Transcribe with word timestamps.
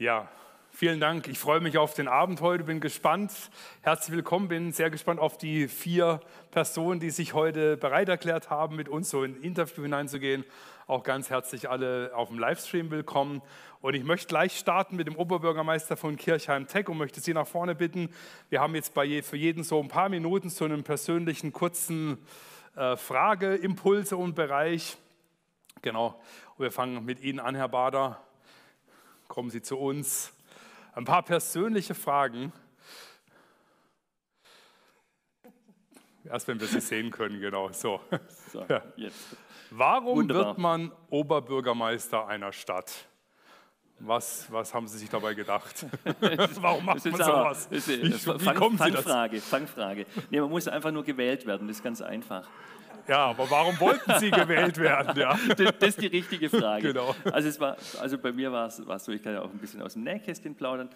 Ja, 0.00 0.28
vielen 0.70 1.00
Dank. 1.00 1.26
Ich 1.26 1.40
freue 1.40 1.58
mich 1.58 1.76
auf 1.76 1.92
den 1.92 2.06
Abend 2.06 2.40
heute, 2.40 2.62
bin 2.62 2.78
gespannt. 2.78 3.32
Herzlich 3.82 4.14
willkommen, 4.14 4.46
bin 4.46 4.70
sehr 4.70 4.90
gespannt 4.90 5.18
auf 5.18 5.38
die 5.38 5.66
vier 5.66 6.20
Personen, 6.52 7.00
die 7.00 7.10
sich 7.10 7.34
heute 7.34 7.76
bereit 7.76 8.08
erklärt 8.08 8.48
haben, 8.48 8.76
mit 8.76 8.88
uns 8.88 9.10
so 9.10 9.24
in 9.24 9.34
ein 9.34 9.42
Interview 9.42 9.82
hineinzugehen. 9.82 10.44
Auch 10.86 11.02
ganz 11.02 11.30
herzlich 11.30 11.68
alle 11.68 12.12
auf 12.14 12.28
dem 12.28 12.38
Livestream 12.38 12.92
willkommen. 12.92 13.42
Und 13.80 13.94
ich 13.94 14.04
möchte 14.04 14.28
gleich 14.28 14.56
starten 14.56 14.94
mit 14.94 15.08
dem 15.08 15.16
Oberbürgermeister 15.16 15.96
von 15.96 16.16
Kirchheim 16.16 16.68
Tech 16.68 16.88
und 16.88 16.96
möchte 16.96 17.20
Sie 17.20 17.34
nach 17.34 17.48
vorne 17.48 17.74
bitten. 17.74 18.14
Wir 18.50 18.60
haben 18.60 18.76
jetzt 18.76 18.94
bei 18.94 19.20
für 19.24 19.36
jeden 19.36 19.64
so 19.64 19.80
ein 19.82 19.88
paar 19.88 20.08
Minuten 20.08 20.48
zu 20.48 20.64
einem 20.64 20.84
persönlichen 20.84 21.52
kurzen 21.52 22.24
äh, 22.76 22.96
Frageimpulse 22.96 24.16
und 24.16 24.36
Bereich. 24.36 24.96
Genau. 25.82 26.20
Und 26.56 26.62
wir 26.62 26.70
fangen 26.70 27.04
mit 27.04 27.18
Ihnen 27.18 27.40
an, 27.40 27.56
Herr 27.56 27.68
Bader 27.68 28.22
kommen 29.28 29.50
Sie 29.50 29.62
zu 29.62 29.78
uns. 29.78 30.32
Ein 30.94 31.04
paar 31.04 31.22
persönliche 31.22 31.94
Fragen. 31.94 32.52
Erst 36.24 36.48
wenn 36.48 36.60
wir 36.60 36.66
sie 36.66 36.80
sehen 36.80 37.10
können, 37.10 37.40
genau. 37.40 37.70
So. 37.72 38.00
so 38.52 38.64
ja. 38.68 38.82
Warum 39.70 40.18
Wunderbar. 40.18 40.46
wird 40.46 40.58
man 40.58 40.92
Oberbürgermeister 41.10 42.26
einer 42.26 42.52
Stadt? 42.52 42.92
Was, 44.00 44.50
was 44.52 44.74
haben 44.74 44.86
Sie 44.86 44.98
sich 44.98 45.08
dabei 45.08 45.34
gedacht? 45.34 45.86
Warum 46.60 46.84
macht 46.84 47.04
man 47.04 47.16
sowas? 47.16 47.68
Wie, 47.70 48.02
wie 48.02 48.12
Fang, 48.12 48.56
kommen 48.56 48.78
Sie 48.78 48.92
Fangfrage, 48.92 49.40
Fangfrage. 49.40 50.06
Nee, 50.30 50.40
man 50.40 50.50
muss 50.50 50.68
einfach 50.68 50.92
nur 50.92 51.04
gewählt 51.04 51.46
werden, 51.46 51.66
das 51.66 51.78
ist 51.78 51.82
ganz 51.82 52.00
einfach. 52.00 52.48
Ja, 53.08 53.26
aber 53.26 53.50
warum 53.50 53.80
wollten 53.80 54.12
Sie 54.18 54.30
gewählt 54.30 54.76
werden? 54.76 55.18
Ja. 55.18 55.38
Das, 55.48 55.78
das, 55.78 55.88
ist 55.90 56.02
die 56.02 56.06
richtige 56.08 56.50
Frage. 56.50 56.88
Genau. 56.88 57.14
Also, 57.32 57.48
es 57.48 57.58
war, 57.58 57.76
also 58.00 58.18
bei 58.18 58.32
mir 58.32 58.52
war 58.52 58.66
es, 58.66 58.86
war 58.86 58.96
es 58.96 59.04
so, 59.04 59.12
ich 59.12 59.22
kann 59.22 59.32
ja 59.32 59.42
auch 59.42 59.50
ein 59.50 59.58
bisschen 59.58 59.80
aus 59.80 59.94
dem 59.94 60.04
Nähkästchen 60.04 60.54
plaudern. 60.54 60.90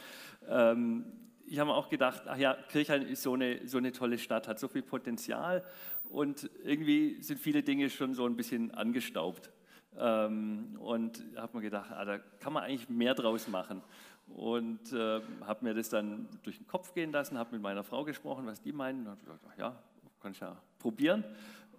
Ähm, 0.48 1.05
ich 1.47 1.59
habe 1.59 1.70
mir 1.70 1.77
auch 1.77 1.89
gedacht, 1.89 2.22
ach 2.27 2.37
ja, 2.37 2.56
Kirchheim 2.69 3.06
ist 3.06 3.22
so 3.22 3.34
eine, 3.34 3.67
so 3.67 3.78
eine 3.78 3.92
tolle 3.92 4.19
Stadt, 4.19 4.47
hat 4.47 4.59
so 4.59 4.69
viel 4.69 4.83
Potenzial 4.83 5.64
und 6.11 6.50
irgendwie 6.64 7.20
sind 7.22 7.41
viele 7.41 7.62
Dinge 7.62 7.89
schon 7.91 8.15
so 8.15 8.27
ein 8.27 8.37
bisschen 8.37 8.72
angestaubt. 8.72 9.50
Ähm, 9.98 10.77
und 10.78 11.25
habe 11.37 11.59
mir 11.59 11.62
gedacht, 11.65 11.91
ah, 11.92 12.05
da 12.05 12.19
kann 12.41 12.53
man 12.53 12.65
eigentlich 12.65 12.89
mehr 12.89 13.15
draus 13.15 13.48
machen. 13.48 13.83
Und 14.28 14.92
äh, 14.92 15.20
habe 15.44 15.65
mir 15.65 15.75
das 15.75 15.91
dann 15.91 16.28
durch 16.42 16.56
den 16.56 16.67
Kopf 16.67 16.94
gehen 16.94 17.12
lassen, 17.12 17.37
habe 17.37 17.53
mit 17.53 17.62
meiner 17.62 17.84
Frau 17.84 18.05
gesprochen, 18.05 18.47
was 18.47 18.62
die 18.62 18.72
meinen. 18.72 19.00
Und 19.00 19.09
habe 19.09 19.20
gesagt, 19.20 19.41
ach 19.50 19.59
ja, 19.59 19.77
kann 20.22 20.33
ich 20.33 20.41
ja 20.41 20.56
probieren. 20.78 21.25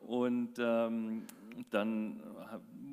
Und 0.08 0.60
ähm, 0.60 1.26
dann, 1.70 2.22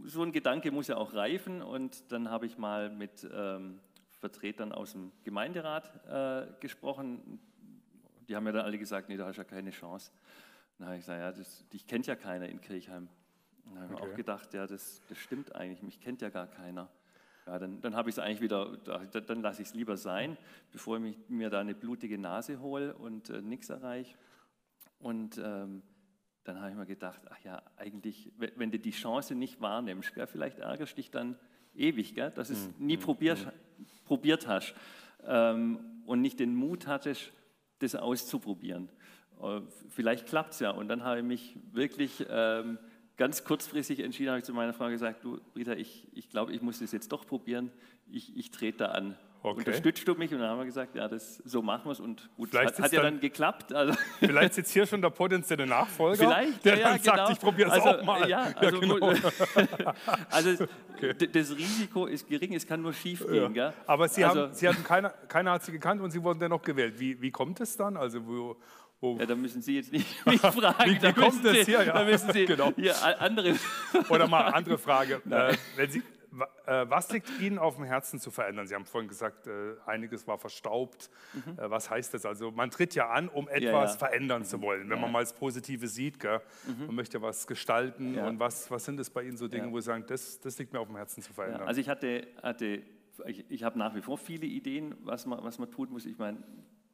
so 0.05 0.23
ein 0.23 0.33
Gedanke 0.33 0.71
muss 0.71 0.89
ja 0.89 0.97
auch 0.97 1.15
reifen. 1.15 1.63
Und 1.63 2.11
dann 2.13 2.31
habe 2.31 2.47
ich 2.47 2.59
mal 2.59 2.91
mit 2.91 3.29
ähm, 3.33 3.81
Vertretern 4.19 4.73
aus 4.73 4.93
dem 4.93 5.13
Gemeinderat 5.25 5.91
äh, 6.07 6.47
gesprochen. 6.61 7.41
Die 8.29 8.37
haben 8.37 8.45
mir 8.45 8.53
dann 8.53 8.65
alle 8.65 8.79
gesagt, 8.79 9.09
nee, 9.09 9.17
da 9.17 9.27
hast 9.27 9.37
du 9.37 9.43
ja 9.43 9.45
keine 9.49 9.71
Chance. 9.71 10.13
Dann 10.79 10.89
habe 10.89 10.97
ich 10.97 11.03
gesagt, 11.03 11.21
ja, 11.21 11.33
das, 11.33 11.69
dich 11.69 11.87
kennt 11.87 12.07
ja 12.07 12.17
keiner 12.17 12.49
in 12.49 12.61
Kirchheim. 12.61 13.09
Dann 13.65 13.83
habe 13.83 13.87
ich 13.87 13.93
okay. 13.93 14.07
mir 14.07 14.13
auch 14.13 14.17
gedacht, 14.17 14.55
ja, 14.55 14.67
das, 14.67 15.03
das 15.09 15.19
stimmt 15.19 15.55
eigentlich, 15.55 15.83
mich 15.83 16.01
kennt 16.01 16.23
ja 16.23 16.31
gar 16.31 16.47
keiner. 16.47 16.89
Ja, 17.47 17.59
dann, 17.59 17.81
dann 17.81 17.97
habe 17.97 18.11
ich 18.11 18.15
es 18.15 18.19
eigentlich 18.19 18.41
wieder, 18.41 18.77
dann 18.77 19.43
lasse 19.43 19.63
ich 19.63 19.69
es 19.69 19.75
lieber 19.75 19.97
sein, 19.97 20.37
bevor 20.73 20.97
ich 20.97 21.03
mich, 21.03 21.19
mir 21.29 21.51
da 21.51 21.61
eine 21.61 21.75
blutige 21.75 22.19
Nase 22.19 22.61
hole 22.61 22.95
und 22.95 23.31
äh, 23.31 23.41
nichts 23.43 23.71
erreiche. 23.71 24.17
Und 24.99 25.41
ähm, 25.43 25.83
dann 26.45 26.61
habe 26.61 26.71
ich 26.71 26.77
mir 26.77 26.87
gedacht, 26.87 27.21
ach 27.29 27.39
ja, 27.45 27.63
eigentlich, 27.77 28.33
wenn 28.57 28.71
du 28.71 28.79
die 28.79 28.91
Chance 28.93 29.35
nicht 29.35 29.61
wahrnimmst, 29.61 30.15
gell, 30.15 30.27
vielleicht 30.27 30.59
ärgerst 30.59 30.93
du 30.93 30.97
dich 30.97 31.11
dann 31.11 31.37
ewig, 31.75 32.15
gell, 32.15 32.31
dass 32.31 32.49
du 32.49 32.55
es 32.55 32.67
mhm. 32.79 32.87
nie 32.87 32.97
mhm. 32.97 33.01
probiert, 33.01 33.45
mhm. 33.45 33.85
probiert 34.05 34.47
hast 34.47 34.75
ähm, 35.27 35.79
und 36.07 36.21
nicht 36.21 36.41
den 36.41 36.55
Mut 36.55 36.87
hattest, 36.87 37.33
das 37.81 37.95
auszuprobieren. 37.95 38.89
Äh, 39.43 39.61
vielleicht 39.89 40.27
klappt 40.27 40.55
es 40.55 40.61
ja. 40.61 40.71
Und 40.71 40.89
dann 40.89 41.05
habe 41.05 41.19
ich 41.19 41.25
mich 41.25 41.59
wirklich 41.73 42.25
ähm, 42.29 42.79
ganz 43.17 43.45
kurzfristig 43.45 44.01
entschieden, 44.01 44.31
habe 44.31 44.39
ich 44.39 44.45
zu 44.45 44.55
meiner 44.55 44.73
Frau 44.73 44.89
gesagt, 44.89 45.25
du 45.25 45.41
Rita, 45.55 45.75
ich, 45.75 46.09
ich 46.13 46.31
glaube, 46.31 46.53
ich 46.53 46.63
muss 46.63 46.79
das 46.79 46.93
jetzt 46.93 47.13
doch 47.13 47.27
probieren, 47.27 47.71
ich, 48.11 48.37
ich 48.37 48.51
trete 48.51 48.79
da 48.79 48.87
an. 48.87 49.17
Okay. 49.43 49.59
Unterstützt 49.59 50.07
du 50.07 50.15
mich? 50.15 50.33
Und 50.33 50.41
dann 50.41 50.51
haben 50.51 50.59
wir 50.59 50.67
gesagt, 50.67 50.95
ja, 50.95 51.09
das, 51.09 51.37
so 51.47 51.63
machen 51.63 51.87
wir 51.87 51.93
es. 51.93 52.01
Und 52.01 52.29
gut, 52.37 52.51
vielleicht 52.51 52.75
hat, 52.75 52.85
hat 52.85 52.93
ja 52.93 53.03
dann, 53.03 53.15
dann 53.15 53.21
geklappt. 53.21 53.73
Also 53.73 53.95
vielleicht 54.19 54.55
sitzt 54.55 54.73
hier 54.73 54.87
schon 54.87 55.01
der 55.01 55.09
potenzielle 55.09 55.67
Nachfolger, 55.67 56.19
Vielleicht, 56.19 56.65
der 56.65 56.79
ja, 56.79 56.83
dann 56.83 56.97
ja, 56.99 57.03
sagt, 57.03 57.17
genau. 57.17 57.31
ich 57.31 57.41
probiere 57.41 57.69
es 57.69 57.75
also, 57.75 57.89
auch 57.89 58.05
mal. 58.05 58.29
Ja, 58.29 58.53
also, 58.55 58.81
genau. 58.81 58.97
also 60.31 60.67
okay. 60.95 61.29
das 61.33 61.57
Risiko 61.57 62.05
ist 62.05 62.29
gering, 62.29 62.55
es 62.55 62.67
kann 62.67 62.83
nur 62.83 62.93
schief 62.93 63.27
gehen. 63.27 63.55
Gell? 63.55 63.73
Aber 63.87 64.09
Sie 64.09 64.25
also, 64.25 64.43
haben, 64.43 64.55
Sie 64.55 64.69
hatten 64.69 64.85
keiner, 64.85 65.09
keiner 65.09 65.53
hat 65.53 65.65
Sie 65.65 65.73
gekannt 65.73 66.03
und 66.03 66.11
Sie 66.11 66.23
wurden 66.23 66.39
dennoch 66.39 66.61
gewählt. 66.61 67.01
Wie, 67.01 67.23
wie 67.23 67.31
kommt 67.31 67.61
es 67.61 67.77
dann? 67.79 67.97
Also 67.97 68.27
wo, 68.27 68.57
Oh. 69.03 69.17
Ja, 69.19 69.25
da 69.25 69.35
müssen 69.35 69.63
Sie 69.63 69.77
jetzt 69.77 69.93
nicht 69.93 70.27
mich 70.27 70.41
fragen. 70.41 70.85
wie, 70.85 71.03
wie 71.03 71.13
kommt 71.15 71.43
das 71.43 71.57
hier? 71.67 71.83
Ja. 71.83 71.93
Da 71.95 72.05
müssen 72.05 72.31
Sie 72.33 72.45
genau. 72.47 72.71
hier 72.77 72.95
andere. 73.19 73.55
Oder 74.11 74.29
mal 74.29 74.43
andere 74.49 74.77
Frage. 74.77 75.23
Äh, 75.31 75.57
wenn 75.77 75.91
Sie, 75.91 76.03
was 76.33 77.11
liegt 77.13 77.29
Ihnen 77.41 77.59
auf 77.59 77.77
dem 77.77 77.85
Herzen 77.85 78.21
zu 78.21 78.31
verändern? 78.31 78.67
Sie 78.67 78.75
haben 78.75 78.85
vorhin 78.85 79.09
gesagt, 79.09 79.47
äh, 79.47 79.75
einiges 79.87 80.27
war 80.27 80.39
verstaubt. 80.39 81.11
Mhm. 81.33 81.59
Äh, 81.59 81.71
was 81.71 81.91
heißt 81.91 82.15
das? 82.15 82.25
Also 82.25 82.51
man 82.51 82.71
tritt 82.71 82.95
ja 82.95 83.11
an, 83.11 83.29
um 83.29 83.49
etwas 83.49 83.63
ja, 83.63 83.85
ja. 83.85 83.89
verändern 83.89 84.45
zu 84.45 84.61
wollen, 84.63 84.89
wenn 84.89 84.97
ja. 84.97 85.03
man 85.03 85.13
mal 85.13 85.21
das 85.21 85.33
Positive 85.33 85.89
sieht. 85.89 86.23
Mhm. 86.23 86.87
Man 86.87 86.95
möchte 86.95 87.21
was 87.23 87.47
gestalten. 87.47 88.19
Und 88.19 88.39
was, 88.39 88.71
was 88.71 88.85
sind 88.85 89.01
es 89.01 89.11
bei 89.11 89.23
Ihnen 89.25 89.37
so 89.37 89.49
Dinge, 89.49 89.71
wo 89.73 89.81
Sie 89.81 89.87
sagen, 89.87 90.05
das, 90.07 90.41
das 90.41 90.59
liegt 90.59 90.73
mir 90.73 90.81
auf 90.81 90.89
dem 90.89 90.97
Herzen 90.97 91.23
zu 91.23 91.33
verändern? 91.33 91.63
Also 91.67 91.81
ich 91.81 91.89
hatte, 91.89 92.27
hatte 92.43 92.83
ich, 93.27 93.45
ich 93.49 93.63
habe 93.65 93.79
nach 93.79 93.95
wie 93.95 94.03
vor 94.03 94.19
viele 94.19 94.47
Ideen, 94.47 94.95
was 95.03 95.27
man, 95.27 95.43
was 95.43 95.59
man 95.59 95.71
tun 95.71 95.89
muss. 95.91 96.07
Ich 96.07 96.19
meine, 96.19 96.39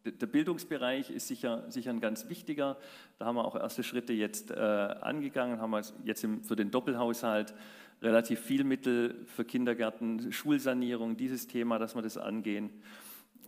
der 0.04 0.26
Bildungsbereich 0.26 1.10
ist 1.10 1.26
sicher, 1.26 1.64
sicher 1.70 1.90
ein 1.90 2.00
ganz 2.00 2.28
wichtiger. 2.28 2.76
Da 3.18 3.26
haben 3.26 3.36
wir 3.36 3.44
auch 3.44 3.56
erste 3.56 3.82
Schritte 3.82 4.12
jetzt 4.12 4.50
äh, 4.50 4.54
angegangen, 4.54 5.60
haben 5.60 5.70
wir 5.70 5.82
jetzt 6.04 6.22
im, 6.24 6.44
für 6.44 6.56
den 6.56 6.70
Doppelhaushalt 6.70 7.54
relativ 8.02 8.40
viel 8.40 8.64
Mittel 8.64 9.24
für 9.26 9.44
Kindergärten, 9.44 10.32
Schulsanierung, 10.32 11.16
dieses 11.16 11.46
Thema, 11.46 11.78
dass 11.78 11.94
wir 11.94 12.02
das 12.02 12.18
angehen. 12.18 12.70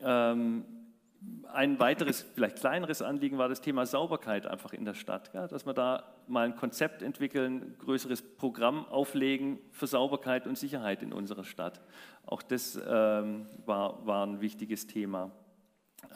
Ähm, 0.03 0.65
ein 1.53 1.81
weiteres, 1.81 2.23
vielleicht 2.35 2.57
kleineres 2.57 3.03
Anliegen 3.03 3.39
war 3.39 3.49
das 3.49 3.61
Thema 3.61 3.87
Sauberkeit 3.87 4.47
einfach 4.47 4.73
in 4.73 4.85
der 4.85 4.95
Stadt, 4.95 5.33
ja, 5.35 5.49
dass 5.49 5.67
wir 5.67 5.75
da 5.75 6.05
mal 6.29 6.47
ein 6.47 6.55
Konzept 6.55 7.03
entwickeln, 7.03 7.75
größeres 7.79 8.23
Programm 8.37 8.87
auflegen 8.87 9.59
für 9.73 9.87
Sauberkeit 9.87 10.47
und 10.47 10.57
Sicherheit 10.57 11.03
in 11.03 11.13
unserer 11.13 11.45
Stadt. 11.45 11.81
Auch 12.25 12.43
das 12.43 12.81
ähm, 12.87 13.47
war, 13.67 14.07
war 14.07 14.27
ein 14.27 14.41
wichtiges 14.41 14.87
Thema. 14.87 15.33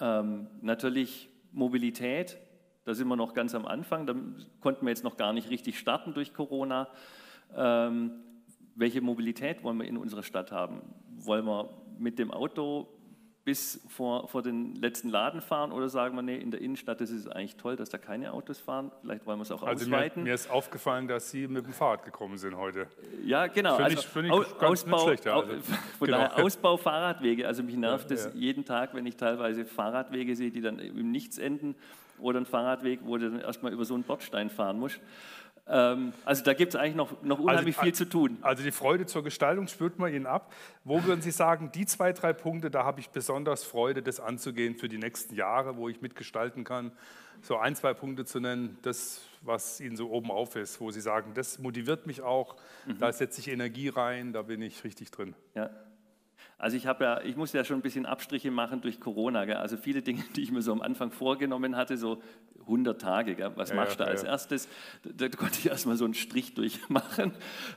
Ähm, 0.00 0.46
natürlich 0.60 1.28
Mobilität, 1.50 2.38
da 2.84 2.94
sind 2.94 3.08
wir 3.08 3.16
noch 3.16 3.34
ganz 3.34 3.54
am 3.54 3.66
Anfang, 3.66 4.06
da 4.06 4.14
konnten 4.60 4.86
wir 4.86 4.90
jetzt 4.90 5.04
noch 5.04 5.16
gar 5.16 5.32
nicht 5.32 5.50
richtig 5.50 5.78
starten 5.78 6.14
durch 6.14 6.32
Corona. 6.32 6.88
Ähm, 7.56 8.12
welche 8.74 9.00
Mobilität 9.00 9.62
wollen 9.62 9.78
wir 9.78 9.86
in 9.86 9.96
unserer 9.96 10.22
Stadt 10.22 10.52
haben? 10.52 10.82
Wollen 11.18 11.44
wir 11.44 11.68
mit 11.98 12.18
dem 12.18 12.30
Auto 12.30 12.88
bis 13.44 13.80
vor, 13.88 14.28
vor 14.28 14.42
den 14.42 14.76
letzten 14.76 15.08
Laden 15.08 15.40
fahren 15.40 15.72
oder 15.72 15.88
sagen 15.88 16.14
wir, 16.14 16.22
nee, 16.22 16.36
in 16.36 16.52
der 16.52 16.60
Innenstadt 16.60 17.00
ist 17.00 17.10
es 17.10 17.26
eigentlich 17.26 17.56
toll, 17.56 17.74
dass 17.74 17.90
da 17.90 17.98
keine 17.98 18.32
Autos 18.32 18.60
fahren. 18.60 18.92
Vielleicht 19.00 19.26
wollen 19.26 19.38
wir 19.38 19.42
es 19.42 19.50
auch 19.50 19.64
also 19.64 19.84
ausweiten. 19.84 20.22
Mir, 20.22 20.30
mir, 20.30 20.34
ist 20.34 20.48
aufgefallen, 20.48 21.08
dass 21.08 21.30
Sie 21.30 21.48
mit 21.48 21.66
dem 21.66 21.72
Fahrrad 21.72 22.04
gekommen 22.04 22.38
sind 22.38 22.56
heute. 22.56 22.86
Ja, 23.24 23.48
genau. 23.48 23.76
Finde 23.76 23.84
also 23.84 23.98
ich, 23.98 24.06
find 24.06 24.26
ich 24.26 24.58
ganz 24.58 24.84
Ausbau, 24.84 24.98
schlecht. 24.98 25.24
Ja, 25.24 25.40
also. 25.40 25.54
Von 25.98 26.06
genau. 26.06 26.18
daher 26.18 26.44
Ausbau 26.44 26.76
Fahrradwege. 26.76 27.46
Also 27.48 27.64
mich 27.64 27.76
nervt 27.76 28.10
ja, 28.10 28.16
das 28.16 28.26
ja. 28.26 28.30
jeden 28.34 28.64
Tag, 28.64 28.94
wenn 28.94 29.06
ich 29.06 29.16
teilweise 29.16 29.64
Fahrradwege 29.64 30.36
sehe, 30.36 30.52
die 30.52 30.60
dann 30.60 30.78
im 30.78 31.10
Nichts 31.10 31.38
enden 31.38 31.74
oder 32.20 32.38
ein 32.38 32.46
Fahrradweg, 32.46 33.00
wo 33.02 33.16
du 33.16 33.28
dann 33.28 33.40
erstmal 33.40 33.72
über 33.72 33.84
so 33.84 33.94
einen 33.94 34.04
Bordstein 34.04 34.50
fahren 34.50 34.78
musst. 34.78 35.00
Ähm, 35.66 36.12
also 36.24 36.42
da 36.42 36.54
gibt 36.54 36.74
es 36.74 36.80
eigentlich 36.80 36.96
noch, 36.96 37.22
noch 37.22 37.38
unheimlich 37.38 37.76
also, 37.76 37.84
viel 37.84 37.94
zu 37.94 38.04
tun. 38.08 38.38
Also 38.42 38.62
die 38.62 38.72
Freude 38.72 39.06
zur 39.06 39.22
Gestaltung 39.22 39.68
spürt 39.68 39.98
man 39.98 40.12
Ihnen 40.12 40.26
ab. 40.26 40.52
Wo 40.84 41.04
würden 41.04 41.22
Sie 41.22 41.30
sagen, 41.30 41.70
die 41.72 41.86
zwei, 41.86 42.12
drei 42.12 42.32
Punkte, 42.32 42.70
da 42.70 42.84
habe 42.84 43.00
ich 43.00 43.10
besonders 43.10 43.64
Freude, 43.64 44.02
das 44.02 44.20
anzugehen 44.20 44.74
für 44.74 44.88
die 44.88 44.98
nächsten 44.98 45.34
Jahre, 45.34 45.76
wo 45.76 45.88
ich 45.88 46.00
mitgestalten 46.00 46.64
kann? 46.64 46.92
So 47.42 47.56
ein, 47.56 47.74
zwei 47.74 47.94
Punkte 47.94 48.24
zu 48.24 48.40
nennen, 48.40 48.78
das, 48.82 49.22
was 49.40 49.80
Ihnen 49.80 49.96
so 49.96 50.10
oben 50.10 50.30
auf 50.30 50.56
ist, 50.56 50.80
wo 50.80 50.90
Sie 50.90 51.00
sagen, 51.00 51.32
das 51.34 51.58
motiviert 51.58 52.06
mich 52.06 52.22
auch, 52.22 52.56
mhm. 52.86 52.98
da 52.98 53.12
setze 53.12 53.40
ich 53.40 53.48
Energie 53.48 53.88
rein, 53.88 54.32
da 54.32 54.42
bin 54.42 54.62
ich 54.62 54.84
richtig 54.84 55.10
drin. 55.10 55.34
Ja. 55.54 55.70
Also 56.62 56.76
ich, 56.76 56.84
ja, 56.84 57.20
ich 57.22 57.34
musste 57.34 57.58
ja 57.58 57.64
schon 57.64 57.80
ein 57.80 57.82
bisschen 57.82 58.06
Abstriche 58.06 58.52
machen 58.52 58.82
durch 58.82 59.00
Corona. 59.00 59.46
Gell? 59.46 59.56
Also 59.56 59.76
viele 59.76 60.00
Dinge, 60.00 60.22
die 60.36 60.42
ich 60.42 60.52
mir 60.52 60.62
so 60.62 60.70
am 60.70 60.80
Anfang 60.80 61.10
vorgenommen 61.10 61.74
hatte, 61.74 61.96
so 61.96 62.22
100 62.60 63.00
Tage, 63.00 63.34
gell? 63.34 63.50
was 63.56 63.70
ja, 63.70 63.74
machst 63.74 63.98
du 63.98 64.04
ja, 64.04 64.10
als 64.10 64.22
ja. 64.22 64.28
erstes? 64.28 64.68
Da, 65.02 65.26
da, 65.26 65.36
konnte 65.36 65.58
ich 65.58 65.66
erstmal 65.66 65.96
so 65.96 66.04
einen 66.04 66.14
Strich 66.14 66.54
durchmachen. 66.54 67.32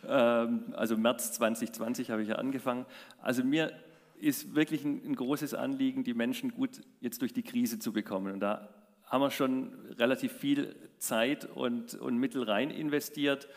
Ähm, 0.07 0.65
also 0.73 0.97
März 0.97 1.31
2020 1.31 2.11
habe 2.11 2.21
ich 2.21 2.29
ja 2.29 2.35
angefangen. 2.35 2.85
Also 3.23 3.43
mir 3.43 3.71
ist 4.19 4.53
wirklich 4.53 4.85
ein, 4.85 5.01
ein 5.03 5.15
großes 5.15 5.55
Anliegen, 5.55 6.03
die 6.03 6.13
Menschen 6.13 6.51
gut 6.51 6.81
jetzt 7.01 7.23
durch 7.23 7.33
die 7.33 7.41
Krise 7.41 7.79
zu 7.79 7.91
bekommen. 7.91 8.33
Und 8.33 8.39
da 8.41 8.69
haben 9.05 9.21
wir 9.21 9.31
schon 9.31 9.73
relativ 9.97 10.31
viel 10.31 10.75
Zeit 10.99 11.45
und, 11.45 11.95
und 11.95 12.19
Mittel 12.19 12.43
rein 12.43 12.69
investiert, 12.69 13.47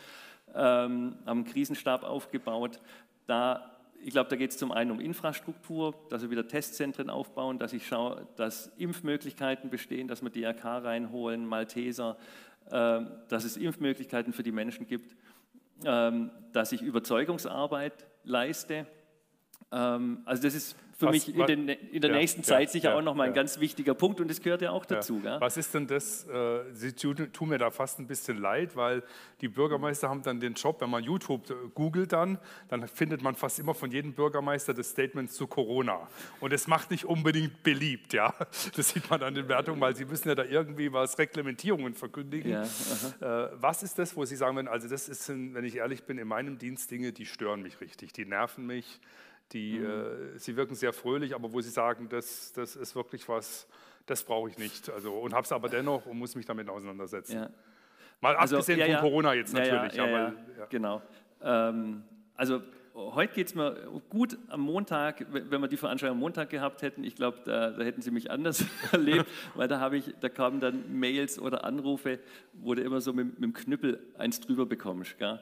ähm, 0.55 1.19
haben 1.27 1.41
einen 1.41 1.45
Krisenstab 1.45 2.01
aufgebaut. 2.01 2.79
Da 3.27 3.68
ich 4.01 4.11
glaube, 4.11 4.29
da 4.29 4.35
geht 4.35 4.51
es 4.51 4.57
zum 4.57 4.71
einen 4.71 4.91
um 4.91 4.99
Infrastruktur, 4.99 5.93
dass 6.09 6.21
wir 6.21 6.29
wieder 6.29 6.47
Testzentren 6.47 7.09
aufbauen, 7.09 7.59
dass 7.59 7.73
ich 7.73 7.87
schaue, 7.87 8.27
dass 8.35 8.67
Impfmöglichkeiten 8.77 9.69
bestehen, 9.69 10.07
dass 10.07 10.21
wir 10.21 10.29
DRK 10.29 10.79
reinholen, 10.79 11.45
Malteser, 11.45 12.17
äh, 12.67 13.01
dass 13.27 13.43
es 13.43 13.57
Impfmöglichkeiten 13.57 14.33
für 14.33 14.43
die 14.43 14.51
Menschen 14.51 14.87
gibt, 14.87 15.15
äh, 15.83 16.11
dass 16.51 16.71
ich 16.71 16.81
Überzeugungsarbeit 16.81 18.07
leiste. 18.23 18.87
Ähm, 19.71 20.21
also 20.25 20.43
das 20.43 20.55
ist 20.55 20.75
für 20.99 21.05
was, 21.05 21.13
mich 21.13 21.33
in, 21.33 21.45
den, 21.45 21.69
in 21.69 22.01
der 22.01 22.11
ja, 22.11 22.17
nächsten 22.17 22.43
Zeit 22.43 22.67
ja, 22.67 22.71
sicher 22.73 22.89
ja, 22.89 22.97
auch 22.97 23.01
nochmal 23.01 23.27
ein 23.27 23.33
ganz 23.33 23.61
wichtiger 23.61 23.93
Punkt 23.93 24.19
und 24.19 24.29
das 24.29 24.41
gehört 24.41 24.61
ja 24.61 24.71
auch 24.71 24.85
dazu. 24.85 25.23
Was 25.23 25.55
ist 25.55 25.73
denn 25.73 25.87
das? 25.87 26.27
Äh, 26.27 26.59
Sie 26.73 26.91
tun 26.91 27.47
mir 27.47 27.57
da 27.57 27.71
fast 27.71 27.99
ein 27.99 28.07
bisschen 28.07 28.37
leid, 28.37 28.75
weil 28.75 29.01
die 29.39 29.47
Bürgermeister 29.47 30.09
haben 30.09 30.23
dann 30.23 30.41
den 30.41 30.55
Job, 30.55 30.81
wenn 30.81 30.89
man 30.89 31.01
YouTube 31.01 31.73
googelt 31.73 32.11
dann, 32.11 32.37
dann 32.67 32.85
findet 32.89 33.21
man 33.21 33.35
fast 33.35 33.59
immer 33.59 33.73
von 33.73 33.91
jedem 33.91 34.11
Bürgermeister 34.11 34.73
das 34.73 34.89
Statement 34.89 35.31
zu 35.31 35.47
Corona. 35.47 36.09
Und 36.41 36.51
das 36.51 36.67
macht 36.67 36.91
nicht 36.91 37.05
unbedingt 37.05 37.63
beliebt, 37.63 38.11
ja. 38.11 38.33
Das 38.75 38.89
sieht 38.89 39.09
man 39.09 39.23
an 39.23 39.35
den 39.35 39.47
Wertungen, 39.47 39.79
weil 39.79 39.95
Sie 39.95 40.05
müssen 40.05 40.27
ja 40.27 40.35
da 40.35 40.43
irgendwie 40.43 40.91
was 40.91 41.17
Reglementierungen 41.17 41.93
verkündigen. 41.93 42.51
Äh, 42.51 42.67
was 43.53 43.83
ist 43.83 43.97
das, 43.97 44.17
wo 44.17 44.25
Sie 44.25 44.35
sagen, 44.35 44.67
also 44.67 44.89
das 44.89 45.07
ist, 45.07 45.29
wenn 45.29 45.63
ich 45.63 45.77
ehrlich 45.77 46.03
bin, 46.03 46.17
in 46.17 46.27
meinem 46.27 46.57
Dienst 46.57 46.91
Dinge, 46.91 47.13
die 47.13 47.25
stören 47.25 47.61
mich 47.61 47.79
richtig, 47.79 48.11
die 48.11 48.25
nerven 48.25 48.67
mich 48.67 48.99
die, 49.51 49.79
mhm. 49.79 49.85
äh, 50.35 50.39
sie 50.39 50.55
wirken 50.55 50.75
sehr 50.75 50.93
fröhlich, 50.93 51.33
aber 51.33 51.51
wo 51.51 51.61
sie 51.61 51.69
sagen, 51.69 52.07
das, 52.09 52.53
das 52.53 52.75
ist 52.75 52.95
wirklich 52.95 53.27
was, 53.27 53.67
das 54.05 54.23
brauche 54.23 54.49
ich 54.49 54.57
nicht. 54.57 54.89
Also, 54.89 55.13
und 55.13 55.33
habe 55.33 55.43
es 55.43 55.51
aber 55.51 55.69
dennoch 55.69 56.05
und 56.05 56.17
muss 56.17 56.35
mich 56.35 56.45
damit 56.45 56.69
auseinandersetzen. 56.69 57.35
Ja. 57.35 57.49
Mal 58.21 58.35
also, 58.35 58.57
abgesehen 58.57 58.79
ja, 58.79 58.85
von 58.85 58.93
ja. 58.93 59.01
Corona 59.01 59.33
jetzt 59.33 59.53
natürlich. 59.53 59.93
Ja, 59.93 60.03
aber, 60.05 60.33
Genau. 60.69 61.01
Ähm, 61.41 62.03
also 62.35 62.61
heute 62.93 63.33
geht 63.33 63.47
es 63.47 63.55
mir 63.55 64.01
gut 64.09 64.37
am 64.49 64.61
Montag, 64.61 65.25
wenn 65.31 65.61
wir 65.61 65.67
die 65.67 65.77
Veranstaltung 65.77 66.17
am 66.17 66.19
Montag 66.19 66.49
gehabt 66.49 66.81
hätten, 66.81 67.03
ich 67.03 67.15
glaube, 67.15 67.39
da, 67.45 67.71
da, 67.71 67.83
hätten 67.83 68.01
sie 68.01 68.11
mich 68.11 68.29
anders 68.29 68.65
erlebt, 68.91 69.25
weil 69.55 69.67
da, 69.67 69.91
ich, 69.93 70.13
da 70.19 70.29
kamen 70.29 70.59
dann 70.59 70.99
Mails 70.99 71.39
oder 71.39 71.63
Anrufe, 71.63 72.19
wo 72.53 72.73
du 72.75 72.81
immer 72.81 73.01
so 73.01 73.13
mit, 73.13 73.39
mit 73.39 73.43
dem 73.43 73.53
Knüppel 73.53 73.99
eins 74.17 74.39
drüber 74.41 74.65
bekommst. 74.65 75.17
Gell? 75.17 75.39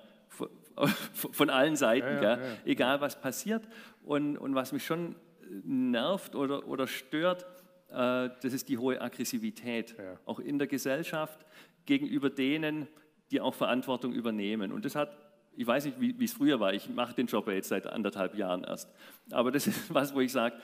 von 1.31 1.49
allen 1.49 1.75
Seiten, 1.75 2.17
ja, 2.17 2.21
ja, 2.21 2.37
ja, 2.37 2.57
egal 2.65 3.01
was 3.01 3.19
passiert. 3.19 3.63
Und, 4.07 4.37
und 4.37 4.55
was 4.55 4.71
mich 4.71 4.85
schon 4.85 5.15
nervt 5.63 6.33
oder, 6.33 6.65
oder 6.65 6.87
stört, 6.87 7.45
äh, 7.89 8.29
das 8.41 8.53
ist 8.53 8.69
die 8.69 8.77
hohe 8.77 9.01
Aggressivität, 9.01 9.95
auch 10.25 10.39
in 10.39 10.57
der 10.57 10.67
Gesellschaft 10.67 11.45
gegenüber 11.85 12.29
denen, 12.29 12.87
die 13.31 13.41
auch 13.41 13.53
Verantwortung 13.53 14.13
übernehmen. 14.13 14.71
Und 14.71 14.85
das 14.85 14.95
hat, 14.95 15.17
ich 15.57 15.67
weiß 15.67 15.85
nicht, 15.85 15.99
wie 15.99 16.23
es 16.23 16.31
früher 16.31 16.61
war, 16.61 16.73
ich 16.73 16.89
mache 16.89 17.15
den 17.15 17.27
Job 17.27 17.47
ja 17.47 17.53
jetzt 17.53 17.67
seit 17.67 17.85
anderthalb 17.85 18.35
Jahren 18.35 18.63
erst, 18.63 18.89
aber 19.31 19.51
das 19.51 19.67
ist 19.67 19.93
was, 19.93 20.15
wo 20.15 20.21
ich 20.21 20.31
sage, 20.31 20.55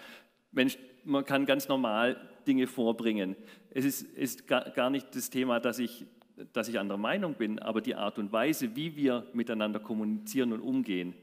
Mensch, 0.53 0.77
man 1.03 1.25
kann 1.25 1.45
ganz 1.45 1.67
normal 1.67 2.15
Dinge 2.47 2.65
vorbringen. 2.67 3.35
Es 3.71 3.83
ist, 3.83 4.03
ist 4.03 4.47
gar, 4.47 4.69
gar 4.69 4.89
nicht 4.89 5.13
das 5.15 5.29
Thema, 5.29 5.59
dass 5.59 5.79
ich 5.79 6.05
dass 6.51 6.67
ich 6.67 6.79
anderer 6.79 6.97
Meinung 6.97 7.35
bin, 7.35 7.59
aber 7.59 7.79
die 7.79 7.93
Art 7.93 8.17
und 8.17 8.31
Weise, 8.31 8.75
wie 8.75 8.95
wir 8.95 9.27
miteinander 9.33 9.79
kommunizieren 9.79 10.51
und 10.51 10.61
umgehen, 10.61 11.13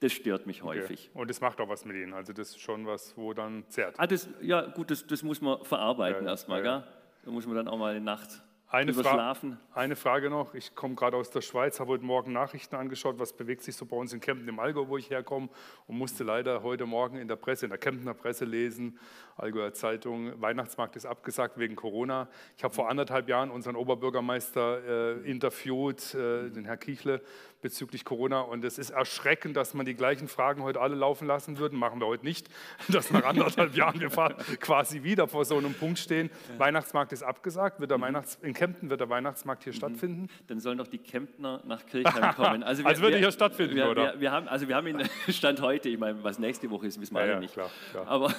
das 0.00 0.12
stört 0.12 0.46
mich 0.46 0.62
häufig. 0.62 1.10
Okay. 1.10 1.20
Und 1.20 1.30
das 1.30 1.40
macht 1.40 1.60
auch 1.60 1.68
was 1.68 1.84
mit 1.84 1.96
Ihnen. 1.96 2.14
Also 2.14 2.32
das 2.32 2.50
ist 2.50 2.60
schon 2.60 2.86
was, 2.86 3.16
wo 3.16 3.32
dann 3.34 3.64
zerrt. 3.68 3.96
Ah, 3.98 4.06
das, 4.06 4.28
ja, 4.40 4.62
gut, 4.62 4.90
das, 4.90 5.06
das 5.06 5.22
muss 5.22 5.40
man 5.40 5.64
verarbeiten 5.64 6.24
ja, 6.24 6.30
erstmal. 6.30 6.64
Ja, 6.64 6.78
ja. 6.78 6.84
Da 7.24 7.30
muss 7.30 7.46
man 7.46 7.56
dann 7.56 7.68
auch 7.68 7.78
mal 7.78 7.90
eine 7.90 8.04
Nacht 8.04 8.42
eine, 8.70 8.92
Fra 8.92 9.34
eine 9.72 9.96
Frage 9.96 10.28
noch. 10.28 10.52
Ich 10.52 10.74
komme 10.74 10.94
gerade 10.94 11.16
aus 11.16 11.30
der 11.30 11.40
Schweiz, 11.40 11.80
habe 11.80 11.92
heute 11.92 12.04
Morgen 12.04 12.32
Nachrichten 12.32 12.76
angeschaut, 12.76 13.18
was 13.18 13.32
bewegt 13.32 13.62
sich 13.62 13.74
so 13.74 13.86
bei 13.86 13.96
uns 13.96 14.12
in 14.12 14.20
Kempten 14.20 14.46
im 14.46 14.58
Allgäu, 14.58 14.88
wo 14.88 14.98
ich 14.98 15.08
herkomme, 15.08 15.48
und 15.86 15.96
musste 15.96 16.22
leider 16.22 16.62
heute 16.62 16.84
Morgen 16.84 17.16
in 17.16 17.28
der 17.28 17.36
Presse, 17.36 17.64
in 17.64 17.70
der 17.70 17.78
Kemptener 17.78 18.12
Presse 18.12 18.44
lesen, 18.44 18.98
Allgäuer 19.36 19.72
Zeitung, 19.72 20.38
Weihnachtsmarkt 20.42 20.96
ist 20.96 21.06
abgesagt 21.06 21.58
wegen 21.58 21.76
Corona. 21.76 22.28
Ich 22.58 22.64
habe 22.64 22.74
vor 22.74 22.90
anderthalb 22.90 23.28
Jahren 23.28 23.50
unseren 23.50 23.74
Oberbürgermeister 23.74 25.16
äh, 25.16 25.30
interviewt, 25.30 26.14
äh, 26.14 26.50
den 26.50 26.66
Herr 26.66 26.76
Kichle, 26.76 27.22
bezüglich 27.60 28.04
Corona. 28.04 28.40
Und 28.40 28.64
es 28.64 28.78
ist 28.78 28.90
erschreckend, 28.90 29.56
dass 29.56 29.74
man 29.74 29.86
die 29.86 29.94
gleichen 29.94 30.28
Fragen 30.28 30.62
heute 30.62 30.80
alle 30.80 30.94
laufen 30.94 31.26
lassen 31.26 31.58
würde. 31.58 31.76
Machen 31.76 32.00
wir 32.00 32.06
heute 32.06 32.24
nicht, 32.24 32.48
dass 32.88 33.10
nach 33.10 33.24
anderthalb 33.24 33.74
Jahren 33.74 34.00
wir 34.00 34.08
quasi 34.60 35.02
wieder 35.02 35.28
vor 35.28 35.44
so 35.44 35.56
einem 35.56 35.74
Punkt 35.74 35.98
stehen. 35.98 36.30
Ja. 36.52 36.58
Weihnachtsmarkt 36.58 37.12
ist 37.12 37.22
abgesagt. 37.22 37.80
Wird 37.80 37.90
der 37.90 37.98
mhm. 37.98 38.02
Weihnachts 38.02 38.38
in 38.42 38.54
Kempten 38.54 38.90
wird 38.90 39.00
der 39.00 39.08
Weihnachtsmarkt 39.08 39.64
hier 39.64 39.72
mhm. 39.72 39.76
stattfinden? 39.76 40.28
Dann 40.46 40.60
sollen 40.60 40.78
doch 40.78 40.88
die 40.88 40.98
Kemptner 40.98 41.62
nach 41.66 41.84
Kirchheim 41.86 42.34
kommen. 42.36 42.62
Also, 42.62 42.82
wir, 42.82 42.88
also 42.88 43.02
würde 43.02 43.18
hier 43.18 43.32
stattfinden, 43.32 43.76
wir, 43.76 43.88
oder? 43.88 44.14
Wir, 44.14 44.20
wir, 44.20 44.32
haben, 44.32 44.48
also 44.48 44.68
wir 44.68 44.76
haben 44.76 44.86
ihn 44.86 45.02
Stand 45.28 45.60
heute, 45.60 45.88
ich 45.88 45.98
meine, 45.98 46.22
was 46.22 46.38
nächste 46.38 46.70
Woche 46.70 46.86
ist, 46.86 47.00
wissen 47.00 47.14
wir 47.14 47.20
ja, 47.20 47.24
alle 47.24 47.32
ja, 47.34 47.40
nicht. 47.40 47.54
Klar, 47.54 47.70
klar. 47.90 48.06
Aber 48.06 48.34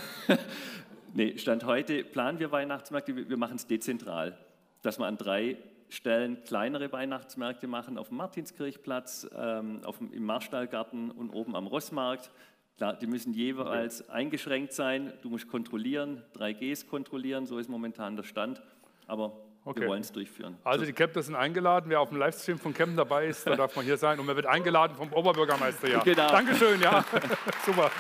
nee, 1.14 1.38
Stand 1.38 1.66
heute 1.66 2.04
planen 2.04 2.40
wir 2.40 2.52
Weihnachtsmärkte, 2.52 3.30
wir 3.30 3.38
machen 3.38 3.56
es 3.56 3.68
dezentral, 3.68 4.38
dass 4.82 5.00
man 5.00 5.10
an 5.10 5.18
drei 5.18 5.58
Stellen 5.90 6.44
kleinere 6.44 6.92
Weihnachtsmärkte 6.92 7.68
machen, 7.68 7.98
auf 7.98 8.10
dem 8.10 8.18
Martinskirchplatz, 8.18 9.28
ähm, 9.36 9.82
auf 9.84 9.98
dem, 9.98 10.14
im 10.14 10.24
Marstallgarten 10.24 11.12
und 11.12 11.32
oben 11.32 11.56
am 11.56 11.68
Rossmarkt. 11.68 12.32
Klar, 12.78 12.94
die 12.94 13.08
müssen 13.08 13.34
jeweils 13.34 14.04
okay. 14.04 14.12
eingeschränkt 14.12 14.72
sein. 14.72 15.12
Du 15.22 15.30
musst 15.30 15.50
kontrollieren, 15.50 16.24
3Gs 16.38 16.88
kontrollieren, 16.88 17.46
so 17.46 17.58
ist 17.58 17.70
momentan 17.70 18.16
der 18.16 18.24
Stand. 18.24 18.62
Aber 19.06 19.34
okay. 19.66 19.82
wir 19.82 19.88
wollen 19.90 20.02
es 20.02 20.12
durchführen. 20.12 20.58
Also 20.64 20.86
die 20.86 20.94
Kempter 20.94 21.22
sind 21.22 21.36
eingeladen. 21.36 21.90
Wer 21.90 22.00
auf 22.00 22.10
dem 22.10 22.20
Livestream 22.20 22.58
von 22.58 22.74
Kempten 22.74 22.96
dabei 22.96 23.28
ist, 23.28 23.46
da 23.46 23.56
darf 23.56 23.76
man 23.76 23.84
hier 23.84 23.98
sein. 23.98 24.20
Und 24.20 24.28
man 24.28 24.36
wird 24.36 24.46
eingeladen 24.46 24.96
vom 24.96 25.12
Oberbürgermeister. 25.12 25.90
Ja. 25.90 26.00
Genau. 26.04 26.30
Dankeschön, 26.30 26.80
ja. 26.82 27.04
Super. 27.66 27.92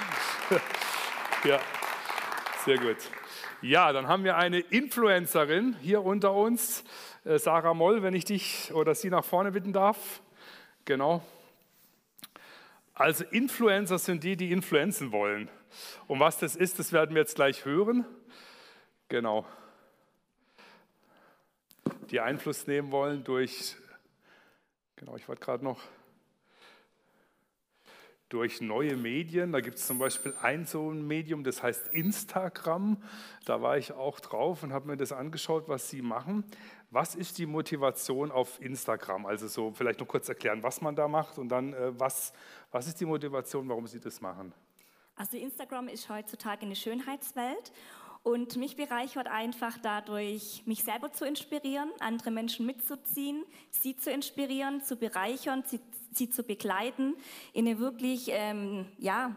ja, 1.43 1.59
sehr 2.63 2.77
gut. 2.77 2.97
Ja, 3.61 3.91
dann 3.91 4.07
haben 4.07 4.23
wir 4.23 4.37
eine 4.37 4.59
Influencerin 4.59 5.75
hier 5.81 6.03
unter 6.05 6.33
uns. 6.33 6.85
Äh, 7.25 7.39
Sarah 7.39 7.73
Moll, 7.73 8.01
wenn 8.01 8.13
ich 8.13 8.23
dich 8.23 8.73
oder 8.73 8.95
Sie 8.95 9.09
nach 9.09 9.25
vorne 9.25 9.51
bitten 9.51 9.73
darf. 9.73 10.21
Genau. 10.85 11.21
Also 12.93 13.25
Influencer 13.25 13.99
sind 13.99 14.23
die, 14.23 14.37
die 14.37 14.53
influenzen 14.53 15.11
wollen. 15.11 15.49
Und 16.07 16.21
was 16.21 16.37
das 16.37 16.55
ist, 16.55 16.79
das 16.79 16.93
werden 16.93 17.15
wir 17.15 17.21
jetzt 17.21 17.35
gleich 17.35 17.65
hören. 17.65 18.05
Genau. 19.09 19.45
Die 22.11 22.21
Einfluss 22.21 22.65
nehmen 22.65 22.91
wollen 22.91 23.25
durch, 23.25 23.75
genau, 24.95 25.17
ich 25.17 25.27
wollte 25.27 25.43
gerade 25.43 25.65
noch 25.65 25.81
durch 28.29 28.61
neue 28.61 28.95
Medien. 28.95 29.51
Da 29.51 29.59
gibt 29.59 29.77
es 29.77 29.87
zum 29.87 29.97
Beispiel 29.97 30.33
ein 30.41 30.65
so 30.65 30.91
ein 30.91 31.05
Medium, 31.05 31.43
das 31.43 31.61
heißt 31.61 31.93
Instagram. 31.93 32.97
Da 33.45 33.61
war 33.61 33.77
ich 33.77 33.91
auch 33.91 34.19
drauf 34.19 34.63
und 34.63 34.71
habe 34.71 34.87
mir 34.87 34.97
das 34.97 35.11
angeschaut, 35.11 35.67
was 35.67 35.89
sie 35.89 36.01
machen. 36.01 36.43
Was 36.91 37.15
ist 37.15 37.37
die 37.37 37.45
Motivation 37.45 38.31
auf 38.31 38.61
Instagram? 38.61 39.25
Also 39.25 39.47
so 39.47 39.71
vielleicht 39.71 39.99
noch 39.99 40.07
kurz 40.07 40.29
erklären, 40.29 40.63
was 40.63 40.81
man 40.81 40.95
da 40.95 41.07
macht 41.07 41.37
und 41.37 41.49
dann 41.49 41.73
äh, 41.73 41.99
was, 41.99 42.33
was 42.71 42.87
ist 42.87 42.99
die 42.99 43.05
Motivation, 43.05 43.67
warum 43.67 43.85
Sie 43.87 43.99
das 43.99 44.21
machen? 44.21 44.53
Also 45.15 45.37
Instagram 45.37 45.89
ist 45.89 46.09
heutzutage 46.09 46.65
eine 46.65 46.75
Schönheitswelt 46.75 47.73
und 48.23 48.57
mich 48.57 48.75
bereichert 48.75 49.27
einfach 49.27 49.77
dadurch, 49.81 50.63
mich 50.65 50.83
selber 50.83 51.11
zu 51.11 51.25
inspirieren, 51.25 51.89
andere 51.99 52.31
Menschen 52.31 52.65
mitzuziehen, 52.65 53.43
sie 53.69 53.95
zu 53.95 54.11
inspirieren, 54.11 54.81
zu 54.81 54.97
bereichern, 54.97 55.63
sie, 55.65 55.79
sie 56.13 56.29
zu 56.29 56.43
begleiten, 56.43 57.15
ihnen 57.53 57.79
wirklich 57.79 58.27
ähm, 58.29 58.85
ja, 58.97 59.35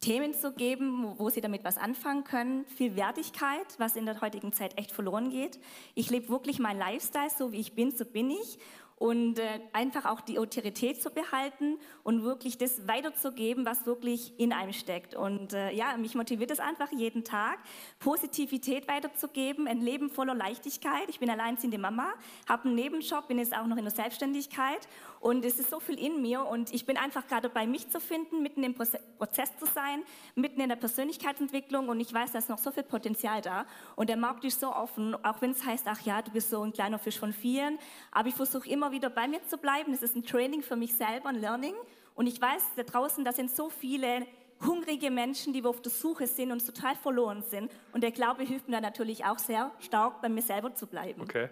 Themen 0.00 0.32
zu 0.32 0.52
geben, 0.52 1.14
wo 1.18 1.28
sie 1.28 1.40
damit 1.40 1.62
was 1.62 1.76
anfangen 1.76 2.24
können. 2.24 2.64
Viel 2.66 2.96
Wertigkeit, 2.96 3.66
was 3.78 3.96
in 3.96 4.06
der 4.06 4.20
heutigen 4.20 4.52
Zeit 4.52 4.78
echt 4.78 4.92
verloren 4.92 5.30
geht. 5.30 5.58
Ich 5.94 6.10
lebe 6.10 6.30
wirklich 6.30 6.58
mein 6.58 6.78
Lifestyle, 6.78 7.30
so 7.30 7.52
wie 7.52 7.60
ich 7.60 7.74
bin, 7.74 7.90
so 7.94 8.04
bin 8.04 8.30
ich 8.30 8.58
und 9.00 9.38
äh, 9.38 9.60
einfach 9.72 10.04
auch 10.04 10.20
die 10.20 10.38
Autorität 10.38 11.02
zu 11.02 11.08
behalten 11.08 11.78
und 12.02 12.22
wirklich 12.22 12.58
das 12.58 12.86
weiterzugeben, 12.86 13.64
was 13.64 13.86
wirklich 13.86 14.38
in 14.38 14.52
einem 14.52 14.74
steckt. 14.74 15.14
Und 15.14 15.54
äh, 15.54 15.72
ja, 15.72 15.96
mich 15.96 16.14
motiviert 16.14 16.50
es 16.50 16.60
einfach 16.60 16.92
jeden 16.92 17.24
Tag, 17.24 17.60
Positivität 17.98 18.88
weiterzugeben, 18.88 19.66
ein 19.66 19.80
Leben 19.80 20.10
voller 20.10 20.34
Leichtigkeit. 20.34 21.08
Ich 21.08 21.18
bin 21.18 21.30
alleinziehende 21.30 21.78
Mama, 21.78 22.12
habe 22.46 22.66
einen 22.66 22.74
Nebenjob, 22.74 23.26
bin 23.26 23.38
jetzt 23.38 23.56
auch 23.56 23.66
noch 23.66 23.78
in 23.78 23.84
der 23.84 23.94
Selbstständigkeit 23.94 24.86
und 25.20 25.44
es 25.44 25.60
ist 25.60 25.70
so 25.70 25.80
viel 25.80 25.98
in 25.98 26.22
mir 26.22 26.44
und 26.46 26.72
ich 26.72 26.86
bin 26.86 26.96
einfach 26.96 27.26
gerade 27.26 27.48
dabei, 27.48 27.66
mich 27.66 27.88
zu 27.90 28.00
finden, 28.00 28.42
mitten 28.42 28.64
im 28.64 28.74
Prozess 28.74 29.56
zu 29.58 29.66
sein, 29.66 30.02
mitten 30.34 30.60
in 30.60 30.70
der 30.70 30.76
Persönlichkeitsentwicklung 30.76 31.88
und 31.88 32.00
ich 32.00 32.12
weiß, 32.12 32.32
da 32.32 32.38
ist 32.38 32.48
noch 32.48 32.58
so 32.58 32.72
viel 32.72 32.82
Potenzial 32.82 33.42
da 33.42 33.66
und 33.96 34.08
der 34.08 34.16
Markt 34.16 34.44
ist 34.44 34.60
so 34.60 34.74
offen, 34.74 35.14
auch 35.22 35.42
wenn 35.42 35.50
es 35.50 35.64
heißt, 35.64 35.86
ach 35.86 36.00
ja, 36.00 36.22
du 36.22 36.30
bist 36.30 36.50
so 36.50 36.62
ein 36.62 36.72
kleiner 36.72 36.98
Fisch 36.98 37.18
von 37.18 37.32
vielen, 37.32 37.78
aber 38.10 38.28
ich 38.28 38.34
versuche 38.34 38.68
immer 38.68 38.90
wieder 38.92 39.10
bei 39.10 39.28
mir 39.28 39.44
zu 39.46 39.58
bleiben. 39.58 39.92
Es 39.92 40.02
ist 40.02 40.16
ein 40.16 40.24
Training 40.24 40.62
für 40.62 40.76
mich 40.76 40.94
selber, 40.94 41.28
ein 41.28 41.40
Learning. 41.40 41.74
Und 42.14 42.26
ich 42.26 42.40
weiß, 42.40 42.62
da 42.76 42.82
draußen, 42.82 43.24
da 43.24 43.32
sind 43.32 43.50
so 43.50 43.68
viele 43.70 44.26
hungrige 44.66 45.10
Menschen, 45.10 45.52
die 45.52 45.64
auf 45.64 45.80
der 45.80 45.92
Suche 45.92 46.26
sind 46.26 46.52
und 46.52 46.64
total 46.64 46.94
verloren 46.96 47.42
sind. 47.42 47.70
Und 47.92 48.02
der 48.02 48.10
Glaube 48.10 48.42
hilft 48.42 48.68
mir 48.68 48.80
natürlich 48.80 49.24
auch 49.24 49.38
sehr 49.38 49.70
stark, 49.80 50.20
bei 50.20 50.28
mir 50.28 50.42
selber 50.42 50.74
zu 50.74 50.86
bleiben. 50.86 51.22
Okay. 51.22 51.48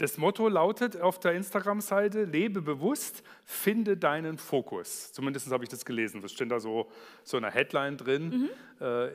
Das 0.00 0.16
Motto 0.16 0.48
lautet 0.48 0.98
auf 0.98 1.20
der 1.20 1.34
Instagram-Seite, 1.34 2.24
lebe 2.24 2.62
bewusst, 2.62 3.22
finde 3.44 3.98
deinen 3.98 4.38
Fokus. 4.38 5.12
Zumindest 5.12 5.52
habe 5.52 5.62
ich 5.62 5.68
das 5.68 5.84
gelesen. 5.84 6.22
Das 6.22 6.32
steht 6.32 6.50
da 6.50 6.58
so, 6.58 6.90
so 7.22 7.36
eine 7.36 7.50
Headline 7.50 7.98
drin. 7.98 8.28
Mhm. 8.30 8.48
Äh, 8.80 9.08
äh, 9.08 9.10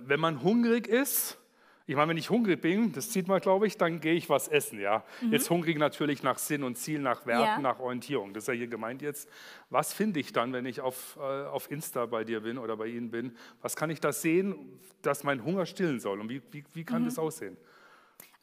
wenn 0.00 0.18
man 0.18 0.42
hungrig 0.42 0.88
ist, 0.88 1.38
ich 1.86 1.94
meine, 1.94 2.08
wenn 2.08 2.16
ich 2.16 2.30
hungrig 2.30 2.60
bin, 2.60 2.90
das 2.90 3.12
sieht 3.12 3.28
man, 3.28 3.40
glaube 3.40 3.68
ich, 3.68 3.76
dann 3.76 4.00
gehe 4.00 4.14
ich 4.14 4.28
was 4.28 4.48
essen. 4.48 4.80
Ja? 4.80 5.04
Mhm. 5.20 5.32
Jetzt 5.34 5.50
hungrig 5.50 5.78
natürlich 5.78 6.24
nach 6.24 6.38
Sinn 6.38 6.64
und 6.64 6.78
Ziel, 6.78 6.98
nach 6.98 7.26
Werten, 7.26 7.44
ja. 7.44 7.58
nach 7.60 7.78
Orientierung. 7.78 8.34
Das 8.34 8.42
ist 8.42 8.48
ja 8.48 8.54
hier 8.54 8.66
gemeint 8.66 9.02
jetzt. 9.02 9.30
Was 9.70 9.92
finde 9.92 10.18
ich 10.18 10.32
dann, 10.32 10.52
wenn 10.52 10.66
ich 10.66 10.80
auf, 10.80 11.16
äh, 11.16 11.20
auf 11.20 11.70
Insta 11.70 12.06
bei 12.06 12.24
dir 12.24 12.40
bin 12.40 12.58
oder 12.58 12.76
bei 12.76 12.88
Ihnen 12.88 13.12
bin? 13.12 13.36
Was 13.62 13.76
kann 13.76 13.88
ich 13.88 14.00
da 14.00 14.12
sehen, 14.12 14.80
dass 15.00 15.22
mein 15.22 15.44
Hunger 15.44 15.64
stillen 15.64 16.00
soll? 16.00 16.20
Und 16.20 16.28
wie, 16.28 16.42
wie, 16.50 16.64
wie 16.72 16.84
kann 16.84 17.02
mhm. 17.02 17.06
das 17.06 17.20
aussehen? 17.20 17.56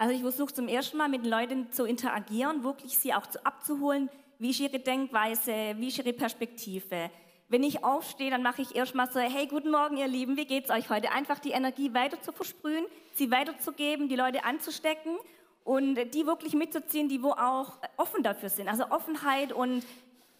Also 0.01 0.15
ich 0.15 0.21
versuche 0.21 0.51
zum 0.51 0.67
ersten 0.67 0.97
Mal 0.97 1.09
mit 1.09 1.27
Leuten 1.27 1.71
zu 1.71 1.85
interagieren, 1.85 2.63
wirklich 2.63 2.97
sie 2.97 3.13
auch 3.13 3.27
abzuholen. 3.43 4.09
Wie 4.39 4.49
ist 4.49 4.59
ihre 4.59 4.79
Denkweise? 4.79 5.75
Wie 5.77 5.89
ist 5.89 5.99
ihre 5.99 6.11
Perspektive? 6.11 7.11
Wenn 7.49 7.61
ich 7.61 7.83
aufstehe, 7.83 8.31
dann 8.31 8.41
mache 8.41 8.63
ich 8.63 8.75
erstmal 8.75 9.11
so, 9.11 9.19
hey, 9.19 9.45
guten 9.45 9.69
Morgen, 9.69 9.97
ihr 9.97 10.07
Lieben, 10.07 10.37
wie 10.37 10.45
geht's 10.45 10.71
euch 10.71 10.89
heute? 10.89 11.11
Einfach 11.11 11.37
die 11.37 11.51
Energie 11.51 11.93
weiter 11.93 12.19
zu 12.19 12.31
versprühen, 12.31 12.83
sie 13.13 13.29
weiterzugeben, 13.29 14.09
die 14.09 14.15
Leute 14.15 14.43
anzustecken 14.43 15.17
und 15.65 15.93
die 16.15 16.25
wirklich 16.25 16.55
mitzuziehen, 16.55 17.07
die 17.07 17.21
wo 17.21 17.33
auch 17.33 17.77
offen 17.97 18.23
dafür 18.23 18.49
sind. 18.49 18.69
Also 18.69 18.89
Offenheit 18.89 19.53
und 19.53 19.85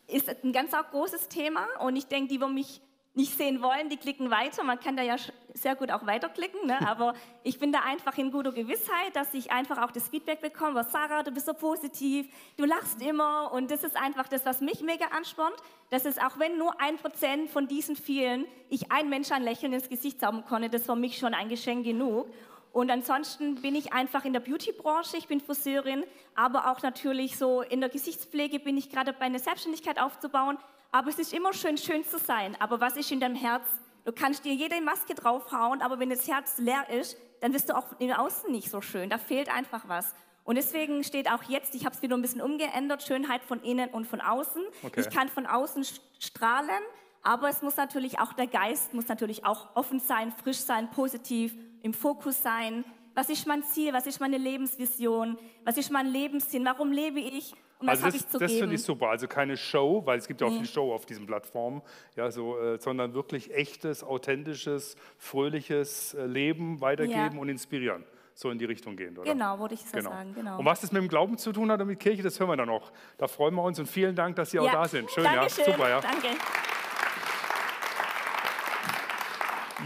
ist 0.08 0.27
ein 0.44 0.53
ganz 0.53 0.72
großes 0.72 1.27
Thema 1.27 1.68
und 1.82 1.96
ich 1.98 2.08
denke, 2.08 2.34
die, 2.34 2.41
wo 2.41 2.48
mich 2.48 2.82
nicht 3.13 3.38
sehen 3.38 3.62
wollen, 3.62 3.89
die 3.89 3.98
klicken 3.98 4.32
weiter. 4.32 4.63
Man 4.63 4.80
kann 4.80 4.96
da 4.96 5.03
ja 5.03 5.15
sehr 5.53 5.75
gut 5.75 5.91
auch 5.91 6.06
weiterklicken, 6.06 6.65
ne? 6.65 6.80
aber 6.88 7.13
ich 7.44 7.60
bin 7.60 7.72
da 7.72 7.82
einfach 7.82 8.18
in 8.18 8.32
guter 8.32 8.53
Gewissheit, 8.53 9.15
dass 9.15 9.34
ich 9.34 9.51
einfach 9.51 9.82
auch 9.82 9.91
das 9.91 10.08
Feedback 10.08 10.41
bekomme, 10.41 10.75
was 10.75 10.91
Sarah, 10.91 11.24
du 11.24 11.32
bist 11.32 11.46
so 11.46 11.53
positiv, 11.53 12.27
du 12.58 12.65
lachst 12.65 13.01
immer 13.01 13.51
und 13.51 13.70
das 13.70 13.84
ist 13.84 13.98
einfach 13.98 14.27
das, 14.27 14.46
was 14.46 14.62
mich 14.62 14.82
mega 14.82 15.08
anspornt, 15.08 15.56
dass 15.89 16.06
es 16.06 16.18
auch 16.18 16.39
wenn 16.39 16.58
nur 16.58 16.80
ein 16.80 16.98
Prozent 16.98 17.50
von 17.50 17.68
diesen 17.68 17.96
vielen 17.96 18.46
ich 18.70 18.91
ein 18.91 19.10
Mensch 19.10 19.32
ein 19.32 19.44
Lächeln 19.44 19.74
ins 19.74 19.89
Gesicht 19.89 20.22
zaubern 20.22 20.46
konnte, 20.46 20.70
das 20.70 20.88
war 20.88 20.96
mich 20.96 21.18
schon 21.18 21.34
ein 21.34 21.50
Geschenk 21.50 21.84
genug. 21.84 22.27
Und 22.74 22.89
ansonsten 22.89 23.56
bin 23.56 23.75
ich 23.75 23.91
einfach 23.91 24.24
in 24.24 24.32
der 24.32 24.39
Beauty-Branche, 24.39 25.18
ich 25.18 25.27
bin 25.27 25.41
Friseurin, 25.41 26.06
aber 26.36 26.72
auch 26.72 26.82
natürlich 26.82 27.38
so 27.38 27.62
in 27.62 27.82
der 27.82 27.89
Gesichtspflege 27.89 28.60
bin 28.60 28.77
ich 28.77 28.89
gerade 28.89 29.12
bei 29.12 29.25
einer 29.25 29.39
Selbstständigkeit 29.39 30.00
aufzubauen. 30.00 30.58
Aber 30.92 31.10
es 31.10 31.20
ist 31.20 31.34
immer 31.34 31.54
schön, 31.54 31.78
schön 31.78 32.04
zu 32.04 32.18
sein. 32.18 32.58
Aber 32.60 32.82
was 32.82 32.98
ist 32.98 33.12
in 33.12 33.20
deinem 33.20 33.36
Herz? 33.36 33.64
Du 34.04 34.12
kannst 34.12 34.44
dir 34.44 34.54
jede 34.54 34.82
Maske 34.82 35.16
draufhauen, 35.16 35.82
aber 35.82 36.00
wenn 36.00 36.10
das 36.10 36.28
Herz 36.28 36.58
leer 36.58 36.90
ist, 36.90 37.16
dann 37.40 37.52
bist 37.52 37.70
du 37.70 37.78
auch 37.78 37.86
im 38.00 38.12
Außen 38.12 38.52
nicht 38.52 38.70
so 38.70 38.82
schön. 38.82 39.10
Da 39.10 39.18
fehlt 39.18 39.50
einfach 39.50 39.88
was. 39.88 40.14
Und 40.44 40.56
deswegen 40.56 41.04
steht 41.04 41.32
auch 41.32 41.44
jetzt, 41.44 41.76
ich 41.76 41.86
habe 41.86 41.96
es 41.96 42.02
wieder 42.02 42.18
ein 42.18 42.22
bisschen 42.22 42.42
umgeändert, 42.42 43.04
Schönheit 43.04 43.44
von 43.44 43.62
innen 43.62 43.90
und 43.90 44.06
von 44.06 44.22
außen. 44.22 44.64
Okay. 44.84 45.02
Ich 45.02 45.10
kann 45.10 45.30
von 45.30 45.46
außen 45.46 45.86
strahlen, 46.20 46.82
aber 47.22 47.48
es 47.50 47.62
muss 47.62 47.78
natürlich 47.78 48.20
auch, 48.20 48.34
der 48.34 48.48
Geist 48.48 48.94
muss 48.94 49.08
natürlich 49.08 49.46
auch 49.46 49.76
offen 49.76 50.00
sein, 50.00 50.34
frisch 50.44 50.58
sein, 50.58 50.90
positiv, 50.90 51.54
im 51.84 51.94
Fokus 51.94 52.42
sein. 52.42 52.84
Was 53.14 53.30
ist 53.30 53.46
mein 53.46 53.64
Ziel? 53.64 53.94
Was 53.94 54.08
ist 54.08 54.20
meine 54.20 54.38
Lebensvision? 54.38 55.38
Was 55.64 55.78
ist 55.78 55.92
mein 55.92 56.08
Lebenssinn? 56.08 56.66
Warum 56.66 56.92
lebe 56.92 57.20
ich? 57.20 57.54
Um 57.82 57.90
also 57.90 58.06
das, 58.06 58.28
das, 58.28 58.40
das 58.40 58.54
finde 58.54 58.76
ich 58.76 58.84
super. 58.84 59.10
Also 59.10 59.28
keine 59.28 59.58
Show, 59.58 60.04
weil 60.06 60.20
es 60.20 60.28
gibt 60.28 60.42
ja 60.42 60.48
auch 60.48 60.52
nee. 60.52 60.60
viel 60.60 60.68
Show 60.68 60.94
auf 60.94 61.06
diesen 61.06 61.26
Plattformen, 61.26 61.82
ja, 62.16 62.30
so, 62.30 62.60
äh, 62.60 62.80
sondern 62.80 63.14
wirklich 63.14 63.54
echtes, 63.54 64.04
authentisches, 64.04 64.96
fröhliches 65.18 66.14
äh, 66.14 66.26
Leben 66.26 66.80
weitergeben 66.80 67.36
ja. 67.36 67.42
und 67.42 67.50
inspirieren. 67.50 68.04
So 68.34 68.50
in 68.50 68.60
die 68.60 68.66
Richtung 68.66 68.96
gehen, 68.96 69.18
oder? 69.18 69.32
Genau, 69.32 69.60
würde 69.60 69.74
ich 69.74 69.82
so 69.82 69.98
genau. 69.98 70.12
sagen. 70.12 70.34
Genau. 70.34 70.60
Und 70.60 70.66
was 70.66 70.82
das 70.82 70.92
mit 70.92 71.02
dem 71.02 71.10
Glauben 71.10 71.38
zu 71.38 71.52
tun 71.52 71.70
hat 71.72 71.82
und 71.82 71.88
mit 71.88 72.00
Kirche, 72.00 72.24
das 72.24 72.40
hören 72.40 72.50
wir 72.50 72.58
dann 72.58 72.70
noch. 72.70 72.92
Da 73.18 73.28
freuen 73.28 73.54
wir 73.56 73.64
uns 73.64 73.78
und 73.80 73.88
vielen 73.88 74.16
Dank, 74.16 74.36
dass 74.36 74.52
Sie 74.52 74.58
ja. 74.58 74.64
auch 74.64 74.72
da 74.72 74.88
sind. 74.88 75.12
Schön, 75.12 75.24
Dankeschön. 75.24 75.66
ja. 75.66 75.72
Super, 75.72 75.90
ja. 75.90 76.02
Danke. 76.02 76.28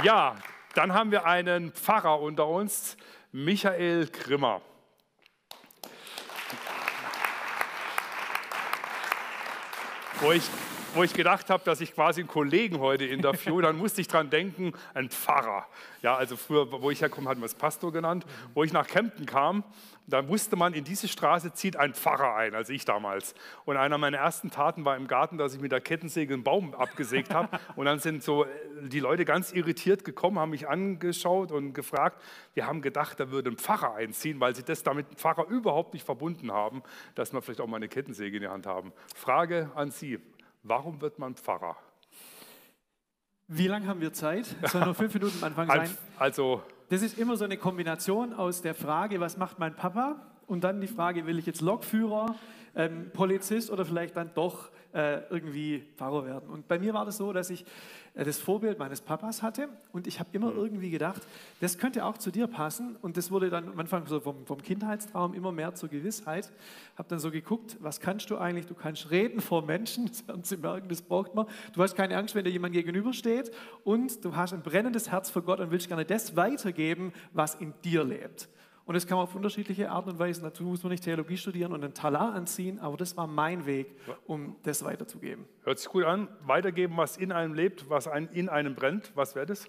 Ja, 0.03 0.35
dann 0.73 0.93
haben 0.93 1.11
wir 1.11 1.25
einen 1.25 1.71
Pfarrer 1.71 2.19
unter 2.19 2.47
uns, 2.47 2.97
Michael 3.31 4.07
Grimmer. 4.07 4.61
Wo 10.21 10.31
ich, 10.31 10.43
wo 10.95 11.03
ich 11.03 11.13
gedacht 11.13 11.49
habe, 11.49 11.63
dass 11.65 11.81
ich 11.81 11.93
quasi 11.93 12.21
einen 12.21 12.29
Kollegen 12.29 12.79
heute 12.79 13.05
interview, 13.05 13.59
dann 13.59 13.77
musste 13.77 14.01
ich 14.01 14.07
dran 14.07 14.29
denken, 14.29 14.71
ein 14.93 15.09
Pfarrer. 15.09 15.67
Ja, 16.01 16.15
also 16.15 16.37
früher, 16.37 16.71
wo 16.71 16.89
ich 16.89 17.01
herkomme, 17.01 17.29
hatten 17.29 17.41
wir 17.41 17.45
es 17.45 17.55
Pastor 17.55 17.91
genannt. 17.91 18.25
Wo 18.53 18.63
ich 18.63 18.71
nach 18.71 18.87
Kempten 18.87 19.25
kam, 19.25 19.63
da 20.07 20.27
wusste 20.27 20.55
man, 20.55 20.73
in 20.73 20.83
diese 20.83 21.07
Straße 21.07 21.53
zieht 21.53 21.77
ein 21.77 21.93
Pfarrer 21.93 22.35
ein, 22.35 22.53
also 22.53 22.71
ich 22.71 22.85
damals. 22.85 23.33
Und 23.65 23.75
einer 23.75 23.97
meiner 23.97 24.17
ersten 24.17 24.51
Taten 24.51 24.85
war 24.85 24.95
im 24.95 25.07
Garten, 25.07 25.37
dass 25.37 25.55
ich 25.55 25.61
mit 25.61 25.71
der 25.71 25.81
Kettensäge 25.81 26.33
einen 26.33 26.43
Baum 26.43 26.75
abgesägt 26.75 27.33
habe. 27.33 27.59
Und 27.75 27.85
dann 27.85 27.99
sind 27.99 28.23
so 28.23 28.45
die 28.81 28.99
Leute 28.99 29.25
ganz 29.25 29.51
irritiert 29.51 30.05
gekommen, 30.05 30.37
haben 30.39 30.51
mich 30.51 30.67
angeschaut 30.67 31.51
und 31.51 31.73
gefragt, 31.73 32.21
wir 32.53 32.67
haben 32.67 32.81
gedacht, 32.81 33.19
da 33.19 33.31
würde 33.31 33.49
ein 33.49 33.57
Pfarrer 33.57 33.95
einziehen, 33.95 34.39
weil 34.39 34.55
sie 34.55 34.63
das 34.63 34.83
damit 34.83 35.07
Pfarrer 35.15 35.47
überhaupt 35.47 35.93
nicht 35.93 36.05
verbunden 36.05 36.51
haben, 36.51 36.83
dass 37.15 37.33
wir 37.33 37.41
vielleicht 37.41 37.61
auch 37.61 37.67
mal 37.67 37.77
eine 37.77 37.89
Kettensäge 37.89 38.37
in 38.37 38.43
die 38.43 38.49
Hand 38.49 38.67
haben. 38.67 38.93
Frage 39.15 39.71
an 39.75 39.91
Sie, 39.91 40.19
warum 40.65 40.99
wird 41.01 41.19
man 41.19 41.35
Pfarrer? 41.35 41.77
Wie 43.47 43.67
lange 43.67 43.87
haben 43.87 44.01
wir 44.01 44.11
Zeit? 44.11 44.55
Es 44.61 44.71
soll 44.71 44.83
nur 44.83 44.95
fünf 44.95 45.13
Minuten 45.13 45.37
am 45.41 45.49
Anfang 45.49 45.67
sein. 45.67 45.97
Also, 46.17 46.63
das 46.89 47.03
ist 47.03 47.17
immer 47.17 47.37
so 47.37 47.45
eine 47.45 47.57
Kombination 47.57 48.33
aus 48.33 48.61
der 48.61 48.73
Frage, 48.73 49.19
was 49.19 49.37
macht 49.37 49.59
mein 49.59 49.75
Papa? 49.75 50.15
Und 50.47 50.63
dann 50.63 50.81
die 50.81 50.87
Frage, 50.87 51.25
will 51.25 51.39
ich 51.39 51.45
jetzt 51.45 51.61
Lokführer, 51.61 52.35
ähm, 52.75 53.11
Polizist 53.13 53.69
oder 53.71 53.85
vielleicht 53.85 54.15
dann 54.17 54.31
doch 54.33 54.69
äh, 54.95 55.21
irgendwie 55.29 55.83
Pfarrer 55.97 56.25
werden. 56.25 56.49
Und 56.49 56.67
bei 56.67 56.79
mir 56.79 56.93
war 56.93 57.05
das 57.05 57.17
so, 57.17 57.33
dass 57.33 57.49
ich 57.49 57.65
äh, 58.13 58.23
das 58.23 58.37
Vorbild 58.37 58.79
meines 58.79 59.01
Papas 59.01 59.43
hatte 59.43 59.67
und 59.91 60.07
ich 60.07 60.19
habe 60.19 60.29
immer 60.31 60.51
mhm. 60.51 60.57
irgendwie 60.57 60.89
gedacht, 60.89 61.21
das 61.59 61.77
könnte 61.77 62.05
auch 62.05 62.17
zu 62.17 62.31
dir 62.31 62.47
passen 62.47 62.95
und 63.01 63.17
das 63.17 63.29
wurde 63.29 63.49
dann 63.49 63.67
am 63.67 63.79
Anfang 63.79 64.07
so 64.07 64.21
vom, 64.21 64.45
vom 64.45 64.61
Kindheitstraum 64.61 65.33
immer 65.33 65.51
mehr 65.51 65.75
zur 65.75 65.89
Gewissheit. 65.89 66.51
Habe 66.97 67.09
dann 67.09 67.19
so 67.19 67.29
geguckt, 67.29 67.75
was 67.81 67.99
kannst 67.99 68.29
du 68.29 68.37
eigentlich? 68.37 68.67
Du 68.67 68.73
kannst 68.73 69.11
reden 69.11 69.41
vor 69.41 69.63
Menschen, 69.63 70.05
das 70.07 70.25
werden 70.27 70.43
sie 70.43 70.57
merken, 70.57 70.87
das 70.87 71.01
braucht 71.01 71.35
man. 71.35 71.45
Du 71.73 71.83
hast 71.83 71.95
keine 71.95 72.17
Angst, 72.17 72.33
wenn 72.33 72.45
dir 72.45 72.51
jemand 72.51 72.73
gegenübersteht 72.73 73.51
und 73.83 74.23
du 74.23 74.35
hast 74.35 74.53
ein 74.53 74.61
brennendes 74.61 75.11
Herz 75.11 75.29
für 75.29 75.41
Gott 75.41 75.59
und 75.59 75.71
willst 75.71 75.89
gerne 75.89 76.05
das 76.05 76.37
weitergeben, 76.37 77.11
was 77.33 77.55
in 77.55 77.73
dir 77.83 78.05
lebt. 78.05 78.47
Und 78.85 78.93
das 78.93 79.07
kann 79.07 79.17
man 79.17 79.23
auf 79.23 79.33
unterschiedliche 79.35 79.89
Arten 79.89 80.11
und 80.11 80.19
Weisen. 80.19 80.43
Dazu 80.43 80.63
muss 80.63 80.83
man 80.83 80.91
nicht 80.91 81.03
Theologie 81.03 81.37
studieren 81.37 81.73
und 81.73 81.83
einen 81.83 81.95
Talar 81.95 82.33
anziehen, 82.33 82.79
aber 82.79 82.97
das 82.97 83.17
war 83.17 83.25
mein 83.25 83.65
Weg, 83.65 83.95
um 84.27 84.55
das 84.63 84.83
weiterzugeben. 84.83 85.45
Hört 85.63 85.79
sich 85.79 85.89
gut 85.89 86.03
an. 86.03 86.27
Weitergeben, 86.41 86.95
was 86.95 87.17
in 87.17 87.31
einem 87.31 87.55
lebt, 87.55 87.89
was 87.89 88.07
in 88.31 88.47
einem 88.47 88.75
brennt. 88.75 89.11
Was 89.15 89.35
wäre 89.35 89.47
das? 89.47 89.67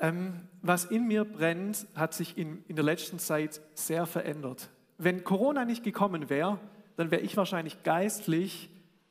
Ähm, 0.00 0.48
was 0.62 0.86
in 0.86 1.06
mir 1.06 1.24
brennt, 1.24 1.86
hat 1.94 2.12
sich 2.12 2.36
in, 2.36 2.64
in 2.66 2.74
der 2.74 2.84
letzten 2.84 3.18
Zeit 3.18 3.60
sehr 3.74 4.06
verändert. 4.06 4.70
Wenn 4.98 5.22
Corona 5.22 5.64
nicht 5.64 5.84
gekommen 5.84 6.28
wäre, 6.28 6.58
dann 6.96 7.10
wäre 7.10 7.22
ich 7.22 7.36
wahrscheinlich 7.36 7.82
geistlich 7.84 8.68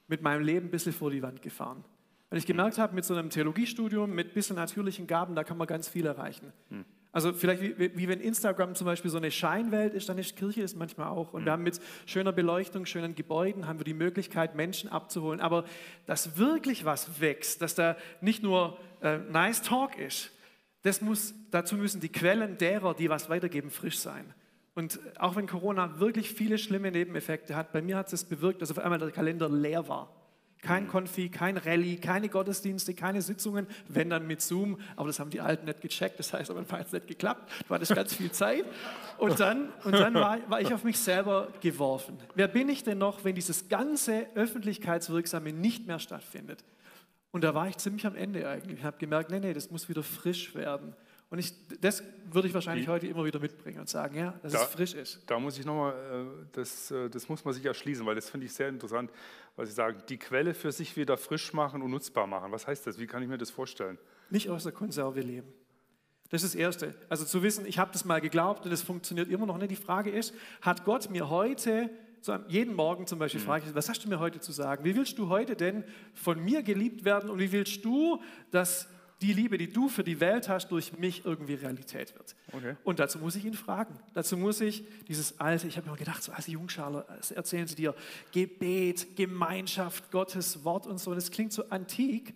mit 0.08 0.22
meinem 0.22 0.44
Leben 0.44 0.68
ein 0.68 0.72
bisschen 0.72 0.92
vor 0.94 1.12
die 1.12 1.22
Wand 1.22 1.42
gefahren. 1.42 1.86
Weil 2.30 2.40
ich 2.40 2.46
gemerkt 2.46 2.78
habe, 2.78 2.94
mit 2.94 3.06
so 3.06 3.16
einem 3.16 3.30
Theologiestudium, 3.30 4.14
mit 4.14 4.30
ein 4.30 4.34
bisschen 4.34 4.56
natürlichen 4.56 5.08
Gaben, 5.08 5.36
da 5.36 5.44
kann 5.44 5.58
man 5.58 5.68
ganz 5.68 5.88
viel 5.88 6.06
erreichen. 6.06 6.52
Hm. 6.70 6.86
Also 7.12 7.34
vielleicht 7.34 7.62
wie, 7.62 7.98
wie, 7.98 8.08
wenn 8.08 8.20
Instagram 8.20 8.76
zum 8.76 8.86
Beispiel 8.86 9.10
so 9.10 9.18
eine 9.18 9.32
Scheinwelt 9.32 9.96
ist, 9.96 10.10
dann 10.10 10.20
ist 10.20 10.36
Kirche 10.36 10.62
es 10.62 10.76
manchmal 10.76 11.08
auch. 11.08 11.34
Und 11.34 11.46
wir 11.46 11.52
haben 11.52 11.64
mit 11.64 11.80
schöner 12.06 12.32
Beleuchtung, 12.32 12.86
schönen 12.86 13.16
Gebäuden, 13.16 13.68
haben 13.68 13.80
wir 13.80 13.84
die 13.84 13.96
Möglichkeit, 13.96 14.54
Menschen 14.54 14.90
abzuholen. 14.92 15.42
Aber 15.42 15.66
dass 16.06 16.38
wirklich 16.38 16.86
was 16.86 17.20
wächst, 17.20 17.64
dass 17.64 17.74
da 17.74 17.98
nicht 18.22 18.44
nur 18.44 18.78
äh, 19.02 19.18
nice 19.18 19.64
Talk 19.64 19.98
ist, 19.98 20.32
das 20.84 21.02
muss, 21.02 21.34
dazu 21.50 21.76
müssen 21.76 22.00
die 22.00 22.12
Quellen 22.12 22.58
derer, 22.58 22.94
die 22.94 23.10
was 23.10 23.28
weitergeben, 23.30 23.72
frisch 23.72 23.98
sein. 23.98 24.34
Und 24.76 25.00
auch 25.18 25.36
wenn 25.36 25.48
Corona 25.48 26.00
wirklich 26.00 26.30
viele 26.30 26.58
schlimme 26.58 26.92
Nebeneffekte 26.92 27.56
hat, 27.56 27.74
bei 27.74 27.82
mir 27.82 27.98
hat 27.98 28.14
es 28.14 28.24
bewirkt, 28.24 28.62
dass 28.62 28.72
auf 28.72 28.80
einmal 28.80 29.00
der 29.00 29.12
Kalender 29.12 29.50
leer 29.50 29.88
war. 29.88 30.19
Kein 30.62 30.90
Konfi, 30.90 31.30
kein 31.30 31.58
Rallye, 31.58 31.98
keine 31.98 32.28
Gottesdienste, 32.28 32.94
keine 32.94 33.22
Sitzungen, 33.22 33.66
wenn 33.88 34.10
dann 34.10 34.28
mit 34.28 34.42
Zoom. 34.42 34.78
Aber 34.98 35.08
das 35.08 35.20
haben 35.20 35.30
die 35.30 35.40
Alten 35.40 35.66
nicht 35.66 35.80
gecheckt. 35.80 36.20
Das 36.20 36.34
heißt, 36.34 36.52
aber 36.52 36.62
hat 36.70 36.88
es 36.88 36.92
nicht 36.92 37.08
geklappt. 37.08 37.50
Du 37.68 37.74
hattest 37.74 37.96
ganz 37.96 38.14
viel 38.14 38.32
Zeit. 38.32 38.66
Und 39.18 39.40
dann, 39.40 39.70
und 39.86 39.94
dann 39.94 40.14
war, 40.16 40.38
war, 40.50 40.60
ich 40.60 40.74
auf 40.74 40.84
mich 40.84 41.00
selber 41.00 41.48
geworfen. 41.62 42.18
Wer 42.36 42.50
bin 42.50 42.68
ich 42.68 42.84
denn 42.84 42.98
noch, 42.98 43.24
wenn 43.24 43.36
dieses 43.36 43.70
ganze 43.70 44.28
Öffentlichkeitswirksame 44.36 45.54
nicht 45.54 45.88
mehr 45.88 46.00
stattfindet? 46.00 46.64
Und 47.32 47.44
da 47.44 47.54
war 47.54 47.68
ich 47.68 47.78
ziemlich 47.78 48.06
am 48.06 48.16
Ende 48.16 48.48
eigentlich. 48.50 48.80
Ich 48.80 48.84
habe 48.84 48.98
gemerkt, 48.98 49.30
nee, 49.30 49.40
nee, 49.40 49.54
das 49.54 49.72
muss 49.72 49.88
wieder 49.88 50.04
frisch 50.04 50.56
werden. 50.56 50.94
Und 51.32 51.38
ich, 51.38 51.54
das 51.80 52.04
würde 52.32 52.48
ich 52.48 52.54
wahrscheinlich 52.56 52.88
heute 52.88 53.06
immer 53.06 53.24
wieder 53.24 53.40
mitbringen 53.40 53.80
und 53.80 53.90
sagen, 53.90 54.18
ja, 54.18 54.34
dass 54.42 54.52
da, 54.52 54.64
es 54.64 54.70
frisch 54.70 54.94
ist. 54.96 55.22
Da 55.28 55.38
muss 55.40 55.60
ich 55.60 55.66
nochmal, 55.66 55.94
äh, 55.94 56.46
das, 56.54 56.90
äh, 56.90 57.08
das 57.08 57.30
muss 57.30 57.46
man 57.46 57.54
sich 57.54 57.64
erschließen, 57.64 58.04
weil 58.06 58.16
das 58.16 58.30
finde 58.30 58.48
ich 58.48 58.54
sehr 58.54 58.68
interessant, 58.68 59.12
weil 59.56 59.68
Sie 59.68 59.74
sagen, 59.74 60.02
die 60.10 60.18
Quelle 60.18 60.56
für 60.56 60.72
sich 60.72 60.98
wieder 60.98 61.18
frisch 61.18 61.54
machen 61.54 61.84
und 61.84 61.92
nutzbar 61.92 62.26
machen. 62.26 62.52
Was 62.52 62.66
heißt 62.66 62.88
das? 62.88 62.98
Wie 62.98 63.06
kann 63.06 63.22
ich 63.22 63.30
mir 63.30 63.38
das 63.38 63.52
vorstellen? 63.52 64.00
Nicht 64.32 64.50
aus 64.50 64.64
der 64.64 64.72
Konserve 64.72 65.22
leben. 65.22 65.48
Das 66.30 66.44
ist 66.44 66.56
das 66.56 66.60
Erste. 66.60 66.96
Also 67.10 67.26
zu 67.26 67.44
wissen, 67.44 67.66
ich 67.68 67.78
habe 67.78 67.92
das 67.92 68.06
mal 68.06 68.22
geglaubt 68.22 68.66
und 68.66 68.72
es 68.72 68.82
funktioniert 68.82 69.30
immer 69.30 69.46
noch 69.46 69.58
nicht. 69.58 69.72
Die 69.72 69.76
Frage 69.76 70.10
ist, 70.10 70.34
hat 70.62 70.84
Gott 70.84 71.12
mir 71.12 71.30
heute, 71.30 71.92
so 72.22 72.36
jeden 72.48 72.74
Morgen 72.76 73.06
zum 73.06 73.20
Beispiel, 73.20 73.42
mhm. 73.42 73.46
frage 73.46 73.66
ich, 73.68 73.76
was 73.76 73.88
hast 73.88 74.04
du 74.04 74.10
mir 74.10 74.20
heute 74.20 74.40
zu 74.40 74.52
sagen? 74.52 74.84
Wie 74.84 74.96
willst 74.96 75.18
du 75.20 75.30
heute 75.30 75.56
denn 75.56 75.84
von 76.14 76.44
mir 76.44 76.64
geliebt 76.64 77.06
werden 77.06 77.30
und 77.30 77.40
wie 77.40 77.52
willst 77.52 77.86
du, 77.86 78.22
dass 78.52 78.88
die 79.22 79.34
Liebe, 79.34 79.58
die 79.58 79.70
du 79.70 79.90
für 79.90 80.04
die 80.04 80.20
Welt 80.20 80.48
hast, 80.48 80.70
durch 80.70 80.98
mich 80.98 81.26
irgendwie 81.26 81.56
Realität 81.56 82.16
wird. 82.16 82.36
Okay. 82.54 82.76
Und 82.84 83.00
dazu 83.00 83.20
muss 83.20 83.36
ich 83.36 83.46
ihn 83.46 83.54
fragen. 83.54 84.00
Dazu 84.14 84.38
muss 84.38 84.62
ich 84.62 84.84
dieses 85.08 85.40
alte, 85.40 85.68
ich 85.68 85.78
habe 85.78 85.90
mir 85.90 85.98
gedacht, 85.98 86.24
so 86.24 86.32
als 86.32 86.48
Jungschale 86.48 87.06
erzählen 87.36 87.68
sie 87.68 87.76
dir 87.76 87.96
Gebet, 88.32 89.18
Gemeinschaft, 89.18 90.12
Gottes 90.12 90.64
Wort 90.64 90.88
und 90.88 91.00
so. 91.00 91.12
Und 91.12 91.18
es 91.18 91.32
klingt 91.32 91.52
so 91.52 91.68
antik, 91.70 92.34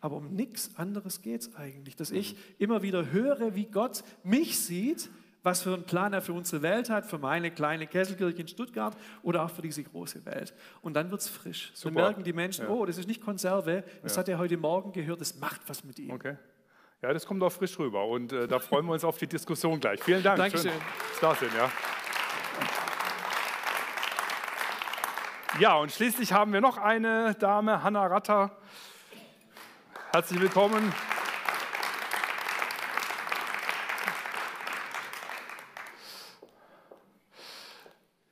aber 0.00 0.16
um 0.16 0.34
nichts 0.34 0.72
anderes 0.76 1.22
geht 1.22 1.40
es 1.40 1.54
eigentlich. 1.56 1.96
Dass 1.96 2.10
ich 2.10 2.34
mhm. 2.34 2.38
immer 2.58 2.82
wieder 2.82 3.10
höre, 3.10 3.54
wie 3.54 3.66
Gott 3.66 4.04
mich 4.22 4.58
sieht 4.58 5.08
was 5.48 5.62
für 5.62 5.72
einen 5.72 5.84
Plan 5.84 6.12
er 6.12 6.20
für 6.20 6.34
unsere 6.34 6.60
Welt 6.62 6.90
hat, 6.90 7.06
für 7.06 7.18
meine 7.18 7.50
kleine 7.50 7.86
Kesselkirche 7.86 8.42
in 8.42 8.48
Stuttgart 8.48 8.94
oder 9.22 9.44
auch 9.44 9.50
für 9.50 9.62
diese 9.62 9.82
große 9.82 10.24
Welt. 10.26 10.52
Und 10.82 10.94
dann 10.94 11.10
wird 11.10 11.22
es 11.22 11.28
frisch. 11.28 11.70
Super. 11.74 11.94
Dann 11.94 12.04
merken 12.04 12.22
die 12.22 12.34
Menschen, 12.34 12.66
ja. 12.66 12.70
oh, 12.70 12.84
das 12.84 12.98
ist 12.98 13.08
nicht 13.08 13.22
Konserve, 13.22 13.82
das 14.02 14.14
ja. 14.14 14.20
hat 14.20 14.28
er 14.28 14.38
heute 14.38 14.58
Morgen 14.58 14.92
gehört, 14.92 15.20
das 15.20 15.38
macht 15.38 15.62
was 15.66 15.84
mit 15.84 15.98
ihm. 15.98 16.10
Okay. 16.10 16.36
Ja, 17.00 17.12
das 17.12 17.24
kommt 17.24 17.42
auch 17.42 17.52
frisch 17.52 17.78
rüber 17.78 18.06
und 18.06 18.32
äh, 18.32 18.46
da 18.46 18.58
freuen 18.58 18.84
wir 18.84 18.92
uns 18.92 19.04
auf 19.04 19.16
die 19.16 19.26
Diskussion 19.26 19.80
gleich. 19.80 20.02
Vielen 20.02 20.22
Dank. 20.22 20.36
Dankeschön. 20.36 20.72
Schön, 20.72 20.80
da 21.20 21.34
sind, 21.34 21.54
ja. 21.54 21.70
Ja, 25.58 25.76
und 25.76 25.90
schließlich 25.90 26.32
haben 26.32 26.52
wir 26.52 26.60
noch 26.60 26.76
eine 26.76 27.34
Dame, 27.34 27.82
Hanna 27.82 28.06
Ratter. 28.06 28.50
Herzlich 30.12 30.40
willkommen. 30.40 30.92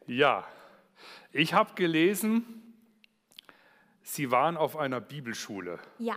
Ja, 0.07 0.47
ich 1.33 1.53
habe 1.53 1.75
gelesen, 1.75 2.45
Sie 4.03 4.31
waren 4.31 4.57
auf 4.57 4.77
einer 4.77 5.01
Bibelschule. 5.01 5.81
Ja. 5.99 6.17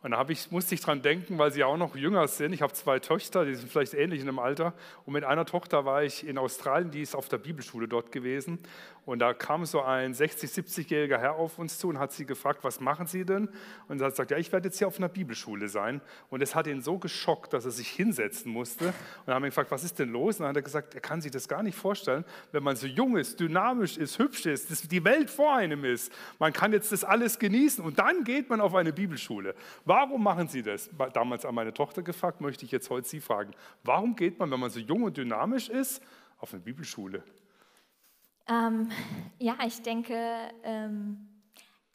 Und 0.00 0.12
da 0.12 0.24
ich, 0.28 0.52
musste 0.52 0.76
ich 0.76 0.80
dran 0.80 1.02
denken, 1.02 1.38
weil 1.38 1.50
sie 1.50 1.64
auch 1.64 1.76
noch 1.76 1.96
jünger 1.96 2.28
sind. 2.28 2.52
Ich 2.52 2.62
habe 2.62 2.72
zwei 2.72 3.00
Töchter, 3.00 3.44
die 3.44 3.56
sind 3.56 3.68
vielleicht 3.68 3.94
ähnlich 3.94 4.20
in 4.20 4.26
dem 4.26 4.38
Alter. 4.38 4.72
Und 5.04 5.12
mit 5.12 5.24
einer 5.24 5.44
Tochter 5.44 5.84
war 5.84 6.04
ich 6.04 6.24
in 6.24 6.38
Australien, 6.38 6.92
die 6.92 7.02
ist 7.02 7.16
auf 7.16 7.28
der 7.28 7.38
Bibelschule 7.38 7.88
dort 7.88 8.12
gewesen. 8.12 8.60
Und 9.08 9.18
da 9.20 9.34
kam 9.34 9.64
so 9.64 9.82
ein 9.82 10.14
60-, 10.14 10.54
70-jähriger 10.54 11.18
Herr 11.18 11.34
auf 11.36 11.58
uns 11.58 11.78
zu 11.78 11.88
und 11.88 11.98
hat 11.98 12.12
sie 12.12 12.26
gefragt, 12.26 12.62
was 12.62 12.78
machen 12.78 13.06
Sie 13.06 13.24
denn? 13.24 13.48
Und 13.88 14.00
er 14.00 14.06
hat 14.06 14.12
gesagt, 14.12 14.30
ja, 14.30 14.36
ich 14.36 14.52
werde 14.52 14.68
jetzt 14.68 14.78
hier 14.78 14.86
auf 14.86 14.98
einer 14.98 15.08
Bibelschule 15.08 15.68
sein. 15.68 16.00
Und 16.28 16.42
es 16.42 16.54
hat 16.54 16.66
ihn 16.66 16.82
so 16.82 16.98
geschockt, 16.98 17.52
dass 17.52 17.64
er 17.64 17.70
sich 17.70 17.88
hinsetzen 17.88 18.52
musste. 18.52 18.88
Und 18.88 18.94
dann 19.24 19.34
haben 19.34 19.42
wir 19.42 19.48
gefragt, 19.48 19.70
was 19.70 19.82
ist 19.82 19.98
denn 19.98 20.10
los? 20.10 20.36
Und 20.36 20.40
dann 20.40 20.50
hat 20.50 20.56
er 20.56 20.62
gesagt, 20.62 20.94
er 20.94 21.00
kann 21.00 21.22
sich 21.22 21.32
das 21.32 21.48
gar 21.48 21.62
nicht 21.62 21.76
vorstellen, 21.76 22.24
wenn 22.52 22.62
man 22.62 22.76
so 22.76 22.86
jung 22.86 23.16
ist, 23.16 23.40
dynamisch 23.40 23.96
ist, 23.96 24.18
hübsch 24.18 24.46
ist, 24.46 24.70
dass 24.70 24.82
die 24.82 25.02
Welt 25.02 25.30
vor 25.30 25.56
einem 25.56 25.84
ist. 25.84 26.12
Man 26.38 26.52
kann 26.52 26.72
jetzt 26.72 26.92
das 26.92 27.02
alles 27.02 27.38
genießen 27.38 27.82
und 27.82 27.98
dann 27.98 28.24
geht 28.24 28.50
man 28.50 28.60
auf 28.60 28.74
eine 28.74 28.92
Bibelschule. 28.92 29.54
Warum 29.88 30.22
machen 30.22 30.48
Sie 30.48 30.62
das? 30.62 30.90
Damals 31.14 31.46
an 31.46 31.54
meine 31.54 31.72
Tochter 31.72 32.02
gefragt, 32.02 32.42
möchte 32.42 32.62
ich 32.66 32.70
jetzt 32.70 32.90
heute 32.90 33.08
Sie 33.08 33.22
fragen. 33.22 33.52
Warum 33.84 34.16
geht 34.16 34.38
man, 34.38 34.50
wenn 34.50 34.60
man 34.60 34.68
so 34.68 34.80
jung 34.80 35.04
und 35.04 35.16
dynamisch 35.16 35.70
ist, 35.70 36.02
auf 36.36 36.52
eine 36.52 36.62
Bibelschule? 36.62 37.24
Ähm, 38.48 38.90
ja, 39.38 39.56
ich 39.66 39.80
denke, 39.80 40.14
ähm, 40.62 41.26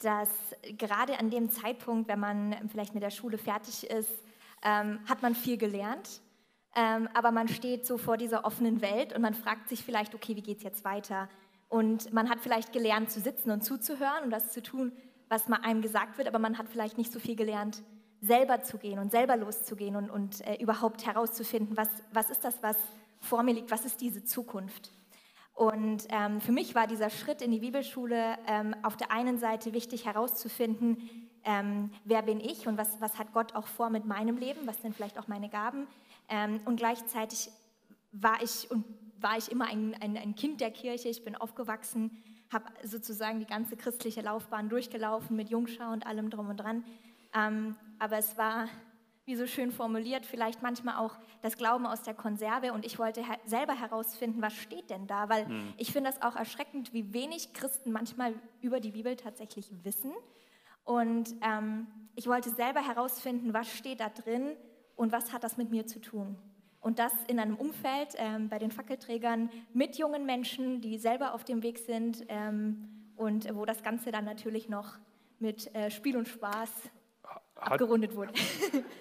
dass 0.00 0.28
gerade 0.76 1.20
an 1.20 1.30
dem 1.30 1.50
Zeitpunkt, 1.50 2.08
wenn 2.08 2.18
man 2.18 2.68
vielleicht 2.68 2.94
mit 2.94 3.04
der 3.04 3.10
Schule 3.10 3.38
fertig 3.38 3.88
ist, 3.88 4.10
ähm, 4.64 4.98
hat 5.08 5.22
man 5.22 5.36
viel 5.36 5.56
gelernt. 5.56 6.20
Ähm, 6.74 7.08
aber 7.14 7.30
man 7.30 7.46
steht 7.46 7.86
so 7.86 7.96
vor 7.96 8.16
dieser 8.16 8.44
offenen 8.44 8.82
Welt 8.82 9.12
und 9.12 9.22
man 9.22 9.34
fragt 9.34 9.68
sich 9.68 9.84
vielleicht, 9.84 10.16
okay, 10.16 10.34
wie 10.34 10.42
geht 10.42 10.56
es 10.56 10.64
jetzt 10.64 10.84
weiter? 10.84 11.28
Und 11.68 12.12
man 12.12 12.28
hat 12.28 12.40
vielleicht 12.40 12.72
gelernt 12.72 13.12
zu 13.12 13.20
sitzen 13.20 13.52
und 13.52 13.62
zuzuhören 13.62 14.24
und 14.24 14.30
das 14.30 14.52
zu 14.52 14.64
tun, 14.64 14.90
was 15.34 15.48
mal 15.48 15.58
einem 15.62 15.82
gesagt 15.82 16.16
wird, 16.16 16.28
aber 16.28 16.38
man 16.38 16.58
hat 16.58 16.68
vielleicht 16.68 16.96
nicht 16.96 17.12
so 17.12 17.18
viel 17.18 17.34
gelernt, 17.34 17.82
selber 18.20 18.62
zu 18.62 18.78
gehen 18.78 19.00
und 19.00 19.10
selber 19.10 19.36
loszugehen 19.36 19.96
und, 19.96 20.08
und 20.08 20.46
äh, 20.46 20.54
überhaupt 20.62 21.04
herauszufinden, 21.04 21.76
was, 21.76 21.88
was 22.12 22.30
ist 22.30 22.44
das, 22.44 22.62
was 22.62 22.76
vor 23.20 23.42
mir 23.42 23.52
liegt, 23.52 23.72
was 23.72 23.84
ist 23.84 24.00
diese 24.00 24.24
Zukunft. 24.24 24.92
Und 25.52 26.06
ähm, 26.10 26.40
für 26.40 26.52
mich 26.52 26.74
war 26.76 26.86
dieser 26.86 27.10
Schritt 27.10 27.42
in 27.42 27.50
die 27.50 27.58
Bibelschule 27.58 28.38
ähm, 28.46 28.76
auf 28.82 28.96
der 28.96 29.10
einen 29.10 29.38
Seite 29.38 29.72
wichtig 29.72 30.06
herauszufinden, 30.06 31.28
ähm, 31.44 31.90
wer 32.04 32.22
bin 32.22 32.40
ich 32.40 32.66
und 32.68 32.78
was, 32.78 33.00
was 33.00 33.18
hat 33.18 33.32
Gott 33.32 33.54
auch 33.56 33.66
vor 33.66 33.90
mit 33.90 34.06
meinem 34.06 34.36
Leben, 34.36 34.66
was 34.66 34.80
sind 34.82 34.94
vielleicht 34.94 35.18
auch 35.18 35.26
meine 35.26 35.48
Gaben. 35.48 35.88
Ähm, 36.28 36.60
und 36.64 36.76
gleichzeitig 36.76 37.50
war 38.12 38.40
ich 38.40 38.70
und 38.70 38.84
war 39.20 39.36
ich 39.36 39.50
immer 39.50 39.66
ein, 39.66 39.94
ein, 40.00 40.16
ein 40.16 40.34
Kind 40.36 40.60
der 40.60 40.70
Kirche. 40.70 41.08
Ich 41.08 41.24
bin 41.24 41.34
aufgewachsen, 41.34 42.22
habe 42.54 42.66
sozusagen 42.82 43.40
die 43.40 43.46
ganze 43.46 43.76
christliche 43.76 44.22
Laufbahn 44.22 44.68
durchgelaufen 44.68 45.36
mit 45.36 45.50
Jungschau 45.50 45.92
und 45.92 46.06
allem 46.06 46.30
drum 46.30 46.48
und 46.48 46.56
dran. 46.56 46.84
Ähm, 47.34 47.76
aber 47.98 48.18
es 48.18 48.38
war 48.38 48.68
wie 49.26 49.36
so 49.36 49.46
schön 49.46 49.72
formuliert, 49.72 50.26
vielleicht 50.26 50.62
manchmal 50.62 50.96
auch 50.96 51.16
das 51.40 51.56
Glauben 51.56 51.86
aus 51.86 52.02
der 52.02 52.14
Konserve. 52.14 52.72
Und 52.72 52.84
ich 52.84 52.98
wollte 52.98 53.26
her 53.26 53.38
selber 53.46 53.74
herausfinden, 53.74 54.42
was 54.42 54.54
steht 54.54 54.90
denn 54.90 55.06
da? 55.06 55.28
Weil 55.28 55.46
mhm. 55.46 55.72
ich 55.78 55.92
finde 55.92 56.10
das 56.10 56.22
auch 56.22 56.36
erschreckend, 56.36 56.92
wie 56.92 57.12
wenig 57.14 57.54
Christen 57.54 57.90
manchmal 57.90 58.34
über 58.60 58.80
die 58.80 58.90
Bibel 58.90 59.16
tatsächlich 59.16 59.70
wissen. 59.82 60.12
Und 60.84 61.34
ähm, 61.42 61.86
ich 62.14 62.26
wollte 62.26 62.50
selber 62.50 62.86
herausfinden, 62.86 63.54
was 63.54 63.68
steht 63.68 64.00
da 64.00 64.10
drin 64.10 64.56
und 64.96 65.12
was 65.12 65.32
hat 65.32 65.42
das 65.42 65.56
mit 65.56 65.70
mir 65.70 65.86
zu 65.86 66.00
tun. 66.00 66.36
Und 66.84 66.98
das 66.98 67.14
in 67.28 67.38
einem 67.40 67.56
Umfeld 67.56 68.14
ähm, 68.18 68.50
bei 68.50 68.58
den 68.58 68.70
Fackelträgern 68.70 69.48
mit 69.72 69.96
jungen 69.96 70.26
Menschen, 70.26 70.82
die 70.82 70.98
selber 70.98 71.32
auf 71.32 71.42
dem 71.42 71.62
Weg 71.62 71.78
sind 71.78 72.26
ähm, 72.28 72.90
und 73.16 73.48
wo 73.54 73.64
das 73.64 73.82
Ganze 73.82 74.12
dann 74.12 74.26
natürlich 74.26 74.68
noch 74.68 74.98
mit 75.38 75.74
äh, 75.74 75.90
Spiel 75.90 76.14
und 76.14 76.28
Spaß 76.28 76.70
abgerundet 77.66 78.14
wurde. 78.14 78.32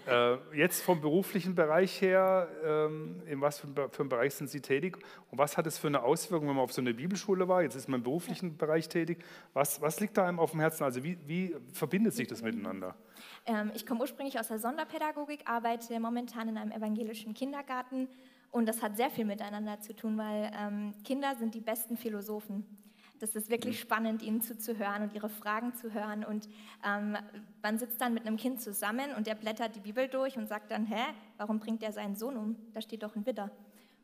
Äh, 0.06 0.36
jetzt 0.54 0.82
vom 0.82 1.00
beruflichen 1.00 1.56
Bereich 1.56 2.02
her, 2.02 2.50
ähm, 2.66 3.22
in 3.26 3.40
was 3.40 3.60
für, 3.60 3.68
für 3.90 4.02
einem 4.02 4.10
Bereich 4.10 4.36
sind 4.36 4.50
Sie 4.50 4.60
tätig 4.60 4.98
und 5.32 5.38
was 5.38 5.56
hat 5.56 5.66
es 5.66 5.78
für 5.78 5.88
eine 5.88 6.04
Auswirkung, 6.04 6.50
wenn 6.50 6.58
man 6.58 6.66
auf 6.66 6.74
so 6.74 6.82
einer 6.82 6.92
Bibelschule 6.92 7.48
war? 7.48 7.62
Jetzt 7.64 7.76
ist 7.76 7.88
man 7.88 8.02
im 8.02 8.04
beruflichen 8.04 8.50
ja. 8.50 8.56
Bereich 8.58 8.90
tätig. 8.90 9.24
Was, 9.54 9.82
was 9.82 10.02
liegt 10.02 10.18
da 10.18 10.28
einem 10.28 10.42
auf 10.42 10.52
dem 10.52 10.60
Herzen? 10.60 10.84
Also 10.84 11.06
wie, 11.06 11.18
wie 11.26 11.56
verbindet 11.72 12.14
sich 12.16 12.28
das 12.28 12.42
miteinander? 12.42 12.96
Ähm, 13.46 13.72
ich 13.74 13.86
komme 13.86 14.02
ursprünglich 14.02 14.38
aus 14.38 14.50
der 14.50 14.60
Sonderpädagogik, 14.60 15.44
arbeite 15.46 15.98
momentan 16.02 16.50
in 16.50 16.58
einem 16.58 16.74
evangelischen 16.74 17.34
Kindergarten 17.34 18.10
und 18.52 18.68
das 18.68 18.82
hat 18.82 18.98
sehr 18.98 19.10
viel 19.10 19.26
miteinander 19.26 19.80
zu 19.80 19.96
tun, 19.96 20.18
weil 20.18 20.52
ähm, 20.60 20.94
Kinder 21.06 21.34
sind 21.40 21.56
die 21.56 21.62
besten 21.62 21.96
Philosophen. 21.96 22.66
Das 23.24 23.38
ist 23.38 23.50
wirklich 23.50 23.78
mhm. 23.78 23.82
spannend, 23.82 24.22
ihnen 24.22 24.42
zuzuhören 24.42 25.04
und 25.04 25.14
ihre 25.14 25.30
Fragen 25.30 25.74
zu 25.76 25.94
hören. 25.94 26.26
Und 26.26 26.50
ähm, 26.86 27.16
man 27.62 27.80
sitzt 27.80 28.02
dann 28.02 28.14
mit 28.14 28.28
einem 28.28 28.36
Kind 28.36 28.60
zusammen 28.60 29.14
und 29.16 29.28
der 29.28 29.36
blättert 29.36 29.78
die 29.78 29.80
Bibel 29.80 30.10
durch 30.10 30.38
und 30.38 30.50
sagt 30.50 30.72
dann, 30.72 30.86
hä, 30.86 31.02
warum 31.38 31.58
bringt 31.58 31.82
er 31.84 31.94
seinen 31.94 32.18
Sohn 32.18 32.36
um? 32.36 32.58
Da 32.74 32.82
steht 32.82 33.02
doch 33.02 33.16
ein 33.16 33.26
Widder. 33.26 33.50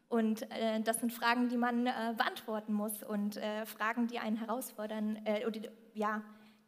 Und 0.07 0.49
äh, 0.53 0.79
das 0.79 1.01
sind 1.01 1.11
Fragen, 1.11 1.49
die 1.49 1.57
man 1.57 1.85
äh, 1.85 2.13
beantworten 2.15 2.71
muss 2.71 3.03
und 3.03 3.35
äh, 3.35 3.65
Fragen, 3.65 4.07
die 4.07 4.19
einen 4.19 4.37
herausfordern, 4.37 5.19
äh, 5.25 5.45
oder 5.45 5.59
ja, 5.93 6.21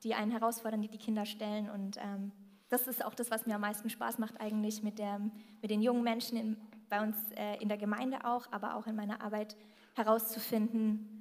die 0.04 0.14
einen 0.14 0.32
herausfordern, 0.32 0.82
die 0.82 0.90
die 0.90 0.98
Kinder 0.98 1.26
stellen. 1.26 1.70
Und 1.70 1.96
ähm, 2.04 2.34
das 2.68 2.86
ist 2.86 3.06
auch 3.06 3.16
das, 3.16 3.32
was 3.32 3.46
mir 3.46 3.56
am 3.56 3.62
meisten 3.62 3.90
Spaß 3.90 4.18
macht 4.18 4.42
eigentlich 4.42 4.84
mit, 4.84 5.00
der, 5.00 5.20
mit 5.62 5.72
den 5.72 5.82
jungen 5.82 6.04
Menschen 6.04 6.38
in, 6.38 6.58
bei 6.90 7.02
uns 7.02 7.16
äh, 7.38 7.62
in 7.62 7.70
der 7.70 7.78
Gemeinde 7.78 8.26
auch, 8.26 8.52
aber 8.52 8.76
auch 8.76 8.88
in 8.88 8.96
meiner 8.98 9.22
Arbeit 9.22 9.56
herauszufinden, 9.96 11.21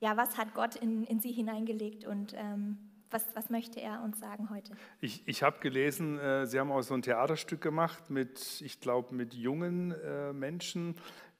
ja, 0.00 0.16
was 0.16 0.36
hat 0.36 0.54
Gott 0.54 0.76
in, 0.76 1.04
in 1.04 1.20
sie 1.20 1.30
hineingelegt 1.30 2.04
und 2.04 2.34
ähm, 2.36 2.78
was, 3.10 3.24
was, 3.34 3.50
möchte 3.50 3.80
er 3.80 4.02
uns 4.02 4.20
sagen 4.20 4.50
heute? 4.50 4.72
Ich, 5.00 5.26
ich 5.26 5.42
habe 5.42 5.58
gelesen, 5.58 6.18
äh, 6.18 6.46
Sie 6.46 6.60
haben 6.60 6.70
auch 6.70 6.82
so 6.82 6.94
ein 6.94 7.02
Theaterstück 7.02 7.60
gemacht 7.60 8.08
mit, 8.08 8.60
ich 8.60 8.80
glaube, 8.80 9.14
mit 9.14 9.34
jungen 9.34 9.90
äh, 9.90 10.32
Menschen, 10.32 10.94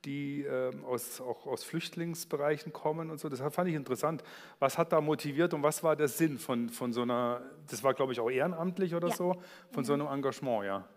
die 0.05 0.42
äh, 0.42 0.73
aus, 0.85 1.20
auch 1.20 1.46
aus 1.46 1.62
Flüchtlingsbereichen 1.64 2.73
kommen 2.73 3.11
und 3.11 3.20
so. 3.20 3.29
Das 3.29 3.40
fand 3.55 3.68
ich 3.68 3.77
interessant. 3.77 4.25
Was 4.59 4.79
hat 4.79 4.92
da 4.92 5.01
motiviert 5.01 5.55
und 5.55 5.62
was 5.62 5.83
war 5.85 5.94
der 5.94 6.09
Sinn 6.09 6.38
von, 6.38 6.70
von 6.70 6.92
so 6.92 7.03
einer, 7.03 7.42
das 7.68 7.85
war, 7.85 7.94
glaube 7.94 8.12
ich, 8.12 8.20
auch 8.20 8.31
ehrenamtlich 8.31 8.94
oder 8.94 9.09
ja. 9.09 9.14
so, 9.14 9.35
von 9.70 9.83
mhm. 9.83 9.85
so 9.85 9.92
einem 9.92 10.07
Engagement, 10.07 10.64
ja? 10.64 10.88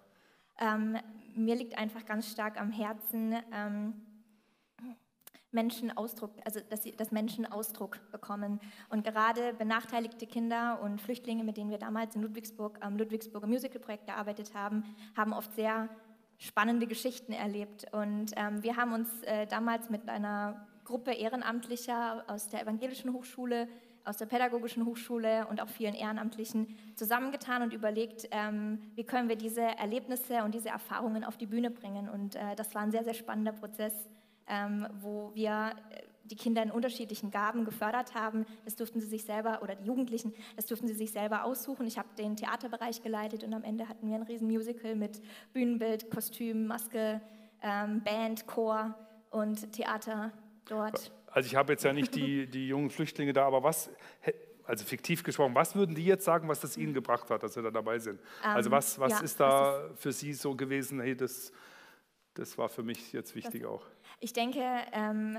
Ähm, 0.60 0.97
mir 1.36 1.56
liegt 1.56 1.78
einfach 1.78 2.06
ganz 2.06 2.32
stark 2.32 2.60
am 2.60 2.71
Herzen, 2.71 3.36
ähm, 3.52 3.93
Menschen 5.53 5.95
Ausdruck, 5.95 6.31
also 6.45 6.59
dass, 6.69 6.83
sie, 6.83 6.91
dass 6.91 7.11
Menschen 7.11 7.45
Ausdruck 7.45 7.99
bekommen. 8.11 8.59
Und 8.89 9.03
gerade 9.03 9.53
benachteiligte 9.53 10.27
Kinder 10.27 10.79
und 10.81 11.01
Flüchtlinge, 11.01 11.43
mit 11.43 11.57
denen 11.57 11.71
wir 11.71 11.77
damals 11.77 12.15
in 12.15 12.21
Ludwigsburg 12.21 12.77
am 12.81 12.97
Ludwigsburger 12.97 13.47
Musical-Projekt 13.47 14.07
gearbeitet 14.07 14.53
haben, 14.53 14.83
haben 15.15 15.33
oft 15.33 15.53
sehr 15.53 15.89
spannende 16.37 16.87
Geschichten 16.87 17.31
erlebt. 17.31 17.85
Und 17.93 18.31
ähm, 18.35 18.63
wir 18.63 18.75
haben 18.75 18.93
uns 18.93 19.09
äh, 19.23 19.47
damals 19.47 19.89
mit 19.89 20.09
einer 20.09 20.67
Gruppe 20.83 21.11
Ehrenamtlicher 21.11 22.25
aus 22.27 22.49
der 22.49 22.61
Evangelischen 22.61 23.13
Hochschule 23.13 23.67
aus 24.05 24.17
der 24.17 24.25
Pädagogischen 24.25 24.85
Hochschule 24.85 25.47
und 25.47 25.61
auch 25.61 25.69
vielen 25.69 25.93
Ehrenamtlichen 25.93 26.75
zusammengetan 26.95 27.61
und 27.61 27.73
überlegt, 27.73 28.27
ähm, 28.31 28.79
wie 28.95 29.03
können 29.03 29.29
wir 29.29 29.35
diese 29.35 29.61
Erlebnisse 29.61 30.43
und 30.43 30.53
diese 30.53 30.69
Erfahrungen 30.69 31.23
auf 31.23 31.37
die 31.37 31.45
Bühne 31.45 31.71
bringen. 31.71 32.09
Und 32.09 32.35
äh, 32.35 32.55
das 32.55 32.75
war 32.75 32.81
ein 32.81 32.91
sehr, 32.91 33.03
sehr 33.03 33.13
spannender 33.13 33.53
Prozess, 33.53 33.93
ähm, 34.47 34.88
wo 35.01 35.32
wir 35.34 35.73
äh, 35.91 36.03
die 36.25 36.36
Kinder 36.36 36.63
in 36.63 36.71
unterschiedlichen 36.71 37.32
Gaben 37.32 37.65
gefördert 37.65 38.15
haben. 38.15 38.45
Das 38.65 38.75
durften 38.75 39.01
sie 39.01 39.08
sich 39.08 39.23
selber, 39.23 39.62
oder 39.62 39.75
die 39.75 39.86
Jugendlichen, 39.86 40.34
das 40.56 40.65
durften 40.65 40.88
sie 40.88 40.93
sich 40.93 41.12
selber 41.12 41.43
aussuchen. 41.43 41.86
Ich 41.86 41.97
habe 41.97 42.08
den 42.17 42.36
Theaterbereich 42.36 43.03
geleitet 43.03 43.43
und 43.43 43.53
am 43.53 43.63
Ende 43.63 43.89
hatten 43.89 44.08
wir 44.08 44.15
ein 44.15 44.23
riesen 44.23 44.47
Musical 44.47 44.95
mit 44.95 45.21
Bühnenbild, 45.51 46.10
Kostüm, 46.10 46.67
Maske, 46.67 47.21
ähm, 47.62 48.01
Band, 48.03 48.47
Chor 48.47 48.95
und 49.32 49.71
Theater 49.73 50.32
dort. 50.65 51.12
Also 51.27 51.47
ich 51.47 51.56
habe 51.56 51.73
jetzt 51.73 51.84
ja 51.84 51.93
nicht 51.93 52.15
die, 52.15 52.47
die 52.47 52.67
jungen 52.67 52.89
Flüchtlinge 52.89 53.34
da, 53.34 53.45
aber 53.45 53.63
was, 53.63 53.89
also 54.65 54.86
fiktiv 54.86 55.23
gesprochen, 55.23 55.56
was 55.56 55.75
würden 55.75 55.95
die 55.95 56.06
jetzt 56.06 56.25
sagen, 56.25 56.47
was 56.47 56.60
das 56.60 56.77
ihnen 56.77 56.93
gebracht 56.93 57.29
hat, 57.29 57.43
dass 57.43 57.56
sie 57.56 57.62
da 57.62 57.71
dabei 57.71 57.99
sind? 57.99 58.19
Also 58.41 58.45
ähm, 58.45 58.56
also 58.56 58.71
was, 58.71 58.99
was 58.99 59.12
ja, 59.12 59.19
ist 59.21 59.39
da 59.39 59.88
ist 59.88 60.01
für 60.01 60.12
sie 60.12 60.34
so 60.34 60.56
gewesen, 60.56 61.01
hey, 61.01 61.15
das, 61.15 61.51
das 62.34 62.58
war 62.58 62.69
für 62.69 62.84
mich 62.84 63.12
jetzt 63.13 63.36
wichtig 63.36 63.65
auch? 63.65 63.86
Ich 64.23 64.31
denke, 64.31 64.63
ähm, 64.93 65.38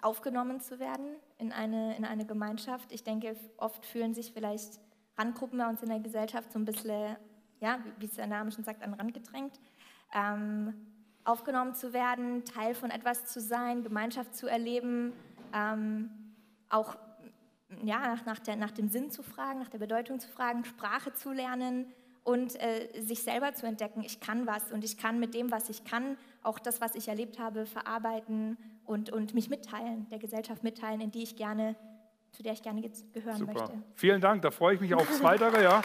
aufgenommen 0.00 0.60
zu 0.60 0.78
werden 0.78 1.16
in 1.38 1.50
eine, 1.50 1.96
in 1.96 2.04
eine 2.04 2.24
Gemeinschaft. 2.24 2.92
Ich 2.92 3.02
denke, 3.02 3.34
oft 3.56 3.84
fühlen 3.84 4.14
sich 4.14 4.32
vielleicht 4.32 4.78
Randgruppen 5.18 5.58
bei 5.58 5.68
uns 5.68 5.82
in 5.82 5.88
der 5.88 5.98
Gesellschaft 5.98 6.52
so 6.52 6.60
ein 6.60 6.64
bisschen, 6.64 7.16
ja, 7.58 7.80
wie 7.98 8.06
es 8.06 8.14
der 8.14 8.28
Name 8.28 8.52
schon 8.52 8.62
sagt, 8.62 8.84
an 8.84 8.92
den 8.92 9.00
Rand 9.00 9.14
gedrängt. 9.14 9.58
Ähm, 10.14 10.74
aufgenommen 11.24 11.74
zu 11.74 11.92
werden, 11.92 12.44
Teil 12.44 12.76
von 12.76 12.92
etwas 12.92 13.24
zu 13.24 13.40
sein, 13.40 13.82
Gemeinschaft 13.82 14.36
zu 14.36 14.46
erleben, 14.46 15.12
ähm, 15.52 16.10
auch 16.68 16.96
ja, 17.82 18.14
nach, 18.14 18.26
nach, 18.26 18.38
der, 18.38 18.54
nach, 18.54 18.70
dem 18.70 18.88
Sinn 18.88 19.10
zu 19.10 19.24
fragen, 19.24 19.58
nach 19.58 19.70
der 19.70 19.78
Bedeutung 19.78 20.20
zu 20.20 20.28
fragen, 20.28 20.64
Sprache 20.64 21.12
zu 21.14 21.32
lernen 21.32 21.92
und 22.24 22.60
äh, 22.60 22.88
sich 23.00 23.22
selber 23.22 23.54
zu 23.54 23.66
entdecken, 23.66 24.02
ich 24.04 24.20
kann 24.20 24.46
was 24.46 24.72
und 24.72 24.84
ich 24.84 24.96
kann 24.96 25.18
mit 25.18 25.34
dem, 25.34 25.50
was 25.50 25.68
ich 25.68 25.84
kann, 25.84 26.16
auch 26.42 26.58
das, 26.58 26.80
was 26.80 26.94
ich 26.94 27.08
erlebt 27.08 27.38
habe, 27.38 27.66
verarbeiten 27.66 28.56
und, 28.84 29.10
und 29.10 29.34
mich 29.34 29.48
mitteilen, 29.48 30.06
der 30.10 30.18
Gesellschaft 30.18 30.62
mitteilen, 30.62 31.00
in 31.00 31.10
die 31.10 31.22
ich 31.22 31.36
gerne, 31.36 31.76
zu 32.32 32.42
der 32.42 32.52
ich 32.52 32.62
gerne 32.62 32.82
gehören 33.12 33.38
Super. 33.38 33.52
möchte. 33.52 33.82
Vielen 33.94 34.20
Dank, 34.20 34.42
da 34.42 34.50
freue 34.50 34.74
ich 34.74 34.80
mich 34.80 34.94
aufs 34.94 35.22
Weitere, 35.22 35.62
ja. 35.62 35.82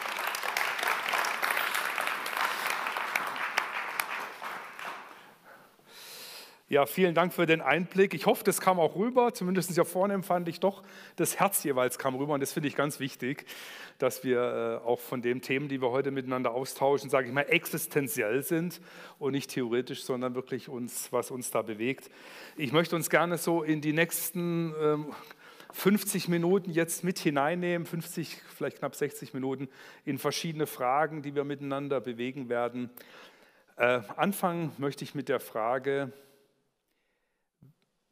Ja, 6.67 6.87
vielen 6.87 7.13
Dank 7.13 7.31
für 7.31 7.45
den 7.45 7.61
Einblick. 7.61 8.15
Ich 8.15 8.25
hoffe, 8.25 8.43
das 8.43 8.59
kam 8.59 8.79
auch 8.79 8.95
rüber. 8.95 9.35
Zumindest 9.35 9.71
hier 9.71 9.85
vorne 9.85 10.15
empfand 10.15 10.47
ich 10.47 10.59
doch, 10.59 10.81
das 11.15 11.39
Herz 11.39 11.63
jeweils 11.63 11.99
kam 11.99 12.15
rüber. 12.15 12.33
Und 12.33 12.39
das 12.39 12.53
finde 12.53 12.67
ich 12.67 12.75
ganz 12.75 12.99
wichtig, 12.99 13.45
dass 13.99 14.23
wir 14.23 14.81
äh, 14.83 14.87
auch 14.87 14.99
von 14.99 15.21
den 15.21 15.43
Themen, 15.43 15.69
die 15.69 15.79
wir 15.79 15.91
heute 15.91 16.09
miteinander 16.09 16.55
austauschen, 16.55 17.11
sage 17.11 17.27
ich 17.27 17.33
mal, 17.35 17.43
existenziell 17.43 18.41
sind 18.41 18.81
und 19.19 19.33
nicht 19.33 19.51
theoretisch, 19.51 20.05
sondern 20.05 20.33
wirklich 20.33 20.67
uns, 20.67 21.13
was 21.13 21.29
uns 21.29 21.51
da 21.51 21.61
bewegt. 21.61 22.09
Ich 22.57 22.71
möchte 22.71 22.95
uns 22.95 23.11
gerne 23.11 23.37
so 23.37 23.61
in 23.61 23.81
die 23.81 23.93
nächsten 23.93 24.73
50 25.71 26.25
ähm, 26.25 26.31
Minuten 26.31 26.71
jetzt 26.71 27.03
mit 27.03 27.19
hineinnehmen, 27.19 27.85
50, 27.85 28.41
vielleicht 28.55 28.79
knapp 28.79 28.95
60 28.95 29.35
Minuten, 29.35 29.69
in 30.03 30.17
verschiedene 30.17 30.65
Fragen, 30.65 31.21
die 31.21 31.35
wir 31.35 31.43
miteinander 31.43 32.01
bewegen 32.01 32.49
werden. 32.49 32.89
Äh, 33.77 34.01
anfangen 34.17 34.71
möchte 34.79 35.03
ich 35.03 35.13
mit 35.13 35.29
der 35.29 35.39
Frage, 35.39 36.11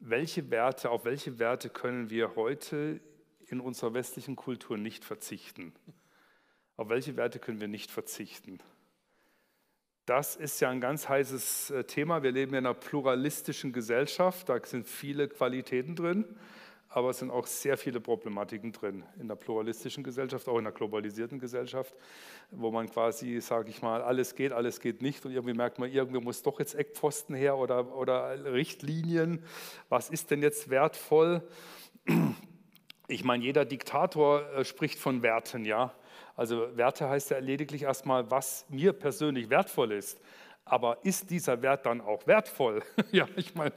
welche 0.06 0.50
Werte, 0.50 0.90
auf 0.90 1.04
welche 1.04 1.38
Werte 1.38 1.70
können 1.70 2.10
wir 2.10 2.36
heute 2.36 3.00
in 3.46 3.60
unserer 3.60 3.94
westlichen 3.94 4.36
Kultur 4.36 4.76
nicht 4.76 5.04
verzichten? 5.04 5.72
Auf 6.76 6.88
welche 6.88 7.16
Werte 7.16 7.38
können 7.38 7.60
wir 7.60 7.68
nicht 7.68 7.90
verzichten? 7.90 8.58
Das 10.06 10.36
ist 10.36 10.60
ja 10.60 10.68
ein 10.68 10.82
ganz 10.82 11.08
heißes 11.08 11.70
äh, 11.70 11.84
Thema. 11.84 12.22
Wir 12.22 12.32
leben 12.32 12.52
in 12.52 12.58
einer 12.58 12.74
pluralistischen 12.74 13.72
Gesellschaft, 13.72 14.50
da 14.50 14.62
sind 14.62 14.86
viele 14.86 15.28
Qualitäten 15.28 15.96
drin 15.96 16.36
aber 16.94 17.10
es 17.10 17.18
sind 17.18 17.32
auch 17.32 17.48
sehr 17.48 17.76
viele 17.76 18.00
Problematiken 18.00 18.70
drin 18.70 19.02
in 19.18 19.26
der 19.26 19.34
pluralistischen 19.34 20.04
Gesellschaft, 20.04 20.48
auch 20.48 20.58
in 20.58 20.64
der 20.64 20.72
globalisierten 20.72 21.40
Gesellschaft, 21.40 21.92
wo 22.52 22.70
man 22.70 22.88
quasi, 22.88 23.40
sage 23.40 23.70
ich 23.70 23.82
mal, 23.82 24.00
alles 24.00 24.36
geht, 24.36 24.52
alles 24.52 24.78
geht 24.78 25.02
nicht 25.02 25.26
und 25.26 25.32
irgendwie 25.32 25.54
merkt 25.54 25.80
man, 25.80 25.90
irgendwie 25.90 26.20
muss 26.20 26.42
doch 26.42 26.60
jetzt 26.60 26.76
Eckpfosten 26.76 27.34
her 27.34 27.56
oder, 27.56 27.96
oder 27.96 28.44
Richtlinien. 28.52 29.42
Was 29.88 30.08
ist 30.08 30.30
denn 30.30 30.40
jetzt 30.40 30.70
wertvoll? 30.70 31.42
Ich 33.08 33.24
meine, 33.24 33.42
jeder 33.42 33.64
Diktator 33.64 34.48
äh, 34.52 34.64
spricht 34.64 34.98
von 35.00 35.22
Werten, 35.22 35.64
ja. 35.64 35.92
Also 36.36 36.76
Werte 36.76 37.08
heißt 37.08 37.30
ja 37.30 37.38
lediglich 37.38 37.82
erstmal, 37.82 38.30
was 38.30 38.66
mir 38.68 38.92
persönlich 38.92 39.50
wertvoll 39.50 39.92
ist. 39.92 40.20
Aber 40.64 41.04
ist 41.04 41.30
dieser 41.30 41.60
Wert 41.62 41.84
dann 41.86 42.00
auch 42.00 42.26
wertvoll? 42.26 42.82
ja, 43.12 43.28
ich 43.36 43.54
meine, 43.54 43.74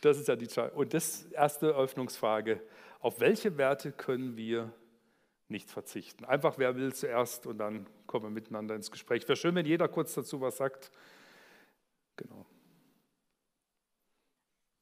das 0.00 0.18
ist 0.18 0.28
ja 0.28 0.36
die 0.36 0.46
Frage. 0.46 0.72
Und 0.74 0.94
das 0.94 1.24
erste 1.26 1.68
Öffnungsfrage, 1.68 2.62
auf 3.00 3.20
welche 3.20 3.56
Werte 3.58 3.92
können 3.92 4.36
wir 4.36 4.72
nicht 5.48 5.70
verzichten? 5.70 6.24
Einfach, 6.24 6.58
wer 6.58 6.76
will 6.76 6.92
zuerst 6.94 7.46
und 7.46 7.58
dann 7.58 7.86
kommen 8.06 8.26
wir 8.26 8.30
miteinander 8.30 8.74
ins 8.74 8.90
Gespräch. 8.90 9.26
Wäre 9.26 9.36
schön, 9.36 9.54
wenn 9.54 9.66
jeder 9.66 9.88
kurz 9.88 10.14
dazu 10.14 10.40
was 10.40 10.56
sagt. 10.56 10.90
Genau. 12.16 12.46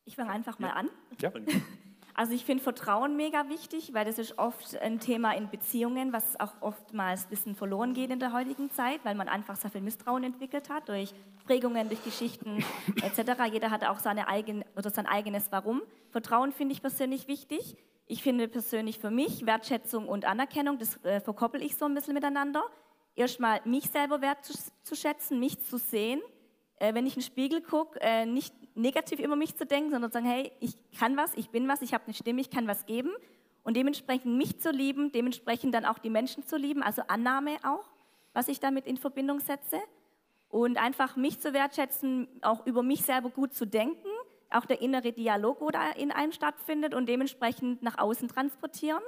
Ich 0.05 0.17
fange 0.17 0.31
einfach 0.31 0.59
mal 0.59 0.71
an. 0.71 0.91
Ja. 1.21 1.33
Also 2.19 2.33
ich 2.33 2.47
finde 2.47 2.63
Vertrauen 2.63 3.15
mega 3.15 3.51
wichtig, 3.51 3.93
weil 3.93 4.07
das 4.07 4.19
ist 4.19 4.39
oft 4.39 4.75
ein 4.81 5.01
Thema 5.01 5.33
in 5.33 5.51
Beziehungen, 5.51 6.15
was 6.15 6.41
auch 6.41 6.53
oftmals 6.63 7.25
ein 7.25 7.29
bisschen 7.29 7.55
verloren 7.55 7.93
geht 7.93 8.11
in 8.11 8.19
der 8.19 8.33
heutigen 8.33 8.71
Zeit, 8.71 9.01
weil 9.05 9.15
man 9.15 9.29
einfach 9.29 9.55
sehr 9.57 9.71
viel 9.71 9.83
Misstrauen 9.83 10.25
entwickelt 10.25 10.71
hat 10.71 10.89
durch 10.89 11.13
Prägungen, 11.45 11.89
durch 11.89 12.03
Geschichten 12.03 12.65
etc. 13.03 13.43
Jeder 13.53 13.71
hat 13.71 13.85
auch 13.85 13.99
seine 13.99 14.29
eigene, 14.29 14.65
oder 14.75 14.89
sein 14.89 15.05
eigenes 15.05 15.53
Warum. 15.53 15.83
Vertrauen 16.09 16.53
finde 16.53 16.73
ich 16.73 16.81
persönlich 16.81 17.29
wichtig. 17.29 17.77
Ich 18.07 18.23
finde 18.23 18.49
persönlich 18.49 18.99
für 18.99 19.11
mich 19.11 19.45
Wertschätzung 19.45 20.09
und 20.09 20.25
Anerkennung, 20.25 20.79
das 20.79 20.97
äh, 21.05 21.21
verkoppel 21.21 21.61
ich 21.63 21.77
so 21.77 21.85
ein 21.85 21.93
bisschen 21.93 22.15
miteinander. 22.15 22.65
Erstmal 23.15 23.61
mich 23.67 23.91
selber 23.91 24.23
wertzuschätzen, 24.23 25.39
mich 25.39 25.63
zu 25.65 25.77
sehen. 25.77 26.23
Äh, 26.79 26.95
wenn 26.95 27.05
ich 27.05 27.15
in 27.15 27.21
den 27.21 27.27
Spiegel 27.27 27.61
gucke, 27.61 28.01
äh, 28.01 28.25
nicht 28.25 28.55
negativ 28.77 29.19
über 29.19 29.37
mich 29.37 29.57
zu 29.57 29.67
denken, 29.67 29.91
sondern 29.91 30.11
zu 30.11 30.15
sagen, 30.15 30.27
hey, 30.27 30.53
ich 30.61 30.77
kann 30.99 31.17
was, 31.17 31.35
ich 31.35 31.51
bin 31.51 31.69
was, 31.69 31.83
ich 31.83 31.95
habe 31.95 32.05
eine 32.05 32.15
Stimme, 32.15 32.41
ich 32.41 32.51
kann 32.51 32.67
was 32.67 32.87
geben. 32.87 33.11
Und 33.65 33.77
dementsprechend 33.77 34.37
mich 34.37 34.61
zu 34.61 34.71
lieben, 34.71 35.11
dementsprechend 35.11 35.75
dann 35.75 35.85
auch 35.85 35.99
die 35.99 36.11
Menschen 36.11 36.47
zu 36.47 36.57
lieben, 36.57 36.83
also 36.83 37.03
Annahme 37.09 37.57
auch, 37.65 37.89
was 38.33 38.49
ich 38.49 38.61
damit 38.61 38.87
in 38.87 38.97
Verbindung 38.97 39.41
setze. 39.41 39.79
Und 40.49 40.79
einfach 40.79 41.17
mich 41.17 41.41
zu 41.41 41.53
wertschätzen, 41.53 42.29
auch 42.43 42.65
über 42.67 42.83
mich 42.83 43.03
selber 43.03 43.31
gut 43.31 43.55
zu 43.55 43.67
denken, 43.67 44.09
auch 44.51 44.65
der 44.65 44.81
innere 44.81 45.13
Dialog, 45.13 45.61
wo 45.61 45.71
da 45.71 45.91
in 45.91 46.13
einem 46.13 46.31
stattfindet 46.31 46.95
und 46.95 47.09
dementsprechend 47.09 47.83
nach 47.83 47.99
außen 47.99 48.29
transportieren. 48.29 49.03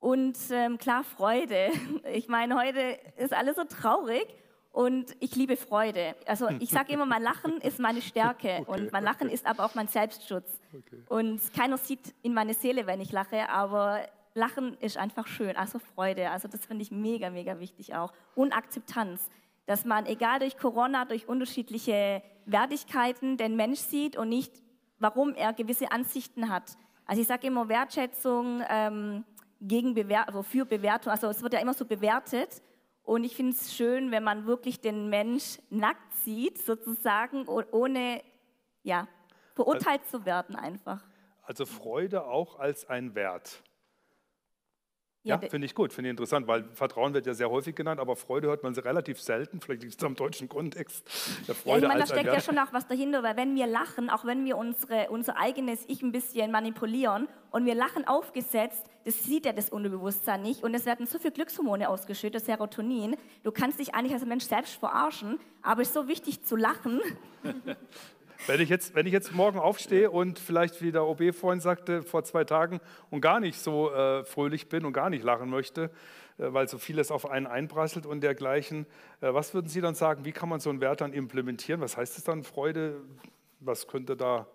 Und 0.00 0.36
ähm, 0.50 0.78
klar, 0.78 1.04
Freude. 1.04 1.70
Ich 2.12 2.26
meine, 2.28 2.56
heute 2.56 2.98
ist 3.16 3.32
alles 3.32 3.56
so 3.56 3.64
traurig 3.64 4.26
und 4.72 5.14
ich 5.20 5.36
liebe 5.36 5.56
Freude. 5.56 6.16
Also 6.26 6.48
ich 6.58 6.70
sage 6.70 6.94
immer, 6.94 7.04
mein 7.04 7.22
Lachen 7.22 7.58
ist 7.60 7.78
meine 7.78 8.00
Stärke 8.00 8.58
okay, 8.66 8.82
und 8.82 8.90
mein 8.90 9.04
Lachen 9.04 9.26
okay. 9.26 9.34
ist 9.34 9.46
aber 9.46 9.64
auch 9.66 9.74
mein 9.74 9.88
Selbstschutz. 9.88 10.60
Okay. 10.74 11.02
Und 11.08 11.40
keiner 11.52 11.76
sieht 11.76 12.14
in 12.22 12.32
meine 12.32 12.54
Seele, 12.54 12.86
wenn 12.86 13.00
ich 13.00 13.12
lache, 13.12 13.48
aber 13.50 14.00
Lachen 14.34 14.74
ist 14.78 14.96
einfach 14.96 15.26
schön, 15.26 15.56
also 15.56 15.78
Freude. 15.78 16.30
Also 16.30 16.48
das 16.48 16.64
finde 16.64 16.82
ich 16.82 16.90
mega, 16.90 17.28
mega 17.28 17.60
wichtig 17.60 17.94
auch. 17.94 18.14
Und 18.34 18.56
Akzeptanz, 18.56 19.28
dass 19.66 19.84
man, 19.84 20.06
egal 20.06 20.38
durch 20.38 20.56
Corona, 20.56 21.04
durch 21.04 21.28
unterschiedliche 21.28 22.22
Wertigkeiten, 22.46 23.36
den 23.36 23.56
Mensch 23.56 23.80
sieht 23.80 24.16
und 24.16 24.30
nicht, 24.30 24.62
warum 24.98 25.34
er 25.34 25.52
gewisse 25.52 25.92
Ansichten 25.92 26.48
hat. 26.48 26.78
Also 27.04 27.20
ich 27.20 27.28
sage 27.28 27.46
immer 27.46 27.68
Wertschätzung 27.68 28.62
ähm, 28.70 29.24
gegen 29.60 29.92
Bewer 29.92 30.26
also 30.26 30.42
für 30.42 30.64
Bewertung. 30.64 31.12
Also 31.12 31.28
es 31.28 31.42
wird 31.42 31.52
ja 31.52 31.60
immer 31.60 31.74
so 31.74 31.84
bewertet 31.84 32.62
und 33.04 33.24
ich 33.24 33.34
finde 33.34 33.52
es 33.52 33.74
schön, 33.74 34.10
wenn 34.10 34.22
man 34.22 34.46
wirklich 34.46 34.80
den 34.80 35.08
Mensch 35.08 35.58
nackt 35.70 36.14
sieht, 36.24 36.58
sozusagen, 36.58 37.46
ohne 37.48 38.22
ja, 38.82 39.08
verurteilt 39.54 40.06
zu 40.06 40.24
werden 40.24 40.56
einfach. 40.56 41.04
Also 41.42 41.66
Freude 41.66 42.24
auch 42.24 42.58
als 42.58 42.88
ein 42.88 43.14
Wert. 43.14 43.62
Ja, 45.24 45.38
ja 45.40 45.48
finde 45.48 45.66
ich 45.66 45.74
gut, 45.74 45.92
finde 45.92 46.08
ich 46.08 46.12
interessant, 46.12 46.48
weil 46.48 46.64
Vertrauen 46.74 47.14
wird 47.14 47.26
ja 47.26 47.34
sehr 47.34 47.48
häufig 47.48 47.76
genannt, 47.76 48.00
aber 48.00 48.16
Freude 48.16 48.48
hört 48.48 48.64
man 48.64 48.74
relativ 48.74 49.20
selten, 49.20 49.60
vielleicht 49.60 49.82
liegt 49.82 49.96
es 49.96 50.04
am 50.04 50.16
deutschen 50.16 50.48
Kontext. 50.48 51.08
Der 51.46 51.54
Freude 51.54 51.82
ja, 51.82 51.82
ich 51.84 51.88
meine, 51.88 52.00
da 52.00 52.06
steckt 52.06 52.26
ja 52.26 52.40
schon 52.40 52.58
auch 52.58 52.72
was 52.72 52.88
dahinter, 52.88 53.22
weil 53.22 53.36
wenn 53.36 53.54
wir 53.54 53.68
lachen, 53.68 54.10
auch 54.10 54.24
wenn 54.24 54.44
wir 54.44 54.56
unsere, 54.56 55.10
unser 55.10 55.36
eigenes 55.38 55.84
Ich 55.86 56.02
ein 56.02 56.10
bisschen 56.10 56.50
manipulieren 56.50 57.28
und 57.52 57.66
wir 57.66 57.76
lachen 57.76 58.06
aufgesetzt, 58.06 58.84
das 59.04 59.22
sieht 59.22 59.46
ja 59.46 59.52
das 59.52 59.70
Unterbewusstsein 59.70 60.42
nicht 60.42 60.64
und 60.64 60.74
es 60.74 60.86
werden 60.86 61.06
so 61.06 61.18
viele 61.18 61.32
Glückshormone 61.32 61.88
ausgeschüttet, 61.88 62.44
Serotonin. 62.44 63.16
Du 63.44 63.52
kannst 63.52 63.78
dich 63.78 63.94
eigentlich 63.94 64.14
als 64.14 64.24
Mensch 64.24 64.44
selbst 64.44 64.74
verarschen, 64.74 65.38
aber 65.62 65.82
es 65.82 65.88
ist 65.88 65.94
so 65.94 66.08
wichtig 66.08 66.42
zu 66.42 66.56
lachen. 66.56 67.00
Wenn 68.46 68.60
ich 68.60 68.68
jetzt, 68.68 68.94
wenn 68.94 69.06
ich 69.06 69.12
jetzt 69.12 69.32
morgen 69.32 69.58
aufstehe 69.58 70.10
und 70.10 70.38
vielleicht, 70.38 70.82
wie 70.82 70.90
der 70.90 71.06
OB 71.06 71.34
vorhin 71.34 71.60
sagte, 71.60 72.02
vor 72.02 72.24
zwei 72.24 72.44
Tagen 72.44 72.80
und 73.10 73.20
gar 73.20 73.38
nicht 73.38 73.58
so 73.58 73.92
äh, 73.92 74.24
fröhlich 74.24 74.68
bin 74.68 74.84
und 74.84 74.92
gar 74.92 75.10
nicht 75.10 75.22
lachen 75.22 75.48
möchte, 75.48 75.90
äh, 76.38 76.52
weil 76.52 76.68
so 76.68 76.78
vieles 76.78 77.10
auf 77.10 77.30
einen 77.30 77.46
einprasselt 77.46 78.04
und 78.04 78.20
dergleichen, 78.20 78.86
äh, 79.20 79.32
was 79.32 79.54
würden 79.54 79.68
Sie 79.68 79.80
dann 79.80 79.94
sagen, 79.94 80.24
wie 80.24 80.32
kann 80.32 80.48
man 80.48 80.58
so 80.58 80.70
einen 80.70 80.80
Wert 80.80 81.00
dann 81.00 81.12
implementieren? 81.12 81.80
Was 81.80 81.96
heißt 81.96 82.18
es 82.18 82.24
dann, 82.24 82.42
Freude? 82.42 83.00
Was 83.60 83.86
könnte 83.86 84.16
da 84.16 84.48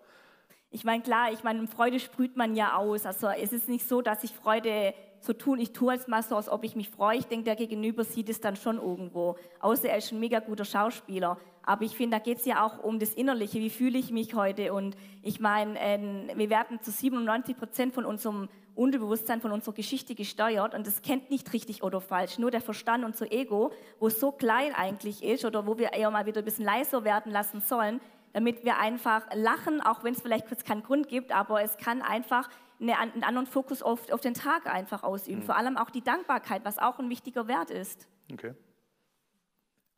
ich 0.70 0.84
meine, 0.84 1.02
klar, 1.02 1.32
ich 1.32 1.42
meine, 1.44 1.66
Freude 1.66 1.98
sprüht 1.98 2.36
man 2.36 2.54
ja 2.54 2.76
aus. 2.76 3.06
Also 3.06 3.28
es 3.28 3.52
ist 3.52 3.68
nicht 3.68 3.88
so, 3.88 4.02
dass 4.02 4.22
ich 4.22 4.32
Freude 4.32 4.92
so 5.20 5.32
tun, 5.32 5.58
ich 5.58 5.72
tue 5.72 5.94
es 5.94 6.08
mal 6.08 6.22
so, 6.22 6.36
als 6.36 6.48
ob 6.48 6.62
ich 6.62 6.76
mich 6.76 6.90
freue. 6.90 7.16
Ich 7.16 7.26
denke, 7.26 7.44
der 7.44 7.56
Gegenüber 7.56 8.04
sieht 8.04 8.28
es 8.28 8.40
dann 8.40 8.54
schon 8.54 8.76
irgendwo. 8.76 9.36
Außer 9.60 9.88
er 9.88 9.96
ist 9.96 10.12
ein 10.12 10.20
mega 10.20 10.40
guter 10.40 10.66
Schauspieler. 10.66 11.38
Aber 11.68 11.82
ich 11.82 11.94
finde, 11.94 12.16
da 12.16 12.24
geht 12.24 12.38
es 12.38 12.46
ja 12.46 12.64
auch 12.64 12.82
um 12.82 12.98
das 12.98 13.12
Innerliche. 13.12 13.60
Wie 13.60 13.68
fühle 13.68 13.98
ich 13.98 14.10
mich 14.10 14.32
heute? 14.32 14.72
Und 14.72 14.96
ich 15.22 15.38
meine, 15.38 15.78
äh, 15.78 15.98
wir 16.34 16.48
werden 16.48 16.80
zu 16.80 16.90
97 16.90 17.58
Prozent 17.58 17.92
von 17.92 18.06
unserem 18.06 18.48
Unterbewusstsein, 18.74 19.42
von 19.42 19.52
unserer 19.52 19.74
Geschichte 19.74 20.14
gesteuert. 20.14 20.74
Und 20.74 20.86
das 20.86 21.02
kennt 21.02 21.30
nicht 21.30 21.52
richtig 21.52 21.82
oder 21.82 22.00
falsch. 22.00 22.38
Nur 22.38 22.50
der 22.50 22.62
Verstand, 22.62 23.04
unser 23.04 23.30
Ego, 23.30 23.70
wo 24.00 24.06
es 24.06 24.18
so 24.18 24.32
klein 24.32 24.74
eigentlich 24.74 25.22
ist 25.22 25.44
oder 25.44 25.66
wo 25.66 25.76
wir 25.76 25.92
eher 25.92 26.10
mal 26.10 26.24
wieder 26.24 26.40
ein 26.40 26.44
bisschen 26.46 26.64
leiser 26.64 27.04
werden 27.04 27.30
lassen 27.30 27.60
sollen, 27.60 28.00
damit 28.32 28.64
wir 28.64 28.78
einfach 28.78 29.26
lachen, 29.34 29.82
auch 29.82 30.02
wenn 30.04 30.14
es 30.14 30.22
vielleicht 30.22 30.48
kurz 30.48 30.64
keinen 30.64 30.82
Grund 30.82 31.08
gibt, 31.08 31.32
aber 31.32 31.60
es 31.60 31.76
kann 31.76 32.00
einfach 32.00 32.48
eine, 32.80 32.98
einen 32.98 33.24
anderen 33.24 33.46
Fokus 33.46 33.82
auf, 33.82 34.10
auf 34.10 34.22
den 34.22 34.32
Tag 34.32 34.72
einfach 34.72 35.02
ausüben. 35.02 35.40
Mhm. 35.40 35.44
Vor 35.44 35.56
allem 35.58 35.76
auch 35.76 35.90
die 35.90 36.02
Dankbarkeit, 36.02 36.64
was 36.64 36.78
auch 36.78 36.98
ein 36.98 37.10
wichtiger 37.10 37.46
Wert 37.46 37.70
ist. 37.70 38.08
Okay. 38.32 38.54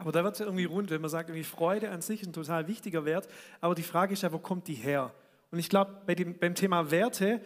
Aber 0.00 0.12
da 0.12 0.24
wird 0.24 0.32
es 0.34 0.38
ja 0.38 0.46
irgendwie 0.46 0.64
rund, 0.64 0.90
wenn 0.90 1.00
man 1.00 1.10
sagt, 1.10 1.28
irgendwie 1.28 1.44
Freude 1.44 1.90
an 1.90 2.00
sich 2.00 2.22
ist 2.22 2.28
ein 2.28 2.32
total 2.32 2.66
wichtiger 2.66 3.04
Wert. 3.04 3.28
Aber 3.60 3.74
die 3.74 3.82
Frage 3.82 4.14
ist 4.14 4.22
ja, 4.22 4.32
wo 4.32 4.38
kommt 4.38 4.66
die 4.66 4.74
her? 4.74 5.12
Und 5.50 5.58
ich 5.58 5.68
glaube, 5.68 5.94
bei 6.06 6.14
beim 6.14 6.54
Thema 6.54 6.90
Werte, 6.90 7.40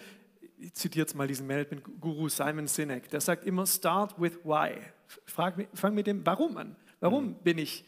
ich 0.59 0.73
zitiere 0.75 1.03
jetzt 1.03 1.15
mal 1.15 1.27
diesen 1.27 1.47
Management-Guru 1.47 2.29
Simon 2.29 2.69
Sinek, 2.69 3.09
der 3.11 3.21
sagt 3.21 3.45
immer, 3.45 3.67
start 3.67 4.15
with 4.21 4.39
why. 4.45 4.77
Frag, 5.27 5.67
fang 5.75 5.95
mit 5.95 6.07
dem 6.07 6.25
Warum 6.25 6.57
an. 6.57 6.77
Warum 7.01 7.27
mhm. 7.27 7.35
bin 7.43 7.59
ich 7.59 7.85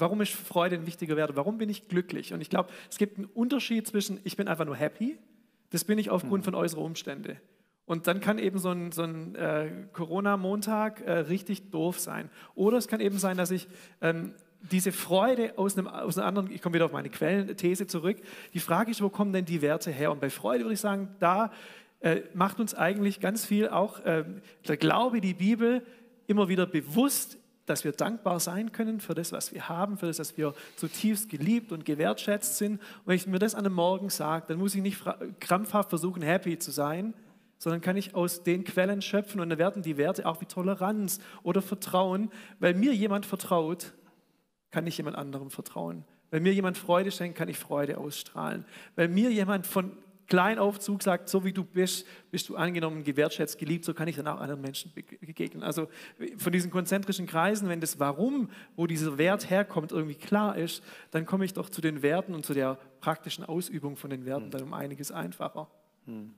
Warum 0.00 0.22
ist 0.22 0.32
Freude 0.32 0.76
ein 0.76 0.86
wichtiger 0.86 1.14
Wert? 1.16 1.36
Warum 1.36 1.58
bin 1.58 1.68
ich 1.68 1.86
glücklich? 1.86 2.32
Und 2.32 2.40
ich 2.40 2.48
glaube, 2.48 2.70
es 2.90 2.96
gibt 2.96 3.18
einen 3.18 3.26
Unterschied 3.26 3.86
zwischen, 3.86 4.18
ich 4.24 4.34
bin 4.34 4.48
einfach 4.48 4.64
nur 4.64 4.74
happy, 4.74 5.18
das 5.68 5.84
bin 5.84 5.98
ich 5.98 6.08
aufgrund 6.08 6.42
mhm. 6.42 6.44
von 6.46 6.54
äußeren 6.54 6.82
Umständen. 6.82 7.36
Und 7.90 8.06
dann 8.06 8.20
kann 8.20 8.38
eben 8.38 8.60
so 8.60 8.68
ein, 8.70 8.92
so 8.92 9.02
ein 9.02 9.34
äh, 9.34 9.68
Corona-Montag 9.92 11.00
äh, 11.00 11.10
richtig 11.12 11.72
doof 11.72 11.98
sein. 11.98 12.30
Oder 12.54 12.78
es 12.78 12.86
kann 12.86 13.00
eben 13.00 13.18
sein, 13.18 13.36
dass 13.36 13.50
ich 13.50 13.66
ähm, 14.00 14.32
diese 14.70 14.92
Freude 14.92 15.58
aus 15.58 15.76
einem, 15.76 15.88
aus 15.88 16.16
einem 16.16 16.28
anderen, 16.28 16.52
ich 16.52 16.62
komme 16.62 16.74
wieder 16.74 16.84
auf 16.84 16.92
meine 16.92 17.10
Quellenthese 17.10 17.88
zurück, 17.88 18.18
die 18.54 18.60
Frage 18.60 18.92
ist, 18.92 19.02
wo 19.02 19.08
kommen 19.08 19.32
denn 19.32 19.44
die 19.44 19.60
Werte 19.60 19.90
her? 19.90 20.12
Und 20.12 20.20
bei 20.20 20.30
Freude 20.30 20.62
würde 20.62 20.74
ich 20.74 20.80
sagen, 20.80 21.08
da 21.18 21.50
äh, 21.98 22.20
macht 22.32 22.60
uns 22.60 22.76
eigentlich 22.76 23.18
ganz 23.18 23.44
viel 23.44 23.68
auch 23.68 23.98
äh, 24.04 24.22
der 24.68 24.76
Glaube, 24.76 25.20
die 25.20 25.34
Bibel 25.34 25.84
immer 26.28 26.48
wieder 26.48 26.66
bewusst 26.66 27.38
dass 27.66 27.84
wir 27.84 27.92
dankbar 27.92 28.40
sein 28.40 28.72
können 28.72 28.98
für 28.98 29.14
das, 29.14 29.30
was 29.30 29.54
wir 29.54 29.68
haben, 29.68 29.96
für 29.96 30.06
das, 30.06 30.16
dass 30.16 30.36
wir 30.36 30.54
zutiefst 30.74 31.28
geliebt 31.28 31.70
und 31.70 31.84
gewertschätzt 31.84 32.56
sind. 32.56 32.80
Und 32.80 33.06
wenn 33.06 33.14
ich 33.14 33.28
mir 33.28 33.38
das 33.38 33.54
an 33.54 33.64
einem 33.64 33.76
Morgen 33.76 34.10
sage, 34.10 34.46
dann 34.48 34.58
muss 34.58 34.74
ich 34.74 34.82
nicht 34.82 35.00
krampfhaft 35.38 35.88
versuchen, 35.88 36.20
happy 36.20 36.58
zu 36.58 36.72
sein, 36.72 37.14
sondern 37.60 37.82
kann 37.82 37.96
ich 37.96 38.14
aus 38.14 38.42
den 38.42 38.64
Quellen 38.64 39.02
schöpfen 39.02 39.38
und 39.38 39.50
dann 39.50 39.58
werden 39.58 39.82
die 39.82 39.98
Werte 39.98 40.26
auch 40.26 40.40
wie 40.40 40.46
Toleranz 40.46 41.20
oder 41.42 41.60
Vertrauen. 41.60 42.30
Weil 42.58 42.72
mir 42.72 42.94
jemand 42.94 43.26
vertraut, 43.26 43.92
kann 44.70 44.86
ich 44.86 44.96
jemand 44.96 45.16
anderem 45.16 45.50
vertrauen. 45.50 46.04
Weil 46.30 46.40
mir 46.40 46.54
jemand 46.54 46.78
Freude 46.78 47.12
schenkt, 47.12 47.36
kann 47.36 47.48
ich 47.48 47.58
Freude 47.58 47.98
ausstrahlen. 47.98 48.64
Weil 48.96 49.08
mir 49.08 49.30
jemand 49.30 49.66
von 49.66 49.92
Kleinaufzug 50.26 51.02
sagt, 51.02 51.28
so 51.28 51.44
wie 51.44 51.52
du 51.52 51.62
bist, 51.62 52.06
bist 52.30 52.48
du 52.48 52.56
angenommen, 52.56 53.04
gewertschätzt, 53.04 53.58
geliebt, 53.58 53.84
so 53.84 53.92
kann 53.92 54.08
ich 54.08 54.16
dann 54.16 54.28
auch 54.28 54.40
anderen 54.40 54.62
Menschen 54.62 54.92
begegnen. 54.94 55.62
Also 55.62 55.88
von 56.38 56.52
diesen 56.52 56.70
konzentrischen 56.70 57.26
Kreisen, 57.26 57.68
wenn 57.68 57.80
das 57.80 57.98
Warum, 57.98 58.48
wo 58.74 58.86
dieser 58.86 59.18
Wert 59.18 59.50
herkommt, 59.50 59.92
irgendwie 59.92 60.14
klar 60.14 60.56
ist, 60.56 60.82
dann 61.10 61.26
komme 61.26 61.44
ich 61.44 61.52
doch 61.52 61.68
zu 61.68 61.82
den 61.82 62.00
Werten 62.00 62.32
und 62.32 62.46
zu 62.46 62.54
der 62.54 62.78
praktischen 63.00 63.44
Ausübung 63.44 63.96
von 63.96 64.08
den 64.08 64.24
Werten 64.24 64.44
hm. 64.44 64.50
dann 64.52 64.62
um 64.62 64.72
einiges 64.72 65.12
einfacher. 65.12 65.68
Hm. 66.06 66.32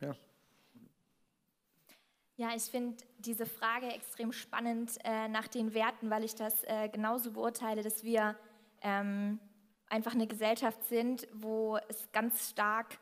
Ja. 0.00 0.16
Ja, 2.40 2.54
ich 2.56 2.62
finde 2.62 2.96
diese 3.18 3.44
Frage 3.44 3.88
extrem 3.88 4.32
spannend 4.32 4.96
äh, 5.04 5.28
nach 5.28 5.46
den 5.46 5.74
Werten, 5.74 6.08
weil 6.08 6.24
ich 6.24 6.34
das 6.34 6.64
äh, 6.64 6.88
genauso 6.88 7.32
beurteile, 7.32 7.82
dass 7.82 8.02
wir 8.02 8.34
ähm, 8.80 9.38
einfach 9.90 10.14
eine 10.14 10.26
Gesellschaft 10.26 10.82
sind, 10.84 11.28
wo 11.34 11.78
es 11.90 12.10
ganz 12.12 12.48
stark 12.48 12.98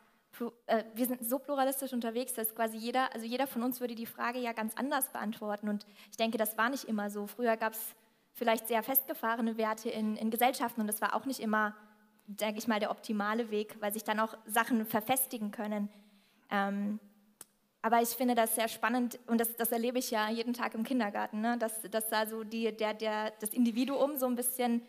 äh, 0.66 0.83
wir 0.92 1.07
sind 1.07 1.24
so 1.24 1.38
pluralistisch 1.38 1.92
unterwegs, 1.92 2.33
dass 2.33 2.53
quasi 2.53 2.79
jeder, 2.79 3.14
also 3.14 3.27
jeder 3.27 3.46
von 3.46 3.62
uns 3.62 3.79
würde 3.81 3.94
die 3.94 4.07
Frage 4.07 4.40
ja 4.40 4.53
ganz 4.53 4.74
anders 4.74 5.09
beantworten. 5.12 5.68
Und 5.68 5.87
ich 6.11 6.16
denke, 6.16 6.37
das 6.37 6.59
war 6.59 6.68
nicht 6.68 6.85
immer 6.85 7.09
so. 7.09 7.29
Früher 7.29 7.57
gab 7.57 7.74
es 7.74 7.94
vielleicht 8.33 8.66
sehr 8.66 8.83
festgefahrene 8.83 9.57
Werte 9.57 9.88
in, 9.88 10.16
in 10.16 10.31
Gesellschaften 10.31 10.81
und 10.81 10.88
das 10.88 11.01
war 11.01 11.14
auch 11.14 11.27
nicht 11.27 11.38
immer, 11.38 11.77
denke 12.27 12.59
ich 12.59 12.66
mal, 12.66 12.81
der 12.81 12.90
optimale 12.90 13.53
Weg, 13.53 13.77
weil 13.79 13.92
sich 13.92 14.03
dann 14.03 14.18
auch 14.18 14.37
Sachen 14.46 14.85
verfestigen 14.85 15.53
können. 15.53 15.88
Ähm, 16.51 16.98
aber 17.83 18.03
ich 18.03 18.09
finde 18.11 18.35
das 18.35 18.55
sehr 18.55 18.69
spannend 18.69 19.19
und 19.27 19.41
das, 19.41 19.55
das 19.57 19.71
erlebe 19.71 19.99
ich 19.99 20.11
ja 20.11 20.29
jeden 20.31 20.53
Tag 20.53 20.75
im 20.75 20.85
Kindergarten, 20.85 21.41
ne? 21.41 21.57
dass, 21.59 21.83
dass 21.91 22.09
da 22.09 22.27
so 22.27 22.45
die, 22.45 22.77
der, 22.77 22.95
der, 22.95 23.33
das 23.41 23.51
Individuum 23.51 24.17
so 24.17 24.27
ein 24.27 24.35
bisschen 24.35 24.83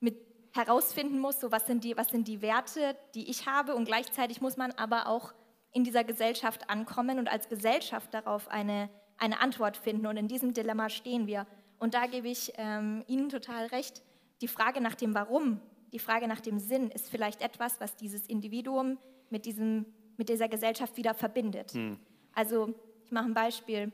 mit 0.00 0.16
herausfinden 0.52 1.18
muss, 1.18 1.40
so 1.40 1.52
was 1.52 1.66
sind, 1.66 1.84
die, 1.84 1.96
was 1.96 2.08
sind 2.08 2.26
die 2.28 2.42
Werte, 2.42 2.96
die 3.14 3.30
ich 3.30 3.46
habe 3.46 3.74
und 3.74 3.84
gleichzeitig 3.84 4.40
muss 4.40 4.56
man 4.56 4.72
aber 4.72 5.06
auch 5.06 5.32
in 5.72 5.84
dieser 5.84 6.04
Gesellschaft 6.04 6.68
ankommen 6.68 7.18
und 7.18 7.28
als 7.30 7.48
Gesellschaft 7.48 8.12
darauf 8.12 8.48
eine, 8.48 8.90
eine 9.16 9.40
Antwort 9.40 9.76
finden. 9.76 10.06
Und 10.06 10.16
in 10.16 10.28
diesem 10.28 10.52
Dilemma 10.52 10.90
stehen 10.90 11.26
wir. 11.26 11.46
Und 11.78 11.94
da 11.94 12.06
gebe 12.06 12.28
ich 12.28 12.52
ähm, 12.56 13.02
Ihnen 13.06 13.28
total 13.28 13.66
recht. 13.66 14.02
Die 14.42 14.48
Frage 14.48 14.80
nach 14.80 14.94
dem 14.94 15.14
Warum, 15.14 15.60
die 15.92 15.98
Frage 15.98 16.28
nach 16.28 16.40
dem 16.40 16.58
Sinn 16.58 16.90
ist 16.90 17.08
vielleicht 17.08 17.40
etwas, 17.42 17.80
was 17.80 17.96
dieses 17.96 18.26
Individuum 18.26 18.98
mit, 19.30 19.46
diesem, 19.46 19.86
mit 20.16 20.28
dieser 20.28 20.48
Gesellschaft 20.48 20.96
wieder 20.96 21.14
verbindet. 21.14 21.72
Hm. 21.72 21.98
Also 22.34 22.74
ich 23.04 23.12
mache 23.12 23.26
ein 23.26 23.34
Beispiel. 23.34 23.92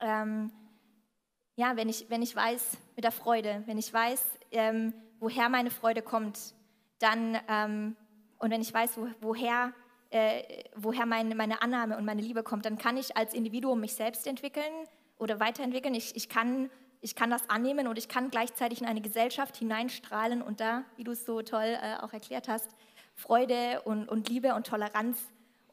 Ähm, 0.00 0.52
ja, 1.56 1.76
wenn 1.76 1.88
ich, 1.88 2.08
wenn 2.08 2.22
ich 2.22 2.34
weiß, 2.34 2.78
mit 2.94 3.04
der 3.04 3.10
Freude, 3.10 3.62
wenn 3.66 3.78
ich 3.78 3.92
weiß, 3.92 4.24
ähm, 4.52 4.94
woher 5.18 5.48
meine 5.48 5.70
Freude 5.70 6.02
kommt, 6.02 6.54
dann, 7.00 7.36
ähm, 7.48 7.96
und 8.38 8.50
wenn 8.50 8.60
ich 8.60 8.72
weiß, 8.72 8.96
wo, 8.96 9.08
woher, 9.20 9.72
äh, 10.10 10.64
woher 10.76 11.06
meine, 11.06 11.34
meine 11.34 11.60
Annahme 11.60 11.96
und 11.96 12.04
meine 12.04 12.22
Liebe 12.22 12.44
kommt, 12.44 12.64
dann 12.64 12.78
kann 12.78 12.96
ich 12.96 13.16
als 13.16 13.34
Individuum 13.34 13.80
mich 13.80 13.94
selbst 13.94 14.26
entwickeln 14.26 14.72
oder 15.18 15.40
weiterentwickeln. 15.40 15.94
Ich, 15.94 16.14
ich, 16.14 16.28
kann, 16.28 16.70
ich 17.00 17.16
kann 17.16 17.30
das 17.30 17.50
annehmen 17.50 17.88
und 17.88 17.98
ich 17.98 18.08
kann 18.08 18.30
gleichzeitig 18.30 18.80
in 18.80 18.86
eine 18.86 19.00
Gesellschaft 19.00 19.56
hineinstrahlen 19.56 20.42
und 20.42 20.60
da, 20.60 20.84
wie 20.96 21.02
du 21.02 21.10
es 21.10 21.24
so 21.24 21.42
toll 21.42 21.76
äh, 21.82 21.96
auch 22.00 22.12
erklärt 22.12 22.48
hast, 22.48 22.70
Freude 23.16 23.82
und, 23.82 24.08
und 24.08 24.28
Liebe 24.28 24.54
und 24.54 24.66
Toleranz 24.68 25.18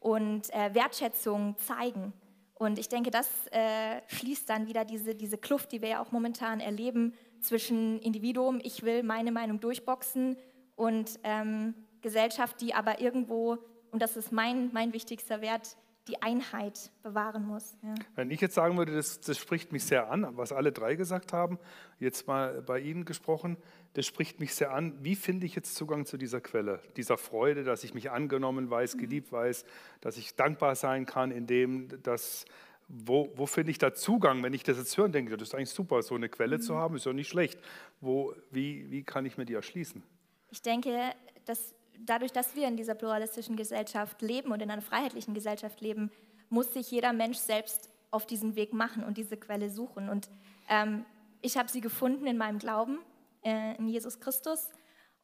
und 0.05 0.53
äh, 0.53 0.75
Wertschätzung 0.75 1.57
zeigen. 1.57 2.13
Und 2.53 2.77
ich 2.77 2.89
denke, 2.89 3.09
das 3.09 3.27
äh, 3.47 4.01
schließt 4.05 4.47
dann 4.47 4.67
wieder 4.67 4.85
diese, 4.85 5.15
diese 5.15 5.39
Kluft, 5.39 5.71
die 5.71 5.81
wir 5.81 5.89
ja 5.89 5.99
auch 5.99 6.11
momentan 6.11 6.59
erleben 6.59 7.15
zwischen 7.41 7.99
Individuum, 7.99 8.59
ich 8.61 8.83
will 8.83 9.01
meine 9.01 9.31
Meinung 9.31 9.59
durchboxen 9.59 10.37
und 10.75 11.19
ähm, 11.23 11.73
Gesellschaft, 12.01 12.61
die 12.61 12.75
aber 12.75 13.01
irgendwo, 13.01 13.57
und 13.89 13.99
das 13.99 14.15
ist 14.15 14.31
mein, 14.31 14.69
mein 14.73 14.93
wichtigster 14.93 15.41
Wert, 15.41 15.75
die 16.07 16.21
Einheit 16.21 16.91
bewahren 17.01 17.47
muss. 17.47 17.75
Ja. 17.81 17.95
Wenn 18.13 18.29
ich 18.29 18.39
jetzt 18.39 18.53
sagen 18.53 18.77
würde, 18.77 18.93
das, 18.93 19.21
das, 19.21 19.39
spricht 19.39 19.71
mich 19.71 19.85
sehr 19.85 20.11
an, 20.11 20.37
was 20.37 20.51
alle 20.51 20.71
drei 20.71 20.93
gesagt 20.93 21.33
haben, 21.33 21.57
jetzt 21.97 22.27
mal 22.27 22.61
bei 22.61 22.79
Ihnen 22.79 23.05
gesprochen, 23.05 23.57
das 23.95 24.05
spricht 24.05 24.39
mich 24.41 24.53
sehr 24.53 24.73
an. 24.73 24.93
Wie 25.03 25.15
finde 25.15 25.45
ich 25.45 25.55
jetzt 25.55 25.75
Zugang 25.75 26.05
zu 26.05 26.17
dieser 26.17 26.41
Quelle, 26.41 26.81
dieser 26.97 27.17
Freude, 27.17 27.63
dass 27.63 27.83
ich 27.83 27.93
mich 27.93 28.11
angenommen 28.11 28.69
weiß, 28.69 28.95
mhm. 28.95 28.99
geliebt 28.99 29.31
weiß, 29.31 29.65
dass 30.01 30.17
ich 30.17 30.35
dankbar 30.35 30.75
sein 30.75 31.05
kann, 31.05 31.31
indem 31.31 31.87
das 32.03 32.45
wo, 32.87 33.31
wo 33.35 33.47
finde 33.47 33.71
ich 33.71 33.79
da 33.79 33.95
Zugang, 33.95 34.43
wenn 34.43 34.53
ich 34.53 34.61
das 34.61 34.77
jetzt 34.77 34.95
höre 34.95 35.05
und 35.05 35.15
denke, 35.15 35.35
das 35.37 35.49
ist 35.49 35.55
eigentlich 35.55 35.71
super, 35.71 36.03
so 36.03 36.13
eine 36.13 36.29
Quelle 36.29 36.57
mhm. 36.57 36.61
zu 36.61 36.75
haben, 36.75 36.95
ist 36.95 37.05
ja 37.05 37.13
nicht 37.13 37.29
schlecht. 37.29 37.59
Wo, 37.99 38.35
wie, 38.51 38.91
wie 38.91 39.03
kann 39.03 39.25
ich 39.25 39.37
mir 39.37 39.45
die 39.45 39.55
erschließen? 39.55 40.03
Ich 40.51 40.61
denke, 40.61 41.15
dass 41.45 41.73
dadurch, 41.99 42.31
dass 42.31 42.55
wir 42.55 42.67
in 42.67 42.77
dieser 42.77 42.93
pluralistischen 42.93 43.55
Gesellschaft 43.55 44.21
leben 44.21 44.51
und 44.51 44.61
in 44.61 44.69
einer 44.69 44.83
freiheitlichen 44.83 45.33
Gesellschaft 45.33 45.81
leben, 45.81 46.11
muss 46.49 46.73
sich 46.73 46.91
jeder 46.91 47.11
Mensch 47.11 47.37
selbst 47.37 47.89
auf 48.11 48.27
diesen 48.27 48.55
Weg 48.55 48.71
machen 48.71 49.03
und 49.03 49.17
diese 49.17 49.35
Quelle 49.35 49.69
suchen. 49.71 50.07
Und 50.07 50.29
ähm, 50.69 51.05
ich 51.41 51.57
habe 51.57 51.69
sie 51.69 51.81
gefunden 51.81 52.27
in 52.27 52.37
meinem 52.37 52.59
Glauben, 52.59 52.99
äh, 53.45 53.75
in 53.77 53.87
Jesus 53.87 54.19
Christus. 54.19 54.69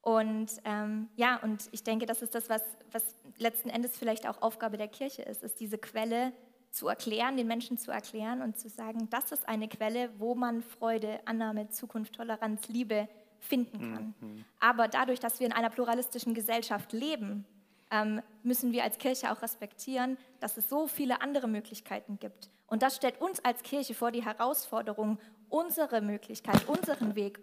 Und 0.02 0.50
ähm, 0.66 1.10
ja, 1.16 1.38
und 1.44 1.70
ich 1.72 1.84
denke, 1.84 2.06
das 2.06 2.22
ist 2.22 2.34
das, 2.34 2.50
was, 2.50 2.64
was 2.92 3.04
letzten 3.38 3.70
Endes 3.70 3.98
vielleicht 3.98 4.28
auch 4.28 4.42
Aufgabe 4.42 4.78
der 4.78 4.88
Kirche 4.88 5.22
ist, 5.24 5.44
ist 5.44 5.60
diese 5.60 5.78
Quelle 5.78 6.34
zu 6.72 6.88
erklären, 6.88 7.38
den 7.38 7.48
Menschen 7.48 7.78
zu 7.78 7.92
erklären 7.92 8.42
und 8.42 8.58
zu 8.58 8.70
sagen, 8.70 9.10
das 9.10 9.32
ist 9.32 9.48
eine 9.48 9.68
Quelle, 9.68 10.10
wo 10.18 10.36
man 10.36 10.64
Freude, 10.64 11.20
Annahme, 11.26 11.70
Zukunft, 11.70 12.16
Toleranz, 12.16 12.68
Liebe 12.70 13.10
finden 13.40 13.94
kann. 13.94 14.14
Mhm. 14.20 14.46
Aber 14.60 14.88
dadurch, 14.88 15.20
dass 15.20 15.40
wir 15.40 15.48
in 15.48 15.54
einer 15.54 15.70
pluralistischen 15.70 16.34
Gesellschaft 16.34 16.94
leben, 16.94 17.46
ähm, 17.92 18.22
müssen 18.44 18.72
wir 18.72 18.84
als 18.84 18.98
Kirche 18.98 19.32
auch 19.32 19.42
respektieren, 19.42 20.18
dass 20.40 20.58
es 20.58 20.70
so 20.70 20.88
viele 20.88 21.22
andere 21.22 21.48
Möglichkeiten 21.48 22.18
gibt. 22.20 22.50
Und 22.68 22.82
das 22.84 22.96
stellt 22.96 23.20
uns 23.20 23.44
als 23.44 23.64
Kirche 23.64 23.94
vor 23.94 24.12
die 24.12 24.24
Herausforderung, 24.24 25.20
unsere 25.50 26.02
Möglichkeit, 26.02 26.68
unseren 26.70 27.16
Weg 27.16 27.40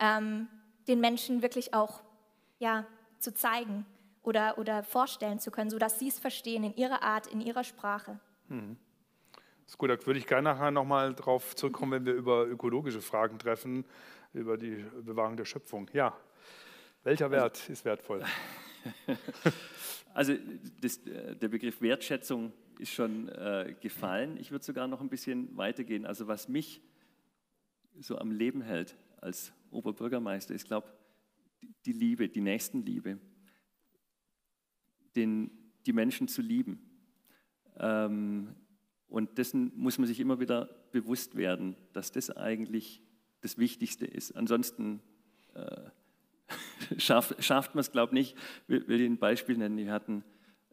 ähm, 0.00 0.48
den 0.86 1.00
Menschen 1.00 1.42
wirklich 1.42 1.74
auch 1.74 2.02
ja, 2.58 2.86
zu 3.18 3.32
zeigen 3.34 3.86
oder, 4.22 4.58
oder 4.58 4.82
vorstellen 4.82 5.38
zu 5.38 5.50
können, 5.50 5.70
sodass 5.70 5.98
sie 5.98 6.08
es 6.08 6.18
verstehen 6.18 6.64
in 6.64 6.76
ihrer 6.76 7.02
Art, 7.02 7.26
in 7.26 7.40
ihrer 7.40 7.64
Sprache. 7.64 8.18
Mhm. 8.48 8.76
Das 9.64 9.74
ist 9.74 9.78
gut, 9.78 9.90
da 9.90 10.06
würde 10.06 10.18
ich 10.18 10.26
gerne 10.26 10.50
nachher 10.50 10.70
nochmal 10.70 11.14
drauf 11.14 11.54
zurückkommen, 11.54 11.92
wenn 11.92 12.06
wir 12.06 12.14
über 12.14 12.46
ökologische 12.46 13.02
Fragen 13.02 13.38
treffen, 13.38 13.84
über 14.32 14.56
die 14.56 14.84
Bewahrung 15.02 15.36
der 15.36 15.44
Schöpfung. 15.44 15.90
Ja, 15.92 16.16
welcher 17.04 17.30
Wert 17.30 17.68
ist 17.68 17.84
wertvoll? 17.84 18.24
Also 20.14 20.34
das, 20.80 20.98
der 21.04 21.46
Begriff 21.46 21.80
Wertschätzung 21.80 22.52
ist 22.80 22.90
schon 22.90 23.28
äh, 23.28 23.72
gefallen. 23.80 24.36
Ich 24.40 24.50
würde 24.50 24.64
sogar 24.64 24.88
noch 24.88 25.00
ein 25.00 25.08
bisschen 25.08 25.56
weitergehen. 25.56 26.04
Also 26.04 26.26
was 26.26 26.48
mich 26.48 26.80
so 28.00 28.18
am 28.18 28.32
Leben 28.32 28.60
hält 28.60 28.96
als 29.20 29.52
Oberbürgermeister, 29.70 30.54
ist, 30.54 30.66
glaube 30.66 30.88
die 31.84 31.92
Liebe, 31.92 32.28
die 32.28 32.40
Nächstenliebe, 32.40 33.18
den, 35.16 35.50
die 35.86 35.92
Menschen 35.92 36.28
zu 36.28 36.42
lieben. 36.42 36.80
Ähm, 37.78 38.54
und 39.08 39.38
dessen 39.38 39.72
muss 39.74 39.98
man 39.98 40.06
sich 40.06 40.20
immer 40.20 40.38
wieder 40.40 40.66
bewusst 40.92 41.36
werden, 41.36 41.76
dass 41.92 42.12
das 42.12 42.30
eigentlich 42.30 43.02
das 43.40 43.58
Wichtigste 43.58 44.06
ist. 44.06 44.32
Ansonsten 44.32 45.00
äh, 45.54 45.90
schafft, 46.98 47.42
schafft 47.42 47.74
man 47.74 47.80
es, 47.80 47.92
glaube 47.92 48.10
ich, 48.10 48.34
nicht. 48.34 48.36
Ich 48.68 48.88
will 48.88 49.00
Ihnen 49.00 49.14
ein 49.14 49.18
Beispiel 49.18 49.56
nennen. 49.56 49.76
Wir 49.76 49.92
hatten 49.92 50.24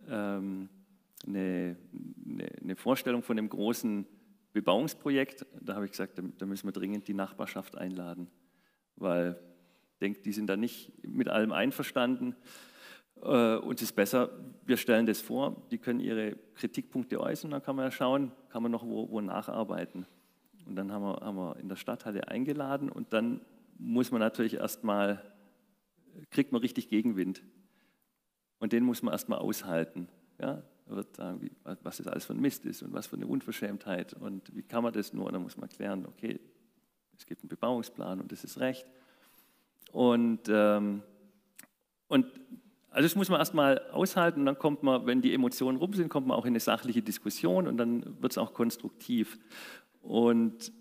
ähm, 0.08 0.70
eine, 1.26 1.78
eine, 2.26 2.48
eine, 2.62 2.76
Vorstellung 2.76 3.24
von 3.24 3.38
einem 3.38 3.50
großen 3.50 4.06
Bebauungsprojekt. 4.56 5.46
Da 5.62 5.76
habe 5.76 5.86
ich 5.86 5.92
gesagt, 5.92 6.20
da, 6.38 6.46
müssen 6.46 6.68
wir 6.68 6.72
dringend 6.72 7.08
die 7.08 7.14
Nachbarschaft 7.14 7.78
einladen, 7.78 8.32
weil 8.96 9.38
ich 9.92 10.00
denke, 10.00 10.22
die 10.22 10.32
sind 10.32 10.48
da 10.48 10.56
nicht 10.56 10.92
mit 11.06 11.28
allem 11.28 11.52
einverstanden. 11.52 12.36
Äh, 13.22 13.58
uns 13.58 13.82
ist 13.82 13.94
besser, 13.94 14.30
wir 14.66 14.78
stellen 14.78 15.06
das 15.06 15.22
vor, 15.22 15.68
die 15.72 15.78
können 15.78 16.00
ihre 16.00 16.38
Kritikpunkte 16.54 17.20
äußern, 17.20 17.52
dann 17.52 17.62
kann 17.62 17.76
man 17.76 17.86
ja 17.86 17.92
schauen, 17.92 18.32
kann 18.50 18.64
man 18.64 18.72
noch 18.72 18.86
wo, 18.86 19.10
wo 19.10 19.20
nacharbeiten. 19.20 20.06
Und 20.66 20.78
dann 20.78 20.92
haben 20.92 21.04
wir, 21.04 21.20
haben 21.22 21.36
wir 21.36 21.58
in 21.58 21.68
der 21.68 21.76
Stadthalle 21.76 22.30
eingeladen 22.30 22.90
und 22.90 23.12
dann 23.12 23.42
muss 23.78 24.12
man 24.12 24.22
natürlich 24.22 24.56
erstmal 24.56 25.22
kriegt 26.32 26.54
man 26.54 26.62
richtig 26.62 26.88
Gegenwind. 26.88 27.44
Und 28.60 28.72
den 28.72 28.86
muss 28.86 29.02
man 29.02 29.12
erstmal 29.12 29.40
aushalten. 29.40 30.08
Ja? 30.40 30.64
Wird 30.88 31.16
sagen, 31.16 31.50
was 31.82 31.98
das 31.98 32.08
alles 32.08 32.26
für 32.26 32.34
ein 32.34 32.40
Mist 32.40 32.66
ist 32.66 32.84
und 32.84 32.94
was 32.94 33.08
für 33.08 33.16
eine 33.16 33.26
Unverschämtheit 33.26 34.14
und 34.14 34.56
wie 34.56 34.62
kann 34.62 34.84
man 34.84 34.94
das 34.94 35.14
nur. 35.14 35.26
Und 35.26 35.34
dann 35.34 35.42
muss 35.42 35.58
man 35.58 35.68
klären, 35.68 36.06
okay, 36.06 36.40
es 37.18 37.26
gibt 37.26 37.42
einen 37.42 37.50
Bebauungsplan 37.50 38.20
und 38.20 38.32
das 38.32 38.44
ist 38.44 38.60
recht. 38.60 38.86
Und, 39.92 40.42
ähm, 40.48 41.02
und 42.08 42.26
also 42.92 43.06
das 43.06 43.16
muss 43.16 43.30
man 43.30 43.40
erstmal 43.40 43.80
aushalten 43.92 44.42
und 44.42 44.46
dann 44.46 44.60
kommt 44.60 44.84
man, 44.84 45.06
wenn 45.06 45.22
die 45.22 45.34
Emotionen 45.34 45.78
rum 45.78 45.94
sind, 45.94 46.10
kommt 46.10 46.28
man 46.28 46.38
auch 46.38 46.46
in 46.46 46.52
eine 46.52 46.60
sachliche 46.60 47.02
Diskussion 47.02 47.68
und 47.68 47.78
dann 47.78 48.22
wird 48.22 48.34
es 48.34 48.38
auch 48.38 48.54
konstruktiv. 48.54 49.40
Und 50.02 50.72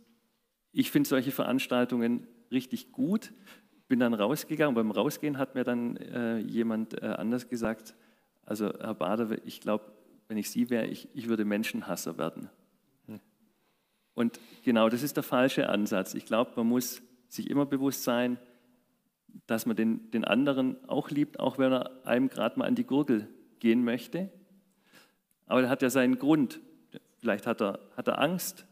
ich 0.72 0.90
finde 0.90 1.08
solche 1.08 1.30
Veranstaltungen 1.30 2.26
richtig 2.50 2.92
gut, 2.92 3.32
bin 3.88 4.00
dann 4.00 4.14
rausgegangen. 4.14 4.74
Beim 4.74 4.90
Rausgehen 4.90 5.38
hat 5.38 5.54
mir 5.54 5.64
dann 5.64 5.96
äh, 5.96 6.38
jemand 6.38 7.00
äh, 7.02 7.06
anders 7.06 7.48
gesagt, 7.48 7.94
also 8.46 8.72
Herr 8.78 8.94
Bader, 8.94 9.36
ich 9.44 9.60
glaube, 9.60 9.84
wenn 10.28 10.36
ich 10.36 10.50
Sie 10.50 10.70
wäre, 10.70 10.86
ich, 10.86 11.08
ich 11.14 11.28
würde 11.28 11.44
Menschenhasser 11.44 12.18
werden. 12.18 12.50
Hm. 13.06 13.20
Und 14.14 14.40
genau 14.64 14.88
das 14.88 15.02
ist 15.02 15.16
der 15.16 15.22
falsche 15.22 15.68
Ansatz. 15.68 16.14
Ich 16.14 16.26
glaube, 16.26 16.52
man 16.56 16.66
muss 16.66 17.02
sich 17.28 17.50
immer 17.50 17.66
bewusst 17.66 18.04
sein, 18.04 18.38
dass 19.46 19.66
man 19.66 19.76
den, 19.76 20.10
den 20.10 20.24
anderen 20.24 20.76
auch 20.88 21.10
liebt, 21.10 21.40
auch 21.40 21.58
wenn 21.58 21.72
er 21.72 22.06
einem 22.06 22.28
gerade 22.28 22.58
mal 22.58 22.66
an 22.66 22.74
die 22.74 22.84
Gurgel 22.84 23.28
gehen 23.58 23.84
möchte. 23.84 24.30
Aber 25.46 25.62
er 25.62 25.68
hat 25.68 25.82
ja 25.82 25.90
seinen 25.90 26.18
Grund. 26.18 26.60
Vielleicht 27.18 27.46
hat 27.46 27.60
er, 27.60 27.80
hat 27.96 28.08
er 28.08 28.20
Angst 28.20 28.66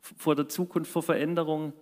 vor 0.00 0.36
der 0.36 0.48
Zukunft, 0.48 0.90
vor 0.90 1.02
Veränderungen 1.02 1.72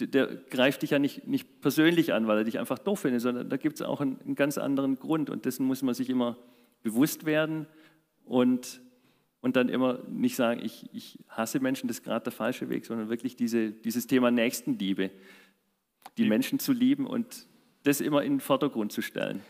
der 0.00 0.26
greift 0.26 0.82
dich 0.82 0.90
ja 0.90 0.98
nicht, 0.98 1.26
nicht 1.26 1.60
persönlich 1.60 2.12
an, 2.12 2.26
weil 2.26 2.38
er 2.38 2.44
dich 2.44 2.58
einfach 2.58 2.78
doof 2.78 3.00
findet, 3.00 3.20
sondern 3.20 3.48
da 3.48 3.56
gibt 3.56 3.76
es 3.76 3.82
auch 3.82 4.00
einen, 4.00 4.20
einen, 4.20 4.34
ganz 4.34 4.58
anderen 4.58 4.96
Grund 4.96 5.30
und 5.30 5.44
dessen 5.44 5.66
muss 5.66 5.82
man 5.82 5.94
sich 5.94 6.10
immer 6.10 6.36
bewusst 6.82 7.26
werden 7.26 7.66
und, 8.24 8.80
und 9.40 9.56
dann 9.56 9.68
immer 9.68 10.00
nicht 10.08 10.36
sagen, 10.36 10.60
ich, 10.64 10.88
ich 10.92 11.18
hasse 11.28 11.60
Menschen, 11.60 11.88
das 11.88 11.98
ist 11.98 12.04
gerade 12.04 12.24
der 12.24 12.32
falsche 12.32 12.68
Weg, 12.68 12.86
sondern 12.86 13.08
wirklich 13.08 13.36
diese, 13.36 13.72
dieses 13.72 14.06
Thema 14.06 14.30
Nächstenliebe, 14.30 15.10
die 16.18 16.28
Menschen 16.28 16.58
zu 16.58 16.72
lieben 16.72 17.06
und 17.06 17.46
das 17.82 18.00
immer 18.00 18.22
in 18.22 18.34
den 18.34 18.40
Vordergrund 18.40 18.92
zu 18.92 19.02
stellen. 19.02 19.42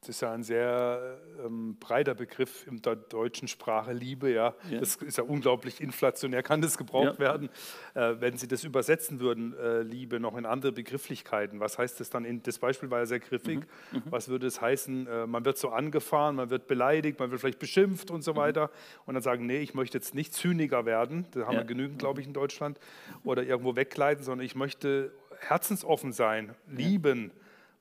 Das 0.00 0.10
ist 0.10 0.20
ja 0.20 0.32
ein 0.32 0.44
sehr 0.44 1.18
ähm, 1.44 1.78
breiter 1.80 2.14
Begriff 2.14 2.66
in 2.66 2.80
der 2.82 2.96
deutschen 2.96 3.48
Sprache, 3.48 3.92
Liebe. 3.92 4.30
Ja. 4.30 4.54
ja. 4.70 4.78
Das 4.78 4.96
ist 4.96 5.18
ja 5.18 5.24
unglaublich 5.24 5.80
inflationär, 5.80 6.42
kann 6.42 6.60
das 6.60 6.78
gebraucht 6.78 7.14
ja. 7.14 7.18
werden. 7.18 7.48
Äh, 7.94 8.14
wenn 8.20 8.36
Sie 8.36 8.46
das 8.46 8.62
übersetzen 8.62 9.20
würden, 9.20 9.56
äh, 9.58 9.82
Liebe, 9.82 10.20
noch 10.20 10.36
in 10.36 10.46
andere 10.46 10.72
Begrifflichkeiten, 10.72 11.60
was 11.60 11.78
heißt 11.78 11.98
das 11.98 12.10
dann? 12.10 12.24
In, 12.24 12.42
das 12.42 12.58
Beispiel 12.58 12.90
war 12.90 13.00
ja 13.00 13.06
sehr 13.06 13.20
griffig. 13.20 13.60
Mhm. 13.90 13.98
Mhm. 13.98 14.02
Was 14.10 14.28
würde 14.28 14.46
es 14.46 14.60
heißen? 14.60 15.06
Äh, 15.06 15.26
man 15.26 15.44
wird 15.44 15.58
so 15.58 15.70
angefahren, 15.70 16.36
man 16.36 16.50
wird 16.50 16.66
beleidigt, 16.66 17.18
man 17.18 17.30
wird 17.30 17.40
vielleicht 17.40 17.58
beschimpft 17.58 18.10
und 18.10 18.22
so 18.22 18.34
mhm. 18.34 18.36
weiter. 18.36 18.70
Und 19.06 19.14
dann 19.14 19.22
sagen, 19.22 19.46
nee, 19.46 19.58
ich 19.58 19.74
möchte 19.74 19.98
jetzt 19.98 20.14
nicht 20.14 20.34
Zyniker 20.34 20.84
werden, 20.84 21.26
da 21.32 21.46
haben 21.46 21.54
ja. 21.54 21.60
wir 21.60 21.66
genügend, 21.66 21.98
glaube 21.98 22.20
ich, 22.20 22.26
in 22.26 22.32
Deutschland, 22.32 22.78
oder 23.24 23.42
irgendwo 23.42 23.74
wegleiten, 23.76 24.22
sondern 24.22 24.44
ich 24.44 24.54
möchte 24.54 25.12
herzensoffen 25.40 26.12
sein, 26.12 26.54
lieben. 26.68 27.32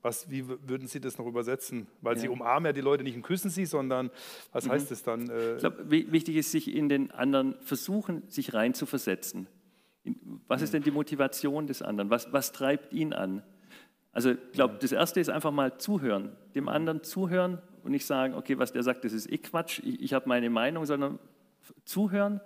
Was, 0.06 0.30
wie 0.30 0.48
würden 0.48 0.88
Sie 0.88 1.02
das 1.02 1.18
noch 1.18 1.26
übersetzen? 1.26 1.88
Weil 2.00 2.14
ja. 2.14 2.22
Sie 2.22 2.30
umarmen 2.30 2.68
ja 2.68 2.74
die 2.74 2.82
Leute 2.82 3.04
nicht 3.04 3.16
und 3.16 3.24
küssen 3.24 3.50
sie, 3.50 3.66
sondern 3.66 4.12
was 4.52 4.68
mhm. 4.68 4.74
heißt 4.74 4.92
das 4.92 5.02
dann? 5.02 5.32
Äh 5.32 5.56
ich 5.56 5.62
glaube, 5.62 5.90
wichtig 5.90 6.36
ist, 6.36 6.52
sich 6.52 6.72
in 6.72 6.90
den 6.90 7.10
anderen 7.10 7.56
versuchen, 7.62 8.22
sich 8.28 8.54
reinzuversetzen. 8.54 9.48
Was 10.48 10.62
ist 10.62 10.76
denn 10.76 10.84
die 10.84 10.92
Motivation 10.92 11.66
des 11.66 11.82
anderen? 11.82 12.12
Was, 12.12 12.32
was 12.32 12.52
treibt 12.52 12.94
ihn 12.94 13.14
an? 13.14 13.42
Also 14.12 14.30
ich 14.30 14.52
glaube, 14.52 14.76
das 14.80 14.92
Erste 14.92 15.20
ist 15.20 15.32
einfach 15.32 15.50
mal 15.50 15.80
zuhören, 15.80 16.38
dem 16.54 16.70
anderen 16.70 17.02
zuhören 17.02 17.60
und 17.82 17.90
nicht 17.90 18.06
sagen, 18.06 18.36
okay, 18.36 18.60
was 18.60 18.74
der 18.74 18.84
sagt, 18.84 19.06
das 19.06 19.12
ist 19.12 19.32
eh 19.32 19.40
Quatsch, 19.40 19.80
ich, 19.80 20.04
ich 20.04 20.14
habe 20.14 20.30
meine 20.30 20.52
Meinung, 20.52 20.86
sondern 20.86 21.18
zuhören, 21.84 22.42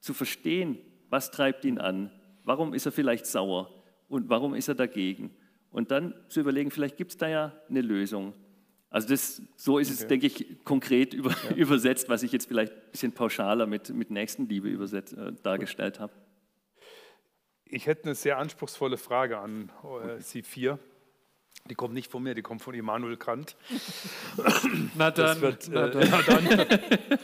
zu 0.00 0.14
verstehen, 0.14 0.78
was 1.10 1.30
treibt 1.30 1.66
ihn 1.66 1.78
an, 1.78 2.10
warum 2.44 2.72
ist 2.72 2.86
er 2.86 2.92
vielleicht 2.92 3.26
sauer 3.26 3.70
und 4.08 4.30
warum 4.30 4.54
ist 4.54 4.68
er 4.68 4.74
dagegen 4.74 5.36
und 5.76 5.90
dann 5.90 6.14
zu 6.28 6.40
überlegen, 6.40 6.70
vielleicht 6.70 6.96
gibt 6.96 7.10
es 7.10 7.18
da 7.18 7.28
ja 7.28 7.52
eine 7.68 7.82
Lösung. 7.82 8.32
Also 8.88 9.08
das, 9.08 9.42
so 9.56 9.76
ist 9.78 9.90
okay. 9.90 10.00
es, 10.00 10.06
denke 10.06 10.26
ich, 10.26 10.64
konkret 10.64 11.12
über, 11.12 11.36
ja. 11.50 11.50
übersetzt, 11.54 12.08
was 12.08 12.22
ich 12.22 12.32
jetzt 12.32 12.48
vielleicht 12.48 12.72
ein 12.72 12.90
bisschen 12.92 13.12
pauschaler 13.12 13.66
mit, 13.66 13.90
mit 13.90 14.10
Nächstenliebe 14.10 14.70
übersetzt, 14.70 15.12
äh, 15.12 15.34
dargestellt 15.42 16.00
habe. 16.00 16.14
Ich 17.66 17.86
hätte 17.86 18.04
eine 18.04 18.14
sehr 18.14 18.38
anspruchsvolle 18.38 18.96
Frage 18.96 19.36
an 19.36 19.70
äh, 20.02 20.18
Sie 20.22 20.42
vier. 20.42 20.78
Die 21.68 21.74
kommt 21.74 21.92
nicht 21.92 22.10
von 22.10 22.22
mir, 22.22 22.34
die 22.34 22.40
kommt 22.40 22.62
von 22.62 22.72
Immanuel 22.72 23.18
Kant. 23.18 23.54
na 24.94 25.10
dann. 25.10 25.42
Wird, 25.42 25.68
na 25.70 25.88
äh, 25.88 25.90
dann. 25.90 26.08
Na 26.10 26.22
dann. 26.22 27.18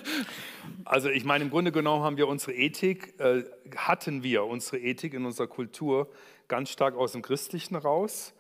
Also 0.85 1.09
ich 1.09 1.25
meine, 1.25 1.45
im 1.45 1.51
Grunde 1.51 1.73
genommen 1.73 2.05
haben 2.05 2.19
wir 2.19 2.29
unsere 2.29 2.53
Ethik, 2.53 3.19
äh, 3.19 3.45
hatten 3.77 4.23
wir 4.23 4.45
unsere 4.45 4.79
Ethik 4.79 5.15
in 5.15 5.25
unserer 5.25 5.47
Kultur 5.47 6.12
ganz 6.49 6.69
stark 6.69 6.97
aus 6.97 7.12
dem 7.12 7.23
Christlichen 7.23 7.77
raus 7.77 8.35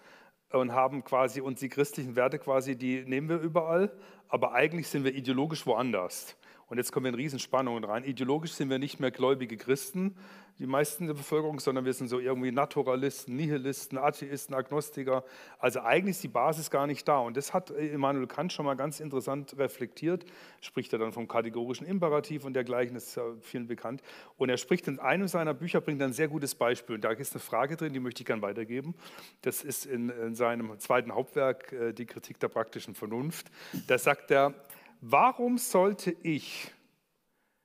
und 0.58 0.72
haben 0.72 1.04
quasi 1.04 1.40
uns 1.40 1.60
die 1.60 1.68
christlichen 1.68 2.16
Werte 2.16 2.38
quasi, 2.38 2.76
die 2.76 3.02
nehmen 3.02 3.28
wir 3.28 3.38
überall, 3.38 3.92
aber 4.28 4.52
eigentlich 4.52 4.88
sind 4.88 5.04
wir 5.04 5.14
ideologisch 5.14 5.66
woanders. 5.66 6.36
Und 6.68 6.78
jetzt 6.78 6.90
kommen 6.90 7.04
wir 7.04 7.10
in 7.10 7.16
Riesenspannungen 7.16 7.84
rein. 7.84 8.02
Ideologisch 8.04 8.52
sind 8.52 8.70
wir 8.70 8.78
nicht 8.78 8.98
mehr 8.98 9.10
gläubige 9.10 9.58
Christen, 9.58 10.16
die 10.58 10.66
meisten 10.66 11.06
der 11.06 11.14
Bevölkerung, 11.14 11.60
sondern 11.60 11.84
wir 11.84 11.92
sind 11.92 12.08
so 12.08 12.20
irgendwie 12.20 12.52
Naturalisten, 12.52 13.36
Nihilisten, 13.36 13.98
Atheisten, 13.98 14.54
Agnostiker. 14.54 15.24
Also 15.58 15.80
eigentlich 15.80 16.16
ist 16.16 16.22
die 16.22 16.28
Basis 16.28 16.70
gar 16.70 16.86
nicht 16.86 17.08
da. 17.08 17.18
Und 17.18 17.36
das 17.36 17.52
hat 17.52 17.70
Immanuel 17.70 18.26
Kant 18.26 18.52
schon 18.52 18.66
mal 18.66 18.74
ganz 18.74 19.00
interessant 19.00 19.56
reflektiert. 19.58 20.24
Spricht 20.60 20.92
er 20.92 20.98
dann 20.98 21.12
vom 21.12 21.26
kategorischen 21.26 21.86
Imperativ 21.86 22.44
und 22.44 22.54
dergleichen, 22.54 22.94
das 22.94 23.08
ist 23.08 23.16
ja 23.16 23.24
vielen 23.40 23.66
bekannt. 23.66 24.02
Und 24.36 24.50
er 24.50 24.56
spricht 24.56 24.86
in 24.88 24.98
einem 24.98 25.26
seiner 25.26 25.54
Bücher, 25.54 25.80
bringt 25.80 26.02
ein 26.02 26.12
sehr 26.12 26.28
gutes 26.28 26.54
Beispiel. 26.54 26.96
Und 26.96 27.04
da 27.04 27.10
ist 27.10 27.32
eine 27.32 27.40
Frage 27.40 27.76
drin, 27.76 27.92
die 27.92 28.00
möchte 28.00 28.22
ich 28.22 28.26
gerne 28.26 28.42
weitergeben. 28.42 28.94
Das 29.40 29.64
ist 29.64 29.86
in, 29.86 30.10
in 30.10 30.34
seinem 30.34 30.78
zweiten 30.78 31.12
Hauptwerk, 31.12 31.72
äh, 31.72 31.92
Die 31.92 32.06
Kritik 32.06 32.38
der 32.40 32.48
praktischen 32.48 32.94
Vernunft. 32.94 33.50
Da 33.88 33.98
sagt 33.98 34.30
er, 34.30 34.54
warum 35.00 35.58
sollte 35.58 36.14
ich 36.22 36.72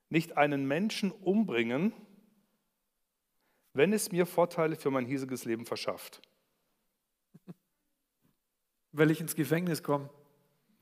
nicht 0.10 0.38
einen 0.38 0.68
Menschen 0.68 1.12
umbringen, 1.12 1.94
wenn 3.78 3.94
es 3.94 4.12
mir 4.12 4.26
Vorteile 4.26 4.76
für 4.76 4.92
mein 4.92 5.06
hiesiges 5.06 5.46
Leben 5.46 5.66
verschafft. 5.66 6.22
Weil 8.92 9.12
ich 9.12 9.22
ins 9.22 9.36
Gefängnis 9.36 9.84
komme. 9.84 10.10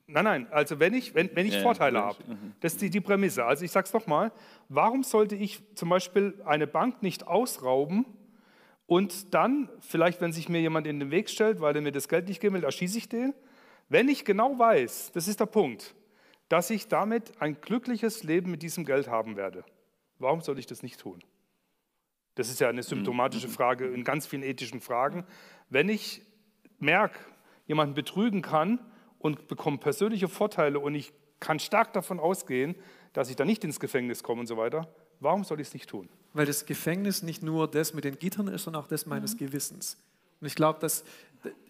Nein, 0.08 0.24
nein, 0.24 0.46
also 0.52 0.78
wenn 0.78 0.94
ich, 0.94 1.14
wenn, 1.14 1.34
wenn 1.34 1.46
ich 1.46 1.54
ja, 1.54 1.62
Vorteile 1.62 2.00
habe, 2.00 2.16
mhm. 2.26 2.52
das 2.60 2.74
ist 2.74 2.82
die, 2.82 2.90
die 2.90 3.00
Prämisse. 3.00 3.44
Also 3.44 3.64
ich 3.64 3.72
sage 3.72 3.86
es 3.86 3.92
nochmal, 3.92 4.30
warum 4.68 5.02
sollte 5.02 5.34
ich 5.34 5.60
zum 5.74 5.88
Beispiel 5.88 6.40
eine 6.44 6.68
Bank 6.68 7.02
nicht 7.02 7.26
ausrauben 7.26 8.06
und 8.86 9.34
dann, 9.34 9.68
vielleicht 9.80 10.20
wenn 10.20 10.32
sich 10.32 10.48
mir 10.48 10.60
jemand 10.60 10.86
in 10.86 11.00
den 11.00 11.10
Weg 11.10 11.28
stellt, 11.28 11.60
weil 11.60 11.74
er 11.74 11.82
mir 11.82 11.90
das 11.90 12.08
Geld 12.08 12.28
nicht 12.28 12.40
geben 12.40 12.54
will, 12.54 12.64
erschieße 12.64 12.98
ich 12.98 13.08
den? 13.08 13.34
Wenn 13.88 14.08
ich 14.08 14.24
genau 14.24 14.56
weiß, 14.56 15.10
das 15.12 15.26
ist 15.26 15.40
der 15.40 15.46
Punkt, 15.46 15.94
dass 16.48 16.70
ich 16.70 16.86
damit 16.86 17.42
ein 17.42 17.60
glückliches 17.60 18.22
Leben 18.22 18.52
mit 18.52 18.62
diesem 18.62 18.84
Geld 18.84 19.08
haben 19.08 19.36
werde, 19.36 19.64
warum 20.20 20.40
soll 20.40 20.60
ich 20.60 20.66
das 20.66 20.84
nicht 20.84 21.00
tun? 21.00 21.20
Das 22.36 22.48
ist 22.48 22.60
ja 22.60 22.68
eine 22.68 22.82
symptomatische 22.82 23.48
mhm. 23.48 23.52
Frage 23.52 23.86
in 23.88 24.04
ganz 24.04 24.26
vielen 24.26 24.42
ethischen 24.42 24.80
Fragen. 24.80 25.24
Wenn 25.68 25.88
ich 25.88 26.22
merke, 26.78 27.18
jemanden 27.66 27.94
betrügen 27.94 28.42
kann 28.42 28.78
und 29.18 29.48
bekomme 29.48 29.78
persönliche 29.78 30.28
Vorteile 30.28 30.78
und 30.78 30.94
ich 30.94 31.12
kann 31.40 31.58
stark 31.58 31.92
davon 31.92 32.20
ausgehen, 32.20 32.76
dass 33.12 33.30
ich 33.30 33.36
da 33.36 33.44
nicht 33.44 33.64
ins 33.64 33.80
Gefängnis 33.80 34.22
komme 34.22 34.40
und 34.42 34.46
so 34.46 34.56
weiter, 34.56 34.88
warum 35.20 35.44
soll 35.44 35.60
ich 35.60 35.68
es 35.68 35.74
nicht 35.74 35.88
tun? 35.88 36.08
Weil 36.34 36.46
das 36.46 36.66
Gefängnis 36.66 37.22
nicht 37.22 37.42
nur 37.42 37.68
das 37.68 37.94
mit 37.94 38.04
den 38.04 38.18
Gittern 38.18 38.48
ist, 38.48 38.64
sondern 38.64 38.82
auch 38.82 38.88
das 38.88 39.06
meines 39.06 39.34
mhm. 39.34 39.38
Gewissens. 39.38 39.98
Und 40.40 40.46
ich 40.46 40.54
glaube, 40.54 40.78
dass 40.80 41.04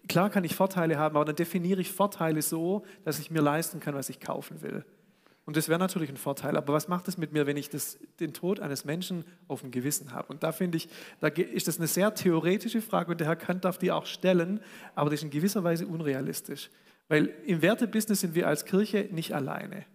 klar 0.09 0.29
kann 0.29 0.43
ich 0.43 0.55
Vorteile 0.55 0.97
haben, 0.97 1.15
aber 1.15 1.25
dann 1.25 1.35
definiere 1.35 1.79
ich 1.79 1.91
Vorteile 1.91 2.41
so, 2.41 2.85
dass 3.05 3.19
ich 3.19 3.31
mir 3.31 3.41
leisten 3.41 3.79
kann, 3.79 3.95
was 3.95 4.09
ich 4.09 4.19
kaufen 4.19 4.61
will. 4.61 4.85
Und 5.47 5.55
das 5.55 5.69
wäre 5.69 5.79
natürlich 5.79 6.09
ein 6.09 6.17
Vorteil. 6.17 6.57
Aber 6.57 6.73
was 6.73 6.89
macht 6.89 7.07
es 7.07 7.17
mit 7.17 7.31
mir, 7.31 7.47
wenn 7.47 7.55
ich 7.55 7.69
das, 7.69 7.97
den 8.19 8.33
Tod 8.33 8.59
eines 8.59 8.83
Menschen 8.83 9.23
auf 9.47 9.61
dem 9.61 9.71
Gewissen 9.71 10.11
habe? 10.11 10.27
Und 10.27 10.43
da 10.43 10.51
finde 10.51 10.75
ich, 10.75 10.89
da 11.21 11.27
ist 11.29 11.69
das 11.69 11.77
eine 11.77 11.87
sehr 11.87 12.13
theoretische 12.13 12.81
Frage 12.81 13.11
und 13.11 13.21
der 13.21 13.27
Herr 13.27 13.37
Kant 13.37 13.63
darf 13.63 13.77
die 13.77 13.93
auch 13.93 14.05
stellen, 14.05 14.59
aber 14.93 15.09
das 15.09 15.21
ist 15.21 15.23
in 15.23 15.29
gewisser 15.29 15.63
Weise 15.63 15.87
unrealistisch. 15.87 16.69
Weil 17.07 17.33
im 17.45 17.61
Wertebusiness 17.61 18.19
sind 18.19 18.35
wir 18.35 18.45
als 18.45 18.65
Kirche 18.65 19.07
nicht 19.09 19.33
alleine. 19.33 19.85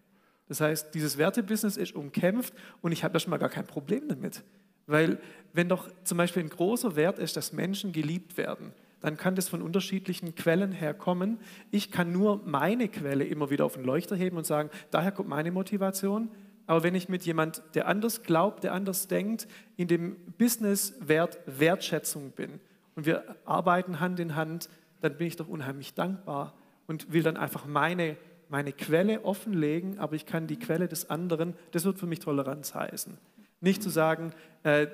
Das 0.48 0.62
heißt, 0.62 0.94
dieses 0.94 1.18
Wertebusiness 1.18 1.76
ist 1.76 1.94
umkämpft 1.94 2.54
und 2.80 2.92
ich 2.92 3.04
habe 3.04 3.12
da 3.12 3.20
schon 3.20 3.30
mal 3.30 3.36
gar 3.36 3.50
kein 3.50 3.66
Problem 3.66 4.08
damit. 4.08 4.42
Weil 4.86 5.20
wenn 5.52 5.68
doch 5.68 5.90
zum 6.02 6.16
Beispiel 6.16 6.44
ein 6.44 6.48
großer 6.48 6.96
Wert 6.96 7.18
ist, 7.18 7.36
dass 7.36 7.52
Menschen 7.52 7.92
geliebt 7.92 8.38
werden, 8.38 8.72
dann 9.02 9.16
kann 9.16 9.34
das 9.34 9.48
von 9.48 9.60
unterschiedlichen 9.60 10.34
Quellen 10.34 10.72
herkommen. 10.72 11.38
Ich 11.70 11.90
kann 11.90 12.12
nur 12.12 12.40
meine 12.44 12.88
Quelle 12.88 13.24
immer 13.24 13.50
wieder 13.50 13.64
auf 13.64 13.74
den 13.74 13.84
Leuchter 13.84 14.16
heben 14.16 14.36
und 14.36 14.46
sagen, 14.46 14.70
daher 14.90 15.12
kommt 15.12 15.28
meine 15.28 15.50
Motivation. 15.50 16.30
Aber 16.66 16.84
wenn 16.84 16.94
ich 16.94 17.08
mit 17.08 17.24
jemand, 17.24 17.62
der 17.74 17.88
anders 17.88 18.22
glaubt, 18.22 18.64
der 18.64 18.72
anders 18.72 19.08
denkt, 19.08 19.48
in 19.76 19.88
dem 19.88 20.16
Business-Wert 20.38 21.40
Wertschätzung 21.46 22.30
bin 22.30 22.60
und 22.94 23.04
wir 23.04 23.36
arbeiten 23.44 23.98
Hand 24.00 24.20
in 24.20 24.36
Hand, 24.36 24.68
dann 25.00 25.16
bin 25.16 25.26
ich 25.26 25.36
doch 25.36 25.48
unheimlich 25.48 25.94
dankbar 25.94 26.54
und 26.86 27.12
will 27.12 27.24
dann 27.24 27.36
einfach 27.36 27.66
meine, 27.66 28.16
meine 28.48 28.72
Quelle 28.72 29.24
offenlegen, 29.24 29.98
aber 29.98 30.14
ich 30.14 30.26
kann 30.26 30.46
die 30.46 30.58
Quelle 30.58 30.86
des 30.86 31.10
anderen, 31.10 31.54
das 31.72 31.84
wird 31.84 31.98
für 31.98 32.06
mich 32.06 32.20
Toleranz 32.20 32.74
heißen. 32.74 33.18
Nicht 33.60 33.82
zu 33.82 33.90
sagen, 33.90 34.32
äh, 34.62 34.86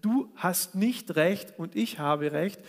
du 0.00 0.30
hast 0.36 0.74
nicht 0.74 1.16
recht 1.16 1.58
und 1.58 1.76
ich 1.76 1.98
habe 1.98 2.32
recht 2.32 2.60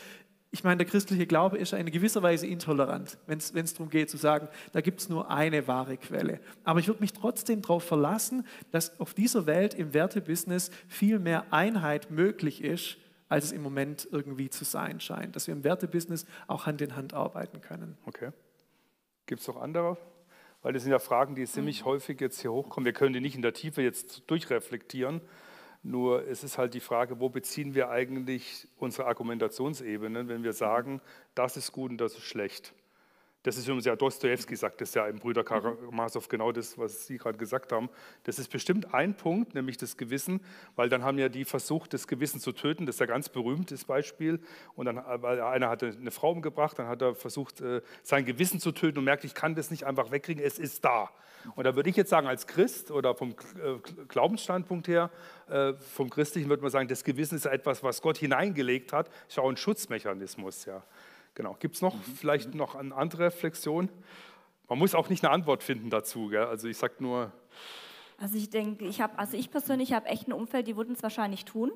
ich 0.55 0.63
meine, 0.63 0.77
der 0.77 0.85
christliche 0.85 1.27
Glaube 1.27 1.57
ist 1.57 1.73
in 1.73 1.91
gewisser 1.91 2.23
Weise 2.23 2.47
intolerant, 2.47 3.17
wenn 3.27 3.39
es 3.39 3.73
darum 3.73 3.89
geht 3.89 4.09
zu 4.09 4.15
sagen, 4.15 4.47
da 4.71 4.79
gibt 4.79 5.01
es 5.01 5.09
nur 5.09 5.29
eine 5.29 5.67
wahre 5.67 5.97
Quelle. 5.97 6.39
Aber 6.63 6.79
ich 6.79 6.87
würde 6.87 7.01
mich 7.01 7.11
trotzdem 7.11 7.61
darauf 7.61 7.83
verlassen, 7.83 8.47
dass 8.71 8.97
auf 9.01 9.13
dieser 9.13 9.47
Welt 9.47 9.73
im 9.73 9.93
Wertebusiness 9.93 10.71
viel 10.87 11.19
mehr 11.19 11.51
Einheit 11.51 12.09
möglich 12.09 12.63
ist, 12.63 12.95
als 13.27 13.43
es 13.43 13.51
im 13.51 13.63
Moment 13.63 14.07
irgendwie 14.09 14.49
zu 14.49 14.63
sein 14.63 15.01
scheint. 15.01 15.35
Dass 15.35 15.47
wir 15.47 15.53
im 15.53 15.65
Wertebusiness 15.65 16.25
auch 16.47 16.65
Hand 16.65 16.79
in 16.79 16.95
Hand 16.95 17.13
arbeiten 17.13 17.59
können. 17.59 17.97
Okay. 18.05 18.31
Gibt 19.25 19.41
es 19.41 19.47
noch 19.49 19.57
andere? 19.61 19.97
Weil 20.61 20.71
das 20.71 20.83
sind 20.83 20.93
ja 20.93 20.99
Fragen, 20.99 21.35
die 21.35 21.45
ziemlich 21.45 21.83
häufig 21.83 22.21
jetzt 22.21 22.39
hier 22.39 22.53
hochkommen. 22.53 22.85
Wir 22.85 22.93
können 22.93 23.11
die 23.11 23.19
nicht 23.19 23.35
in 23.35 23.41
der 23.41 23.51
Tiefe 23.51 23.81
jetzt 23.81 24.23
durchreflektieren. 24.27 25.19
Nur 25.87 26.27
es 26.27 26.43
ist 26.43 26.57
halt 26.57 26.73
die 26.73 26.79
Frage, 26.79 27.19
wo 27.19 27.29
beziehen 27.29 27.75
wir 27.75 27.91
eigentlich 27.91 28.67
unsere 28.75 29.07
Argumentationsebene, 29.07 30.27
wenn 30.27 30.43
wir 30.43 30.53
sagen, 30.53 30.99
das 31.35 31.57
ist 31.57 31.71
gut 31.71 31.91
und 31.91 32.01
das 32.01 32.13
ist 32.13 32.23
schlecht. 32.23 32.73
Das 33.45 33.57
ist 33.57 33.67
übrigens 33.67 33.85
ja 33.85 33.95
Dostoevsky 33.95 34.55
sagt 34.55 34.81
das 34.81 34.95
ja 34.95 35.05
im 35.05 35.19
Brüder 35.19 35.43
Karamasow 35.43 36.27
genau 36.27 36.51
das, 36.51 36.79
was 36.79 37.05
Sie 37.05 37.19
gerade 37.19 37.37
gesagt 37.37 37.71
haben. 37.71 37.89
Das 38.23 38.39
ist 38.39 38.49
bestimmt 38.49 38.91
ein 38.91 39.15
Punkt, 39.15 39.53
nämlich 39.53 39.77
das 39.77 39.97
Gewissen, 39.97 40.41
weil 40.75 40.89
dann 40.89 41.03
haben 41.03 41.19
ja 41.19 41.29
die 41.29 41.45
versucht, 41.45 41.93
das 41.93 42.07
Gewissen 42.07 42.39
zu 42.39 42.53
töten. 42.53 42.87
Das 42.87 42.95
ist 42.95 43.01
ja 43.01 43.05
ganz 43.05 43.29
berühmtes 43.29 43.85
Beispiel. 43.85 44.39
Und 44.75 44.87
dann, 44.87 44.95
weil 45.21 45.39
einer 45.41 45.69
hatte 45.69 45.95
eine 45.95 46.09
Frau 46.09 46.31
umgebracht, 46.31 46.79
dann 46.79 46.87
hat 46.87 47.03
er 47.03 47.13
versucht, 47.13 47.61
äh, 47.61 47.83
sein 48.01 48.25
Gewissen 48.25 48.59
zu 48.59 48.71
töten 48.71 48.97
und 48.97 49.03
merkt, 49.03 49.23
ich 49.25 49.35
kann 49.35 49.53
das 49.53 49.69
nicht 49.69 49.83
einfach 49.83 50.09
wegkriegen, 50.09 50.43
es 50.43 50.57
ist 50.57 50.83
da. 50.83 51.11
Und 51.55 51.65
da 51.65 51.75
würde 51.75 51.91
ich 51.91 51.95
jetzt 51.95 52.09
sagen, 52.09 52.25
als 52.25 52.47
Christ 52.47 52.89
oder 52.89 53.13
vom 53.13 53.35
äh, 53.63 53.77
Glaubensstandpunkt 54.07 54.87
her, 54.87 55.11
äh, 55.49 55.73
vom 55.73 56.09
Christlichen 56.09 56.49
würde 56.49 56.63
man 56.63 56.71
sagen, 56.71 56.87
das 56.87 57.03
Gewissen 57.03 57.35
ist 57.35 57.45
etwas, 57.45 57.83
was 57.83 58.01
Gott 58.01 58.17
hineingelegt 58.17 58.91
hat, 58.91 59.11
ist 59.29 59.37
auch 59.37 59.47
ein 59.47 59.57
Schutzmechanismus. 59.57 60.65
Ja. 60.65 60.81
Genau. 61.35 61.55
Gibt 61.59 61.75
es 61.75 61.81
noch 61.81 61.95
mhm. 61.95 62.15
vielleicht 62.17 62.55
noch 62.55 62.75
eine 62.75 62.95
andere 62.95 63.25
Reflexion? 63.25 63.89
Man 64.67 64.79
muss 64.79 64.95
auch 64.95 65.09
nicht 65.09 65.23
eine 65.23 65.31
Antwort 65.31 65.61
finden 65.61 65.89
dazu. 65.89 66.29
Gell? 66.29 66.45
Also 66.45 66.67
ich 66.67 66.77
sage 66.77 66.95
nur. 66.99 67.31
Also 68.17 68.37
ich 68.37 68.49
denke, 68.49 68.85
ich 68.85 69.01
habe, 69.01 69.19
also 69.19 69.37
ich 69.37 69.51
persönlich 69.51 69.93
habe 69.93 70.07
echt 70.07 70.27
ein 70.27 70.33
Umfeld, 70.33 70.67
die 70.67 70.77
würden 70.77 70.95
es 70.95 71.03
wahrscheinlich 71.03 71.45
tun. 71.45 71.71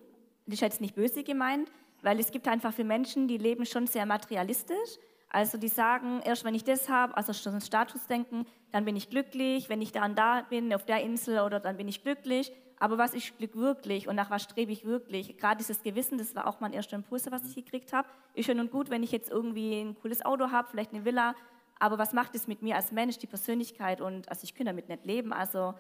Das 0.46 0.56
ist 0.56 0.62
jetzt 0.62 0.82
nicht 0.82 0.96
böse 0.96 1.24
gemeint, 1.24 1.70
weil 2.02 2.20
es 2.20 2.32
gibt 2.32 2.48
einfach 2.48 2.74
viele 2.74 2.88
Menschen, 2.88 3.28
die 3.28 3.38
leben 3.38 3.66
schon 3.66 3.88
sehr 3.88 4.06
materialistisch. 4.06 4.98
Also 5.30 5.60
die 5.60 5.68
sagen, 5.68 6.22
erst 6.24 6.44
wenn 6.44 6.56
ich 6.56 6.64
das 6.64 6.90
habe, 6.90 7.16
also 7.16 7.34
schon 7.34 7.60
Statusdenken, 7.62 8.48
dann 8.72 8.86
bin 8.86 8.96
ich 8.96 9.10
glücklich. 9.10 9.70
Wenn 9.70 9.82
ich 9.82 9.92
dann 9.92 10.16
da 10.16 10.42
bin, 10.50 10.74
auf 10.74 10.86
der 10.86 11.04
Insel 11.04 11.40
oder 11.40 11.60
dann 11.60 11.78
bin 11.78 11.88
ich 11.88 12.02
glücklich. 12.02 12.52
Aber 12.80 12.98
was 12.98 13.14
ist 13.14 13.38
Glück 13.38 13.56
wirklich 13.56 14.08
und 14.08 14.16
nach 14.16 14.30
was 14.30 14.44
strebe 14.44 14.72
ich 14.72 14.86
wirklich? 14.86 15.38
Gerade 15.38 15.58
dieses 15.58 15.84
Gewissen, 15.84 16.18
das 16.18 16.34
war 16.34 16.48
auch 16.48 16.62
mein 16.62 16.72
erster 16.72 16.96
Impuls, 16.96 17.30
was 17.30 17.44
ich 17.44 17.56
gekriegt 17.56 17.92
habe. 17.92 18.08
Ist 18.34 18.46
schön 18.46 18.60
und 18.60 18.72
gut, 18.72 18.90
wenn 18.90 19.04
ich 19.04 19.12
jetzt 19.12 19.30
irgendwie 19.30 19.82
ein 19.82 20.00
cooles 20.00 20.26
Auto 20.26 20.52
habe, 20.52 20.70
vielleicht 20.70 20.94
eine 20.94 21.04
Villa. 21.04 21.36
Aber 21.78 21.98
was 21.98 22.14
macht 22.14 22.36
es 22.36 22.48
mit 22.48 22.62
mir 22.62 22.78
als 22.78 22.92
Mensch, 22.92 23.18
die 23.18 23.28
Persönlichkeit? 23.28 24.00
Und 24.00 24.30
also 24.30 24.44
ich 24.44 24.56
kann 24.56 24.66
damit 24.66 24.88
nicht 24.88 25.06
leben. 25.06 25.34
Also 25.34 25.74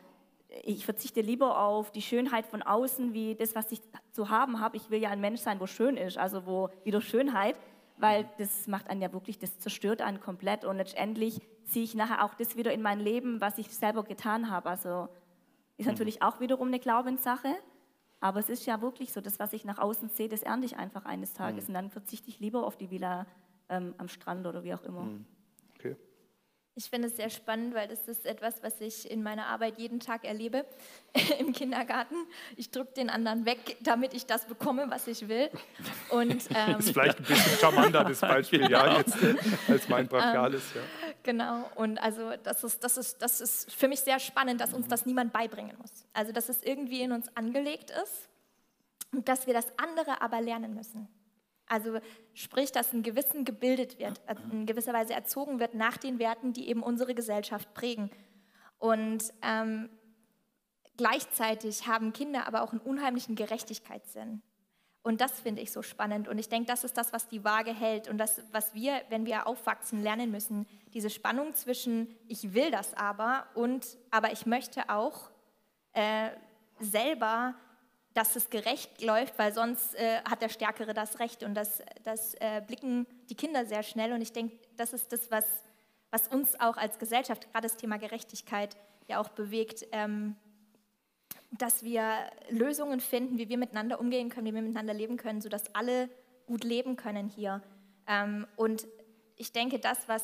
ich 0.63 0.83
verzichte 0.83 1.21
lieber 1.21 1.59
auf 1.59 1.91
die 1.91 2.01
Schönheit 2.01 2.45
von 2.45 2.61
außen, 2.61 3.13
wie 3.13 3.35
das, 3.35 3.55
was 3.55 3.71
ich 3.71 3.79
zu 4.11 4.29
haben 4.29 4.59
habe. 4.59 4.75
Ich 4.75 4.89
will 4.89 5.01
ja 5.01 5.09
ein 5.09 5.21
Mensch 5.21 5.39
sein, 5.39 5.59
wo 5.59 5.67
schön 5.67 5.95
ist, 5.95 6.17
also 6.17 6.45
wo 6.45 6.69
wieder 6.83 7.01
Schönheit, 7.01 7.55
weil 7.97 8.27
das 8.39 8.67
macht 8.67 8.89
einen 8.89 9.01
ja 9.01 9.13
wirklich, 9.13 9.39
das 9.39 9.59
zerstört 9.59 10.01
einen 10.01 10.19
komplett. 10.19 10.65
Und 10.65 10.77
letztendlich 10.77 11.39
ziehe 11.65 11.85
ich 11.85 11.95
nachher 11.95 12.25
auch 12.25 12.33
das 12.33 12.57
wieder 12.57 12.73
in 12.73 12.81
mein 12.81 12.99
Leben, 12.99 13.39
was 13.39 13.57
ich 13.57 13.73
selber 13.73 14.03
getan 14.03 14.49
habe. 14.49 14.69
Also 14.69 15.07
ist 15.79 15.85
mhm. 15.85 15.93
natürlich 15.93 16.21
auch 16.21 16.39
wiederum 16.39 16.67
eine 16.67 16.79
Glaubenssache, 16.79 17.55
aber 18.19 18.39
es 18.39 18.49
ist 18.49 18.65
ja 18.65 18.81
wirklich 18.81 19.13
so, 19.13 19.21
das, 19.21 19.39
was 19.39 19.53
ich 19.53 19.65
nach 19.65 19.79
außen 19.79 20.09
sehe, 20.09 20.27
das 20.27 20.43
ernte 20.43 20.65
ich 20.65 20.77
einfach 20.77 21.05
eines 21.05 21.33
Tages 21.33 21.63
mhm. 21.63 21.69
und 21.69 21.73
dann 21.75 21.89
verzichte 21.89 22.29
ich 22.29 22.39
lieber 22.39 22.65
auf 22.65 22.77
die 22.77 22.91
Villa 22.91 23.25
ähm, 23.69 23.95
am 23.97 24.07
Strand 24.07 24.45
oder 24.45 24.63
wie 24.63 24.73
auch 24.73 24.83
immer. 24.83 25.03
Mhm. 25.03 25.25
Okay. 25.75 25.95
Ich 26.75 26.89
finde 26.89 27.07
es 27.07 27.17
sehr 27.17 27.29
spannend, 27.29 27.73
weil 27.73 27.87
das 27.87 28.07
ist 28.07 28.25
etwas, 28.25 28.63
was 28.63 28.79
ich 28.79 29.09
in 29.09 29.21
meiner 29.21 29.47
Arbeit 29.47 29.77
jeden 29.77 29.99
Tag 29.99 30.23
erlebe 30.23 30.65
im 31.39 31.51
Kindergarten. 31.51 32.15
Ich 32.55 32.71
drücke 32.71 32.93
den 32.93 33.09
anderen 33.09 33.45
weg, 33.45 33.77
damit 33.81 34.13
ich 34.13 34.25
das 34.25 34.45
bekomme, 34.47 34.85
was 34.89 35.07
ich 35.07 35.27
will. 35.27 35.49
Und, 36.09 36.31
ähm, 36.31 36.37
das 36.77 36.85
ist 36.85 36.91
vielleicht 36.91 37.17
ein 37.17 37.25
bisschen 37.25 37.57
charmanter, 37.57 38.03
das 38.03 38.21
Beispiel, 38.21 38.59
genau. 38.67 38.85
ja, 38.85 38.97
jetzt, 38.97 39.17
als 39.67 39.89
mein 39.89 40.07
brachiales. 40.07 40.73
Ja. 40.73 40.81
Genau, 41.23 41.69
und 41.75 41.97
also 41.97 42.31
das 42.43 42.63
ist, 42.63 42.83
das, 42.83 42.97
ist, 42.97 43.21
das 43.21 43.41
ist 43.41 43.71
für 43.71 43.87
mich 43.87 43.99
sehr 43.99 44.19
spannend, 44.19 44.61
dass 44.61 44.73
uns 44.73 44.87
das 44.87 45.05
niemand 45.05 45.33
beibringen 45.33 45.77
muss. 45.77 46.05
Also 46.13 46.31
dass 46.31 46.49
es 46.49 46.63
irgendwie 46.63 47.01
in 47.01 47.11
uns 47.11 47.35
angelegt 47.35 47.91
ist 47.91 48.29
und 49.11 49.27
dass 49.27 49.45
wir 49.45 49.53
das 49.53 49.67
andere 49.77 50.21
aber 50.21 50.41
lernen 50.41 50.73
müssen. 50.73 51.07
Also 51.67 51.99
sprich, 52.33 52.71
dass 52.71 52.93
ein 52.93 53.03
Gewissen 53.03 53.45
gebildet 53.45 53.99
wird, 53.99 54.19
äh, 54.27 54.35
in 54.51 54.65
gewisser 54.65 54.93
Weise 54.93 55.13
erzogen 55.13 55.59
wird 55.59 55.75
nach 55.75 55.97
den 55.97 56.17
Werten, 56.19 56.51
die 56.51 56.67
eben 56.67 56.81
unsere 56.81 57.13
Gesellschaft 57.13 57.73
prägen. 57.73 58.09
Und 58.79 59.31
ähm, 59.43 59.89
gleichzeitig 60.97 61.85
haben 61.85 62.11
Kinder 62.11 62.47
aber 62.47 62.63
auch 62.63 62.71
einen 62.71 62.81
unheimlichen 62.81 63.35
Gerechtigkeitssinn. 63.35 64.41
Und 65.09 65.21
das 65.21 65.39
finde 65.39 65.63
ich 65.63 65.71
so 65.71 65.81
spannend. 65.81 66.27
Und 66.27 66.37
ich 66.37 66.49
denke, 66.49 66.67
das 66.67 66.83
ist 66.83 66.95
das, 66.95 67.11
was 67.13 67.27
die 67.27 67.43
Waage 67.43 67.73
hält 67.73 68.07
und 68.07 68.19
das, 68.19 68.43
was 68.51 68.75
wir, 68.75 69.01
wenn 69.09 69.25
wir 69.25 69.47
aufwachsen, 69.47 70.03
lernen 70.03 70.29
müssen. 70.29 70.67
Diese 70.93 71.09
Spannung 71.09 71.55
zwischen, 71.55 72.15
ich 72.27 72.53
will 72.53 72.69
das 72.69 72.93
aber 72.93 73.47
und, 73.55 73.97
aber 74.11 74.31
ich 74.31 74.45
möchte 74.45 74.87
auch 74.87 75.31
äh, 75.93 76.29
selber 76.79 77.55
dass 78.13 78.35
es 78.35 78.49
gerecht 78.49 79.01
läuft, 79.01 79.39
weil 79.39 79.53
sonst 79.53 79.95
äh, 79.95 80.21
hat 80.29 80.41
der 80.41 80.49
Stärkere 80.49 80.93
das 80.93 81.19
Recht 81.19 81.43
und 81.43 81.55
das, 81.55 81.81
das 82.03 82.33
äh, 82.35 82.61
blicken 82.65 83.07
die 83.29 83.35
Kinder 83.35 83.65
sehr 83.65 83.81
schnell 83.81 84.13
und 84.13 84.21
ich 84.21 84.33
denke, 84.33 84.57
das 84.77 84.93
ist 84.93 85.11
das, 85.13 85.31
was, 85.31 85.45
was 86.11 86.27
uns 86.27 86.59
auch 86.59 86.77
als 86.77 86.99
Gesellschaft, 86.99 87.51
gerade 87.51 87.67
das 87.67 87.77
Thema 87.77 87.97
Gerechtigkeit, 87.97 88.75
ja 89.07 89.19
auch 89.19 89.29
bewegt, 89.29 89.85
ähm, 89.91 90.35
dass 91.51 91.83
wir 91.83 92.29
Lösungen 92.49 92.99
finden, 92.99 93.37
wie 93.37 93.49
wir 93.49 93.57
miteinander 93.57 93.99
umgehen 93.99 94.29
können, 94.29 94.47
wie 94.47 94.53
wir 94.53 94.61
miteinander 94.61 94.93
leben 94.93 95.17
können, 95.17 95.41
sodass 95.41 95.73
alle 95.73 96.09
gut 96.45 96.63
leben 96.63 96.95
können 96.95 97.27
hier. 97.27 97.61
Ähm, 98.07 98.47
und 98.55 98.87
ich 99.35 99.51
denke, 99.51 99.79
das, 99.79 100.07
was, 100.07 100.23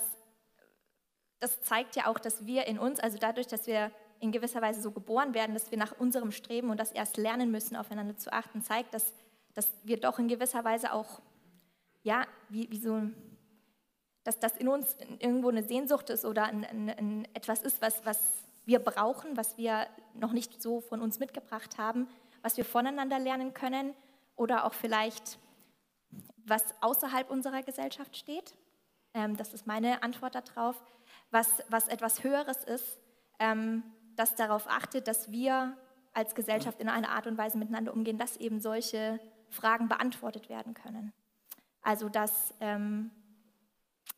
das 1.40 1.62
zeigt 1.62 1.96
ja 1.96 2.08
auch, 2.08 2.20
dass 2.20 2.46
wir 2.46 2.66
in 2.68 2.78
uns, 2.78 3.00
also 3.00 3.18
dadurch, 3.18 3.48
dass 3.48 3.68
wir 3.68 3.92
in 4.20 4.32
gewisser 4.32 4.62
Weise 4.62 4.82
so 4.82 4.92
geboren 4.92 5.34
werden, 5.34 5.54
dass 5.54 5.72
wir 5.72 5.78
nach 5.78 5.98
unserem 6.00 6.32
Streben 6.32 6.70
und 6.70 6.80
das 6.80 6.92
erst 6.92 7.18
lernen 7.18 7.52
müssen, 7.52 7.76
aufeinander 7.76 8.18
zu 8.18 8.32
achten, 8.32 8.62
zeigt, 8.62 8.94
dass, 8.94 9.14
dass 9.54 9.72
wir 9.84 10.00
doch 10.00 10.20
in 10.20 10.28
gewisser 10.28 10.64
Weise 10.64 10.94
auch, 10.94 11.22
ja, 12.04 12.26
wie, 12.50 12.70
wie 12.72 12.80
so, 12.80 13.02
dass 14.24 14.40
das 14.40 14.58
in 14.58 14.68
uns 14.68 14.96
irgendwo 15.20 15.50
eine 15.50 15.64
Sehnsucht 15.64 16.10
ist 16.10 16.26
oder 16.26 16.46
ein, 16.46 16.66
ein, 16.66 16.90
ein 16.90 17.28
etwas 17.34 17.62
ist, 17.62 17.82
was, 17.82 18.06
was 18.06 18.45
wir 18.66 18.80
brauchen, 18.80 19.38
was 19.38 19.58
wir 19.58 19.88
noch 20.14 20.32
nicht 20.32 20.62
so 20.62 20.82
von 20.82 21.02
uns 21.02 21.20
mitgebracht 21.20 21.78
haben, 21.78 22.08
was 22.42 22.58
wir 22.58 22.66
voneinander 22.66 23.20
lernen 23.20 23.54
können 23.54 23.94
oder 24.36 24.66
auch 24.66 24.74
vielleicht 24.74 25.40
was 26.46 26.64
außerhalb 26.82 27.30
unserer 27.30 27.64
Gesellschaft 27.64 28.16
steht. 28.16 28.56
Ähm, 29.14 29.36
das 29.38 29.54
ist 29.54 29.66
meine 29.66 30.04
Antwort 30.04 30.36
darauf. 30.36 30.82
Was, 31.32 31.64
was 31.70 31.88
etwas 31.88 32.24
Höheres 32.24 32.64
ist, 32.64 33.00
ähm, 33.40 33.84
das 34.16 34.36
darauf 34.36 34.68
achtet, 34.68 35.08
dass 35.08 35.32
wir 35.32 35.76
als 36.14 36.36
Gesellschaft 36.36 36.80
in 36.80 36.88
einer 36.88 37.10
Art 37.10 37.28
und 37.28 37.38
Weise 37.38 37.58
miteinander 37.58 37.94
umgehen, 37.94 38.18
dass 38.18 38.38
eben 38.38 38.60
solche 38.60 39.20
Fragen 39.50 39.90
beantwortet 39.90 40.50
werden 40.50 40.74
können. 40.74 41.14
Also 41.82 42.10
dass, 42.10 42.54
ähm, 42.62 43.12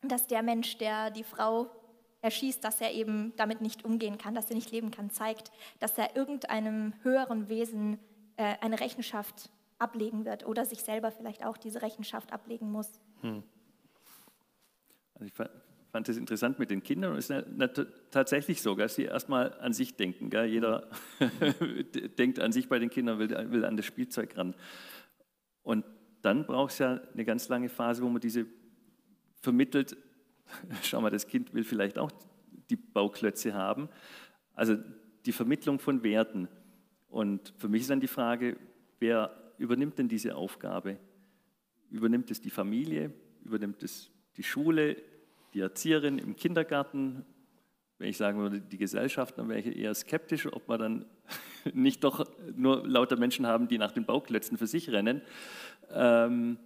dass 0.02 0.28
der 0.28 0.44
Mensch, 0.44 0.78
der 0.78 1.12
die 1.12 1.24
Frau 1.24 1.70
erschießt, 2.28 2.62
dass 2.62 2.82
er 2.82 2.94
eben 2.94 3.34
damit 3.38 3.62
nicht 3.62 3.86
umgehen 3.86 4.18
kann, 4.18 4.36
dass 4.36 4.50
er 4.50 4.56
nicht 4.56 4.72
leben 4.72 4.92
kann, 4.92 5.10
zeigt, 5.10 5.50
dass 5.80 5.98
er 5.98 6.18
irgendeinem 6.18 6.94
höheren 7.04 7.48
Wesen 7.48 8.00
äh, 8.36 8.56
eine 8.60 8.82
Rechenschaft 8.82 9.50
ablegen 9.80 10.26
wird 10.26 10.46
oder 10.46 10.66
sich 10.66 10.84
selber 10.84 11.12
vielleicht 11.12 11.46
auch 11.46 11.56
diese 11.56 11.82
Rechenschaft 11.82 12.34
ablegen 12.34 12.70
muss. 12.70 13.00
Hm. 13.22 13.44
Also 15.14 15.26
ich 15.26 15.34
fand 15.34 16.10
es 16.10 16.18
interessant 16.18 16.60
mit 16.60 16.70
den 16.70 16.84
Kindern 16.84 17.14
und 17.14 17.18
es 17.18 17.30
ist 17.30 17.88
tatsächlich 18.12 18.62
so, 18.62 18.76
dass 18.76 18.96
sie 18.96 19.06
erstmal 19.06 19.58
an 19.62 19.72
sich 19.72 19.96
denken. 19.96 20.30
Gell? 20.30 20.48
Jeder 20.48 20.90
denkt 22.18 22.40
an 22.40 22.52
sich 22.52 22.68
bei 22.68 22.78
den 22.78 22.90
Kindern, 22.90 23.20
will, 23.20 23.30
will 23.52 23.64
an 23.64 23.78
das 23.78 23.86
Spielzeug 23.86 24.38
ran. 24.38 24.54
Und 25.64 25.86
dann 26.22 26.46
braucht 26.46 26.74
es 26.74 26.80
ja 26.80 27.00
eine 27.14 27.24
ganz 27.26 27.48
lange 27.48 27.70
Phase, 27.70 28.04
wo 28.04 28.10
man 28.10 28.20
diese 28.20 28.46
vermittelt, 29.42 29.96
schau 30.84 31.02
mal, 31.02 31.10
das 31.10 31.28
Kind 31.28 31.54
will 31.54 31.64
vielleicht 31.64 31.98
auch 31.98 32.12
die 32.70 32.76
Bauklötze 32.76 33.54
haben. 33.54 33.90
Also 34.56 34.78
die 35.26 35.32
Vermittlung 35.32 35.80
von 35.80 36.04
Werten. 36.04 36.48
Und 37.10 37.54
für 37.58 37.70
mich 37.70 37.82
ist 37.82 37.90
dann 37.90 38.00
die 38.00 38.08
Frage, 38.08 38.58
wer 39.00 39.54
übernimmt 39.58 39.98
denn 39.98 40.08
diese 40.08 40.36
Aufgabe? 40.36 40.98
Übernimmt 41.90 42.32
es 42.32 42.42
die 42.42 42.50
Familie? 42.50 43.14
Übernimmt 43.44 43.84
es 43.84 44.12
die 44.36 44.44
Schule? 44.44 44.98
Die 45.54 45.60
Erzieherin 45.60 46.18
im 46.18 46.36
Kindergarten? 46.36 47.26
Wenn 47.98 48.10
ich 48.10 48.18
sagen 48.18 48.40
würde, 48.40 48.62
die 48.62 48.78
Gesellschaft, 48.78 49.38
dann 49.38 49.50
wäre 49.50 49.60
ich 49.60 49.76
eher 49.76 49.94
skeptisch, 49.94 50.52
ob 50.52 50.70
wir 50.70 50.78
dann 50.78 51.06
nicht 51.74 52.04
doch 52.04 52.26
nur 52.56 52.88
lauter 52.88 53.18
Menschen 53.18 53.48
haben, 53.48 53.68
die 53.68 53.78
nach 53.78 53.92
den 53.92 54.06
Bauklötzen 54.06 54.58
für 54.58 54.68
sich 54.68 54.92
rennen. 54.92 55.22
Ähm, 55.92 56.58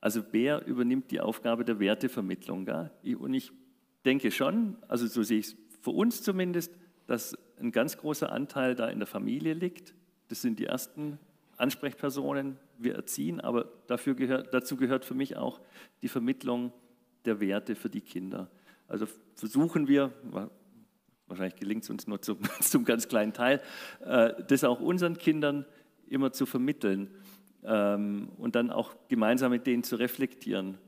also 0.00 0.22
wer 0.30 0.66
übernimmt 0.66 1.10
die 1.10 1.20
Aufgabe 1.20 1.64
der 1.64 1.80
Wertevermittlung? 1.80 2.64
Gell? 2.64 2.90
Und 3.16 3.34
ich 3.34 3.52
denke 4.04 4.30
schon, 4.30 4.76
also 4.86 5.06
so 5.06 5.22
sehe 5.22 5.38
ich 5.38 5.46
es 5.48 5.56
für 5.80 5.90
uns 5.90 6.22
zumindest, 6.22 6.72
dass 7.06 7.36
ein 7.58 7.72
ganz 7.72 7.96
großer 7.96 8.30
Anteil 8.30 8.74
da 8.74 8.88
in 8.88 8.98
der 8.98 9.06
Familie 9.06 9.54
liegt. 9.54 9.94
Das 10.28 10.42
sind 10.42 10.58
die 10.58 10.66
ersten 10.66 11.18
Ansprechpersonen, 11.56 12.58
wir 12.78 12.94
erziehen, 12.94 13.40
aber 13.40 13.68
dafür 13.88 14.14
gehört, 14.14 14.54
dazu 14.54 14.76
gehört 14.76 15.04
für 15.04 15.14
mich 15.14 15.36
auch 15.36 15.60
die 16.02 16.08
Vermittlung 16.08 16.72
der 17.24 17.40
Werte 17.40 17.74
für 17.74 17.90
die 17.90 18.00
Kinder. 18.00 18.48
Also 18.86 19.06
versuchen 19.34 19.88
wir, 19.88 20.12
wahrscheinlich 21.26 21.56
gelingt 21.56 21.82
es 21.82 21.90
uns 21.90 22.06
nur 22.06 22.22
zum, 22.22 22.38
zum 22.60 22.84
ganz 22.84 23.08
kleinen 23.08 23.32
Teil, 23.32 23.60
äh, 24.04 24.34
das 24.46 24.62
auch 24.62 24.80
unseren 24.80 25.18
Kindern 25.18 25.66
immer 26.06 26.32
zu 26.32 26.46
vermitteln 26.46 27.10
ähm, 27.64 28.30
und 28.36 28.54
dann 28.54 28.70
auch 28.70 28.94
gemeinsam 29.08 29.50
mit 29.50 29.66
denen 29.66 29.82
zu 29.82 29.96
reflektieren. 29.96 30.78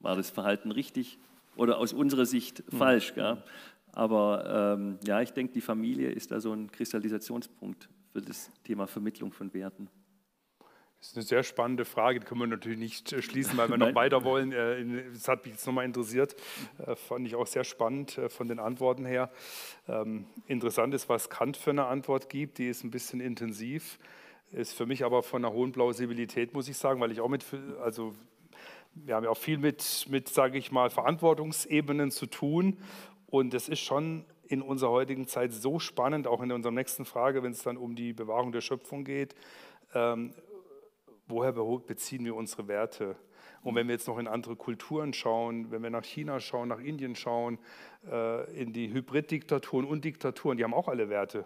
War 0.00 0.16
das 0.16 0.30
Verhalten 0.30 0.70
richtig 0.70 1.18
oder 1.56 1.78
aus 1.78 1.92
unserer 1.92 2.26
Sicht 2.26 2.62
mhm. 2.72 2.76
falsch? 2.76 3.14
Gell? 3.14 3.42
Aber 3.92 4.76
ähm, 4.78 4.98
ja, 5.04 5.20
ich 5.20 5.32
denke, 5.32 5.52
die 5.52 5.60
Familie 5.60 6.10
ist 6.10 6.30
da 6.30 6.40
so 6.40 6.52
ein 6.52 6.70
Kristallisationspunkt 6.70 7.88
für 8.12 8.22
das 8.22 8.50
Thema 8.64 8.86
Vermittlung 8.86 9.32
von 9.32 9.52
Werten. 9.52 9.88
Das 11.00 11.08
ist 11.08 11.16
eine 11.16 11.24
sehr 11.24 11.42
spannende 11.42 11.86
Frage, 11.86 12.20
die 12.20 12.26
können 12.26 12.40
wir 12.40 12.46
natürlich 12.46 12.78
nicht 12.78 13.10
äh, 13.14 13.22
schließen, 13.22 13.56
weil 13.56 13.70
wir 13.70 13.78
noch 13.78 13.94
weiter 13.94 14.22
wollen. 14.22 14.52
Äh, 14.52 15.10
das 15.14 15.28
hat 15.28 15.44
mich 15.44 15.54
jetzt 15.54 15.66
nochmal 15.66 15.86
interessiert, 15.86 16.36
äh, 16.86 16.94
fand 16.94 17.26
ich 17.26 17.36
auch 17.36 17.46
sehr 17.46 17.64
spannend 17.64 18.20
von 18.28 18.48
den 18.48 18.58
Antworten 18.58 19.06
her. 19.06 19.30
Ähm, 19.88 20.26
interessant 20.46 20.92
ist, 20.92 21.08
was 21.08 21.30
Kant 21.30 21.56
für 21.56 21.70
eine 21.70 21.86
Antwort 21.86 22.28
gibt, 22.28 22.58
die 22.58 22.68
ist 22.68 22.84
ein 22.84 22.90
bisschen 22.90 23.20
intensiv, 23.20 23.98
ist 24.52 24.72
für 24.74 24.86
mich 24.86 25.04
aber 25.04 25.22
von 25.22 25.44
einer 25.44 25.54
hohen 25.54 25.72
Plausibilität, 25.72 26.54
muss 26.54 26.68
ich 26.68 26.76
sagen, 26.76 27.00
weil 27.00 27.12
ich 27.12 27.20
auch 27.20 27.28
mit, 27.28 27.44
also 27.82 28.14
wir 28.94 29.14
haben 29.14 29.24
ja 29.24 29.30
auch 29.30 29.36
viel 29.36 29.58
mit, 29.58 30.06
mit 30.08 30.28
sage 30.28 30.58
ich 30.58 30.72
mal, 30.72 30.90
Verantwortungsebenen 30.90 32.10
zu 32.10 32.26
tun 32.26 32.78
und 33.26 33.54
es 33.54 33.68
ist 33.68 33.80
schon 33.80 34.24
in 34.48 34.62
unserer 34.62 34.90
heutigen 34.90 35.28
Zeit 35.28 35.52
so 35.52 35.78
spannend, 35.78 36.26
auch 36.26 36.42
in 36.42 36.50
unserer 36.50 36.72
nächsten 36.72 37.04
Frage, 37.04 37.42
wenn 37.44 37.52
es 37.52 37.62
dann 37.62 37.76
um 37.76 37.94
die 37.94 38.12
Bewahrung 38.12 38.50
der 38.50 38.60
Schöpfung 38.60 39.04
geht. 39.04 39.36
Ähm, 39.94 40.34
woher 41.28 41.52
beziehen 41.52 42.24
wir 42.24 42.34
unsere 42.34 42.66
Werte? 42.66 43.14
Und 43.62 43.76
wenn 43.76 43.86
wir 43.86 43.94
jetzt 43.94 44.08
noch 44.08 44.18
in 44.18 44.26
andere 44.26 44.56
Kulturen 44.56 45.12
schauen, 45.12 45.70
wenn 45.70 45.84
wir 45.84 45.90
nach 45.90 46.04
China 46.04 46.40
schauen, 46.40 46.68
nach 46.68 46.80
Indien 46.80 47.14
schauen, 47.14 47.58
äh, 48.10 48.60
in 48.60 48.72
die 48.72 48.92
Hybriddiktaturen 48.92 49.86
und 49.86 50.04
Diktaturen, 50.04 50.58
die 50.58 50.64
haben 50.64 50.74
auch 50.74 50.88
alle 50.88 51.08
Werte 51.08 51.44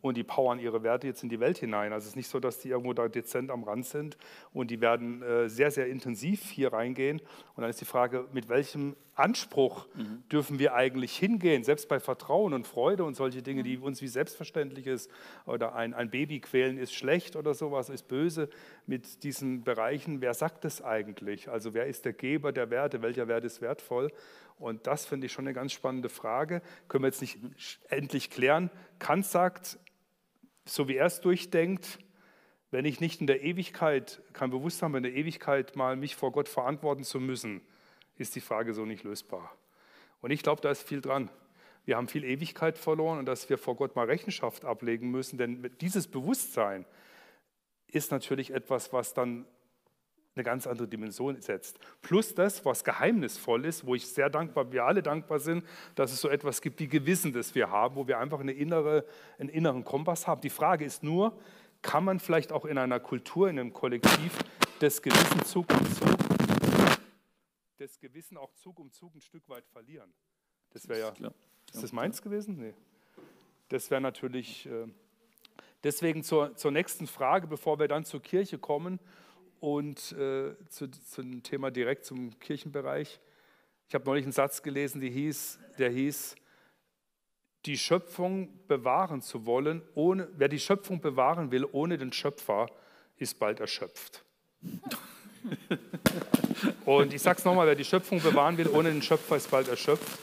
und 0.00 0.16
die 0.16 0.24
powern 0.24 0.58
ihre 0.58 0.82
Werte 0.82 1.06
jetzt 1.06 1.22
in 1.22 1.28
die 1.28 1.40
Welt 1.40 1.58
hinein. 1.58 1.92
Also 1.92 2.04
es 2.04 2.10
ist 2.10 2.16
nicht 2.16 2.28
so, 2.28 2.40
dass 2.40 2.58
die 2.58 2.68
irgendwo 2.68 2.92
da 2.92 3.08
dezent 3.08 3.50
am 3.50 3.64
Rand 3.64 3.86
sind 3.86 4.16
und 4.52 4.70
die 4.70 4.80
werden 4.80 5.22
äh, 5.22 5.48
sehr, 5.48 5.70
sehr 5.70 5.86
intensiv 5.88 6.50
hier 6.50 6.72
reingehen. 6.72 7.20
Und 7.54 7.62
dann 7.62 7.70
ist 7.70 7.80
die 7.80 7.86
Frage, 7.86 8.26
mit 8.32 8.48
welchem 8.48 8.96
Anspruch 9.14 9.86
mhm. 9.94 10.22
dürfen 10.32 10.58
wir 10.58 10.74
eigentlich 10.74 11.16
hingehen, 11.16 11.62
selbst 11.62 11.88
bei 11.88 12.00
Vertrauen 12.00 12.54
und 12.54 12.66
Freude 12.66 13.04
und 13.04 13.14
solche 13.14 13.42
Dinge, 13.42 13.62
die 13.62 13.76
uns 13.76 14.00
wie 14.00 14.08
selbstverständlich 14.08 14.86
ist, 14.86 15.10
oder 15.46 15.74
ein, 15.74 15.92
ein 15.92 16.10
Baby 16.10 16.40
quälen 16.40 16.78
ist 16.78 16.94
schlecht 16.94 17.36
oder 17.36 17.52
sowas 17.52 17.90
ist 17.90 18.08
böse, 18.08 18.48
mit 18.86 19.22
diesen 19.22 19.62
Bereichen, 19.62 20.20
wer 20.22 20.32
sagt 20.32 20.64
das 20.64 20.82
eigentlich? 20.82 21.48
Also 21.48 21.74
wer 21.74 21.86
ist 21.86 22.06
der 22.06 22.14
Geber 22.14 22.52
der 22.52 22.70
Werte, 22.70 23.02
welcher 23.02 23.28
Wert 23.28 23.44
ist 23.44 23.60
wertvoll? 23.60 24.10
Und 24.58 24.86
das 24.86 25.06
finde 25.06 25.26
ich 25.26 25.32
schon 25.32 25.46
eine 25.46 25.54
ganz 25.54 25.72
spannende 25.72 26.08
Frage. 26.08 26.62
Können 26.88 27.04
wir 27.04 27.08
jetzt 27.08 27.22
nicht 27.22 27.42
mhm. 27.42 27.54
endlich 27.88 28.30
klären. 28.30 28.70
Kant 28.98 29.26
sagt, 29.26 29.78
so 30.70 30.88
wie 30.88 30.96
er 30.96 31.06
es 31.06 31.20
durchdenkt, 31.20 31.98
wenn 32.70 32.84
ich 32.84 33.00
nicht 33.00 33.20
in 33.20 33.26
der 33.26 33.42
Ewigkeit, 33.42 34.22
kein 34.32 34.50
Bewusstsein 34.50 34.94
in 34.94 35.02
der 35.02 35.14
Ewigkeit 35.14 35.74
mal 35.74 35.96
mich 35.96 36.14
vor 36.14 36.30
Gott 36.30 36.48
verantworten 36.48 37.02
zu 37.02 37.18
müssen, 37.18 37.60
ist 38.16 38.36
die 38.36 38.40
Frage 38.40 38.72
so 38.72 38.84
nicht 38.84 39.02
lösbar. 39.02 39.56
Und 40.20 40.30
ich 40.30 40.42
glaube, 40.42 40.60
da 40.60 40.70
ist 40.70 40.82
viel 40.82 41.00
dran. 41.00 41.28
Wir 41.84 41.96
haben 41.96 42.06
viel 42.06 42.24
Ewigkeit 42.24 42.78
verloren 42.78 43.18
und 43.18 43.26
dass 43.26 43.48
wir 43.48 43.58
vor 43.58 43.74
Gott 43.74 43.96
mal 43.96 44.06
Rechenschaft 44.06 44.64
ablegen 44.64 45.10
müssen, 45.10 45.38
denn 45.38 45.70
dieses 45.80 46.06
Bewusstsein 46.06 46.86
ist 47.88 48.12
natürlich 48.12 48.52
etwas, 48.52 48.92
was 48.92 49.12
dann 49.12 49.46
eine 50.40 50.44
ganz 50.44 50.66
andere 50.66 50.88
Dimension 50.88 51.40
setzt. 51.40 51.78
Plus 52.00 52.34
das, 52.34 52.64
was 52.64 52.82
geheimnisvoll 52.82 53.66
ist, 53.66 53.86
wo 53.86 53.94
ich 53.94 54.06
sehr 54.06 54.30
dankbar, 54.30 54.72
wir 54.72 54.84
alle 54.84 55.02
dankbar 55.02 55.38
sind, 55.38 55.64
dass 55.94 56.12
es 56.12 56.20
so 56.20 56.28
etwas 56.28 56.62
gibt 56.62 56.80
wie 56.80 56.88
Gewissen, 56.88 57.32
das 57.32 57.54
wir 57.54 57.70
haben, 57.70 57.94
wo 57.94 58.08
wir 58.08 58.18
einfach 58.18 58.40
eine 58.40 58.52
innere, 58.52 59.04
einen 59.38 59.50
inneren 59.50 59.84
Kompass 59.84 60.26
haben. 60.26 60.40
Die 60.40 60.50
Frage 60.50 60.84
ist 60.84 61.02
nur, 61.02 61.38
kann 61.82 62.04
man 62.04 62.20
vielleicht 62.20 62.52
auch 62.52 62.64
in 62.64 62.78
einer 62.78 63.00
Kultur, 63.00 63.48
in 63.48 63.58
einem 63.58 63.72
Kollektiv 63.72 64.38
das 64.80 65.02
Gewissen 65.02 65.44
Zug 65.44 65.70
um 65.72 65.94
Zug, 65.94 66.16
das 67.76 67.98
Gewissen 67.98 68.38
auch 68.38 68.52
Zug 68.54 68.78
um 68.78 68.90
Zug 68.90 69.14
ein 69.14 69.20
Stück 69.20 69.46
weit 69.48 69.66
verlieren? 69.66 70.10
Das 70.70 70.88
wäre 70.88 71.00
ja, 71.00 71.30
ist 71.72 71.82
das 71.82 71.92
meins 71.92 72.22
gewesen? 72.22 72.56
Nee. 72.58 72.74
Das 73.68 73.90
wäre 73.90 74.00
natürlich, 74.00 74.66
äh, 74.66 74.86
deswegen 75.84 76.22
zur, 76.22 76.56
zur 76.56 76.70
nächsten 76.70 77.06
Frage, 77.06 77.46
bevor 77.46 77.78
wir 77.78 77.88
dann 77.88 78.04
zur 78.04 78.22
Kirche 78.22 78.58
kommen 78.58 79.00
und 79.60 80.12
äh, 80.12 80.54
zu, 80.68 80.90
zum 80.90 81.42
Thema 81.42 81.70
direkt 81.70 82.04
zum 82.04 82.38
Kirchenbereich. 82.40 83.20
Ich 83.88 83.94
habe 83.94 84.04
neulich 84.04 84.24
einen 84.24 84.32
Satz 84.32 84.62
gelesen, 84.62 85.00
der 85.00 85.10
hieß, 85.10 85.58
der 85.78 85.90
hieß, 85.90 86.36
die 87.66 87.76
Schöpfung 87.76 88.66
bewahren 88.66 89.20
zu 89.20 89.44
wollen, 89.44 89.82
ohne, 89.94 90.28
wer 90.36 90.48
die 90.48 90.58
Schöpfung 90.58 91.00
bewahren 91.00 91.50
will 91.50 91.66
ohne 91.70 91.98
den 91.98 92.12
Schöpfer, 92.12 92.68
ist 93.18 93.38
bald 93.38 93.60
erschöpft. 93.60 94.24
Und 96.84 97.12
ich 97.12 97.22
sage 97.22 97.38
es 97.38 97.44
nochmal, 97.44 97.66
wer 97.66 97.74
die 97.74 97.84
Schöpfung 97.84 98.22
bewahren 98.22 98.56
will 98.56 98.68
ohne 98.68 98.90
den 98.90 99.02
Schöpfer, 99.02 99.36
ist 99.36 99.50
bald 99.50 99.68
erschöpft. 99.68 100.18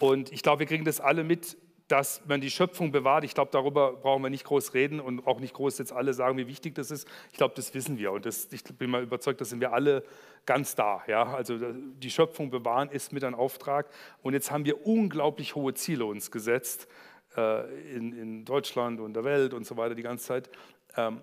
Und 0.00 0.32
ich 0.32 0.42
glaube, 0.42 0.60
wir 0.60 0.66
kriegen 0.66 0.84
das 0.84 1.00
alle 1.00 1.24
mit, 1.24 1.56
dass 1.88 2.22
man 2.26 2.42
die 2.42 2.50
Schöpfung 2.50 2.92
bewahrt. 2.92 3.24
Ich 3.24 3.34
glaube, 3.34 3.50
darüber 3.50 3.94
brauchen 3.94 4.22
wir 4.22 4.28
nicht 4.28 4.44
groß 4.44 4.74
reden 4.74 5.00
und 5.00 5.26
auch 5.26 5.40
nicht 5.40 5.54
groß 5.54 5.78
jetzt 5.78 5.92
alle 5.92 6.12
sagen, 6.12 6.36
wie 6.36 6.46
wichtig 6.46 6.74
das 6.74 6.90
ist. 6.90 7.08
Ich 7.32 7.38
glaube, 7.38 7.54
das 7.56 7.72
wissen 7.72 7.98
wir 7.98 8.12
und 8.12 8.26
das, 8.26 8.52
ich 8.52 8.62
bin 8.62 8.90
mal 8.90 9.02
überzeugt, 9.02 9.40
da 9.40 9.46
sind 9.46 9.60
wir 9.60 9.72
alle 9.72 10.04
ganz 10.44 10.74
da. 10.74 11.02
Ja? 11.06 11.34
Also 11.34 11.58
die 11.58 12.10
Schöpfung 12.10 12.50
bewahren 12.50 12.90
ist 12.90 13.12
mit 13.12 13.24
ein 13.24 13.34
Auftrag 13.34 13.88
und 14.22 14.34
jetzt 14.34 14.50
haben 14.50 14.66
wir 14.66 14.86
unglaublich 14.86 15.54
hohe 15.54 15.72
Ziele 15.72 16.04
uns 16.04 16.30
gesetzt 16.30 16.88
äh, 17.36 17.94
in, 17.94 18.12
in, 18.12 18.44
Deutschland 18.44 19.00
und 19.00 19.14
der 19.14 19.24
Welt 19.24 19.54
und 19.54 19.66
so 19.66 19.78
weiter 19.78 19.94
die 19.94 20.02
ganze 20.02 20.26
Zeit. 20.26 20.50
Ähm, 20.94 21.22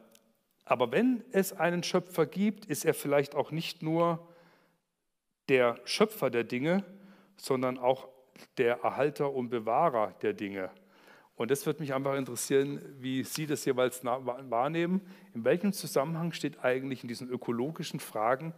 aber 0.64 0.92
wenn 0.92 1.24
es 1.32 1.54
einen 1.54 1.84
Schöpfer 1.84 2.26
gibt, 2.26 2.66
ist 2.66 2.86
er 2.86 2.96
vielleicht 2.96 3.36
auch 3.36 3.52
nicht 3.52 3.84
nur 3.84 4.28
der 5.48 5.80
Schöpfer 5.86 6.32
der 6.32 6.44
Dinge, 6.44 6.84
sondern 7.38 7.78
auch 7.78 8.08
der 8.58 8.80
Erhalter 8.82 9.32
und 9.32 9.50
Bewahrer 9.50 10.14
der 10.22 10.34
Dinge. 10.34 10.72
Und 11.36 11.52
das 11.52 11.66
wird 11.66 11.80
mich 11.80 11.94
einfach 11.94 12.16
interessieren, 12.16 12.82
wie 13.02 13.24
Sie 13.24 13.46
das 13.46 13.66
jeweils 13.66 14.04
wahrnehmen. 14.06 15.02
In 15.34 15.44
welchem 15.44 15.74
Zusammenhang 15.74 16.32
steht 16.32 16.64
eigentlich 16.64 17.04
in 17.04 17.10
diesen 17.10 17.30
ökologischen 17.30 18.00
Fragen 18.00 18.54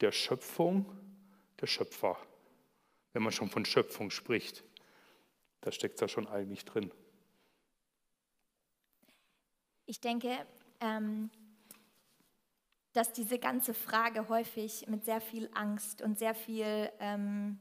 der 0.00 0.10
Schöpfung 0.10 0.86
der 1.60 1.66
Schöpfer, 1.66 2.16
wenn 3.12 3.22
man 3.22 3.32
schon 3.32 3.48
von 3.48 3.64
Schöpfung 3.64 4.10
spricht? 4.10 4.64
Da 5.60 5.70
steckt 5.70 5.96
es 5.96 6.00
ja 6.00 6.08
schon 6.08 6.26
eigentlich 6.26 6.64
drin. 6.64 6.90
Ich 9.86 10.00
denke, 10.00 10.36
ähm, 10.80 11.30
dass 12.92 13.12
diese 13.12 13.38
ganze 13.38 13.72
Frage 13.72 14.28
häufig 14.28 14.86
mit 14.88 15.04
sehr 15.04 15.20
viel 15.20 15.48
Angst 15.54 16.02
und 16.02 16.18
sehr 16.18 16.34
viel 16.34 16.90
ähm, 16.98 17.58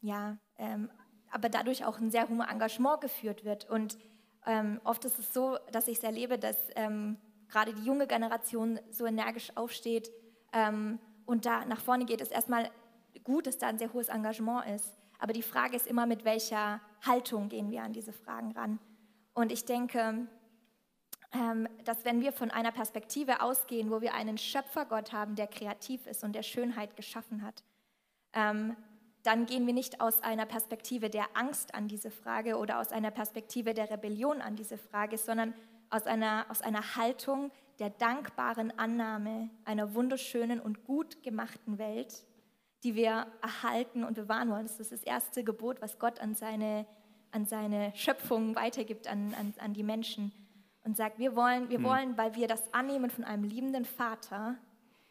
ja, 0.00 0.36
ähm, 0.58 0.90
aber 1.30 1.48
dadurch 1.48 1.84
auch 1.84 1.98
ein 1.98 2.10
sehr 2.10 2.28
hohes 2.28 2.48
Engagement 2.48 3.00
geführt 3.00 3.44
wird. 3.44 3.68
Und 3.68 3.98
ähm, 4.46 4.80
oft 4.84 5.04
ist 5.04 5.18
es 5.18 5.32
so, 5.34 5.58
dass 5.72 5.88
ich 5.88 5.98
es 5.98 6.04
erlebe, 6.04 6.38
dass 6.38 6.56
ähm, 6.76 7.18
gerade 7.48 7.74
die 7.74 7.84
junge 7.84 8.06
Generation 8.06 8.78
so 8.90 9.06
energisch 9.06 9.56
aufsteht 9.56 10.10
ähm, 10.52 10.98
und 11.26 11.46
da 11.46 11.64
nach 11.64 11.80
vorne 11.80 12.04
geht. 12.04 12.20
Es 12.20 12.28
ist 12.28 12.34
erstmal 12.34 12.70
gut, 13.24 13.46
dass 13.46 13.58
da 13.58 13.68
ein 13.68 13.78
sehr 13.78 13.92
hohes 13.92 14.08
Engagement 14.08 14.66
ist. 14.74 14.94
Aber 15.18 15.32
die 15.32 15.42
Frage 15.42 15.76
ist 15.76 15.86
immer, 15.86 16.06
mit 16.06 16.24
welcher 16.24 16.80
Haltung 17.04 17.48
gehen 17.48 17.70
wir 17.70 17.82
an 17.82 17.92
diese 17.92 18.12
Fragen 18.12 18.52
ran. 18.52 18.78
Und 19.32 19.50
ich 19.50 19.64
denke, 19.64 20.26
ähm, 21.32 21.68
dass 21.84 22.04
wenn 22.04 22.20
wir 22.20 22.32
von 22.32 22.50
einer 22.50 22.72
Perspektive 22.72 23.42
ausgehen, 23.42 23.90
wo 23.90 24.00
wir 24.00 24.14
einen 24.14 24.38
Schöpfergott 24.38 25.12
haben, 25.12 25.34
der 25.34 25.46
kreativ 25.46 26.06
ist 26.06 26.22
und 26.22 26.34
der 26.34 26.42
Schönheit 26.42 26.96
geschaffen 26.96 27.42
hat, 27.42 27.64
ähm, 28.32 28.76
dann 29.24 29.46
gehen 29.46 29.66
wir 29.66 29.72
nicht 29.72 30.00
aus 30.02 30.22
einer 30.22 30.44
Perspektive 30.44 31.08
der 31.08 31.24
Angst 31.34 31.74
an 31.74 31.88
diese 31.88 32.10
Frage 32.10 32.58
oder 32.58 32.78
aus 32.78 32.92
einer 32.92 33.10
Perspektive 33.10 33.72
der 33.72 33.90
Rebellion 33.90 34.42
an 34.42 34.54
diese 34.54 34.76
Frage, 34.76 35.16
sondern 35.16 35.54
aus 35.88 36.06
einer, 36.06 36.44
aus 36.50 36.60
einer 36.60 36.96
Haltung 36.96 37.50
der 37.78 37.88
dankbaren 37.90 38.78
Annahme 38.78 39.48
einer 39.64 39.94
wunderschönen 39.94 40.60
und 40.60 40.84
gut 40.84 41.22
gemachten 41.22 41.78
Welt, 41.78 42.24
die 42.84 42.94
wir 42.94 43.26
erhalten 43.40 44.04
und 44.04 44.14
bewahren 44.14 44.50
wollen. 44.50 44.66
Das 44.66 44.78
ist 44.78 44.92
das 44.92 45.02
erste 45.02 45.42
Gebot, 45.42 45.80
was 45.80 45.98
Gott 45.98 46.20
an 46.20 46.34
seine, 46.34 46.84
an 47.30 47.46
seine 47.46 47.92
Schöpfung 47.96 48.54
weitergibt, 48.54 49.08
an, 49.08 49.34
an, 49.40 49.54
an 49.58 49.72
die 49.72 49.82
Menschen. 49.82 50.32
Und 50.84 50.98
sagt, 50.98 51.18
wir 51.18 51.34
wollen, 51.34 51.70
wir 51.70 51.78
hm. 51.78 51.84
wollen, 51.84 52.18
weil 52.18 52.34
wir 52.34 52.46
das 52.46 52.74
annehmen 52.74 53.08
von 53.08 53.24
einem 53.24 53.44
liebenden 53.44 53.86
Vater, 53.86 54.56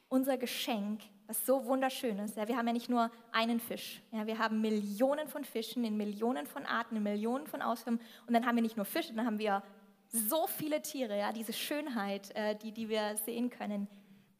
unser 0.07 0.37
Geschenk 0.37 1.01
was 1.27 1.45
so 1.45 1.65
wunderschön 1.65 2.19
ist. 2.19 2.35
Ja, 2.35 2.47
wir 2.47 2.57
haben 2.57 2.67
ja 2.67 2.73
nicht 2.73 2.89
nur 2.89 3.09
einen 3.31 3.59
Fisch, 3.59 4.01
ja, 4.11 4.27
wir 4.27 4.37
haben 4.39 4.61
Millionen 4.61 5.27
von 5.27 5.43
Fischen 5.43 5.83
in 5.83 5.97
Millionen 5.97 6.45
von 6.45 6.65
Arten, 6.65 6.97
in 6.97 7.03
Millionen 7.03 7.47
von 7.47 7.61
Ausführungen. 7.61 8.01
Und 8.27 8.33
dann 8.33 8.45
haben 8.45 8.55
wir 8.55 8.61
nicht 8.61 8.77
nur 8.77 8.85
Fische, 8.85 9.13
dann 9.13 9.25
haben 9.25 9.39
wir 9.39 9.63
so 10.09 10.47
viele 10.47 10.81
Tiere, 10.81 11.17
ja, 11.17 11.31
diese 11.31 11.53
Schönheit, 11.53 12.35
äh, 12.35 12.55
die, 12.55 12.71
die 12.71 12.89
wir 12.89 13.17
sehen 13.17 13.49
können. 13.49 13.87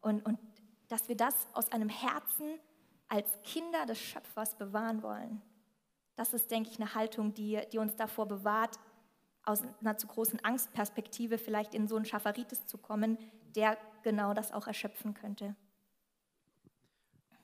Und, 0.01 0.25
und 0.25 0.37
dass 0.87 1.07
wir 1.07 1.17
das 1.17 1.47
aus 1.53 1.71
einem 1.71 1.89
Herzen 1.89 2.59
als 3.07 3.27
Kinder 3.43 3.85
des 3.85 3.99
Schöpfers 3.99 4.55
bewahren 4.55 5.01
wollen. 5.01 5.41
Das 6.15 6.33
ist, 6.33 6.51
denke 6.51 6.69
ich, 6.69 6.79
eine 6.79 6.93
Haltung, 6.93 7.33
die, 7.33 7.59
die 7.71 7.79
uns 7.79 7.95
davor 7.95 8.27
bewahrt, 8.27 8.77
aus 9.45 9.61
einer 9.81 9.97
zu 9.97 10.07
großen 10.07 10.43
Angstperspektive 10.43 11.37
vielleicht 11.37 11.73
in 11.73 11.87
so 11.87 11.95
einen 11.95 12.05
Schafaritis 12.05 12.65
zu 12.65 12.77
kommen, 12.77 13.17
der 13.55 13.77
genau 14.03 14.33
das 14.33 14.51
auch 14.51 14.67
erschöpfen 14.67 15.13
könnte. 15.13 15.55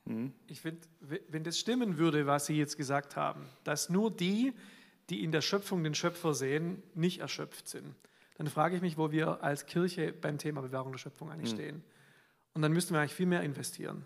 Mhm. 0.09 0.33
Ich 0.47 0.61
finde, 0.61 0.81
wenn 1.29 1.43
das 1.43 1.57
stimmen 1.57 1.97
würde, 1.97 2.25
was 2.25 2.47
Sie 2.47 2.57
jetzt 2.57 2.77
gesagt 2.77 3.15
haben, 3.15 3.45
dass 3.63 3.89
nur 3.89 4.11
die, 4.11 4.53
die 5.09 5.23
in 5.23 5.31
der 5.31 5.41
Schöpfung 5.41 5.83
den 5.83 5.95
Schöpfer 5.95 6.33
sehen, 6.33 6.83
nicht 6.95 7.19
erschöpft 7.19 7.67
sind, 7.67 7.95
dann 8.37 8.47
frage 8.47 8.75
ich 8.75 8.81
mich, 8.81 8.97
wo 8.97 9.11
wir 9.11 9.43
als 9.43 9.65
Kirche 9.65 10.13
beim 10.13 10.37
Thema 10.37 10.61
Bewahrung 10.61 10.91
der 10.91 10.99
Schöpfung 10.99 11.31
eigentlich 11.31 11.51
mhm. 11.51 11.57
stehen. 11.57 11.83
Und 12.53 12.61
dann 12.61 12.73
müssten 12.73 12.93
wir 12.93 12.99
eigentlich 12.99 13.13
viel 13.13 13.25
mehr 13.25 13.43
investieren. 13.43 14.05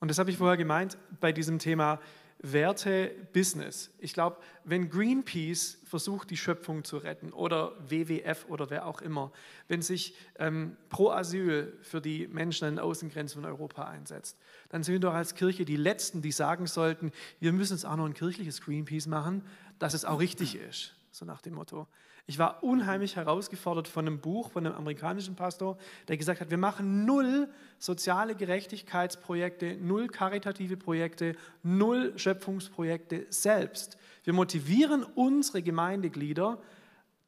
Und 0.00 0.08
das 0.08 0.18
habe 0.18 0.30
ich 0.30 0.38
vorher 0.38 0.56
gemeint 0.56 0.98
bei 1.20 1.32
diesem 1.32 1.58
Thema 1.58 2.00
Werte 2.38 3.10
Business. 3.32 3.90
Ich 3.98 4.12
glaube, 4.12 4.36
wenn 4.64 4.90
Greenpeace 4.90 5.78
versucht, 5.84 6.30
die 6.30 6.36
Schöpfung 6.36 6.84
zu 6.84 6.98
retten 6.98 7.32
oder 7.32 7.72
WWF 7.88 8.46
oder 8.48 8.68
wer 8.70 8.86
auch 8.86 9.00
immer, 9.00 9.32
wenn 9.68 9.80
sich 9.80 10.14
ähm, 10.38 10.76
Pro 10.88 11.10
Asyl 11.10 11.78
für 11.82 12.00
die 12.00 12.28
Menschen 12.28 12.66
an 12.66 12.74
den 12.74 12.78
Außengrenzen 12.80 13.42
von 13.42 13.50
Europa 13.50 13.84
einsetzt, 13.84 14.38
dann 14.68 14.82
sind 14.82 14.94
wir 14.94 15.00
doch 15.00 15.14
als 15.14 15.34
Kirche 15.34 15.64
die 15.64 15.76
Letzten, 15.76 16.20
die 16.20 16.32
sagen 16.32 16.66
sollten, 16.66 17.12
wir 17.40 17.52
müssen 17.52 17.74
jetzt 17.74 17.86
auch 17.86 17.96
noch 17.96 18.06
ein 18.06 18.14
kirchliches 18.14 18.60
Greenpeace 18.60 19.06
machen, 19.06 19.42
dass 19.78 19.94
es 19.94 20.04
auch 20.04 20.20
richtig 20.20 20.56
ist, 20.56 20.94
so 21.10 21.24
nach 21.24 21.40
dem 21.40 21.54
Motto. 21.54 21.86
Ich 22.26 22.38
war 22.38 22.62
unheimlich 22.62 23.16
herausgefordert 23.16 23.86
von 23.86 24.06
einem 24.06 24.18
Buch 24.18 24.50
von 24.50 24.66
einem 24.66 24.74
amerikanischen 24.74 25.36
Pastor, 25.36 25.76
der 26.08 26.16
gesagt 26.16 26.40
hat, 26.40 26.50
wir 26.50 26.56
machen 26.56 27.04
null 27.04 27.50
soziale 27.78 28.34
Gerechtigkeitsprojekte, 28.34 29.76
null 29.76 30.08
karitative 30.08 30.78
Projekte, 30.78 31.36
null 31.62 32.14
Schöpfungsprojekte 32.16 33.26
selbst. 33.28 33.98
Wir 34.22 34.32
motivieren 34.32 35.04
unsere 35.14 35.62
Gemeindeglieder, 35.62 36.62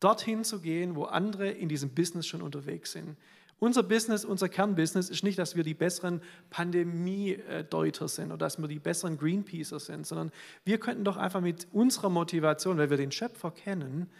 dorthin 0.00 0.44
zu 0.44 0.60
gehen, 0.60 0.96
wo 0.96 1.04
andere 1.04 1.50
in 1.50 1.68
diesem 1.68 1.90
Business 1.90 2.26
schon 2.26 2.40
unterwegs 2.40 2.92
sind. 2.92 3.16
Unser 3.58 3.82
Business, 3.82 4.24
unser 4.24 4.48
Kernbusiness 4.48 5.10
ist 5.10 5.22
nicht, 5.24 5.38
dass 5.38 5.56
wir 5.56 5.62
die 5.62 5.74
besseren 5.74 6.22
Pandemie-Deuter 6.50 8.08
sind 8.08 8.26
oder 8.26 8.38
dass 8.38 8.58
wir 8.58 8.68
die 8.68 8.78
besseren 8.78 9.18
Greenpeacer 9.18 9.80
sind, 9.80 10.06
sondern 10.06 10.30
wir 10.64 10.78
könnten 10.78 11.04
doch 11.04 11.16
einfach 11.18 11.40
mit 11.42 11.66
unserer 11.72 12.10
Motivation, 12.10 12.78
weil 12.78 12.90
wir 12.90 12.98
den 12.98 13.12
Schöpfer 13.12 13.50
kennen, 13.50 14.10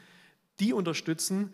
die 0.60 0.72
unterstützen, 0.72 1.52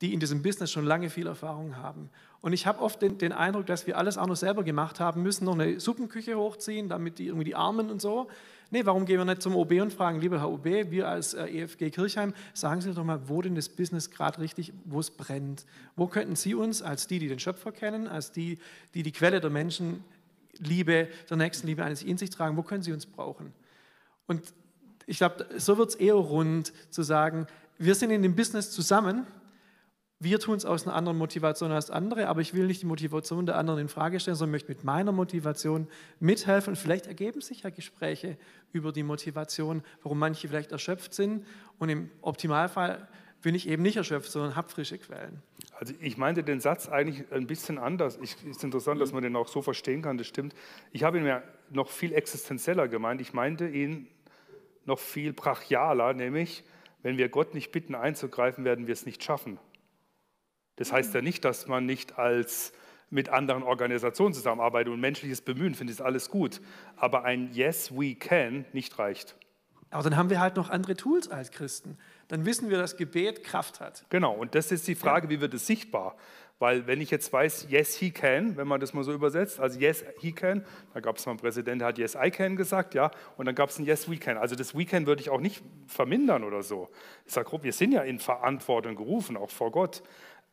die 0.00 0.14
in 0.14 0.20
diesem 0.20 0.42
Business 0.42 0.70
schon 0.70 0.84
lange 0.84 1.10
viel 1.10 1.26
Erfahrung 1.26 1.76
haben. 1.76 2.10
Und 2.40 2.52
ich 2.52 2.66
habe 2.66 2.80
oft 2.80 3.02
den, 3.02 3.18
den, 3.18 3.32
Eindruck, 3.32 3.66
dass 3.66 3.86
wir 3.86 3.98
alles 3.98 4.16
auch 4.16 4.28
noch 4.28 4.36
selber 4.36 4.62
gemacht 4.62 5.00
haben 5.00 5.22
müssen, 5.22 5.44
noch 5.44 5.54
eine 5.54 5.80
Suppenküche 5.80 6.36
hochziehen, 6.36 6.88
damit 6.88 7.18
die 7.18 7.26
irgendwie 7.26 7.44
die 7.44 7.56
Armen 7.56 7.90
und 7.90 8.00
so. 8.00 8.28
Nee, 8.70 8.84
warum 8.84 9.06
gehen 9.06 9.18
wir 9.18 9.24
nicht 9.24 9.42
zum 9.42 9.56
OB 9.56 9.72
und 9.80 9.92
fragen, 9.92 10.20
lieber 10.20 10.38
Herr 10.38 10.50
OB, 10.50 10.90
wir 10.90 11.08
als 11.08 11.34
äh, 11.34 11.46
EFG 11.46 11.90
Kirchheim, 11.90 12.34
sagen 12.52 12.80
Sie 12.80 12.92
doch 12.92 13.02
mal, 13.02 13.28
wo 13.28 13.42
denn 13.42 13.54
das 13.54 13.68
Business 13.68 14.10
gerade 14.10 14.40
richtig, 14.40 14.72
wo 14.84 15.00
es 15.00 15.10
brennt. 15.10 15.64
Wo 15.96 16.06
könnten 16.06 16.36
Sie 16.36 16.54
uns 16.54 16.82
als 16.82 17.06
die, 17.06 17.18
die 17.18 17.28
den 17.28 17.38
Schöpfer 17.38 17.72
kennen, 17.72 18.06
als 18.06 18.30
die, 18.30 18.58
die 18.94 19.02
die 19.02 19.12
Quelle 19.12 19.40
der 19.40 19.50
Menschenliebe, 19.50 21.08
der 21.28 21.36
Nächstenliebe 21.36 21.82
eines 21.82 22.02
in 22.02 22.18
sich 22.18 22.30
tragen, 22.30 22.56
wo 22.56 22.62
können 22.62 22.82
Sie 22.82 22.92
uns 22.92 23.06
brauchen? 23.06 23.52
Und 24.26 24.52
ich 25.06 25.16
glaube, 25.16 25.46
so 25.56 25.78
wird 25.78 25.88
es 25.88 25.94
eher 25.94 26.14
rund 26.14 26.72
zu 26.90 27.02
sagen, 27.02 27.46
wir 27.78 27.94
sind 27.94 28.10
in 28.10 28.22
dem 28.22 28.34
Business 28.34 28.70
zusammen. 28.70 29.26
Wir 30.20 30.40
tun 30.40 30.56
es 30.56 30.64
aus 30.64 30.84
einer 30.84 30.96
anderen 30.96 31.16
Motivation 31.16 31.70
als 31.70 31.90
andere, 31.90 32.26
aber 32.26 32.40
ich 32.40 32.52
will 32.52 32.66
nicht 32.66 32.82
die 32.82 32.86
Motivation 32.86 33.46
der 33.46 33.56
anderen 33.56 33.78
in 33.78 33.88
Frage 33.88 34.18
stellen, 34.18 34.36
sondern 34.36 34.50
möchte 34.50 34.68
mit 34.68 34.82
meiner 34.82 35.12
Motivation 35.12 35.86
mithelfen. 36.18 36.74
Vielleicht 36.74 37.06
ergeben 37.06 37.40
sich 37.40 37.62
ja 37.62 37.70
Gespräche 37.70 38.36
über 38.72 38.90
die 38.90 39.04
Motivation, 39.04 39.84
warum 40.02 40.18
manche 40.18 40.48
vielleicht 40.48 40.72
erschöpft 40.72 41.14
sind. 41.14 41.46
Und 41.78 41.88
im 41.88 42.10
Optimalfall 42.20 43.06
bin 43.42 43.54
ich 43.54 43.68
eben 43.68 43.84
nicht 43.84 43.96
erschöpft, 43.96 44.32
sondern 44.32 44.56
habe 44.56 44.68
frische 44.68 44.98
Quellen. 44.98 45.40
Also 45.78 45.94
ich 46.00 46.16
meinte 46.16 46.42
den 46.42 46.58
Satz 46.58 46.88
eigentlich 46.88 47.30
ein 47.30 47.46
bisschen 47.46 47.78
anders. 47.78 48.18
Es 48.20 48.34
ist 48.42 48.64
interessant, 48.64 49.00
dass 49.00 49.12
man 49.12 49.22
den 49.22 49.36
auch 49.36 49.46
so 49.46 49.62
verstehen 49.62 50.02
kann, 50.02 50.18
das 50.18 50.26
stimmt. 50.26 50.52
Ich 50.90 51.04
habe 51.04 51.18
ihn 51.18 51.22
mir 51.22 51.44
noch 51.70 51.90
viel 51.90 52.12
existenzieller 52.12 52.88
gemeint. 52.88 53.20
Ich 53.20 53.32
meinte 53.32 53.68
ihn 53.68 54.08
noch 54.84 54.98
viel 54.98 55.32
brachialer, 55.32 56.14
nämlich 56.14 56.64
wenn 57.02 57.18
wir 57.18 57.28
Gott 57.28 57.54
nicht 57.54 57.72
bitten 57.72 57.94
einzugreifen, 57.94 58.64
werden 58.64 58.86
wir 58.86 58.92
es 58.92 59.06
nicht 59.06 59.22
schaffen. 59.22 59.58
Das 60.76 60.92
heißt 60.92 61.14
ja 61.14 61.22
nicht, 61.22 61.44
dass 61.44 61.66
man 61.66 61.86
nicht 61.86 62.18
als 62.18 62.72
mit 63.10 63.28
anderen 63.30 63.62
Organisationen 63.62 64.34
zusammenarbeitet 64.34 64.92
und 64.92 65.00
menschliches 65.00 65.40
Bemühen, 65.40 65.74
finde 65.74 65.92
ich 65.92 66.04
alles 66.04 66.30
gut. 66.30 66.60
Aber 66.96 67.24
ein 67.24 67.50
Yes, 67.52 67.90
we 67.92 68.14
can 68.14 68.64
nicht 68.72 68.98
reicht. 68.98 69.36
Aber 69.90 70.02
dann 70.02 70.16
haben 70.16 70.28
wir 70.28 70.40
halt 70.40 70.56
noch 70.56 70.68
andere 70.68 70.94
Tools 70.96 71.28
als 71.28 71.50
Christen. 71.50 71.96
Dann 72.28 72.44
wissen 72.44 72.68
wir, 72.68 72.76
dass 72.76 72.96
Gebet 72.96 73.42
Kraft 73.42 73.80
hat. 73.80 74.04
Genau, 74.10 74.34
und 74.34 74.54
das 74.54 74.70
ist 74.70 74.86
die 74.86 74.94
Frage, 74.94 75.30
wie 75.30 75.40
wird 75.40 75.54
es 75.54 75.66
sichtbar? 75.66 76.16
Weil 76.58 76.86
wenn 76.88 77.00
ich 77.00 77.10
jetzt 77.10 77.32
weiß, 77.32 77.68
yes, 77.70 77.96
he 77.96 78.10
can, 78.10 78.56
wenn 78.56 78.66
man 78.66 78.80
das 78.80 78.92
mal 78.92 79.04
so 79.04 79.12
übersetzt, 79.12 79.60
also 79.60 79.78
yes, 79.78 80.04
he 80.20 80.32
can, 80.32 80.64
da 80.92 81.00
gab 81.00 81.16
es 81.16 81.26
mal 81.26 81.32
einen 81.32 81.40
Präsidenten, 81.40 81.78
der 81.78 81.88
hat 81.88 81.98
yes, 81.98 82.16
I 82.20 82.30
can 82.30 82.56
gesagt, 82.56 82.94
ja, 82.94 83.10
und 83.36 83.46
dann 83.46 83.54
gab 83.54 83.70
es 83.70 83.78
ein 83.78 83.84
yes, 83.84 84.10
we 84.10 84.16
can. 84.16 84.36
Also 84.36 84.56
das 84.56 84.76
we 84.76 84.84
can 84.84 85.06
würde 85.06 85.22
ich 85.22 85.30
auch 85.30 85.40
nicht 85.40 85.62
vermindern 85.86 86.42
oder 86.42 86.62
so. 86.62 86.88
Ich 87.26 87.32
sage, 87.32 87.62
wir 87.62 87.72
sind 87.72 87.92
ja 87.92 88.02
in 88.02 88.18
Verantwortung 88.18 88.96
gerufen, 88.96 89.36
auch 89.36 89.50
vor 89.50 89.70
Gott. 89.70 90.02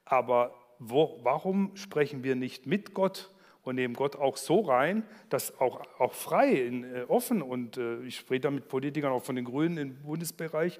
Aber 0.06 0.54
wo, 0.78 1.20
warum 1.24 1.76
sprechen 1.76 2.24
wir 2.24 2.36
nicht 2.36 2.68
mit 2.68 2.94
Gott 2.94 3.32
und 3.64 3.76
nehmen 3.76 3.96
Gott 3.96 4.16
auch 4.16 4.38
so 4.38 4.62
rein, 4.62 5.04
dass 5.30 5.60
auch, 5.60 5.82
auch 5.98 6.14
frei, 6.14 6.52
in, 6.52 6.84
äh, 6.84 7.06
offen 7.08 7.42
und 7.42 7.78
äh, 7.78 8.04
ich 8.04 8.18
spreche 8.18 8.42
da 8.42 8.52
mit 8.52 8.68
Politikern 8.68 9.12
auch 9.12 9.24
von 9.24 9.36
den 9.36 9.46
Grünen 9.46 9.78
im 9.78 9.96
Bundesbereich 10.04 10.80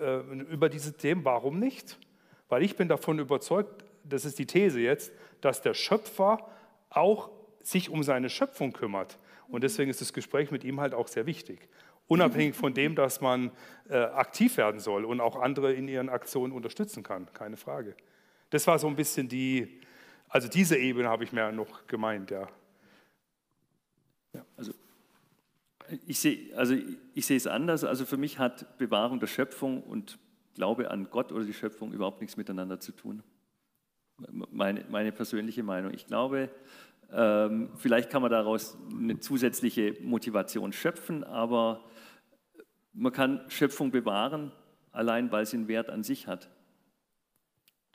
äh, 0.00 0.18
über 0.50 0.68
diese 0.68 0.96
Themen, 0.96 1.24
warum 1.24 1.60
nicht? 1.60 1.96
Weil 2.48 2.64
ich 2.64 2.76
bin 2.76 2.88
davon 2.88 3.20
überzeugt, 3.20 3.83
das 4.04 4.24
ist 4.24 4.38
die 4.38 4.46
These 4.46 4.80
jetzt, 4.80 5.12
dass 5.40 5.62
der 5.62 5.74
Schöpfer 5.74 6.48
auch 6.90 7.30
sich 7.62 7.90
um 7.90 8.02
seine 8.02 8.30
Schöpfung 8.30 8.72
kümmert. 8.72 9.18
Und 9.48 9.64
deswegen 9.64 9.90
ist 9.90 10.00
das 10.00 10.12
Gespräch 10.12 10.50
mit 10.50 10.64
ihm 10.64 10.80
halt 10.80 10.94
auch 10.94 11.08
sehr 11.08 11.26
wichtig. 11.26 11.68
Unabhängig 12.06 12.54
von 12.54 12.74
dem, 12.74 12.94
dass 12.94 13.20
man 13.20 13.50
äh, 13.88 13.96
aktiv 13.96 14.56
werden 14.58 14.78
soll 14.78 15.04
und 15.04 15.20
auch 15.20 15.36
andere 15.40 15.72
in 15.72 15.88
ihren 15.88 16.10
Aktionen 16.10 16.52
unterstützen 16.52 17.02
kann, 17.02 17.32
keine 17.32 17.56
Frage. 17.56 17.96
Das 18.50 18.66
war 18.66 18.78
so 18.78 18.86
ein 18.86 18.96
bisschen 18.96 19.28
die, 19.28 19.80
also 20.28 20.48
diese 20.48 20.76
Ebene 20.76 21.08
habe 21.08 21.24
ich 21.24 21.32
mir 21.32 21.50
noch 21.50 21.86
gemeint, 21.86 22.30
ja. 22.30 22.46
ja 24.34 24.44
also 24.56 24.72
ich 26.06 26.18
sehe, 26.18 26.56
also 26.56 26.74
ich 27.14 27.26
sehe 27.26 27.36
es 27.36 27.46
anders. 27.46 27.84
Also 27.84 28.04
für 28.04 28.16
mich 28.16 28.38
hat 28.38 28.76
Bewahrung 28.78 29.20
der 29.20 29.26
Schöpfung 29.26 29.82
und 29.82 30.18
Glaube 30.54 30.90
an 30.90 31.08
Gott 31.10 31.32
oder 31.32 31.44
die 31.44 31.52
Schöpfung 31.52 31.92
überhaupt 31.92 32.20
nichts 32.20 32.36
miteinander 32.36 32.78
zu 32.78 32.92
tun. 32.92 33.22
Meine, 34.16 34.84
meine 34.88 35.12
persönliche 35.12 35.62
Meinung. 35.62 35.92
Ich 35.92 36.06
glaube, 36.06 36.50
ähm, 37.12 37.70
vielleicht 37.76 38.10
kann 38.10 38.22
man 38.22 38.30
daraus 38.30 38.78
eine 38.92 39.18
zusätzliche 39.18 39.96
Motivation 40.02 40.72
schöpfen, 40.72 41.24
aber 41.24 41.84
man 42.92 43.12
kann 43.12 43.44
Schöpfung 43.48 43.90
bewahren, 43.90 44.52
allein 44.92 45.32
weil 45.32 45.46
sie 45.46 45.56
einen 45.56 45.68
Wert 45.68 45.90
an 45.90 46.04
sich 46.04 46.26
hat. 46.26 46.48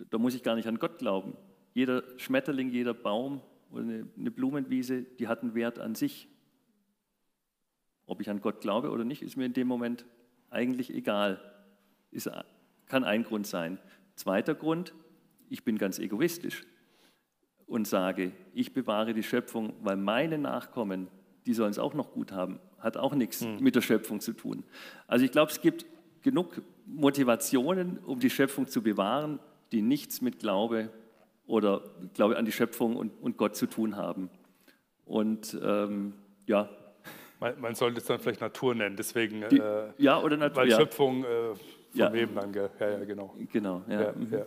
Da 0.10 0.18
muss 0.18 0.36
ich 0.36 0.44
gar 0.44 0.56
nicht 0.56 0.68
an 0.68 0.80
Gott 0.80 0.98
glauben. 0.98 1.36
Jeder 1.74 2.04
Schmetterling, 2.18 2.70
jeder 2.70 2.94
Baum 2.94 3.42
oder 3.72 3.84
eine 3.84 4.32
Blumenwiese, 4.32 5.04
die 5.04 5.28
hat 5.28 5.42
einen 5.42 5.56
Wert 5.56 5.80
an 5.80 5.96
sich. 5.96 6.28
Ob 8.06 8.22
ich 8.22 8.30
an 8.30 8.42
Gott 8.42 8.62
glaube 8.62 8.90
oder 8.90 9.06
nicht, 9.06 9.22
ist 9.22 9.38
mir 9.38 9.46
in 9.46 9.54
dem 9.54 9.68
Moment 9.68 10.06
eigentlich 10.50 10.94
egal. 10.94 11.40
Ist, 12.12 12.30
kann 12.88 13.04
ein 13.04 13.24
Grund 13.24 13.48
sein. 13.48 13.80
Zweiter 14.16 14.56
Grund, 14.56 14.94
ich 15.50 15.64
bin 15.64 15.78
ganz 15.78 16.00
egoistisch 16.00 16.64
und 17.66 17.88
sage, 17.88 18.32
ich 18.54 18.74
bewahre 18.74 19.14
die 19.14 19.24
Schöpfung, 19.24 19.74
weil 19.82 19.98
meine 19.98 20.38
Nachkommen, 20.38 21.08
die 21.46 21.54
sollen 21.54 21.72
es 21.72 21.80
auch 21.80 21.94
noch 21.94 22.12
gut 22.12 22.32
haben, 22.32 22.60
hat 22.80 22.98
auch 22.98 23.14
nichts 23.14 23.42
hm. 23.42 23.60
mit 23.60 23.76
der 23.76 23.82
Schöpfung 23.82 24.20
zu 24.20 24.34
tun. 24.34 24.64
Also 25.08 25.26
ich 25.26 25.32
glaube, 25.32 25.52
es 25.52 25.62
gibt 25.62 25.86
genug 26.22 26.62
Motivationen, 26.86 28.00
um 28.00 28.20
die 28.20 28.30
Schöpfung 28.30 28.68
zu 28.68 28.82
bewahren, 28.82 29.40
die 29.72 29.82
nichts 29.82 30.22
mit 30.22 30.40
Glaube 30.40 30.90
oder 31.46 31.84
Glaube 32.14 32.38
an 32.38 32.46
die 32.46 32.52
Schöpfung 32.52 32.96
und, 32.96 33.12
und 33.22 33.38
Gott 33.38 33.56
zu 33.56 33.68
tun 33.68 33.96
haben. 33.96 34.30
Und 35.06 35.58
ähm, 35.64 36.14
ja. 36.46 36.70
Man, 37.40 37.60
man, 37.60 37.76
sollte 37.76 38.00
es 38.00 38.06
dann 38.06 38.20
vielleicht 38.20 38.42
Natur 38.42 38.76
nennen, 38.76 38.96
deswegen. 38.96 39.48
Die, 39.50 39.58
äh, 39.58 39.90
ja, 39.98 40.22
oder 40.22 40.38
Natur. 40.38 40.64
Weil 40.64 40.70
ja. 40.70 40.78
Schöpfung 40.78 41.24
äh, 41.24 41.56
von 41.56 41.58
ja. 41.94 42.14
wem 42.14 42.36
dann? 42.36 42.54
Ja, 42.54 42.70
ja, 42.80 43.04
genau. 43.06 43.36
Genau, 43.52 43.82
ja. 43.88 44.02
ja, 44.02 44.12
mhm. 44.12 44.28
ja. 44.32 44.46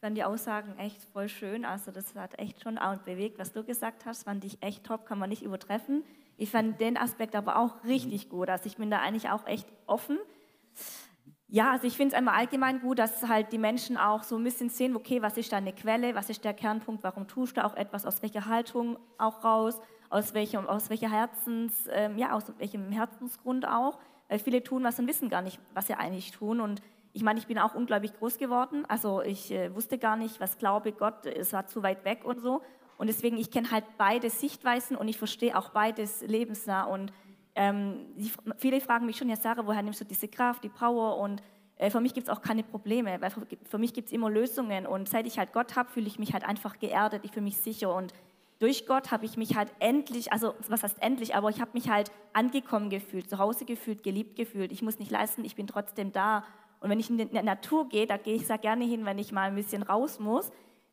Fand 0.00 0.16
die 0.16 0.24
Aussagen 0.24 0.78
echt 0.78 1.02
voll 1.12 1.28
schön. 1.28 1.64
Also, 1.64 1.90
das 1.90 2.14
hat 2.14 2.38
echt 2.38 2.62
schon 2.62 2.78
auch 2.78 2.96
bewegt. 2.98 3.38
Was 3.38 3.52
du 3.52 3.62
gesagt 3.62 4.06
hast, 4.06 4.24
fand 4.24 4.44
ich 4.44 4.62
echt 4.62 4.84
top, 4.84 5.04
kann 5.04 5.18
man 5.18 5.28
nicht 5.28 5.42
übertreffen. 5.42 6.04
Ich 6.38 6.50
fand 6.50 6.80
den 6.80 6.96
Aspekt 6.96 7.36
aber 7.36 7.58
auch 7.58 7.84
richtig 7.84 8.30
gut. 8.30 8.48
Also, 8.48 8.66
ich 8.66 8.76
bin 8.78 8.90
da 8.90 9.00
eigentlich 9.00 9.28
auch 9.28 9.46
echt 9.46 9.68
offen. 9.86 10.18
Ja, 11.52 11.72
also 11.72 11.88
ich 11.88 11.96
finde 11.96 12.14
es 12.14 12.18
einmal 12.18 12.36
allgemein 12.36 12.80
gut, 12.80 13.00
dass 13.00 13.26
halt 13.26 13.52
die 13.52 13.58
Menschen 13.58 13.96
auch 13.96 14.22
so 14.22 14.36
ein 14.36 14.44
bisschen 14.44 14.70
sehen, 14.70 14.94
okay, 14.94 15.20
was 15.20 15.36
ist 15.36 15.52
da 15.52 15.56
eine 15.56 15.72
Quelle, 15.72 16.14
was 16.14 16.30
ist 16.30 16.44
der 16.44 16.54
Kernpunkt, 16.54 17.02
warum 17.02 17.26
tust 17.26 17.56
du 17.56 17.64
auch 17.64 17.74
etwas, 17.74 18.06
aus 18.06 18.22
welcher 18.22 18.46
Haltung 18.46 19.00
auch 19.18 19.42
raus, 19.42 19.80
aus 20.10 20.32
welchem, 20.32 20.68
aus 20.68 20.90
welcher 20.90 21.10
Herzens, 21.10 21.88
ähm, 21.90 22.16
ja, 22.16 22.32
aus 22.32 22.44
welchem 22.58 22.92
Herzensgrund 22.92 23.66
auch. 23.66 23.98
Weil 24.28 24.38
viele 24.38 24.62
tun 24.62 24.84
was 24.84 25.00
und 25.00 25.08
wissen 25.08 25.28
gar 25.28 25.42
nicht, 25.42 25.58
was 25.74 25.88
sie 25.88 25.94
eigentlich 25.94 26.30
tun. 26.30 26.60
Und 26.60 26.82
ich 27.12 27.22
meine, 27.22 27.38
ich 27.38 27.46
bin 27.46 27.58
auch 27.58 27.74
unglaublich 27.74 28.14
groß 28.14 28.38
geworden. 28.38 28.84
Also 28.88 29.22
ich 29.22 29.50
äh, 29.50 29.74
wusste 29.74 29.98
gar 29.98 30.16
nicht, 30.16 30.40
was 30.40 30.58
glaube 30.58 30.92
Gott, 30.92 31.26
es 31.26 31.52
war 31.52 31.66
zu 31.66 31.82
weit 31.82 32.04
weg 32.04 32.24
und 32.24 32.40
so. 32.40 32.62
Und 32.98 33.06
deswegen, 33.06 33.38
ich 33.38 33.50
kenne 33.50 33.70
halt 33.70 33.84
beide 33.96 34.28
Sichtweisen 34.30 34.96
und 34.96 35.08
ich 35.08 35.18
verstehe 35.18 35.56
auch 35.56 35.70
beides 35.70 36.20
lebensnah. 36.22 36.84
Und 36.84 37.12
ähm, 37.54 38.06
die, 38.16 38.30
viele 38.58 38.80
fragen 38.80 39.06
mich 39.06 39.16
schon, 39.16 39.28
ja 39.28 39.36
Sarah, 39.36 39.66
woher 39.66 39.82
nimmst 39.82 40.00
du 40.00 40.04
diese 40.04 40.28
Kraft, 40.28 40.62
die 40.62 40.68
Power? 40.68 41.16
Und 41.16 41.42
äh, 41.76 41.90
für 41.90 42.00
mich 42.00 42.14
gibt 42.14 42.28
es 42.28 42.32
auch 42.32 42.42
keine 42.42 42.62
Probleme, 42.62 43.20
weil 43.20 43.30
für, 43.30 43.46
für 43.64 43.78
mich 43.78 43.94
gibt 43.94 44.08
es 44.08 44.12
immer 44.12 44.30
Lösungen. 44.30 44.86
Und 44.86 45.08
seit 45.08 45.26
ich 45.26 45.38
halt 45.38 45.52
Gott 45.52 45.76
habe, 45.76 45.90
fühle 45.90 46.06
ich 46.06 46.18
mich 46.18 46.34
halt 46.34 46.44
einfach 46.44 46.78
geerdet, 46.78 47.22
ich 47.24 47.32
fühle 47.32 47.44
mich 47.44 47.56
sicher. 47.56 47.94
Und 47.94 48.12
durch 48.58 48.86
Gott 48.86 49.10
habe 49.10 49.24
ich 49.24 49.38
mich 49.38 49.56
halt 49.56 49.72
endlich, 49.78 50.32
also 50.32 50.54
was 50.68 50.82
heißt 50.82 51.02
endlich, 51.02 51.34
aber 51.34 51.48
ich 51.48 51.62
habe 51.62 51.70
mich 51.72 51.88
halt 51.88 52.12
angekommen 52.34 52.90
gefühlt, 52.90 53.30
zu 53.30 53.38
Hause 53.38 53.64
gefühlt, 53.64 54.02
geliebt 54.02 54.36
gefühlt. 54.36 54.70
Ich 54.70 54.82
muss 54.82 54.98
nicht 54.98 55.10
leisten, 55.10 55.44
ich 55.44 55.56
bin 55.56 55.66
trotzdem 55.66 56.12
da. 56.12 56.44
Und 56.80 56.88
wenn 56.90 56.98
ich 56.98 57.10
in 57.10 57.18
die 57.18 57.42
Natur 57.42 57.88
gehe, 57.88 58.06
da 58.06 58.16
gehe 58.16 58.34
ich 58.34 58.46
sehr 58.46 58.58
gerne 58.58 58.84
hin, 58.84 59.04
wenn 59.04 59.18
ich 59.18 59.32
mal 59.32 59.48
ein 59.48 59.54
bisschen 59.54 59.82
raus 59.82 60.18
muss. 60.18 60.50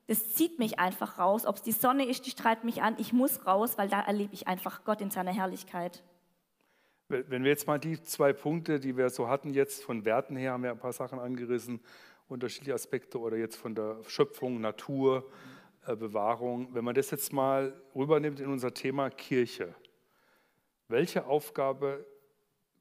Das 0.07 0.33
zieht 0.33 0.59
mich 0.59 0.79
einfach 0.79 1.17
raus. 1.17 1.45
Ob 1.45 1.55
es 1.55 1.61
die 1.63 1.71
Sonne 1.71 2.05
ist, 2.05 2.25
die 2.25 2.29
strahlt 2.29 2.63
mich 2.63 2.81
an. 2.81 2.95
Ich 2.97 3.13
muss 3.13 3.45
raus, 3.45 3.77
weil 3.77 3.89
da 3.89 4.01
erlebe 4.01 4.33
ich 4.33 4.47
einfach 4.47 4.83
Gott 4.83 5.01
in 5.01 5.11
seiner 5.11 5.33
Herrlichkeit. 5.33 6.03
Wenn 7.09 7.43
wir 7.43 7.51
jetzt 7.51 7.67
mal 7.67 7.79
die 7.79 8.01
zwei 8.01 8.33
Punkte, 8.33 8.81
die 8.81 8.97
wir 8.97 9.09
so 9.09 9.29
hatten, 9.29 9.49
jetzt 9.53 9.83
von 9.83 10.03
Werten 10.03 10.35
her 10.35 10.51
haben 10.51 10.63
wir 10.63 10.71
ein 10.71 10.79
paar 10.79 10.91
Sachen 10.91 11.19
angerissen, 11.19 11.79
unterschiedliche 12.27 12.73
Aspekte 12.73 13.17
oder 13.19 13.37
jetzt 13.37 13.55
von 13.55 13.75
der 13.75 13.97
Schöpfung, 14.07 14.59
Natur, 14.59 15.29
äh, 15.85 15.95
Bewahrung. 15.95 16.67
Wenn 16.73 16.83
man 16.83 16.95
das 16.95 17.11
jetzt 17.11 17.31
mal 17.31 17.81
rübernimmt 17.95 18.41
in 18.41 18.47
unser 18.47 18.73
Thema 18.73 19.09
Kirche, 19.09 19.73
welche 20.89 21.25
Aufgabe 21.25 22.05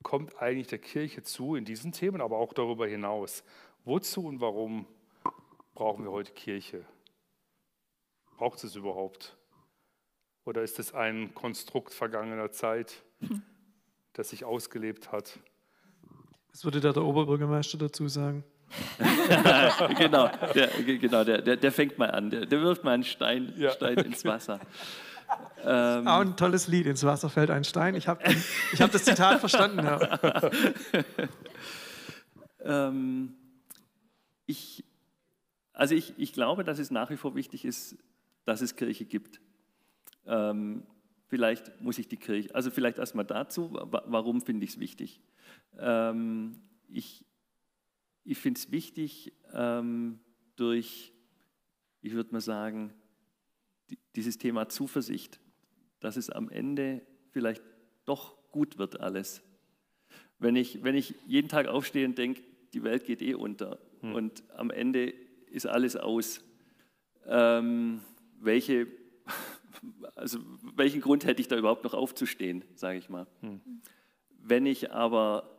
kommt 0.02 0.40
eigentlich 0.40 0.68
der 0.68 0.78
Kirche 0.78 1.22
zu 1.22 1.56
in 1.56 1.64
diesen 1.64 1.92
Themen, 1.92 2.20
aber 2.20 2.38
auch 2.38 2.52
darüber 2.52 2.86
hinaus? 2.86 3.44
Wozu 3.84 4.26
und 4.26 4.40
warum 4.40 4.86
brauchen 5.74 6.04
wir 6.04 6.12
heute 6.12 6.32
Kirche? 6.32 6.84
Braucht 8.36 8.62
es 8.64 8.76
überhaupt? 8.76 9.36
Oder 10.44 10.62
ist 10.62 10.78
es 10.78 10.94
ein 10.94 11.34
Konstrukt 11.34 11.92
vergangener 11.92 12.52
Zeit? 12.52 13.02
Hm 13.20 13.42
das 14.16 14.30
sich 14.30 14.44
ausgelebt 14.44 15.12
hat. 15.12 15.38
Was 16.50 16.64
würde 16.64 16.80
da 16.80 16.92
der 16.92 17.04
Oberbürgermeister 17.04 17.78
dazu 17.78 18.08
sagen? 18.08 18.44
genau, 19.98 20.28
der, 20.54 20.68
genau 20.68 21.22
der, 21.22 21.40
der, 21.40 21.56
der, 21.56 21.72
fängt 21.72 21.98
mal 21.98 22.10
an, 22.10 22.30
der, 22.30 22.46
der 22.46 22.60
wirft 22.62 22.82
mal 22.82 22.94
einen 22.94 23.04
Stein, 23.04 23.52
ja. 23.56 23.70
Stein 23.70 23.98
ins 23.98 24.24
Wasser. 24.24 24.58
Ähm, 25.64 26.06
auch 26.06 26.20
ein 26.20 26.36
tolles 26.36 26.68
Lied, 26.68 26.86
ins 26.86 27.04
Wasser 27.04 27.28
fällt 27.28 27.50
ein 27.50 27.64
Stein. 27.64 27.94
Ich 27.94 28.08
habe 28.08 28.22
ich 28.72 28.80
hab 28.80 28.92
das 28.92 29.04
Zitat 29.04 29.40
verstanden. 29.40 29.86
Ähm, 32.68 33.36
ich, 34.46 34.82
also 35.72 35.94
ich, 35.94 36.14
ich 36.16 36.32
glaube, 36.32 36.64
dass 36.64 36.80
es 36.80 36.90
nach 36.90 37.10
wie 37.10 37.16
vor 37.16 37.36
wichtig 37.36 37.64
ist, 37.64 37.96
dass 38.44 38.60
es 38.60 38.74
Kirche 38.74 39.04
gibt. 39.04 39.40
Ähm, 40.26 40.82
Vielleicht 41.28 41.80
muss 41.80 41.98
ich 41.98 42.06
die 42.06 42.16
Kirche, 42.16 42.54
also 42.54 42.70
vielleicht 42.70 42.98
erstmal 42.98 43.24
dazu, 43.24 43.72
warum 43.72 44.40
finde 44.40 44.64
ich 44.64 44.70
es 44.70 44.78
wichtig? 44.78 45.20
Ähm, 45.76 46.60
ich 46.88 47.24
ich 48.22 48.38
finde 48.38 48.58
es 48.58 48.70
wichtig 48.70 49.32
ähm, 49.52 50.20
durch, 50.54 51.12
ich 52.00 52.12
würde 52.12 52.32
mal 52.32 52.40
sagen, 52.40 52.92
dieses 54.14 54.38
Thema 54.38 54.68
Zuversicht, 54.68 55.40
dass 56.00 56.16
es 56.16 56.30
am 56.30 56.48
Ende 56.48 57.02
vielleicht 57.30 57.62
doch 58.04 58.36
gut 58.50 58.78
wird 58.78 59.00
alles. 59.00 59.42
Wenn 60.38 60.56
ich, 60.56 60.82
wenn 60.82 60.94
ich 60.94 61.14
jeden 61.26 61.48
Tag 61.48 61.66
aufstehe 61.66 62.06
und 62.06 62.16
denke, 62.18 62.42
die 62.72 62.82
Welt 62.82 63.04
geht 63.04 63.22
eh 63.22 63.34
unter 63.34 63.78
hm. 64.00 64.14
und 64.14 64.44
am 64.54 64.70
Ende 64.70 65.12
ist 65.50 65.66
alles 65.66 65.96
aus, 65.96 66.42
ähm, 67.26 68.00
welche 68.40 68.86
also 70.14 70.38
welchen 70.76 71.00
Grund 71.00 71.24
hätte 71.24 71.40
ich 71.40 71.48
da 71.48 71.56
überhaupt 71.56 71.84
noch 71.84 71.94
aufzustehen, 71.94 72.64
sage 72.74 72.98
ich 72.98 73.08
mal. 73.08 73.26
Hm. 73.40 73.60
Wenn 74.38 74.66
ich 74.66 74.92
aber 74.92 75.50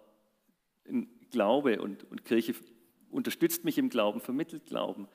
glaube 1.29 1.81
und, 1.81 2.09
und 2.09 2.23
Kirche 2.25 2.55
unterstützt 3.09 3.65
mich 3.65 3.77
im 3.77 3.89
Glauben, 3.89 4.19
vermittelt 4.21 4.65
Glauben, 4.65 5.07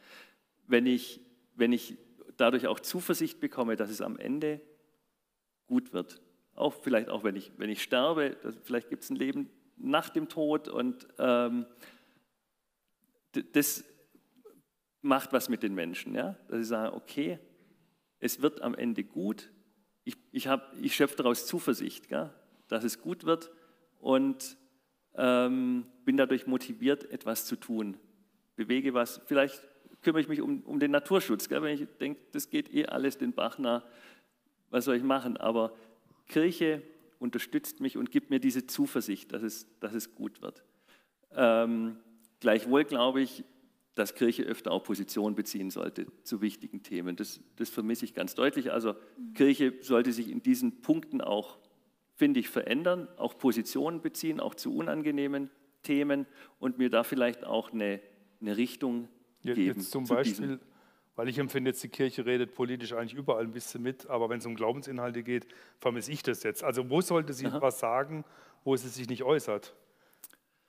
wenn 0.67 0.87
ich, 0.87 1.21
wenn 1.55 1.73
ich 1.73 1.97
dadurch 2.37 2.66
auch 2.66 2.80
Zuversicht 2.80 3.41
bekomme, 3.41 3.76
dass 3.76 3.91
es 3.91 4.01
am 4.01 4.18
Ende 4.18 4.61
gut 5.66 5.93
wird, 5.93 6.20
auch 6.55 6.74
vielleicht 6.74 7.09
auch 7.09 7.24
wenn 7.24 7.37
ich, 7.37 7.53
wenn 7.57 7.70
ich 7.70 7.83
sterbe, 7.83 8.37
vielleicht 8.62 8.89
gibt 8.89 9.03
es 9.03 9.11
ein 9.11 9.16
Leben 9.16 9.51
nach 9.76 10.11
dem 10.11 10.28
Tod 10.28 10.68
und 10.68 11.07
ähm, 11.18 11.66
das 13.53 13.85
macht 15.01 15.33
was 15.33 15.49
mit 15.49 15.62
den 15.62 15.74
Menschen, 15.74 16.14
ja? 16.14 16.37
dass 16.49 16.59
sie 16.59 16.64
sagen, 16.64 16.95
okay, 16.95 17.39
es 18.18 18.43
wird 18.43 18.62
am 18.62 18.74
Ende 18.74 19.03
gut, 19.03 19.51
ich, 20.05 20.16
ich, 20.30 20.49
ich 20.80 20.95
schöpfe 20.95 21.16
daraus 21.16 21.47
Zuversicht, 21.47 22.09
gell? 22.09 22.30
dass 22.68 22.85
es 22.85 23.01
gut 23.01 23.24
wird 23.24 23.51
und 23.99 24.57
ähm, 25.14 25.87
bin 26.05 26.16
dadurch 26.16 26.47
motiviert, 26.47 27.11
etwas 27.11 27.47
zu 27.47 27.57
tun. 27.57 27.99
Bewege 28.57 28.95
was, 28.95 29.20
vielleicht 29.26 29.62
kümmere 30.03 30.21
ich 30.21 30.29
mich 30.29 30.41
um, 30.41 30.61
um 30.63 30.81
den 30.81 30.91
Naturschutz, 30.91 31.49
gell? 31.49 31.63
wenn 31.63 31.75
ich 31.75 31.87
denke, 32.01 32.21
das 32.33 32.51
geht 32.51 32.73
eh 32.75 32.87
alles 32.87 33.19
den 33.19 33.33
Bach 33.33 33.59
nach, 33.59 33.85
was 34.71 34.85
soll 34.85 34.97
ich 34.97 35.03
machen? 35.03 35.37
Aber 35.37 35.73
Kirche 36.29 36.83
unterstützt 37.19 37.81
mich 37.81 37.97
und 37.97 38.11
gibt 38.11 38.31
mir 38.31 38.41
diese 38.41 38.67
Zuversicht, 38.67 39.33
dass 39.33 39.43
es, 39.43 39.67
dass 39.81 39.95
es 39.95 40.15
gut 40.15 40.43
wird. 40.43 40.63
Ähm, 41.35 41.97
gleichwohl 42.41 42.85
glaube 42.85 43.21
ich, 43.21 43.45
dass 43.95 44.15
Kirche 44.15 44.43
öfter 44.45 44.73
auch 44.73 44.83
Position 44.83 45.35
beziehen 45.35 45.71
sollte 45.71 46.07
zu 46.25 46.41
wichtigen 46.41 46.83
Themen. 46.83 47.15
Das, 47.17 47.41
das 47.57 47.69
vermisse 47.69 48.05
ich 48.07 48.15
ganz 48.15 48.35
deutlich. 48.35 48.73
Also 48.73 48.95
Kirche 49.35 49.75
sollte 49.81 50.13
sich 50.13 50.31
in 50.31 50.43
diesen 50.43 50.81
Punkten 50.81 51.21
auch, 51.21 51.59
finde 52.15 52.41
ich, 52.41 52.49
verändern, 52.49 53.09
auch 53.19 53.37
Positionen 53.37 54.01
beziehen, 54.01 54.41
auch 54.41 54.55
zu 54.55 54.75
unangenehmen 54.75 55.51
Themen 55.83 56.27
und 56.59 56.79
mir 56.79 56.89
da 56.91 57.03
vielleicht 57.03 57.45
auch 57.45 57.73
eine, 57.73 58.01
eine 58.41 58.57
Richtung 58.57 59.09
geben. 59.43 59.78
Jetzt 59.78 59.90
zum 59.90 60.05
Beispiel, 60.07 60.59
weil 61.16 61.28
ich 61.28 61.38
empfinde 61.38 61.70
jetzt, 61.70 61.82
die 61.82 61.88
Kirche 61.88 62.24
redet 62.24 62.55
politisch 62.55 62.93
eigentlich 62.93 63.14
überall 63.14 63.45
ein 63.45 63.53
bisschen 63.53 63.82
mit, 63.82 64.09
aber 64.09 64.28
wenn 64.28 64.38
es 64.38 64.47
um 64.47 64.55
Glaubensinhalte 64.55 65.22
geht, 65.22 65.47
vermisse 65.78 66.11
ich 66.12 66.22
das 66.22 66.43
jetzt. 66.43 66.64
Also 66.64 66.88
wo 66.88 67.01
sollte 67.01 67.32
sie 67.32 67.47
Aha. 67.47 67.61
was 67.61 67.80
sagen, 67.80 68.24
wo 68.64 68.76
sie 68.76 68.88
sich 68.88 69.09
nicht 69.09 69.22
äußert? 69.22 69.74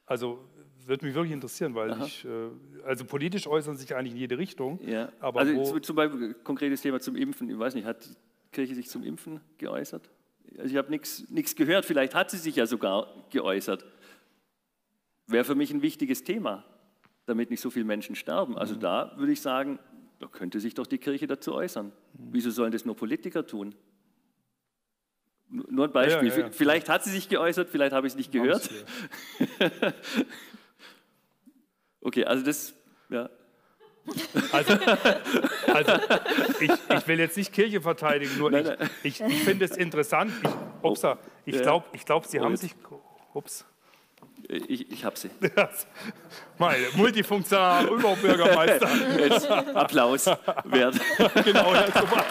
Also 0.06 0.44
würde 0.86 1.06
mich 1.06 1.16
wirklich 1.16 1.34
interessieren, 1.34 1.76
weil 1.76 1.92
Aha. 1.92 2.06
ich, 2.06 2.26
äh, 2.26 2.50
also 2.86 3.06
politisch 3.06 3.48
äußern 3.48 3.78
sich 3.78 3.96
eigentlich 3.96 4.14
in 4.14 4.20
jede 4.20 4.38
Richtung. 4.38 4.80
Ja. 4.86 5.10
Aber 5.20 5.40
also 5.40 5.80
zum 5.80 5.96
Beispiel 5.96 6.34
konkretes 6.44 6.82
Thema 6.82 7.00
zum 7.00 7.16
Impfen. 7.16 7.50
Ich 7.50 7.58
weiß 7.58 7.76
nicht, 7.76 7.86
hat 7.86 8.06
die 8.06 8.16
Kirche 8.52 8.76
sich 8.76 8.90
zum 8.90 9.04
Impfen 9.04 9.40
geäußert? 9.58 10.10
Also 10.58 10.70
ich 10.70 10.78
habe 10.78 10.92
nichts 10.92 11.56
gehört. 11.56 11.86
Vielleicht 11.86 12.14
hat 12.14 12.32
sie 12.32 12.38
sich 12.38 12.58
ja 12.58 12.66
sogar 12.66 13.08
geäußert. 13.30 13.86
Wäre 15.28 15.46
für 15.46 15.56
mich 15.56 15.72
ein 15.72 15.82
wichtiges 15.82 16.24
Thema, 16.24 16.66
damit 17.26 17.50
nicht 17.50 17.62
so 17.62 17.70
viele 17.70 17.86
Menschen 17.86 18.16
sterben. 18.16 18.58
Also 18.58 18.76
mhm. 18.76 18.80
da 18.82 19.14
würde 19.18 19.32
ich 19.32 19.42
sagen, 19.42 19.80
da 20.20 20.28
könnte 20.28 20.60
sich 20.60 20.74
doch 20.74 20.88
die 20.88 20.98
Kirche 20.98 21.28
dazu 21.28 21.54
äußern. 21.54 21.88
Mhm. 21.88 21.92
Wieso 22.32 22.52
sollen 22.52 22.72
das 22.72 22.86
nur 22.86 22.96
Politiker 22.96 23.46
tun? 23.46 23.76
Nur 25.50 25.86
ein 25.86 25.92
Beispiel. 25.92 26.30
Ja, 26.30 26.36
ja, 26.36 26.42
ja. 26.46 26.52
Vielleicht 26.52 26.90
hat 26.90 27.04
sie 27.04 27.12
sich 27.12 27.30
geäußert, 27.30 27.70
vielleicht 27.70 27.94
habe 27.94 28.08
ich 28.08 28.14
es 28.14 28.18
nicht 28.18 28.32
gehört. 28.32 28.70
Okay, 32.04 32.26
also 32.26 32.44
das, 32.44 32.74
ja. 33.10 33.30
Also, 34.52 34.74
also 35.74 35.94
ich, 36.60 36.70
ich, 36.70 37.08
will 37.08 37.20
jetzt 37.20 37.38
nicht 37.38 37.54
Kirche 37.54 37.80
verteidigen, 37.80 38.38
nur 38.38 38.52
nein, 38.52 38.66
nein. 38.66 38.90
ich, 39.04 39.22
ich, 39.22 39.28
ich 39.28 39.44
finde 39.44 39.64
es 39.64 39.78
interessant. 39.78 40.34
Ich, 40.44 40.50
upsa, 40.84 41.18
ich 41.46 41.62
glaube, 41.62 41.86
ich 41.94 42.06
glaub, 42.06 42.26
Sie 42.26 42.40
oh, 42.40 42.44
haben 42.44 42.52
jetzt. 42.52 42.62
sich. 42.62 42.76
Ups. 43.34 43.66
Ich, 44.50 44.92
ich 44.92 45.06
habe 45.06 45.18
sie. 45.18 45.30
Mal, 46.64 46.78
multifunktionaler 46.96 47.92
Überbürgermeister. 47.92 48.88
Jetzt 49.20 49.52
Applaus 49.52 50.28
wert. 50.64 50.96
genau, 51.44 51.74
ja, 51.74 51.88
super. 51.88 52.26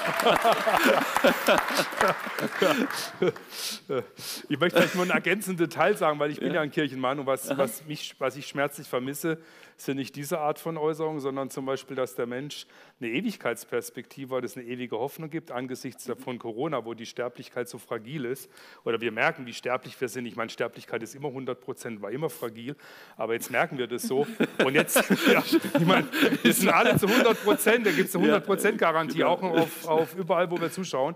Ich 4.48 4.58
möchte 4.58 4.78
vielleicht 4.78 4.94
nur 4.94 5.04
ein 5.04 5.10
ergänzendes 5.10 5.68
Detail 5.68 5.98
sagen, 5.98 6.18
weil 6.18 6.30
ich 6.30 6.38
bin 6.40 6.48
ja, 6.48 6.54
ja 6.54 6.60
ein 6.62 6.70
Kirchenmann 6.70 7.18
und 7.18 7.26
was, 7.26 7.54
was, 7.58 7.84
mich, 7.84 8.14
was 8.18 8.36
ich 8.36 8.46
schmerzlich 8.46 8.88
vermisse, 8.88 9.36
sind 9.76 9.96
nicht 9.96 10.16
diese 10.16 10.38
Art 10.38 10.58
von 10.58 10.76
Äußerungen, 10.76 11.20
sondern 11.20 11.50
zum 11.50 11.66
Beispiel, 11.66 11.96
dass 11.96 12.14
der 12.14 12.26
Mensch 12.26 12.66
eine 13.00 13.10
Ewigkeitsperspektive 13.10 14.36
hat, 14.36 14.44
es 14.44 14.56
eine 14.56 14.66
ewige 14.66 14.98
Hoffnung 14.98 15.28
gibt 15.28 15.50
angesichts 15.50 16.10
von 16.22 16.38
Corona, 16.38 16.84
wo 16.84 16.94
die 16.94 17.06
Sterblichkeit 17.06 17.68
so 17.68 17.78
fragil 17.78 18.24
ist. 18.24 18.50
Oder 18.84 19.00
wir 19.00 19.12
merken, 19.12 19.46
wie 19.46 19.54
sterblich 19.54 20.00
wir 20.00 20.08
sind. 20.08 20.26
Ich 20.26 20.36
meine, 20.36 20.50
Sterblichkeit 20.50 21.02
ist 21.02 21.14
immer 21.14 21.28
100 21.28 21.60
Prozent, 21.60 22.00
war 22.00 22.10
immer 22.10 22.30
fragil, 22.30 22.76
aber 23.16 23.34
jetzt 23.34 23.50
merken 23.50 23.78
wir 23.78 23.86
das 23.86 24.02
so. 24.02 24.21
Und 24.64 24.74
jetzt, 24.74 24.96
ja, 25.26 25.42
ich 25.44 25.86
meine, 25.86 26.08
wir 26.42 26.52
sind 26.52 26.68
alle 26.68 26.96
zu 26.96 27.06
100 27.06 27.42
Prozent, 27.42 27.86
da 27.86 27.90
gibt 27.90 28.08
es 28.08 28.14
eine 28.14 28.24
100 28.24 28.46
Prozent 28.46 28.78
Garantie, 28.78 29.18
genau. 29.18 29.32
auch 29.32 29.42
auf, 29.42 29.86
auf 29.86 30.14
überall, 30.16 30.50
wo 30.50 30.60
wir 30.60 30.70
zuschauen. 30.70 31.14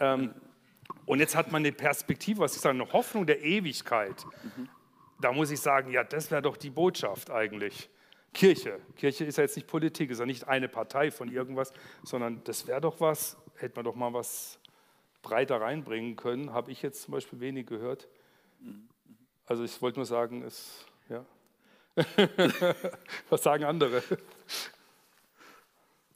Ähm, 0.00 0.34
und 1.06 1.20
jetzt 1.20 1.36
hat 1.36 1.52
man 1.52 1.62
eine 1.62 1.72
Perspektive, 1.72 2.40
was 2.40 2.54
ich 2.56 2.60
sage, 2.60 2.80
eine 2.80 2.92
Hoffnung 2.92 3.26
der 3.26 3.42
Ewigkeit. 3.42 4.24
Da 5.20 5.32
muss 5.32 5.50
ich 5.50 5.60
sagen, 5.60 5.90
ja, 5.90 6.04
das 6.04 6.30
wäre 6.30 6.42
doch 6.42 6.56
die 6.56 6.70
Botschaft 6.70 7.30
eigentlich. 7.30 7.90
Kirche. 8.32 8.80
Kirche 8.96 9.24
ist 9.24 9.38
ja 9.38 9.44
jetzt 9.44 9.56
nicht 9.56 9.68
Politik, 9.68 10.10
ist 10.10 10.18
ja 10.18 10.26
nicht 10.26 10.48
eine 10.48 10.68
Partei 10.68 11.10
von 11.10 11.30
irgendwas, 11.30 11.72
sondern 12.02 12.42
das 12.44 12.66
wäre 12.66 12.80
doch 12.80 13.00
was, 13.00 13.36
hätte 13.56 13.76
man 13.76 13.84
doch 13.84 13.94
mal 13.94 14.12
was 14.12 14.58
breiter 15.22 15.60
reinbringen 15.60 16.16
können, 16.16 16.52
habe 16.52 16.70
ich 16.70 16.82
jetzt 16.82 17.02
zum 17.02 17.12
Beispiel 17.12 17.40
wenig 17.40 17.66
gehört. 17.66 18.08
Also 19.46 19.64
ich 19.64 19.80
wollte 19.82 19.98
nur 19.98 20.06
sagen, 20.06 20.42
es, 20.42 20.84
ja. 21.08 21.24
was 23.30 23.42
sagen 23.42 23.64
andere? 23.64 24.02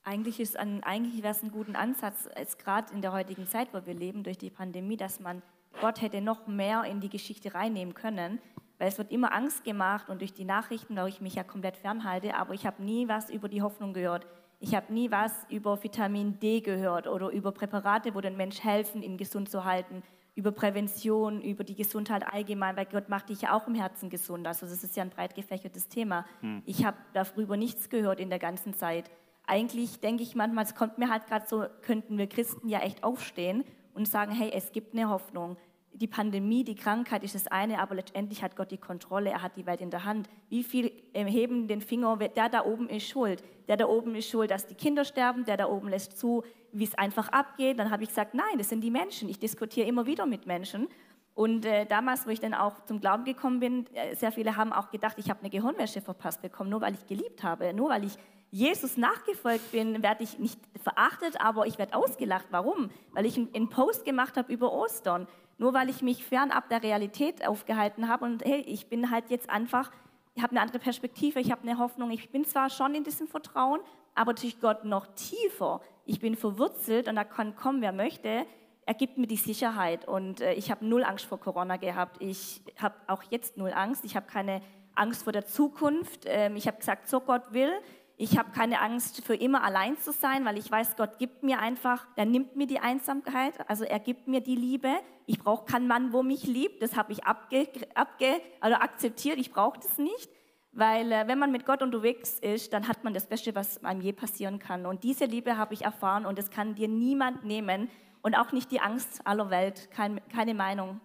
Eigentlich, 0.05 0.59
eigentlich 0.59 1.23
wäre 1.23 1.33
es 1.33 1.43
ein 1.43 1.53
guter 1.53 1.79
Ansatz, 1.79 2.29
gerade 2.59 2.93
in 2.95 3.03
der 3.03 3.13
heutigen 3.13 3.47
Zeit, 3.47 3.69
wo 3.73 3.85
wir 3.85 3.95
leben, 3.95 4.25
durch 4.25 4.39
die 4.39 4.51
Pandemie, 4.51 4.97
dass 4.97 5.21
man 5.21 5.43
Gott 5.81 6.01
hätte 6.01 6.21
noch 6.21 6.47
mehr 6.47 6.85
in 6.85 7.01
die 7.01 7.11
Geschichte 7.11 7.55
reinnehmen 7.55 7.95
können, 7.95 8.41
weil 8.79 8.89
es 8.89 8.99
wird 8.99 9.13
immer 9.13 9.33
Angst 9.33 9.65
gemacht 9.65 10.09
und 10.09 10.21
durch 10.21 10.33
die 10.33 10.45
Nachrichten, 10.45 10.97
da 10.97 11.07
ich 11.07 11.21
mich 11.21 11.35
ja 11.35 11.45
komplett 11.45 11.77
fernhalte, 11.77 12.35
aber 12.35 12.55
ich 12.55 12.67
habe 12.67 12.83
nie 12.83 13.07
was 13.07 13.31
über 13.31 13.49
die 13.49 13.63
Hoffnung 13.63 13.93
gehört. 13.93 14.27
Ich 14.61 14.75
habe 14.75 14.93
nie 14.93 15.11
was 15.11 15.47
über 15.51 15.81
Vitamin 15.83 16.41
D 16.41 16.61
gehört 16.61 17.07
oder 17.07 17.31
über 17.31 17.53
Präparate, 17.53 18.15
wo 18.15 18.21
den 18.21 18.37
Mensch 18.37 18.65
helfen, 18.65 19.03
ihn 19.03 19.17
gesund 19.17 19.49
zu 19.49 19.65
halten, 19.65 20.03
über 20.39 20.53
Prävention, 20.53 21.43
über 21.43 21.65
die 21.65 21.75
Gesundheit 21.75 22.25
allgemein, 22.33 22.77
weil 22.77 22.87
Gott 22.87 23.09
macht 23.09 23.29
dich 23.29 23.43
ja 23.43 23.57
auch 23.57 23.67
im 23.67 23.75
Herzen 23.75 24.09
gesund. 24.09 24.47
Also 24.47 24.67
das 24.67 24.85
ist 24.85 24.95
ja 24.97 25.03
ein 25.03 25.11
breit 25.11 25.35
gefächertes 25.35 25.89
Thema. 25.89 26.25
Hm. 26.43 26.63
Ich 26.65 26.85
habe 26.85 26.97
darüber 27.13 27.57
nichts 27.57 27.89
gehört 27.89 28.21
in 28.21 28.31
der 28.31 28.39
ganzen 28.39 28.73
Zeit. 28.73 29.11
Eigentlich 29.49 29.99
denke 29.99 30.23
ich 30.23 30.37
manchmal, 30.37 30.65
es 30.65 30.77
kommt 30.77 30.97
mir 30.97 31.11
halt 31.11 31.27
gerade 31.27 31.47
so, 31.49 31.65
könnten 31.83 32.19
wir 32.19 32.29
Christen 32.29 32.69
ja 32.69 32.79
echt 32.79 33.03
aufstehen 33.03 33.65
und 33.95 34.07
sagen, 34.07 34.31
hey, 34.31 34.53
es 34.55 34.71
gibt 34.71 34.95
eine 34.95 35.09
Hoffnung 35.09 35.57
die 35.99 36.07
Pandemie, 36.07 36.63
die 36.63 36.77
Krankheit 36.77 37.25
ist 37.25 37.35
das 37.35 37.49
eine, 37.49 37.81
aber 37.81 37.97
letztendlich 37.97 38.43
hat 38.43 38.55
Gott 38.55 38.71
die 38.71 38.79
Kontrolle, 38.79 39.31
er 39.31 39.43
hat 39.43 39.57
die 39.57 39.67
Welt 39.67 39.81
in 39.81 39.91
der 39.91 40.05
Hand. 40.05 40.29
Wie 40.49 40.63
viel 40.63 40.93
heben 41.13 41.67
den 41.67 41.81
Finger, 41.81 42.17
der 42.17 42.49
da 42.49 42.65
oben 42.65 42.89
ist 42.89 43.09
schuld. 43.09 43.43
Der 43.69 43.77
da 43.77 43.87
oben 43.87 44.15
ist 44.15 44.29
schuld, 44.29 44.51
dass 44.51 44.67
die 44.67 44.75
Kinder 44.75 45.05
sterben, 45.05 45.45
der 45.45 45.57
da 45.57 45.69
oben 45.69 45.89
lässt 45.89 46.19
zu, 46.19 46.43
wie 46.73 46.85
es 46.85 46.97
einfach 46.97 47.29
abgeht. 47.29 47.79
Dann 47.79 47.91
habe 47.91 48.03
ich 48.03 48.09
gesagt, 48.09 48.35
nein, 48.35 48.57
das 48.57 48.69
sind 48.69 48.81
die 48.81 48.91
Menschen. 48.91 49.29
Ich 49.29 49.39
diskutiere 49.39 49.87
immer 49.87 50.07
wieder 50.07 50.27
mit 50.27 50.47
Menschen. 50.47 50.89
Und 51.35 51.65
äh, 51.65 51.87
damals, 51.87 52.27
wo 52.27 52.31
ich 52.31 52.41
dann 52.41 52.55
auch 52.55 52.85
zum 52.87 53.01
Glauben 53.01 53.25
gekommen 53.25 53.61
bin, 53.61 53.87
äh, 53.95 54.17
sehr 54.17 54.33
viele 54.33 54.57
haben 54.57 54.73
auch 54.73 54.91
gedacht, 54.91 55.17
ich 55.19 55.31
habe 55.31 55.41
eine 55.41 55.51
Gehirnwäsche 55.51 56.01
verpasst 56.01 56.43
bekommen, 56.43 56.71
nur 56.71 56.81
weil 56.81 56.95
ich 56.95 57.07
geliebt 57.07 57.45
habe, 57.45 57.73
nur 57.73 57.91
weil 57.91 58.05
ich 58.05 58.17
Jesus 58.51 58.97
nachgefolgt 58.97 59.71
bin, 59.71 60.03
werde 60.03 60.25
ich 60.25 60.39
nicht 60.39 60.59
verachtet, 60.83 61.41
aber 61.41 61.67
ich 61.67 61.79
werde 61.79 61.95
ausgelacht. 61.95 62.47
Warum? 62.51 62.91
Weil 63.13 63.27
ich 63.27 63.37
einen 63.37 63.69
Post 63.69 64.05
gemacht 64.05 64.37
habe 64.37 64.53
über 64.53 64.73
Ostern 64.73 65.29
nur 65.59 65.75
weil 65.75 65.91
ich 65.91 66.03
mich 66.03 66.25
fernab 66.25 66.69
der 66.69 66.83
Realität 66.83 67.47
aufgehalten 67.47 68.09
habe 68.09 68.25
und 68.25 68.45
hey, 68.45 68.61
ich 68.61 68.87
bin 68.87 69.11
halt 69.11 69.29
jetzt 69.29 69.51
einfach, 69.51 69.91
ich 70.39 70.45
habe 70.45 70.53
eine 70.53 70.61
andere 70.61 70.79
Perspektive, 70.79 71.41
ich 71.41 71.51
habe 71.51 71.63
eine 71.63 71.79
Hoffnung, 71.79 72.13
ich 72.13 72.31
bin 72.31 72.45
zwar 72.45 72.71
schon 72.71 72.95
in 72.95 73.03
diesem 73.03 73.27
Vertrauen, 73.27 73.81
aber 74.15 74.35
durch 74.35 74.61
Gott 74.61 74.85
noch 74.85 75.09
tiefer. 75.17 75.81
Ich 76.05 76.21
bin 76.21 76.37
verwurzelt 76.37 77.09
und 77.09 77.17
da 77.17 77.25
kann 77.25 77.57
kommen, 77.57 77.83
wer 77.83 77.91
möchte. 77.91 78.47
Er 78.87 78.95
gibt 78.95 79.19
mir 79.19 79.27
die 79.27 79.35
Sicherheit 79.35 80.07
und 80.07 80.41
äh, 80.41 80.53
ich 80.53 80.71
habe 80.71 80.87
null 80.87 81.03
Angst 81.03 81.25
vor 81.25 81.41
Corona 81.41 81.77
gehabt. 81.77 82.23
Ich 82.23 82.63
habe 82.81 82.95
auch 83.09 83.25
jetzt 83.31 83.57
null 83.57 83.73
Angst. 83.73 84.05
Ich 84.05 84.15
habe 84.15 84.27
keine 84.29 84.63
Angst 84.95 85.25
vor 85.25 85.33
der 85.33 85.45
Zukunft. 85.45 86.21
Ähm, 86.27 86.55
ich 86.55 86.69
habe 86.69 86.79
gesagt, 86.79 87.09
so 87.09 87.19
Gott 87.19 87.53
will, 87.53 87.73
ich 88.21 88.37
habe 88.37 88.51
keine 88.51 88.81
Angst, 88.81 89.25
für 89.25 89.37
immer 89.37 89.63
allein 89.63 89.97
zu 89.97 90.13
sein, 90.13 90.45
weil 90.45 90.59
ich 90.59 90.69
weiß, 90.69 90.97
Gott 90.97 91.19
gibt 91.19 91.45
mir 91.45 91.61
einfach, 91.61 92.05
er 92.17 92.27
nimmt 92.27 92.57
mir 92.57 92.67
die 92.67 92.81
Einsamkeit, 92.81 93.55
also 93.71 93.85
er 93.85 94.01
gibt 94.01 94.27
mir 94.27 94.41
die 94.41 94.57
Liebe. 94.57 94.91
Ich 95.27 95.39
brauche 95.39 95.65
keinen 95.67 95.87
Mann, 95.87 96.13
wo 96.13 96.25
mich 96.25 96.43
liebt, 96.43 96.83
das 96.83 96.97
habe 96.97 97.13
ich 97.13 97.25
abge, 97.25 97.69
abge, 97.95 98.41
also 98.61 98.77
akzeptiert, 98.77 99.39
ich 99.39 99.53
brauche 99.53 99.79
das 99.79 99.99
nicht. 99.99 100.29
Weil 100.73 101.13
äh, 101.13 101.29
wenn 101.29 101.39
man 101.39 101.53
mit 101.53 101.65
Gott 101.65 101.81
unterwegs 101.81 102.41
ist, 102.41 102.73
dann 102.73 102.89
hat 102.89 103.05
man 103.05 103.15
das 103.15 103.29
Beste, 103.29 103.55
was 103.55 103.85
einem 103.85 104.01
je 104.01 104.13
passieren 104.13 104.59
kann. 104.59 104.85
Und 104.85 105.05
diese 105.05 105.25
Liebe 105.25 105.57
habe 105.57 105.75
ich 105.75 105.83
erfahren 105.83 106.27
und 106.27 106.39
das 106.39 106.51
kann 106.51 106.75
dir 106.75 106.89
niemand 106.89 107.45
nehmen 107.45 107.89
und 108.23 108.35
auch 108.35 108.51
nicht 108.51 108.73
die 108.73 108.81
Angst 108.81 109.25
aller 109.25 109.49
Welt, 109.51 109.93
kein, 109.93 110.21
keine 110.29 110.55
Meinung. 110.55 111.01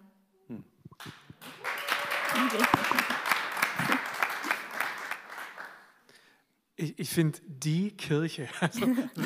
Hm. 0.48 0.64
Ich, 6.84 7.00
ich 7.00 7.10
finde 7.10 7.40
die 7.48 7.92
Kirche, 7.92 8.50
also, 8.60 8.86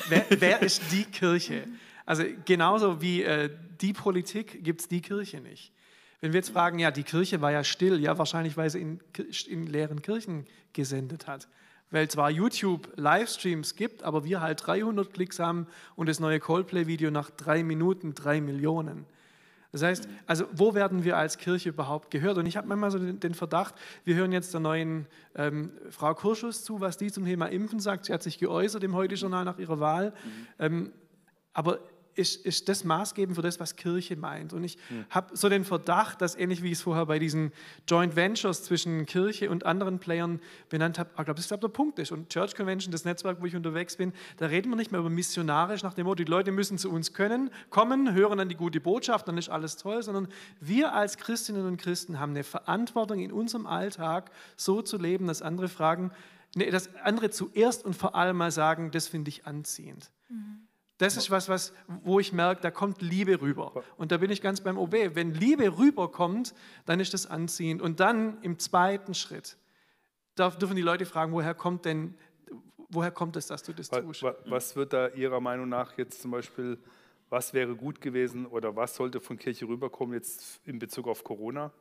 wer, 0.09 0.25
wer, 0.29 0.61
ist 0.61 0.83
die 0.91 1.05
Kirche? 1.05 1.67
Also 2.05 2.23
genauso 2.45 3.01
wie 3.01 3.23
äh, 3.23 3.49
die 3.81 3.93
Politik 3.93 4.63
gibt 4.63 4.81
es 4.81 4.87
die 4.87 5.01
Kirche 5.01 5.41
nicht. 5.41 5.73
Wenn 6.21 6.33
wir 6.33 6.37
jetzt 6.37 6.51
fragen, 6.51 6.77
ja, 6.77 6.91
die 6.91 7.03
Kirche 7.03 7.41
war 7.41 7.51
ja 7.51 7.63
still, 7.63 7.99
ja, 7.99 8.17
wahrscheinlich, 8.17 8.57
weil 8.57 8.69
sie 8.69 8.79
in, 8.79 8.99
in 9.47 9.65
leeren 9.65 10.03
Kirchen 10.03 10.45
gesendet 10.73 11.25
hat. 11.25 11.47
Weil 11.89 12.07
zwar 12.09 12.29
YouTube 12.29 12.91
Livestreams 12.95 13.75
gibt, 13.75 14.03
aber 14.03 14.23
wir 14.23 14.39
halt 14.39 14.65
300 14.65 15.11
Klicks 15.11 15.39
haben 15.39 15.65
und 15.95 16.09
das 16.09 16.19
neue 16.19 16.39
Coldplay-Video 16.39 17.09
nach 17.09 17.31
drei 17.31 17.63
Minuten 17.63 18.13
drei 18.13 18.39
Millionen. 18.39 19.05
Das 19.71 19.83
heißt, 19.83 20.07
also 20.25 20.45
wo 20.53 20.73
werden 20.73 21.03
wir 21.03 21.17
als 21.17 21.37
Kirche 21.37 21.69
überhaupt 21.69 22.11
gehört? 22.11 22.37
Und 22.37 22.45
ich 22.45 22.57
habe 22.57 22.67
manchmal 22.67 22.91
so 22.91 22.99
den, 22.99 23.19
den, 23.19 23.33
Verdacht, 23.33 23.75
wir 24.05 24.15
hören 24.15 24.31
jetzt 24.31 24.53
der 24.53 24.61
neuen 24.61 25.07
ähm, 25.35 25.71
Frau 25.89 26.13
Kurschus 26.13 26.63
zu, 26.63 26.79
was 26.79 26.97
die 26.97 27.11
zum 27.11 27.25
Thema 27.25 27.47
Impfen 27.47 27.79
sagt. 27.79 28.05
Sie 28.05 28.13
hat 28.13 28.23
sich 28.23 28.39
geäußert 28.39 28.83
im 28.83 28.95
Heute-Journal 28.95 29.45
nach 29.45 29.59
ihrer 29.59 29.79
Wahl. 29.79 30.09
Mhm. 30.09 30.47
Ähm, 30.59 30.91
aber 31.53 31.79
ist, 32.17 32.45
ist 32.45 32.67
das 32.69 32.83
maßgebend 32.83 33.35
für 33.35 33.41
das, 33.41 33.59
was 33.59 33.75
Kirche 33.75 34.15
meint. 34.15 34.53
Und 34.53 34.63
ich 34.63 34.77
hm. 34.87 35.05
habe 35.09 35.35
so 35.37 35.49
den 35.49 35.63
Verdacht, 35.63 36.21
dass 36.21 36.35
ähnlich 36.35 36.63
wie 36.63 36.67
ich 36.67 36.79
es 36.79 36.81
vorher 36.81 37.05
bei 37.05 37.19
diesen 37.19 37.51
Joint 37.87 38.15
Ventures 38.15 38.63
zwischen 38.63 39.05
Kirche 39.05 39.49
und 39.49 39.65
anderen 39.65 39.99
Playern 39.99 40.39
benannt 40.69 40.99
habe, 40.99 41.09
ich 41.11 41.15
glaube, 41.15 41.35
das 41.35 41.51
ist 41.51 41.51
der 41.51 41.67
Punkt 41.67 41.99
ist. 41.99 42.11
Und 42.11 42.29
Church 42.29 42.55
Convention, 42.55 42.91
das 42.91 43.05
Netzwerk, 43.05 43.41
wo 43.41 43.45
ich 43.45 43.55
unterwegs 43.55 43.97
bin, 43.97 44.13
da 44.37 44.47
reden 44.47 44.69
wir 44.69 44.75
nicht 44.75 44.91
mehr 44.91 44.99
über 44.99 45.09
missionarisch 45.09 45.83
nach 45.83 45.93
dem 45.93 46.05
Motto, 46.05 46.23
die 46.23 46.29
Leute 46.29 46.51
müssen 46.51 46.77
zu 46.77 46.91
uns 46.91 47.13
können, 47.13 47.49
kommen, 47.69 48.13
hören 48.13 48.37
dann 48.37 48.49
die 48.49 48.55
gute 48.55 48.79
Botschaft, 48.79 49.27
dann 49.27 49.37
ist 49.37 49.49
alles 49.49 49.77
toll, 49.77 50.01
sondern 50.01 50.27
wir 50.59 50.93
als 50.93 51.17
Christinnen 51.17 51.65
und 51.65 51.77
Christen 51.77 52.19
haben 52.19 52.31
eine 52.31 52.43
Verantwortung 52.43 53.19
in 53.19 53.31
unserem 53.31 53.67
Alltag 53.67 54.31
so 54.55 54.81
zu 54.81 54.97
leben, 54.97 55.27
dass 55.27 55.41
andere 55.41 55.67
fragen, 55.67 56.11
nee, 56.55 56.69
dass 56.69 56.95
andere 56.97 57.29
zuerst 57.29 57.85
und 57.85 57.95
vor 57.95 58.15
allem 58.15 58.37
mal 58.37 58.51
sagen, 58.51 58.91
das 58.91 59.07
finde 59.07 59.29
ich 59.29 59.45
anziehend. 59.45 60.11
Mhm. 60.29 60.66
Das 60.97 61.15
ist 61.15 61.29
was, 61.29 61.47
was, 61.47 61.73
wo 61.87 62.19
ich 62.19 62.33
merke, 62.33 62.61
da 62.61 62.71
kommt 62.71 63.01
Liebe 63.01 63.39
rüber. 63.39 63.83
Und 63.97 64.11
da 64.11 64.17
bin 64.17 64.31
ich 64.31 64.41
ganz 64.41 64.61
beim 64.61 64.77
OB. 64.77 64.93
Wenn 65.13 65.33
Liebe 65.33 65.77
rüberkommt, 65.77 66.55
dann 66.85 66.99
ist 66.99 67.13
das 67.13 67.27
anziehend. 67.27 67.81
Und 67.81 67.99
dann 67.99 68.41
im 68.41 68.57
zweiten 68.57 69.13
Schritt 69.13 69.57
dürfen 70.37 70.75
die 70.75 70.81
Leute 70.81 71.05
fragen, 71.05 71.33
woher 71.33 71.53
kommt 71.53 71.85
denn, 71.85 72.15
woher 72.89 73.11
kommt 73.11 73.35
es, 73.35 73.47
dass 73.47 73.61
du 73.61 73.73
das 73.73 73.89
tust? 73.89 74.23
Was 74.45 74.75
wird 74.75 74.93
da 74.93 75.09
Ihrer 75.09 75.39
Meinung 75.39 75.69
nach 75.69 75.97
jetzt 75.97 76.21
zum 76.21 76.31
Beispiel, 76.31 76.79
was 77.29 77.53
wäre 77.53 77.75
gut 77.75 78.01
gewesen 78.01 78.47
oder 78.47 78.75
was 78.75 78.95
sollte 78.95 79.19
von 79.19 79.37
Kirche 79.37 79.67
rüberkommen 79.67 80.15
jetzt 80.15 80.61
in 80.65 80.79
Bezug 80.79 81.07
auf 81.07 81.23
Corona? 81.23 81.71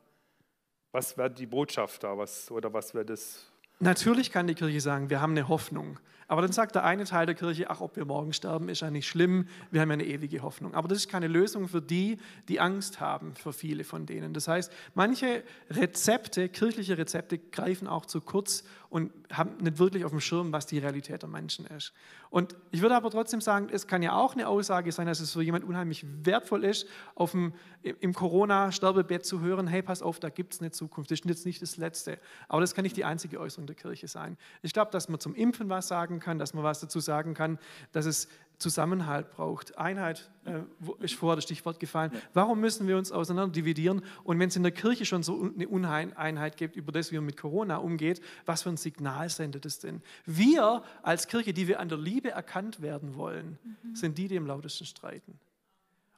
Was 0.91 1.17
wäre 1.17 1.31
die 1.31 1.45
Botschaft 1.45 2.03
da? 2.03 2.17
Was, 2.17 2.51
oder 2.51 2.71
was 2.71 2.93
wäre 2.93 3.05
das? 3.05 3.51
Natürlich 3.79 4.31
kann 4.31 4.47
die 4.47 4.55
Kirche 4.55 4.81
sagen, 4.81 5.09
wir 5.09 5.21
haben 5.21 5.31
eine 5.31 5.47
Hoffnung. 5.47 5.99
Aber 6.27 6.41
dann 6.41 6.51
sagt 6.51 6.75
der 6.75 6.83
eine 6.83 7.05
Teil 7.05 7.25
der 7.25 7.35
Kirche, 7.35 7.69
ach, 7.69 7.79
ob 7.79 7.95
wir 7.95 8.03
morgen 8.03 8.33
sterben, 8.33 8.67
ist 8.67 8.81
ja 8.81 8.91
nicht 8.91 9.07
schlimm, 9.07 9.47
wir 9.71 9.79
haben 9.79 9.89
ja 9.89 9.93
eine 9.93 10.05
ewige 10.05 10.41
Hoffnung. 10.41 10.73
Aber 10.73 10.87
das 10.87 10.97
ist 10.99 11.09
keine 11.09 11.27
Lösung 11.27 11.69
für 11.69 11.81
die, 11.81 12.17
die 12.49 12.59
Angst 12.59 12.99
haben, 12.99 13.33
für 13.35 13.53
viele 13.53 13.85
von 13.85 14.05
denen. 14.05 14.33
Das 14.33 14.47
heißt, 14.47 14.71
manche 14.93 15.43
Rezepte, 15.69 16.49
kirchliche 16.49 16.97
Rezepte, 16.97 17.37
greifen 17.37 17.87
auch 17.87 18.05
zu 18.05 18.19
kurz 18.19 18.65
und 18.89 19.11
haben 19.31 19.57
nicht 19.57 19.79
wirklich 19.79 20.05
auf 20.05 20.11
dem 20.11 20.21
Schirm, 20.21 20.51
was 20.51 20.65
die 20.65 20.79
Realität 20.79 21.21
der 21.21 21.29
Menschen 21.29 21.65
ist. 21.67 21.93
Und 22.29 22.55
ich 22.71 22.81
würde 22.81 22.95
aber 22.95 23.09
trotzdem 23.09 23.41
sagen, 23.41 23.69
es 23.71 23.87
kann 23.87 24.01
ja 24.01 24.13
auch 24.13 24.33
eine 24.33 24.47
Aussage 24.47 24.91
sein, 24.91 25.07
dass 25.07 25.19
es 25.19 25.33
für 25.33 25.41
jemand 25.41 25.65
unheimlich 25.65 26.05
wertvoll 26.23 26.63
ist, 26.63 26.87
auf 27.15 27.31
dem, 27.31 27.53
im 27.81 28.13
Corona-Sterbebett 28.13 29.25
zu 29.25 29.41
hören, 29.41 29.67
hey, 29.67 29.81
pass 29.81 30.01
auf, 30.01 30.19
da 30.19 30.29
gibt 30.29 30.53
es 30.53 30.61
eine 30.61 30.71
Zukunft, 30.71 31.11
das 31.11 31.19
ist 31.19 31.25
jetzt 31.25 31.45
nicht 31.45 31.61
das 31.61 31.77
Letzte. 31.77 32.19
Aber 32.47 32.61
das 32.61 32.75
kann 32.75 32.83
nicht 32.83 32.97
die 32.97 33.05
einzige 33.05 33.39
Äußerung 33.39 33.67
der 33.67 33.75
Kirche 33.75 34.07
sein. 34.07 34.37
Ich 34.61 34.73
glaube, 34.73 34.91
dass 34.91 35.09
man 35.09 35.19
zum 35.19 35.35
Impfen 35.35 35.69
was 35.69 35.87
sagen 35.87 36.16
kann, 36.19 36.39
dass 36.39 36.53
man 36.53 36.63
was 36.63 36.79
dazu 36.79 36.99
sagen 36.99 37.33
kann, 37.33 37.59
dass 37.91 38.05
es 38.05 38.27
Zusammenhalt 38.57 39.29
braucht. 39.29 39.77
Einheit 39.77 40.29
äh, 40.45 40.61
ist 41.03 41.13
vorher 41.13 41.35
das 41.35 41.43
Stichwort 41.43 41.79
gefallen. 41.79 42.11
Warum 42.33 42.59
müssen 42.59 42.87
wir 42.87 42.97
uns 42.97 43.11
auseinander 43.11 43.53
dividieren? 43.53 44.01
Und 44.23 44.39
wenn 44.39 44.49
es 44.49 44.55
in 44.55 44.63
der 44.63 44.71
Kirche 44.71 45.05
schon 45.05 45.21
so 45.21 45.51
eine 45.55 45.67
Uneinheit 45.67 46.57
gibt, 46.57 46.75
über 46.75 46.91
das, 46.91 47.11
wie 47.11 47.17
man 47.17 47.25
mit 47.25 47.37
Corona 47.37 47.77
umgeht, 47.77 48.19
was 48.45 48.63
für 48.63 48.69
ein 48.69 48.77
Signal 48.77 49.29
sendet 49.29 49.65
es 49.65 49.77
denn? 49.79 50.01
Wir 50.25 50.81
als 51.03 51.27
Kirche, 51.27 51.53
die 51.53 51.67
wir 51.67 51.79
an 51.79 51.89
der 51.89 51.99
Liebe 51.99 52.31
erkannt 52.31 52.81
werden 52.81 53.15
wollen, 53.15 53.59
mhm. 53.83 53.95
sind 53.95 54.17
die, 54.17 54.27
die 54.27 54.37
am 54.37 54.47
lautesten 54.47 54.85
streiten. 54.85 55.39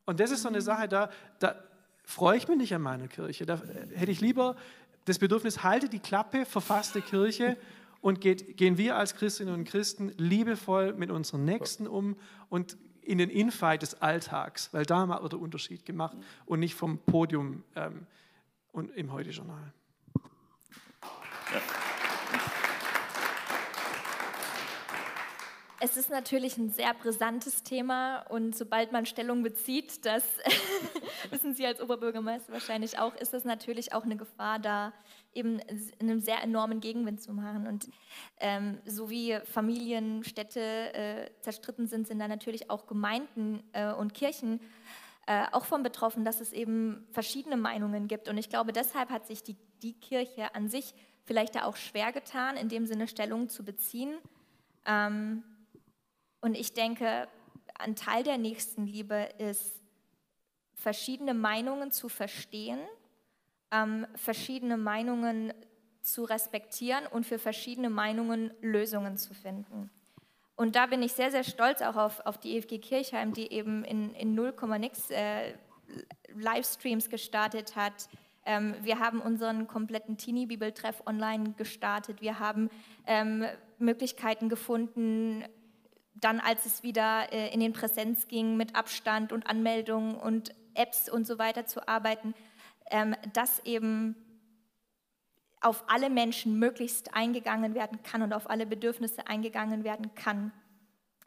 Und 0.05 0.21
das 0.21 0.31
ist 0.31 0.43
so 0.43 0.47
eine 0.47 0.61
Sache, 0.61 0.87
da, 0.87 1.09
da 1.39 1.55
freue 2.03 2.37
ich 2.37 2.47
mich 2.47 2.57
nicht 2.57 2.73
an 2.73 2.81
meiner 2.81 3.09
Kirche. 3.09 3.45
Da 3.45 3.55
äh, 3.55 3.97
hätte 3.97 4.11
ich 4.11 4.21
lieber 4.21 4.55
das 5.05 5.19
Bedürfnis, 5.19 5.61
halte 5.63 5.89
die 5.89 5.99
Klappe, 5.99 6.45
verfasste 6.45 7.01
Kirche 7.01 7.57
und 8.01 8.21
geht, 8.21 8.57
gehen 8.57 8.77
wir 8.77 8.95
als 8.95 9.15
Christinnen 9.15 9.53
und 9.53 9.65
Christen 9.65 10.13
liebevoll 10.17 10.93
mit 10.93 11.11
unseren 11.11 11.45
Nächsten 11.45 11.87
um 11.87 12.15
und 12.49 12.77
in 13.01 13.17
den 13.17 13.29
Infight 13.29 13.81
des 13.81 14.01
Alltags, 14.01 14.73
weil 14.73 14.85
da 14.85 15.07
wird 15.07 15.33
der 15.33 15.39
Unterschied 15.39 15.85
gemacht 15.85 16.17
und 16.45 16.59
nicht 16.59 16.75
vom 16.75 16.99
Podium 16.99 17.63
ähm, 17.75 18.05
und 18.71 18.91
im 18.95 19.11
Heute-Journal. 19.11 19.73
Ja. 21.53 21.88
Es 25.81 25.95
ist 25.95 26.09
natürlich 26.09 26.57
ein 26.57 26.69
sehr 26.69 26.93
brisantes 26.93 27.63
Thema 27.63 28.19
und 28.29 28.53
sobald 28.55 28.91
man 28.91 29.05
Stellung 29.05 29.43
bezieht, 29.43 30.05
das 30.05 30.23
wissen 31.29 31.53
Sie 31.53 31.65
als 31.65 31.79
Oberbürgermeister 31.79 32.51
wahrscheinlich 32.51 32.99
auch, 32.99 33.15
ist 33.15 33.33
das 33.33 33.45
natürlich 33.45 33.93
auch 33.93 34.03
eine 34.03 34.17
Gefahr, 34.17 34.59
da 34.59 34.91
eben 35.33 35.61
einen 36.01 36.19
sehr 36.19 36.43
enormen 36.43 36.81
Gegenwind 36.81 37.21
zu 37.21 37.31
machen. 37.31 37.65
Und 37.65 37.87
ähm, 38.41 38.79
so 38.85 39.09
wie 39.09 39.39
Familien, 39.45 40.25
Städte 40.25 40.59
äh, 40.59 41.29
zerstritten 41.39 41.87
sind, 41.87 42.07
sind 42.07 42.19
da 42.19 42.27
natürlich 42.27 42.69
auch 42.69 42.85
Gemeinden 42.85 43.63
äh, 43.71 43.93
und 43.93 44.13
Kirchen 44.13 44.59
äh, 45.27 45.45
auch 45.53 45.63
von 45.63 45.81
betroffen, 45.81 46.25
dass 46.25 46.41
es 46.41 46.51
eben 46.51 47.07
verschiedene 47.11 47.55
Meinungen 47.55 48.09
gibt. 48.09 48.27
Und 48.27 48.37
ich 48.37 48.49
glaube, 48.49 48.73
deshalb 48.73 49.09
hat 49.09 49.27
sich 49.27 49.43
die, 49.43 49.55
die 49.81 49.93
Kirche 49.93 50.53
an 50.55 50.67
sich 50.67 50.93
vielleicht 51.23 51.55
da 51.55 51.63
auch 51.63 51.77
schwer 51.77 52.11
getan, 52.11 52.57
in 52.57 52.67
dem 52.67 52.85
Sinne 52.85 53.07
Stellung 53.07 53.47
zu 53.47 53.63
beziehen. 53.63 54.17
Ähm, 54.85 55.43
und 56.41 56.55
ich 56.55 56.73
denke, 56.73 57.27
ein 57.77 57.95
Teil 57.95 58.23
der 58.23 58.37
Nächstenliebe 58.37 59.29
ist, 59.37 59.81
verschiedene 60.73 61.33
Meinungen 61.33 61.91
zu 61.91 62.09
verstehen, 62.09 62.79
ähm, 63.71 64.07
verschiedene 64.15 64.77
Meinungen 64.77 65.53
zu 66.01 66.23
respektieren 66.23 67.05
und 67.07 67.25
für 67.25 67.39
verschiedene 67.39 67.89
Meinungen 67.89 68.51
Lösungen 68.61 69.17
zu 69.17 69.33
finden. 69.33 69.91
Und 70.55 70.75
da 70.75 70.87
bin 70.87 71.01
ich 71.01 71.13
sehr, 71.13 71.31
sehr 71.31 71.43
stolz 71.43 71.81
auch 71.81 71.95
auf, 71.95 72.25
auf 72.25 72.37
die 72.37 72.57
EFG 72.57 72.79
Kirchheim, 72.79 73.33
die 73.33 73.51
eben 73.51 73.83
in, 73.85 74.13
in 74.15 74.35
0, 74.35 74.53
nix 74.79 75.09
äh, 75.09 75.53
Livestreams 76.35 77.09
gestartet 77.09 77.75
hat. 77.75 78.09
Ähm, 78.45 78.75
wir 78.81 78.99
haben 78.99 79.21
unseren 79.21 79.67
kompletten 79.67 80.17
Teenie-Bibeltreff 80.17 81.03
online 81.05 81.53
gestartet. 81.53 82.21
Wir 82.21 82.39
haben 82.39 82.69
ähm, 83.05 83.45
Möglichkeiten 83.77 84.49
gefunden, 84.49 85.45
dann, 86.21 86.39
als 86.39 86.65
es 86.65 86.83
wieder 86.83 87.31
äh, 87.31 87.53
in 87.53 87.59
den 87.59 87.73
Präsenz 87.73 88.27
ging, 88.27 88.57
mit 88.57 88.75
Abstand 88.75 89.31
und 89.31 89.47
Anmeldungen 89.47 90.15
und 90.15 90.53
Apps 90.73 91.09
und 91.09 91.25
so 91.25 91.37
weiter 91.39 91.65
zu 91.65 91.87
arbeiten, 91.87 92.33
ähm, 92.91 93.15
dass 93.33 93.59
eben 93.65 94.15
auf 95.61 95.83
alle 95.87 96.09
Menschen 96.09 96.57
möglichst 96.57 97.13
eingegangen 97.13 97.75
werden 97.75 98.01
kann 98.03 98.21
und 98.21 98.33
auf 98.33 98.49
alle 98.49 98.65
Bedürfnisse 98.65 99.27
eingegangen 99.27 99.83
werden 99.83 100.15
kann. 100.15 100.51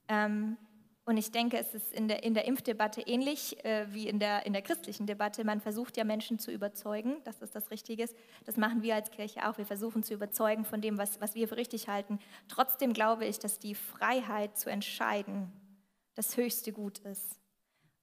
Ähm, 0.09 0.57
und 1.05 1.17
ich 1.17 1.33
denke, 1.33 1.59
es 1.59 1.75
ist 1.75 1.93
in 1.93 2.07
der, 2.07 2.23
in 2.23 2.33
der 2.33 2.45
Impfdebatte 2.45 3.01
ähnlich 3.01 3.65
äh, 3.65 3.93
wie 3.93 4.09
in 4.09 4.21
der, 4.21 4.47
in 4.47 4.53
der 4.53 4.63
christlichen 4.63 5.05
Debatte. 5.05 5.43
Man 5.45 5.61
versucht 5.61 5.97
ja 5.97 6.05
Menschen 6.05 6.39
zu 6.39 6.53
überzeugen, 6.53 7.17
dass 7.25 7.41
das 7.41 7.51
das 7.51 7.73
Richtige 7.73 8.05
ist. 8.05 8.17
Das 8.45 8.57
machen 8.57 8.83
wir 8.83 8.95
als 8.95 9.11
Kirche 9.11 9.49
auch. 9.49 9.59
Wir 9.59 9.67
versuchen 9.67 10.05
zu 10.05 10.15
überzeugen 10.15 10.65
von 10.65 10.81
dem, 10.81 10.99
was, 10.99 11.21
was 11.21 11.35
wir 11.35 11.49
für 11.49 11.57
richtig 11.57 11.89
halten. 11.89 12.21
Trotzdem 12.47 12.93
glaube 12.93 13.25
ich, 13.25 13.41
dass 13.41 13.59
die 13.59 13.75
Freiheit 13.75 14.57
zu 14.57 14.71
entscheiden 14.71 15.51
das 16.15 16.37
höchste 16.37 16.73
Gut 16.73 17.01
ist. 17.01 17.41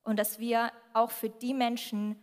Und 0.04 0.20
dass 0.20 0.40
wir 0.40 0.72
auch 0.94 1.12
für 1.12 1.30
die 1.30 1.54
Menschen, 1.54 2.18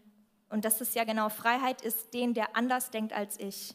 und 0.51 0.67
das 0.67 0.83
ist 0.83 0.95
ja 0.95 1.05
genau 1.05 1.31
Freiheit 1.31 1.81
ist, 1.81 2.13
den, 2.13 2.35
der 2.35 2.55
anders 2.55 2.91
denkt 2.91 3.15
als 3.15 3.41
ich, 3.41 3.75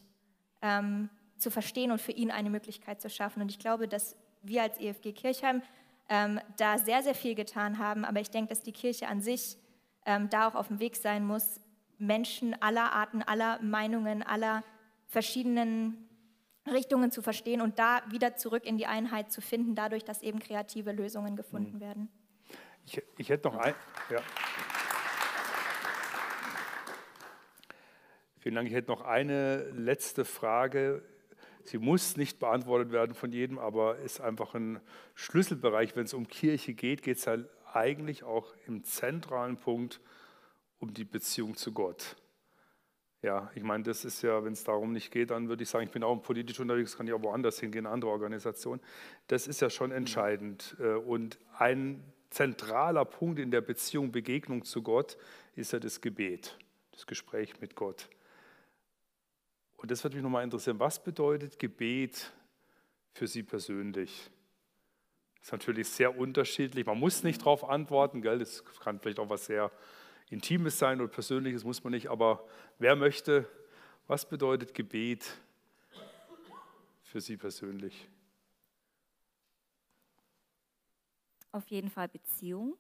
ähm, 0.62 1.10
zu 1.38 1.50
verstehen 1.50 1.92
und 1.92 2.00
für 2.00 2.12
ihn 2.12 2.30
eine 2.30 2.52
Möglichkeit 2.52 3.02
zu 3.02 3.10
schaffen. 3.10 3.42
Und 3.42 3.50
ich 3.50 3.58
glaube, 3.58 3.88
dass 3.88 4.16
wir 4.44 4.62
als 4.62 4.80
EFG 4.80 5.14
Kirchheim 5.14 5.64
ähm, 6.12 6.42
da 6.58 6.78
sehr, 6.78 7.02
sehr 7.02 7.16
viel 7.16 7.36
getan 7.36 7.80
haben. 7.80 8.04
Aber 8.04 8.20
ich 8.20 8.30
denke, 8.30 8.50
dass 8.50 8.62
die 8.62 8.74
Kirche 8.74 9.08
an 9.08 9.22
sich 9.22 9.58
ähm, 10.06 10.30
da 10.30 10.48
auch 10.50 10.56
auf 10.56 10.68
dem 10.68 10.80
Weg 10.80 10.98
sein 10.98 11.26
muss, 11.26 11.62
Menschen 11.98 12.54
aller 12.62 12.92
Arten, 12.92 13.24
aller 13.24 13.62
Meinungen, 13.62 14.22
aller 14.22 14.64
verschiedenen 15.08 16.10
Richtungen 16.70 17.12
zu 17.12 17.22
verstehen 17.22 17.62
und 17.62 17.80
da 17.80 18.02
wieder 18.10 18.36
zurück 18.36 18.66
in 18.66 18.78
die 18.78 18.88
Einheit 18.88 19.32
zu 19.32 19.40
finden, 19.42 19.74
dadurch, 19.74 20.04
dass 20.04 20.22
eben 20.22 20.40
kreative 20.40 20.92
Lösungen 20.92 21.36
gefunden 21.36 21.78
mhm. 21.78 21.82
werden. 21.82 22.10
Ich, 22.86 23.02
ich, 23.18 23.30
hätte 23.30 23.48
noch 23.48 23.56
ein. 23.56 23.74
Ja. 24.10 24.20
Vielen 28.40 28.56
Dank. 28.56 28.68
Ich 28.68 28.74
hätte 28.74 28.90
noch 28.90 29.02
eine 29.02 29.64
letzte 29.70 30.26
Frage 30.26 31.04
Sie 31.66 31.78
muss 31.78 32.18
nicht 32.18 32.40
beantwortet 32.40 32.92
werden 32.92 33.16
von 33.16 33.32
jedem, 33.32 33.60
aber 33.60 33.98
ist 34.00 34.22
einfach 34.22 34.56
ein 34.56 34.80
Schlüsselbereich. 35.16 35.96
Wenn 35.96 36.06
es 36.06 36.14
um 36.14 36.28
Kirche 36.28 36.74
geht, 36.74 37.04
geht 37.04 37.18
es 37.18 37.28
halt 37.28 37.50
eigentlich 37.74 38.24
auch 38.24 38.54
im 38.68 38.84
zentralen 38.84 39.58
Punkt 39.58 40.02
um 40.80 40.94
die 40.94 41.06
Beziehung 41.06 41.56
zu 41.56 41.72
Gott. 41.72 42.16
Ja, 43.22 43.52
ich 43.54 43.62
meine, 43.62 43.84
das 43.84 44.04
ist 44.04 44.24
ja, 44.24 44.44
wenn 44.44 44.54
es 44.54 44.64
darum 44.64 44.94
nicht 44.94 45.12
geht, 45.12 45.30
dann 45.30 45.48
würde 45.48 45.62
ich 45.62 45.70
sagen, 45.70 45.86
ich 45.86 45.92
bin 45.92 46.04
auch 46.04 46.16
politisch 46.16 46.60
unterwegs, 46.60 46.98
kann 46.98 47.06
ich 47.06 47.14
auch 47.14 47.22
woanders 47.22 47.60
hingehen, 47.60 47.86
andere 47.86 48.10
Organisationen. 48.10 48.82
Das 49.28 49.48
ist 49.48 49.62
ja 49.62 49.70
schon 49.70 49.92
entscheidend. 49.92 50.76
Äh, 50.80 50.96
und 50.96 51.38
ein 51.58 52.04
zentraler 52.32 53.06
Punkt 53.06 53.38
in 53.38 53.52
der 53.52 53.62
Beziehung, 53.62 54.12
Begegnung 54.12 54.66
zu 54.66 54.82
Gott, 54.82 55.18
ist 55.56 55.72
ja 55.72 55.80
das 55.80 56.02
Gebet, 56.02 56.58
das 56.94 57.06
Gespräch 57.06 57.62
mit 57.62 57.76
Gott. 57.76 58.10
Und 59.82 59.90
das 59.90 60.04
würde 60.04 60.16
mich 60.16 60.24
nochmal 60.24 60.44
interessieren. 60.44 60.80
Was 60.80 61.04
bedeutet 61.04 61.58
Gebet 61.58 62.32
für 63.14 63.26
Sie 63.26 63.42
persönlich? 63.42 64.30
Das 65.38 65.48
ist 65.48 65.52
natürlich 65.54 65.90
sehr 65.90 66.16
unterschiedlich. 66.16 66.86
Man 66.86 67.00
muss 67.00 67.24
nicht 67.24 67.42
darauf 67.42 67.68
antworten, 67.68 68.22
gell? 68.22 68.38
das 68.38 68.64
kann 68.80 69.00
vielleicht 69.00 69.18
auch 69.18 69.30
was 69.30 69.48
sehr 69.48 69.72
Intimes 70.30 70.78
sein 70.78 71.02
oder 71.02 71.10
Persönliches, 71.10 71.64
muss 71.64 71.84
man 71.84 71.92
nicht. 71.94 72.12
Aber 72.12 72.48
wer 72.78 72.96
möchte, 72.96 73.50
was 74.06 74.30
bedeutet 74.30 74.76
Gebet 74.76 75.26
für 77.02 77.20
Sie 77.20 77.36
persönlich? 77.36 78.08
Auf 81.52 81.66
jeden 81.70 81.90
Fall 81.90 82.08
Beziehung, 82.08 82.78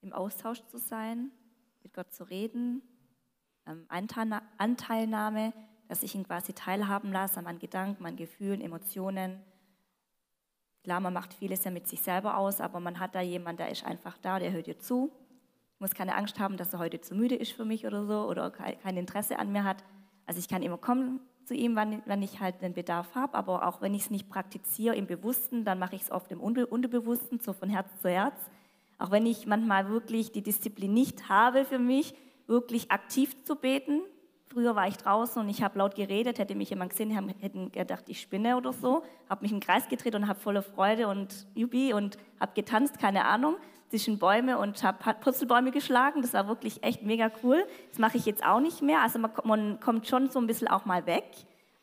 im 0.00 0.14
Austausch 0.14 0.64
zu 0.68 0.78
sein, 0.78 1.30
mit 1.82 1.92
Gott 1.92 2.14
zu 2.14 2.24
reden, 2.24 2.80
ähm, 3.66 3.84
Anteilnahme, 3.88 5.52
dass 5.92 6.02
ich 6.02 6.14
ihn 6.14 6.26
quasi 6.26 6.54
teilhaben 6.54 7.12
lasse 7.12 7.36
an 7.36 7.44
meinen 7.44 7.58
Gedanken, 7.58 8.02
meinen 8.02 8.16
Gefühlen, 8.16 8.62
Emotionen. 8.62 9.38
Klar, 10.84 11.00
man 11.00 11.12
macht 11.12 11.34
vieles 11.34 11.64
ja 11.64 11.70
mit 11.70 11.86
sich 11.86 12.00
selber 12.00 12.38
aus, 12.38 12.62
aber 12.62 12.80
man 12.80 12.98
hat 12.98 13.14
da 13.14 13.20
jemanden, 13.20 13.58
der 13.58 13.68
ist 13.68 13.84
einfach 13.84 14.16
da, 14.22 14.38
der 14.38 14.52
hört 14.52 14.66
dir 14.66 14.78
zu. 14.78 15.12
Ich 15.74 15.80
muss 15.80 15.92
keine 15.92 16.14
Angst 16.14 16.38
haben, 16.38 16.56
dass 16.56 16.72
er 16.72 16.78
heute 16.78 17.02
zu 17.02 17.14
müde 17.14 17.34
ist 17.34 17.52
für 17.52 17.66
mich 17.66 17.84
oder 17.84 18.06
so 18.06 18.26
oder 18.26 18.50
kein 18.50 18.96
Interesse 18.96 19.38
an 19.38 19.52
mir 19.52 19.64
hat. 19.64 19.84
Also 20.24 20.40
ich 20.40 20.48
kann 20.48 20.62
immer 20.62 20.78
kommen 20.78 21.20
zu 21.44 21.52
ihm, 21.52 21.76
wann, 21.76 22.00
wann 22.06 22.22
ich 22.22 22.40
halt 22.40 22.62
den 22.62 22.72
Bedarf 22.72 23.14
habe, 23.14 23.34
aber 23.34 23.68
auch 23.68 23.82
wenn 23.82 23.92
ich 23.92 24.04
es 24.04 24.10
nicht 24.10 24.30
praktiziere 24.30 24.96
im 24.96 25.06
Bewussten, 25.06 25.66
dann 25.66 25.78
mache 25.78 25.94
ich 25.94 26.02
es 26.04 26.10
oft 26.10 26.32
im 26.32 26.40
Unterbewussten, 26.40 27.38
so 27.38 27.52
von 27.52 27.68
Herz 27.68 27.90
zu 28.00 28.08
Herz. 28.08 28.40
Auch 28.96 29.10
wenn 29.10 29.26
ich 29.26 29.44
manchmal 29.46 29.90
wirklich 29.90 30.32
die 30.32 30.42
Disziplin 30.42 30.94
nicht 30.94 31.28
habe 31.28 31.66
für 31.66 31.78
mich, 31.78 32.14
wirklich 32.46 32.90
aktiv 32.90 33.44
zu 33.44 33.56
beten. 33.56 34.00
Früher 34.52 34.76
war 34.76 34.86
ich 34.86 34.98
draußen 34.98 35.40
und 35.40 35.48
ich 35.48 35.62
habe 35.62 35.78
laut 35.78 35.94
geredet, 35.94 36.38
hätte 36.38 36.54
mich 36.54 36.68
jemand 36.68 36.90
gesehen, 36.90 37.10
hätten 37.40 37.72
gedacht, 37.72 38.04
ich 38.08 38.20
spinne 38.20 38.58
oder 38.58 38.74
so, 38.74 39.02
habe 39.30 39.40
mich 39.40 39.50
den 39.50 39.60
Kreis 39.60 39.88
gedreht 39.88 40.14
und 40.14 40.28
habe 40.28 40.38
voller 40.38 40.60
Freude 40.62 41.08
und 41.08 41.46
Jubi 41.54 41.94
und 41.94 42.18
habe 42.38 42.52
getanzt, 42.54 42.98
keine 42.98 43.24
Ahnung, 43.24 43.56
zwischen 43.88 44.18
Bäume 44.18 44.58
und 44.58 44.82
habe 44.82 45.14
Purzelbäume 45.20 45.70
geschlagen. 45.70 46.20
Das 46.20 46.34
war 46.34 46.48
wirklich 46.48 46.82
echt 46.82 47.02
mega 47.02 47.30
cool. 47.42 47.64
Das 47.88 47.98
mache 47.98 48.18
ich 48.18 48.26
jetzt 48.26 48.44
auch 48.44 48.60
nicht 48.60 48.82
mehr. 48.82 49.00
Also 49.00 49.18
man, 49.18 49.30
man 49.44 49.80
kommt 49.80 50.06
schon 50.06 50.28
so 50.28 50.38
ein 50.38 50.46
bisschen 50.46 50.68
auch 50.68 50.84
mal 50.84 51.06
weg, 51.06 51.24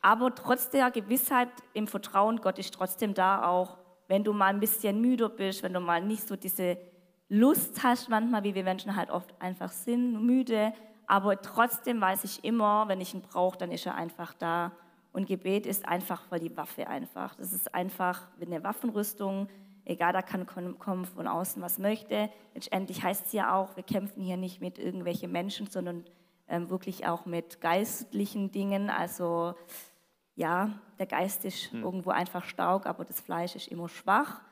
aber 0.00 0.32
trotz 0.32 0.70
der 0.70 0.92
Gewissheit 0.92 1.48
im 1.72 1.88
Vertrauen, 1.88 2.40
Gott 2.40 2.60
ist 2.60 2.72
trotzdem 2.72 3.14
da 3.14 3.48
auch, 3.48 3.78
wenn 4.06 4.22
du 4.22 4.32
mal 4.32 4.46
ein 4.46 4.60
bisschen 4.60 5.00
müder 5.00 5.28
bist, 5.28 5.64
wenn 5.64 5.72
du 5.72 5.80
mal 5.80 6.00
nicht 6.00 6.28
so 6.28 6.36
diese 6.36 6.78
Lust 7.28 7.82
hast 7.82 8.08
manchmal, 8.08 8.44
wie 8.44 8.54
wir 8.54 8.62
Menschen 8.62 8.94
halt 8.94 9.10
oft 9.10 9.34
einfach 9.40 9.72
sind, 9.72 10.24
müde, 10.24 10.72
aber 11.10 11.42
trotzdem 11.42 12.00
weiß 12.00 12.22
ich 12.22 12.44
immer, 12.44 12.86
wenn 12.86 13.00
ich 13.00 13.14
ihn 13.14 13.20
brauche, 13.20 13.58
dann 13.58 13.72
ist 13.72 13.84
er 13.84 13.96
einfach 13.96 14.32
da. 14.32 14.70
Und 15.12 15.26
Gebet 15.26 15.66
ist 15.66 15.88
einfach 15.88 16.22
voll 16.22 16.38
die 16.38 16.56
Waffe 16.56 16.86
einfach. 16.86 17.34
Das 17.34 17.52
ist 17.52 17.74
einfach 17.74 18.28
wie 18.38 18.46
eine 18.46 18.62
Waffenrüstung. 18.62 19.48
Egal, 19.84 20.12
da 20.12 20.22
kann 20.22 20.46
kommen 20.46 21.04
von 21.04 21.26
außen, 21.26 21.60
was 21.62 21.80
möchte. 21.80 22.30
Letztendlich 22.54 23.02
heißt 23.02 23.26
es 23.26 23.32
ja 23.32 23.56
auch, 23.56 23.74
wir 23.74 23.82
kämpfen 23.82 24.22
hier 24.22 24.36
nicht 24.36 24.60
mit 24.60 24.78
irgendwelchen 24.78 25.32
Menschen, 25.32 25.66
sondern 25.66 26.04
ähm, 26.46 26.70
wirklich 26.70 27.08
auch 27.08 27.26
mit 27.26 27.60
geistlichen 27.60 28.52
Dingen. 28.52 28.88
Also 28.88 29.54
ja, 30.36 30.78
der 31.00 31.06
Geist 31.06 31.44
ist 31.44 31.72
hm. 31.72 31.82
irgendwo 31.82 32.10
einfach 32.10 32.44
stark, 32.44 32.86
aber 32.86 33.04
das 33.04 33.20
Fleisch 33.20 33.56
ist 33.56 33.66
immer 33.66 33.88
schwach. 33.88 34.42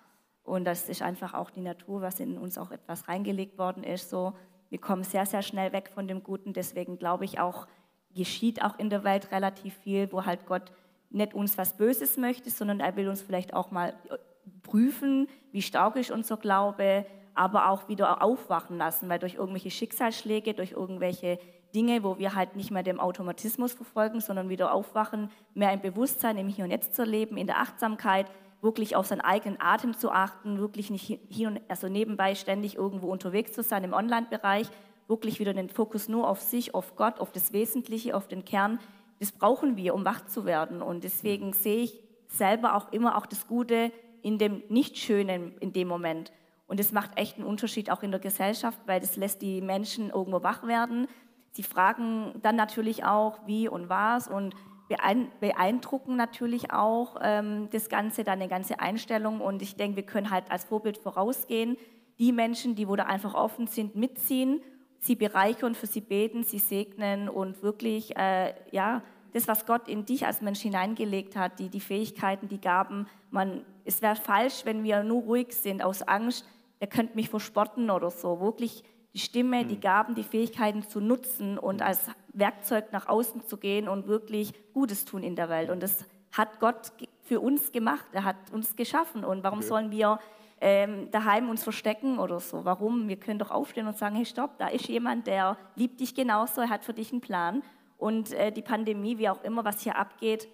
Und 0.42 0.64
das 0.64 0.88
ist 0.88 1.02
einfach 1.02 1.34
auch 1.34 1.50
die 1.50 1.60
Natur, 1.60 2.00
was 2.00 2.18
in 2.18 2.36
uns 2.36 2.58
auch 2.58 2.72
etwas 2.72 3.06
reingelegt 3.06 3.58
worden 3.58 3.84
ist. 3.84 4.10
So, 4.10 4.32
wir 4.70 4.78
kommen 4.78 5.02
sehr, 5.02 5.26
sehr 5.26 5.42
schnell 5.42 5.72
weg 5.72 5.90
von 5.92 6.08
dem 6.08 6.22
Guten. 6.22 6.52
Deswegen 6.52 6.98
glaube 6.98 7.24
ich 7.24 7.38
auch, 7.38 7.66
geschieht 8.14 8.62
auch 8.62 8.78
in 8.78 8.90
der 8.90 9.04
Welt 9.04 9.30
relativ 9.32 9.74
viel, 9.78 10.12
wo 10.12 10.24
halt 10.24 10.46
Gott 10.46 10.72
nicht 11.10 11.34
uns 11.34 11.56
was 11.56 11.76
Böses 11.76 12.16
möchte, 12.16 12.50
sondern 12.50 12.80
er 12.80 12.96
will 12.96 13.08
uns 13.08 13.22
vielleicht 13.22 13.54
auch 13.54 13.70
mal 13.70 13.94
äh, 14.10 14.18
prüfen, 14.62 15.28
wie 15.52 15.62
stark 15.62 15.96
ist 15.96 16.10
unser 16.10 16.36
Glaube, 16.36 17.06
aber 17.34 17.70
auch 17.70 17.88
wieder 17.88 18.22
aufwachen 18.22 18.78
lassen, 18.78 19.08
weil 19.08 19.18
durch 19.18 19.34
irgendwelche 19.34 19.70
Schicksalsschläge, 19.70 20.54
durch 20.54 20.72
irgendwelche 20.72 21.38
Dinge, 21.74 22.02
wo 22.02 22.18
wir 22.18 22.34
halt 22.34 22.56
nicht 22.56 22.70
mehr 22.70 22.82
dem 22.82 23.00
Automatismus 23.00 23.72
verfolgen, 23.72 24.20
sondern 24.20 24.48
wieder 24.48 24.72
aufwachen, 24.72 25.30
mehr 25.54 25.72
im 25.72 25.80
Bewusstsein, 25.80 26.38
im 26.38 26.48
Hier 26.48 26.64
und 26.64 26.70
Jetzt 26.70 26.94
zu 26.94 27.04
leben, 27.04 27.36
in 27.36 27.46
der 27.46 27.60
Achtsamkeit, 27.60 28.26
wirklich 28.60 28.96
auf 28.96 29.06
seinen 29.06 29.20
eigenen 29.20 29.60
Atem 29.60 29.94
zu 29.94 30.10
achten, 30.10 30.58
wirklich 30.58 30.90
nicht 30.90 31.20
hier 31.28 31.48
und 31.48 31.60
also 31.68 31.88
nebenbei 31.88 32.34
ständig 32.34 32.76
irgendwo 32.76 33.10
unterwegs 33.10 33.52
zu 33.52 33.62
sein 33.62 33.84
im 33.84 33.92
Online-Bereich, 33.92 34.68
wirklich 35.06 35.38
wieder 35.40 35.54
den 35.54 35.68
Fokus 35.68 36.08
nur 36.08 36.28
auf 36.28 36.40
sich, 36.40 36.74
auf 36.74 36.96
Gott, 36.96 37.20
auf 37.20 37.32
das 37.32 37.52
Wesentliche, 37.52 38.16
auf 38.16 38.28
den 38.28 38.44
Kern. 38.44 38.78
Das 39.20 39.32
brauchen 39.32 39.76
wir, 39.76 39.94
um 39.94 40.04
wach 40.04 40.26
zu 40.26 40.44
werden. 40.44 40.82
Und 40.82 41.04
deswegen 41.04 41.52
sehe 41.52 41.82
ich 41.84 41.98
selber 42.26 42.74
auch 42.76 42.92
immer 42.92 43.16
auch 43.16 43.26
das 43.26 43.46
Gute 43.46 43.92
in 44.22 44.38
dem 44.38 44.62
Nicht-Schönen 44.68 45.56
in 45.58 45.72
dem 45.72 45.88
Moment. 45.88 46.32
Und 46.66 46.78
es 46.80 46.92
macht 46.92 47.16
echt 47.16 47.36
einen 47.36 47.46
Unterschied 47.46 47.90
auch 47.90 48.02
in 48.02 48.10
der 48.10 48.20
Gesellschaft, 48.20 48.78
weil 48.86 49.00
das 49.00 49.16
lässt 49.16 49.40
die 49.40 49.62
Menschen 49.62 50.10
irgendwo 50.10 50.42
wach 50.42 50.64
werden. 50.64 51.06
Sie 51.52 51.62
fragen 51.62 52.34
dann 52.42 52.56
natürlich 52.56 53.04
auch, 53.04 53.38
wie 53.46 53.68
und 53.68 53.88
was. 53.88 54.28
Und 54.28 54.54
beeindrucken 54.88 56.16
natürlich 56.16 56.72
auch 56.72 57.16
ähm, 57.22 57.68
das 57.70 57.88
Ganze, 57.88 58.24
deine 58.24 58.48
ganze 58.48 58.80
Einstellung. 58.80 59.40
Und 59.40 59.62
ich 59.62 59.76
denke, 59.76 59.96
wir 59.96 60.02
können 60.04 60.30
halt 60.30 60.50
als 60.50 60.64
Vorbild 60.64 60.98
vorausgehen, 60.98 61.76
die 62.18 62.32
Menschen, 62.32 62.74
die 62.74 62.88
wo 62.88 62.96
da 62.96 63.04
einfach 63.04 63.34
offen 63.34 63.66
sind, 63.66 63.94
mitziehen, 63.94 64.60
sie 64.98 65.14
bereichern, 65.14 65.74
für 65.74 65.86
sie 65.86 66.00
beten, 66.00 66.42
sie 66.42 66.58
segnen 66.58 67.28
und 67.28 67.62
wirklich, 67.62 68.16
äh, 68.16 68.54
ja, 68.72 69.02
das, 69.32 69.46
was 69.46 69.66
Gott 69.66 69.88
in 69.88 70.04
dich 70.04 70.26
als 70.26 70.40
Mensch 70.40 70.60
hineingelegt 70.60 71.36
hat, 71.36 71.58
die, 71.58 71.68
die 71.68 71.80
Fähigkeiten, 71.80 72.48
die 72.48 72.60
Gaben, 72.60 73.06
man, 73.30 73.62
es 73.84 74.02
wäre 74.02 74.16
falsch, 74.16 74.64
wenn 74.64 74.82
wir 74.84 75.02
nur 75.04 75.22
ruhig 75.22 75.52
sind 75.52 75.82
aus 75.82 76.02
Angst, 76.02 76.46
der 76.80 76.88
könnte 76.88 77.14
mich 77.14 77.28
verspotten 77.28 77.90
oder 77.90 78.10
so. 78.10 78.40
Wirklich 78.40 78.84
die 79.14 79.18
Stimme, 79.18 79.64
die 79.64 79.74
hm. 79.74 79.80
Gaben, 79.80 80.14
die 80.14 80.22
Fähigkeiten 80.22 80.82
zu 80.82 81.00
nutzen 81.00 81.58
und 81.58 81.82
als 81.82 82.10
Werkzeug 82.32 82.92
nach 82.92 83.08
außen 83.08 83.46
zu 83.46 83.56
gehen 83.56 83.88
und 83.88 84.06
wirklich 84.06 84.52
Gutes 84.72 85.04
tun 85.04 85.22
in 85.22 85.36
der 85.36 85.48
Welt. 85.48 85.70
Und 85.70 85.82
das 85.82 86.04
hat 86.32 86.60
Gott 86.60 86.92
für 87.22 87.40
uns 87.40 87.72
gemacht. 87.72 88.06
Er 88.12 88.24
hat 88.24 88.36
uns 88.52 88.76
geschaffen. 88.76 89.24
Und 89.24 89.42
warum 89.42 89.58
okay. 89.58 89.68
sollen 89.68 89.90
wir 89.90 90.18
ähm, 90.60 91.10
daheim 91.10 91.48
uns 91.48 91.62
verstecken 91.62 92.18
oder 92.18 92.40
so? 92.40 92.64
Warum? 92.64 93.08
Wir 93.08 93.18
können 93.18 93.38
doch 93.38 93.50
aufstehen 93.50 93.86
und 93.86 93.96
sagen, 93.96 94.16
hey, 94.16 94.26
stopp, 94.26 94.58
da 94.58 94.68
ist 94.68 94.88
jemand, 94.88 95.26
der 95.26 95.56
liebt 95.74 96.00
dich 96.00 96.14
genauso, 96.14 96.60
er 96.60 96.70
hat 96.70 96.84
für 96.84 96.94
dich 96.94 97.12
einen 97.12 97.20
Plan. 97.20 97.62
Und 97.96 98.32
äh, 98.32 98.52
die 98.52 98.62
Pandemie, 98.62 99.18
wie 99.18 99.28
auch 99.28 99.42
immer, 99.42 99.64
was 99.64 99.82
hier 99.82 99.96
abgeht, 99.96 100.48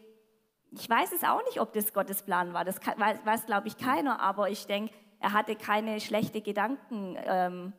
ich 0.71 0.89
weiß 0.89 1.13
es 1.13 1.23
auch 1.23 1.45
nicht, 1.45 1.61
ob 1.61 1.73
das 1.73 1.93
Gottes 1.93 2.23
Plan 2.23 2.53
war. 2.53 2.65
Das 2.65 2.81
kann, 2.81 2.99
weiß, 2.99 3.19
weiß 3.25 3.47
glaube 3.47 3.69
ich, 3.69 3.77
keiner. 3.77 4.21
Aber 4.21 4.51
ich 4.51 4.67
denke, 4.67 4.93
er 5.21 5.33
hatte 5.33 5.55
keine 5.55 6.01
schlechten 6.01 6.43
Gedanken. 6.43 7.17
Ähm, 7.25 7.73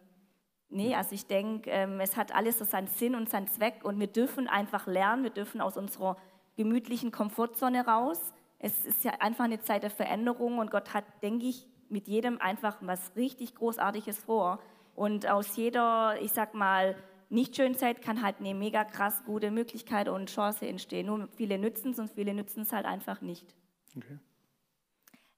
Nee, 0.75 0.93
also 0.93 1.15
ich 1.15 1.25
denke, 1.25 1.69
ähm, 1.69 2.01
es 2.01 2.17
hat 2.17 2.35
alles 2.35 2.59
so 2.59 2.65
seinen 2.65 2.87
Sinn 2.87 3.15
und 3.15 3.29
seinen 3.29 3.47
Zweck 3.47 3.85
und 3.85 3.97
wir 3.97 4.07
dürfen 4.07 4.49
einfach 4.49 4.87
lernen, 4.87 5.23
wir 5.23 5.29
dürfen 5.29 5.61
aus 5.61 5.77
unserer 5.77 6.17
gemütlichen 6.57 7.13
Komfortzone 7.13 7.85
raus. 7.85 8.33
Es 8.59 8.83
ist 8.83 9.05
ja 9.05 9.13
einfach 9.21 9.45
eine 9.45 9.61
Zeit 9.61 9.83
der 9.83 9.89
Veränderung 9.89 10.57
und 10.57 10.71
Gott 10.71 10.93
hat, 10.93 11.05
denke 11.23 11.45
ich, 11.45 11.65
mit 11.87 12.09
jedem 12.09 12.41
einfach 12.41 12.75
was 12.81 13.15
richtig 13.15 13.55
Großartiges 13.55 14.25
vor. 14.25 14.59
Und 14.95 15.29
aus 15.29 15.55
jeder, 15.55 16.21
ich 16.21 16.33
sag 16.33 16.53
mal, 16.53 16.97
nicht 17.29 17.55
schönen 17.55 17.75
Zeit 17.75 18.01
kann 18.01 18.21
halt 18.21 18.41
eine 18.41 18.53
mega 18.53 18.83
krass 18.83 19.23
gute 19.23 19.51
Möglichkeit 19.51 20.09
und 20.09 20.29
Chance 20.29 20.67
entstehen. 20.67 21.05
Nur 21.05 21.29
viele 21.37 21.57
nützen 21.57 21.91
es 21.91 21.99
und 21.99 22.11
viele 22.11 22.33
nützen 22.33 22.63
es 22.63 22.73
halt 22.73 22.85
einfach 22.85 23.21
nicht. 23.21 23.55
Okay. 23.95 24.19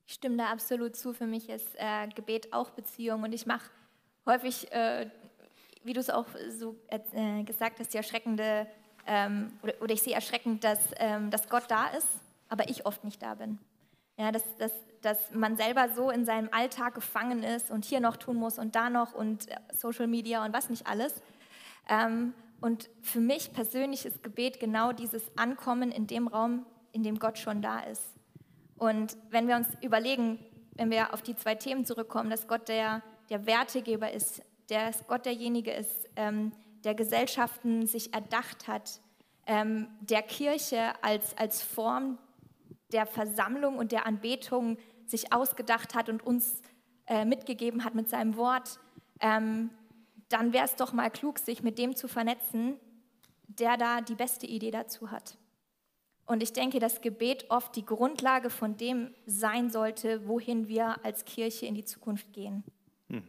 Ich 0.08 0.16
stimme 0.16 0.38
da 0.38 0.46
absolut 0.48 0.96
zu. 0.96 1.14
Für 1.14 1.28
mich 1.28 1.48
ist 1.48 1.76
äh, 1.76 2.08
Gebet 2.08 2.54
auch 2.54 2.72
Beziehung 2.72 3.22
und 3.22 3.34
ich 3.34 3.46
mache 3.46 3.70
häufig, 4.28 4.72
äh, 4.72 5.10
wie 5.88 5.94
du 5.94 6.00
es 6.00 6.10
auch 6.10 6.28
so 6.50 6.76
äh, 6.90 7.44
gesagt 7.44 7.80
hast, 7.80 7.94
die 7.94 7.98
erschreckende, 7.98 8.68
ähm, 9.06 9.52
oder, 9.64 9.74
oder, 9.82 9.94
ich 9.94 10.02
sehe 10.02 10.14
erschreckend, 10.14 10.64
dass, 10.64 10.80
ähm, 10.98 11.32
dass 11.32 11.50
Gott 11.50 11.64
da 11.70 11.88
ist, 11.88 12.08
aber 12.50 12.70
ich 12.70 12.86
oft 12.86 13.04
nicht 13.04 13.22
da 13.22 13.36
bin. 13.36 13.58
Ja, 14.18 14.32
dass, 14.32 14.44
dass, 14.58 14.72
dass 15.02 15.32
man 15.32 15.56
selber 15.58 15.90
so 15.96 16.10
in 16.10 16.26
seinem 16.26 16.50
Alltag 16.52 16.96
gefangen 16.96 17.44
ist 17.44 17.72
und 17.72 17.86
hier 17.86 18.00
noch 18.00 18.18
tun 18.18 18.36
muss 18.36 18.60
und 18.60 18.76
da 18.76 18.90
noch 18.90 19.14
und 19.14 19.50
äh, 19.50 19.56
Social 19.74 20.08
Media 20.08 20.44
und 20.44 20.54
was 20.54 20.70
nicht 20.70 20.88
alles. 20.88 21.22
Ähm, 21.88 22.34
und 22.60 22.90
für 23.02 23.20
mich 23.20 23.54
persönlich 23.54 24.06
ist 24.06 24.24
Gebet 24.24 24.60
genau 24.60 24.92
dieses 24.92 25.24
Ankommen 25.38 25.92
in 25.92 26.08
dem 26.08 26.28
Raum, 26.28 26.66
in 26.92 27.04
dem 27.04 27.20
Gott 27.20 27.38
schon 27.38 27.62
da 27.62 27.80
ist. 27.80 28.04
Und 28.78 29.16
wenn 29.30 29.48
wir 29.48 29.56
uns 29.56 29.68
überlegen, 29.82 30.40
wenn 30.76 30.90
wir 30.90 31.14
auf 31.14 31.22
die 31.22 31.36
zwei 31.36 31.56
Themen 31.56 31.86
zurückkommen, 31.86 32.30
dass 32.30 32.48
Gott 32.48 32.68
der 32.68 33.04
der 33.30 33.46
Wertegeber 33.46 34.12
ist, 34.12 34.42
der 34.70 34.92
Gott 35.08 35.26
derjenige 35.26 35.72
ist, 35.72 36.10
ähm, 36.16 36.52
der 36.84 36.96
Gesellschaften 36.96 37.86
sich 37.88 38.14
erdacht 38.14 38.68
hat, 38.68 39.02
ähm, 39.46 39.88
der 40.02 40.22
Kirche 40.22 40.92
als, 41.04 41.38
als 41.38 41.62
Form 41.62 42.18
der 42.92 43.06
Versammlung 43.06 43.78
und 43.78 43.92
der 43.92 44.06
Anbetung 44.06 44.78
sich 45.06 45.34
ausgedacht 45.34 45.96
hat 45.96 46.10
und 46.10 46.26
uns 46.26 46.62
äh, 47.08 47.26
mitgegeben 47.26 47.84
hat 47.84 47.96
mit 47.96 48.10
seinem 48.10 48.36
Wort, 48.36 48.80
ähm, 49.20 49.70
dann 50.30 50.54
wäre 50.54 50.66
es 50.66 50.76
doch 50.76 50.94
mal 50.94 51.10
klug, 51.10 51.40
sich 51.40 51.64
mit 51.64 51.78
dem 51.78 51.96
zu 51.96 52.08
vernetzen, 52.08 52.78
der 53.48 53.78
da 53.78 54.02
die 54.02 54.16
beste 54.16 54.46
Idee 54.46 54.72
dazu 54.72 55.12
hat. 55.12 55.38
Und 56.26 56.44
ich 56.44 56.52
denke, 56.52 56.80
dass 56.80 57.00
Gebet 57.00 57.46
oft 57.50 57.74
die 57.78 57.86
Grundlage 57.86 58.50
von 58.50 58.76
dem 58.76 59.16
sein 59.26 59.70
sollte, 59.70 60.28
wohin 60.28 60.68
wir 60.68 61.04
als 61.06 61.24
Kirche 61.24 61.66
in 61.66 61.76
die 61.76 61.86
Zukunft 61.86 62.34
gehen. 62.34 62.66
Hm. 63.10 63.24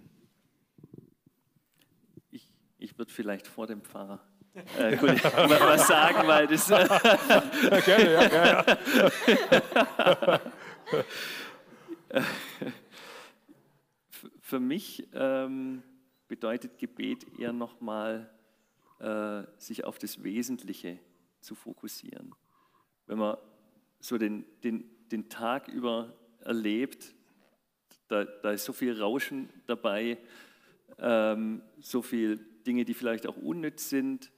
Ich, 2.78 2.98
würde 2.98 3.12
vielleicht 3.12 3.46
vor 3.46 3.66
dem 3.66 3.82
Pfarrer 3.82 4.20
äh, 4.78 4.96
gut, 4.96 5.22
was 5.22 5.86
sagen, 5.86 6.26
weil 6.26 6.46
das. 6.46 6.68
ja, 6.68 7.80
gerne, 7.80 8.12
ja, 8.12 8.28
gerne. 8.28 8.78
Für 14.40 14.60
mich 14.60 15.06
ähm, 15.12 15.82
bedeutet 16.26 16.78
Gebet 16.78 17.26
eher 17.38 17.52
nochmal, 17.52 18.30
äh, 19.00 19.42
sich 19.58 19.84
auf 19.84 19.98
das 19.98 20.22
Wesentliche 20.22 20.98
zu 21.40 21.54
fokussieren. 21.54 22.34
Wenn 23.06 23.18
man 23.18 23.36
so 24.00 24.18
den, 24.18 24.44
den, 24.64 24.84
den 25.10 25.28
Tag 25.28 25.68
über 25.68 26.14
erlebt, 26.40 27.14
da, 28.08 28.24
da 28.24 28.52
ist 28.52 28.64
so 28.64 28.72
viel 28.72 29.00
Rauschen 29.00 29.50
dabei, 29.66 30.18
ähm, 30.98 31.62
so 31.78 32.02
viele 32.02 32.38
Dinge, 32.68 32.84
die 32.84 32.94
vielleicht 32.94 33.26
auch 33.26 33.36
unnütz 33.36 33.88
sind. 33.88 34.30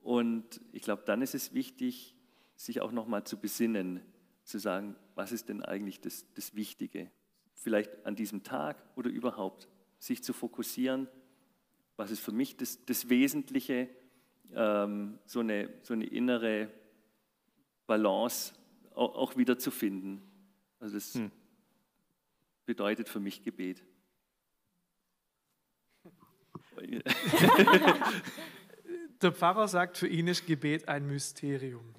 Und 0.00 0.60
ich 0.72 0.82
glaube, 0.82 1.02
dann 1.06 1.22
ist 1.22 1.36
es 1.36 1.54
wichtig, 1.54 2.16
sich 2.56 2.80
auch 2.80 2.90
nochmal 2.90 3.22
zu 3.22 3.36
besinnen, 3.38 4.00
zu 4.42 4.58
sagen, 4.58 4.96
was 5.14 5.30
ist 5.30 5.48
denn 5.48 5.62
eigentlich 5.62 6.00
das, 6.00 6.26
das 6.34 6.56
Wichtige? 6.56 7.10
Vielleicht 7.54 8.04
an 8.06 8.16
diesem 8.16 8.42
Tag 8.42 8.82
oder 8.96 9.10
überhaupt, 9.10 9.68
sich 10.00 10.24
zu 10.24 10.32
fokussieren 10.32 11.06
was 11.98 12.12
ist 12.12 12.20
für 12.20 12.32
mich 12.32 12.56
das, 12.56 12.84
das 12.86 13.10
Wesentliche, 13.10 13.88
ähm, 14.54 15.18
so, 15.26 15.40
eine, 15.40 15.68
so 15.82 15.92
eine 15.92 16.06
innere 16.06 16.70
Balance 17.88 18.54
auch, 18.94 19.16
auch 19.16 19.36
wieder 19.36 19.58
zu 19.58 19.72
finden. 19.72 20.22
Also 20.78 20.94
das 20.94 21.14
hm. 21.14 21.32
bedeutet 22.64 23.08
für 23.08 23.18
mich 23.18 23.42
Gebet. 23.42 23.82
Der 29.22 29.32
Pfarrer 29.32 29.66
sagt, 29.66 29.98
für 29.98 30.06
ihn 30.06 30.28
ist 30.28 30.46
Gebet 30.46 30.88
ein 30.88 31.06
Mysterium. 31.06 31.94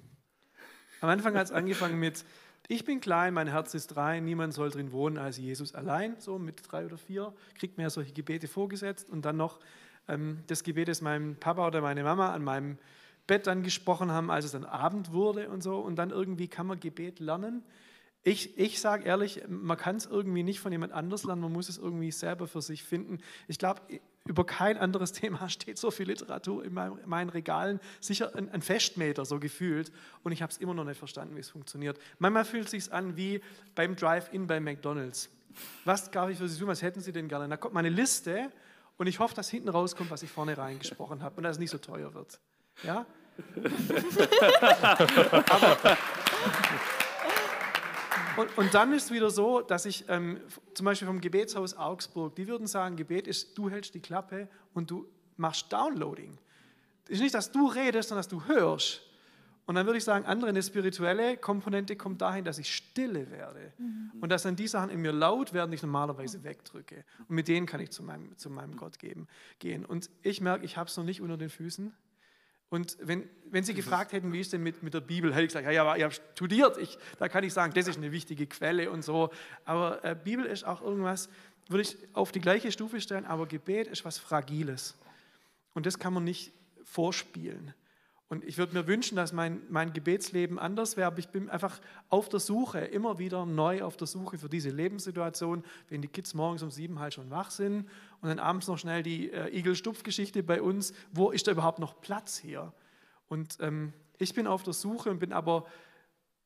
Am 1.00 1.08
Anfang 1.10 1.34
hat 1.36 1.46
es 1.46 1.52
angefangen 1.52 1.98
mit, 1.98 2.24
ich 2.68 2.84
bin 2.84 3.00
klein, 3.00 3.34
mein 3.34 3.48
Herz 3.48 3.74
ist 3.74 3.96
rein, 3.96 4.24
niemand 4.24 4.54
soll 4.54 4.70
drin 4.70 4.92
wohnen 4.92 5.18
als 5.18 5.36
Jesus 5.38 5.74
allein, 5.74 6.14
so 6.18 6.38
mit 6.38 6.62
drei 6.70 6.86
oder 6.86 6.96
vier, 6.96 7.34
kriegt 7.58 7.76
mir 7.76 7.84
ja 7.84 7.90
solche 7.90 8.12
Gebete 8.12 8.48
vorgesetzt 8.48 9.10
und 9.10 9.24
dann 9.24 9.36
noch 9.36 9.60
ähm, 10.08 10.42
das 10.46 10.62
Gebet, 10.62 10.88
das 10.88 11.00
mein 11.00 11.36
Papa 11.36 11.66
oder 11.66 11.80
meine 11.80 12.02
Mama 12.02 12.32
an 12.32 12.44
meinem 12.44 12.78
Bett 13.26 13.46
dann 13.46 13.62
gesprochen 13.62 14.10
haben, 14.10 14.30
als 14.30 14.44
es 14.44 14.52
dann 14.52 14.64
Abend 14.64 15.12
wurde 15.12 15.50
und 15.50 15.62
so. 15.62 15.78
Und 15.78 15.96
dann 15.96 16.10
irgendwie 16.10 16.48
kann 16.48 16.66
man 16.66 16.80
Gebet 16.80 17.20
lernen. 17.20 17.62
Ich, 18.22 18.58
ich 18.58 18.80
sage 18.80 19.04
ehrlich, 19.04 19.42
man 19.48 19.78
kann 19.78 19.96
es 19.96 20.06
irgendwie 20.06 20.42
nicht 20.42 20.60
von 20.60 20.72
jemand 20.72 20.92
anders 20.92 21.24
lernen, 21.24 21.40
man 21.40 21.52
muss 21.52 21.68
es 21.68 21.78
irgendwie 21.78 22.10
selber 22.10 22.46
für 22.46 22.60
sich 22.60 22.82
finden. 22.82 23.18
Ich 23.48 23.58
glaube, 23.58 23.80
über 24.26 24.44
kein 24.44 24.76
anderes 24.76 25.12
Thema 25.20 25.48
steht 25.48 25.78
so 25.78 25.90
viel 25.90 26.06
Literatur 26.06 26.64
in 26.64 26.74
meinen 26.74 27.30
Regalen, 27.30 27.80
sicher 28.00 28.34
ein, 28.34 28.50
ein 28.50 28.62
Festmeter 28.62 29.24
so 29.24 29.40
gefühlt. 29.40 29.90
Und 30.22 30.32
ich 30.32 30.42
habe 30.42 30.52
es 30.52 30.58
immer 30.58 30.74
noch 30.74 30.84
nicht 30.84 30.98
verstanden, 30.98 31.36
wie 31.36 31.40
es 31.40 31.50
funktioniert. 31.50 31.98
Manchmal 32.18 32.44
fühlt 32.44 32.64
es 32.66 32.70
sich 32.70 32.92
an 32.92 33.16
wie 33.16 33.40
beim 33.74 33.96
Drive-In 33.96 34.46
bei 34.46 34.60
McDonald's. 34.60 35.30
Was 35.84 36.10
darf 36.10 36.30
ich 36.30 36.38
für 36.38 36.48
Sie 36.48 36.58
tun? 36.58 36.68
Was 36.68 36.82
hätten 36.82 37.00
Sie 37.00 37.12
denn 37.12 37.28
gerne? 37.28 37.48
Da 37.48 37.56
kommt 37.56 37.74
meine 37.74 37.88
Liste 37.88 38.52
und 38.98 39.06
ich 39.06 39.18
hoffe, 39.18 39.34
dass 39.34 39.48
hinten 39.48 39.68
rauskommt, 39.68 40.10
was 40.10 40.22
ich 40.22 40.30
vorne 40.30 40.56
reingesprochen 40.56 41.22
habe 41.22 41.36
und 41.36 41.42
dass 41.42 41.56
es 41.56 41.58
nicht 41.58 41.70
so 41.70 41.78
teuer 41.78 42.14
wird. 42.14 42.38
Ja? 42.84 43.06
Aber, 45.50 45.96
und, 48.40 48.58
und, 48.58 48.74
dann 48.74 48.92
ist 48.92 49.04
es 49.04 49.10
wieder 49.10 49.30
so, 49.30 49.60
dass 49.60 49.86
ich 49.86 50.04
ähm, 50.08 50.40
zum 50.74 50.84
Beispiel 50.84 51.06
vom 51.06 51.20
Gebetshaus 51.20 51.76
Augsburg, 51.76 52.34
die 52.36 52.48
würden 52.48 52.66
sagen, 52.66 52.96
Gebet 52.96 53.26
ist, 53.26 53.56
du 53.56 53.70
hältst 53.70 53.94
die 53.94 54.00
Klappe 54.00 54.48
und 54.74 54.90
du 54.90 55.06
machst 55.36 55.72
Downloading. 55.72 56.38
Es 57.04 57.14
ist 57.14 57.20
nicht, 57.20 57.34
dass 57.34 57.50
du 57.50 57.66
redest, 57.66 58.08
sondern 58.08 58.20
dass 58.20 58.28
du 58.28 58.44
hörst. 58.44 59.02
Und 59.66 59.76
dann 59.76 59.86
würde 59.86 59.98
ich 59.98 60.04
sagen, 60.04 60.24
andere, 60.24 60.48
eine 60.48 60.62
spirituelle 60.62 61.36
Komponente 61.36 61.94
kommt 61.94 62.20
dahin, 62.20 62.44
dass 62.44 62.58
ich 62.58 62.74
stille 62.74 63.30
werde. 63.30 63.72
Mhm. 63.78 64.10
Und 64.20 64.30
dass 64.30 64.42
dann 64.42 64.56
die 64.56 64.66
Sachen 64.66 64.90
in 64.90 65.00
mir 65.00 65.12
laut 65.12 65.52
werden, 65.52 65.70
die 65.70 65.76
ich 65.76 65.82
normalerweise 65.82 66.42
wegdrücke. 66.42 67.04
Und 67.28 67.36
mit 67.36 67.46
denen 67.46 67.66
kann 67.66 67.80
ich 67.80 67.90
zu 67.90 68.02
meinem, 68.02 68.36
zu 68.36 68.50
meinem 68.50 68.76
Gott 68.76 68.98
geben, 68.98 69.28
gehen. 69.60 69.84
Und 69.84 70.10
ich 70.22 70.40
merke, 70.40 70.64
ich 70.64 70.76
habe 70.76 70.88
es 70.88 70.96
noch 70.96 71.04
nicht 71.04 71.20
unter 71.20 71.36
den 71.36 71.50
Füßen. 71.50 71.94
Und 72.70 72.96
wenn, 73.00 73.28
wenn 73.50 73.64
Sie 73.64 73.74
gefragt 73.74 74.12
hätten, 74.12 74.32
wie 74.32 74.40
ist 74.40 74.52
denn 74.52 74.62
mit, 74.62 74.82
mit 74.82 74.94
der 74.94 75.00
Bibel, 75.00 75.32
hätte 75.32 75.42
ich 75.42 75.48
gesagt, 75.48 75.66
ja, 75.66 75.72
ja, 75.72 75.96
ich 75.96 76.04
habe 76.04 76.14
studiert. 76.14 76.78
Ich, 76.78 76.98
da 77.18 77.28
kann 77.28 77.42
ich 77.42 77.52
sagen, 77.52 77.74
das 77.74 77.88
ist 77.88 77.98
eine 77.98 78.12
wichtige 78.12 78.46
Quelle 78.46 78.90
und 78.90 79.02
so. 79.02 79.30
Aber 79.64 80.04
äh, 80.04 80.14
Bibel 80.14 80.46
ist 80.46 80.64
auch 80.64 80.80
irgendwas, 80.80 81.28
würde 81.68 81.82
ich 81.82 81.96
auf 82.12 82.30
die 82.30 82.40
gleiche 82.40 82.70
Stufe 82.70 83.00
stellen, 83.00 83.26
aber 83.26 83.46
Gebet 83.46 83.88
ist 83.88 84.04
was 84.04 84.18
Fragiles. 84.18 84.96
Und 85.74 85.86
das 85.86 85.98
kann 85.98 86.12
man 86.12 86.24
nicht 86.24 86.52
vorspielen. 86.84 87.74
Und 88.30 88.44
ich 88.44 88.58
würde 88.58 88.74
mir 88.74 88.86
wünschen, 88.86 89.16
dass 89.16 89.32
mein, 89.32 89.60
mein 89.70 89.92
Gebetsleben 89.92 90.56
anders 90.56 90.96
wäre, 90.96 91.08
aber 91.08 91.18
ich 91.18 91.30
bin 91.30 91.50
einfach 91.50 91.80
auf 92.10 92.28
der 92.28 92.38
Suche, 92.38 92.78
immer 92.78 93.18
wieder 93.18 93.44
neu 93.44 93.82
auf 93.82 93.96
der 93.96 94.06
Suche 94.06 94.38
für 94.38 94.48
diese 94.48 94.70
Lebenssituation, 94.70 95.64
wenn 95.88 96.00
die 96.00 96.06
Kids 96.06 96.32
morgens 96.32 96.62
um 96.62 96.70
sieben 96.70 97.00
halt 97.00 97.12
schon 97.12 97.28
wach 97.30 97.50
sind 97.50 97.88
und 98.20 98.28
dann 98.28 98.38
abends 98.38 98.68
noch 98.68 98.78
schnell 98.78 99.02
die 99.02 99.32
äh, 99.32 99.52
Igel-Stupf-Geschichte 99.58 100.44
bei 100.44 100.62
uns, 100.62 100.92
wo 101.10 101.32
ist 101.32 101.48
da 101.48 101.50
überhaupt 101.50 101.80
noch 101.80 102.00
Platz 102.00 102.38
hier? 102.38 102.72
Und 103.26 103.56
ähm, 103.58 103.92
ich 104.16 104.32
bin 104.32 104.46
auf 104.46 104.62
der 104.62 104.74
Suche 104.74 105.10
und 105.10 105.18
bin 105.18 105.32
aber 105.32 105.66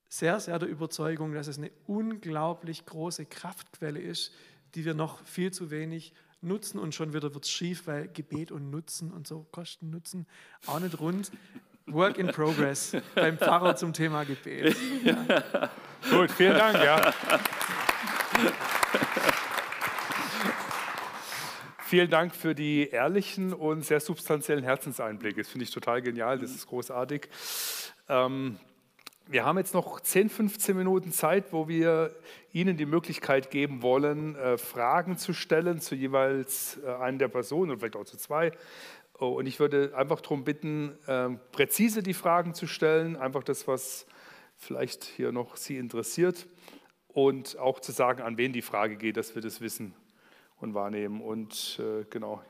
sehr, 0.08 0.40
sehr 0.40 0.58
der 0.58 0.70
Überzeugung, 0.70 1.34
dass 1.34 1.48
es 1.48 1.58
eine 1.58 1.70
unglaublich 1.86 2.86
große 2.86 3.26
Kraftquelle 3.26 4.00
ist, 4.00 4.32
die 4.74 4.86
wir 4.86 4.94
noch 4.94 5.22
viel 5.24 5.52
zu 5.52 5.70
wenig 5.70 6.14
nutzen 6.40 6.78
und 6.78 6.94
schon 6.94 7.12
wieder 7.12 7.34
wird 7.34 7.44
es 7.44 7.50
schief, 7.50 7.86
weil 7.86 8.08
Gebet 8.08 8.52
und 8.52 8.70
Nutzen 8.70 9.12
und 9.12 9.26
so 9.26 9.46
Kosten 9.50 9.90
Nutzen 9.90 10.26
auch 10.66 10.80
nicht 10.80 10.98
rund. 10.98 11.30
Work 11.86 12.18
in 12.18 12.28
Progress 12.28 12.96
beim 13.14 13.36
Pfarrer 13.38 13.76
zum 13.76 13.92
Thema 13.92 14.24
Gebet. 14.24 14.76
Ja. 15.04 15.70
Gut, 16.10 16.30
vielen 16.30 16.56
Dank. 16.56 16.82
Ja. 16.82 17.12
Vielen 21.86 22.10
Dank 22.10 22.34
für 22.34 22.54
die 22.54 22.88
ehrlichen 22.88 23.52
und 23.52 23.84
sehr 23.84 24.00
substanziellen 24.00 24.64
Herzenseinblicke. 24.64 25.42
Das 25.42 25.48
finde 25.48 25.64
ich 25.64 25.70
total 25.70 26.02
genial, 26.02 26.38
das 26.38 26.50
ist 26.50 26.66
großartig. 26.66 27.28
Ähm, 28.08 28.58
wir 29.26 29.44
haben 29.44 29.58
jetzt 29.58 29.74
noch 29.74 30.00
10, 30.00 30.28
15 30.28 30.76
Minuten 30.76 31.12
Zeit, 31.12 31.52
wo 31.52 31.68
wir 31.68 32.14
Ihnen 32.52 32.76
die 32.76 32.86
Möglichkeit 32.86 33.50
geben 33.50 33.82
wollen, 33.82 34.36
äh, 34.36 34.58
Fragen 34.58 35.16
zu 35.18 35.32
stellen 35.32 35.80
zu 35.80 35.94
jeweils 35.94 36.78
äh, 36.84 36.90
einer 36.90 37.18
der 37.18 37.28
Personen 37.28 37.70
oder 37.70 37.80
vielleicht 37.80 37.96
auch 37.96 38.04
zu 38.04 38.16
zwei. 38.16 38.52
Oh, 39.18 39.28
und 39.28 39.46
ich 39.46 39.60
würde 39.60 39.92
einfach 39.96 40.20
darum 40.20 40.44
bitten, 40.44 40.98
ähm, 41.06 41.38
präzise 41.52 42.02
die 42.02 42.14
Fragen 42.14 42.52
zu 42.52 42.66
stellen, 42.66 43.16
einfach 43.16 43.44
das, 43.44 43.68
was 43.68 44.06
vielleicht 44.56 45.04
hier 45.04 45.30
noch 45.30 45.56
Sie 45.56 45.76
interessiert 45.76 46.48
und 47.08 47.56
auch 47.58 47.78
zu 47.78 47.92
sagen, 47.92 48.22
an 48.22 48.36
wen 48.38 48.52
die 48.52 48.62
Frage 48.62 48.96
geht, 48.96 49.16
dass 49.16 49.34
wir 49.36 49.42
das 49.42 49.60
wissen 49.60 49.94
und 50.56 50.74
wahrnehmen. 50.74 51.20
Und 51.20 51.80
äh, 51.80 52.04
genau. 52.10 52.42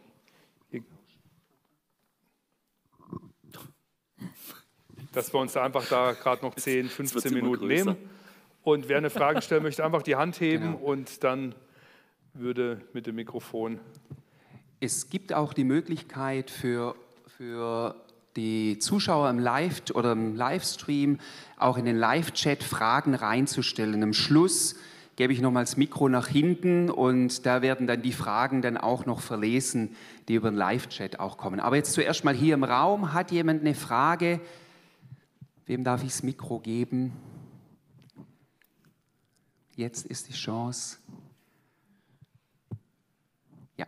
Dass 5.13 5.33
wir 5.33 5.41
uns 5.41 5.53
da 5.53 5.63
einfach 5.63 5.87
da 5.87 6.13
gerade 6.13 6.45
noch 6.45 6.55
10, 6.55 6.89
15 6.89 7.35
Minuten 7.35 7.67
nehmen. 7.67 7.97
Und 8.63 8.89
wer 8.89 8.97
eine 8.97 9.11
Frage 9.11 9.43
stellen 9.43 9.63
möchte, 9.63 9.85
einfach 9.85 10.03
die 10.03 10.17
Hand 10.17 10.41
heben 10.41 10.73
genau. 10.73 10.79
und 10.79 11.23
dann 11.23 11.55
würde 12.33 12.81
mit 12.95 13.07
dem 13.07 13.17
Mikrofon 13.17 13.79
es 14.85 15.09
gibt 15.09 15.33
auch 15.33 15.55
die 15.55 15.65
Möglichkeit 15.65 16.51
für, 16.51 16.95
für 17.39 17.97
die 18.37 18.79
Zuschauer 18.79 19.31
im 19.31 19.39
Live 19.39 19.83
oder 19.95 20.13
im 20.13 20.37
Livestream 20.37 21.19
auch 21.57 21.79
in 21.79 21.87
den 21.87 21.97
Live-Chat 21.97 22.63
Fragen 22.63 23.15
reinzustellen. 23.15 24.03
Am 24.03 24.13
Schluss 24.13 24.77
gebe 25.17 25.33
ich 25.33 25.41
nochmals 25.41 25.71
das 25.71 25.77
Mikro 25.79 26.09
nach 26.09 26.29
hinten 26.29 26.91
und 26.91 27.47
da 27.47 27.63
werden 27.63 27.87
dann 27.87 28.03
die 28.03 28.13
Fragen 28.13 28.61
dann 28.61 28.77
auch 28.77 29.07
noch 29.07 29.21
verlesen, 29.21 29.97
die 30.29 30.35
über 30.35 30.51
den 30.51 30.57
Live-Chat 30.57 31.19
auch 31.19 31.39
kommen. 31.39 31.61
Aber 31.61 31.77
jetzt 31.77 31.95
zuerst 31.95 32.25
mal 32.25 32.35
hier 32.35 32.55
im 32.55 32.65
Raum. 32.65 33.15
Hat 33.15 33.31
jemand 33.31 33.63
eine 33.63 33.75
Frage? 33.75 34.41
Wem 35.65 35.83
darf 35.83 36.03
ich 36.03 36.11
das 36.11 36.23
Mikro 36.23 36.59
geben? 36.59 37.13
Jetzt 39.77 40.05
ist 40.05 40.29
die 40.29 40.35
Chance. 40.35 40.99
Ja. 43.79 43.87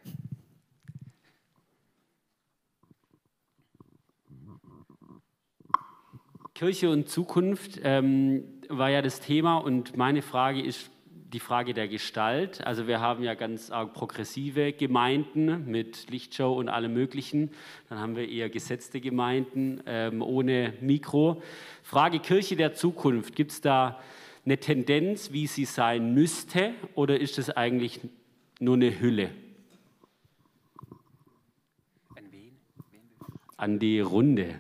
Kirche 6.57 6.89
und 6.89 7.07
Zukunft 7.11 7.81
ähm, 7.85 8.45
war 8.71 8.89
ja 8.89 9.03
das 9.03 9.21
Thema 9.21 9.59
und 9.59 9.95
meine 9.99 10.23
Frage 10.23 10.63
ist 10.63 10.91
die 11.35 11.39
Frage 11.39 11.75
der 11.75 11.87
Gestalt. 11.87 12.67
Also 12.67 12.87
wir 12.87 12.99
haben 12.99 13.23
ja 13.23 13.35
ganz 13.35 13.71
arg 13.71 13.93
progressive 13.93 14.73
Gemeinden 14.73 15.71
mit 15.71 16.09
Lichtshow 16.09 16.55
und 16.55 16.71
allem 16.71 16.95
Möglichen. 16.95 17.51
Dann 17.91 17.99
haben 17.99 18.17
wir 18.17 18.27
eher 18.27 18.49
gesetzte 18.49 19.03
Gemeinden 19.03 19.83
ähm, 19.85 20.23
ohne 20.23 20.73
Mikro. 20.81 21.43
Frage 21.83 22.21
Kirche 22.21 22.57
der 22.57 22.73
Zukunft. 22.73 23.37
Gibt 23.37 23.53
es 23.53 23.61
da 23.61 24.01
eine 24.47 24.57
Tendenz, 24.57 25.33
wie 25.33 25.47
sie 25.47 25.67
sein 25.67 26.15
müsste 26.15 26.73
oder 26.95 27.21
ist 27.21 27.39
es 27.39 27.51
eigentlich 27.51 28.01
nur 28.61 28.77
eine 28.77 28.99
Hülle? 28.99 29.29
An 33.59 33.79
die 33.79 34.01
Runde. 34.01 34.59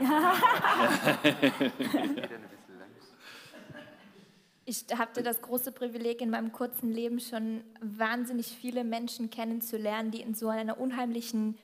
Ich 4.68 4.84
hatte 4.98 5.22
das 5.22 5.42
große 5.42 5.70
Privileg, 5.70 6.20
in 6.20 6.30
meinem 6.30 6.50
kurzen 6.50 6.90
Leben 6.90 7.20
schon 7.20 7.62
wahnsinnig 7.80 8.48
viele 8.48 8.82
Menschen 8.82 9.30
kennenzulernen, 9.30 10.10
die 10.10 10.20
in 10.20 10.34
so 10.34 10.48
einer 10.48 10.80
unheimlichen 10.80 11.56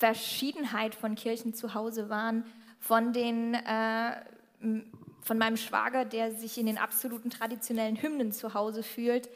Verschiedenheit 0.00 0.96
von 0.96 1.14
Kirchen 1.14 1.54
zu 1.54 1.74
Hause 1.74 2.08
waren. 2.08 2.42
Von, 2.80 3.12
den, 3.12 3.54
äh, 3.54 4.16
von 5.20 5.38
meinem 5.38 5.56
Schwager, 5.56 6.04
der 6.04 6.32
sich 6.32 6.58
in 6.58 6.66
den 6.66 6.78
absoluten 6.78 7.30
traditionellen 7.30 8.02
Hymnen 8.02 8.32
zu 8.32 8.54
Hause 8.54 8.82
fühlt, 8.82 9.30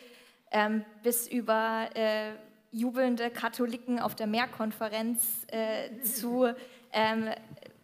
ähm, 0.50 0.84
bis 1.04 1.28
über 1.28 1.88
äh, 1.94 2.32
jubelnde 2.72 3.30
Katholiken 3.30 4.00
auf 4.00 4.16
der 4.16 4.26
Mehrkonferenz 4.26 5.46
äh, 5.46 6.00
zu 6.00 6.52
ähm, 6.92 7.28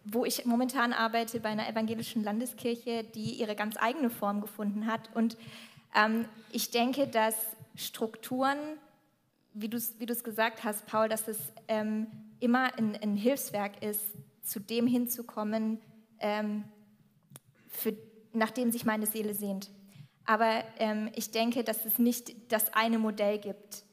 wo 0.03 0.25
ich 0.25 0.45
momentan 0.45 0.93
arbeite 0.93 1.39
bei 1.39 1.49
einer 1.49 1.67
evangelischen 1.69 2.23
Landeskirche, 2.23 3.03
die 3.03 3.35
ihre 3.35 3.55
ganz 3.55 3.75
eigene 3.77 4.09
Form 4.09 4.41
gefunden 4.41 4.87
hat. 4.87 5.09
Und 5.15 5.37
ähm, 5.95 6.25
ich 6.51 6.71
denke, 6.71 7.07
dass 7.07 7.35
Strukturen, 7.75 8.57
wie 9.53 9.69
du 9.69 9.77
es 9.77 9.99
wie 9.99 10.05
gesagt 10.05 10.63
hast, 10.63 10.87
Paul, 10.87 11.07
dass 11.07 11.27
es 11.27 11.37
ähm, 11.67 12.07
immer 12.39 12.77
ein, 12.77 12.97
ein, 13.01 13.15
Hilfswerk 13.15 13.83
ist, 13.83 14.01
zu 14.43 14.59
dem 14.59 14.87
hinzukommen, 14.87 15.79
ähm, 16.19 16.63
für, 17.67 17.95
nach 18.33 18.51
dem 18.51 18.71
sich 18.71 18.85
meine 18.85 19.05
Seele 19.05 19.35
sehnt. 19.35 19.69
Aber 20.25 20.63
ähm, 20.77 21.09
ich 21.15 21.31
denke, 21.31 21.63
dass 21.63 21.85
es 21.85 21.99
nicht 21.99 22.51
das 22.51 22.73
eine 22.73 22.97
Modell 22.97 23.37
gibt 23.37 23.83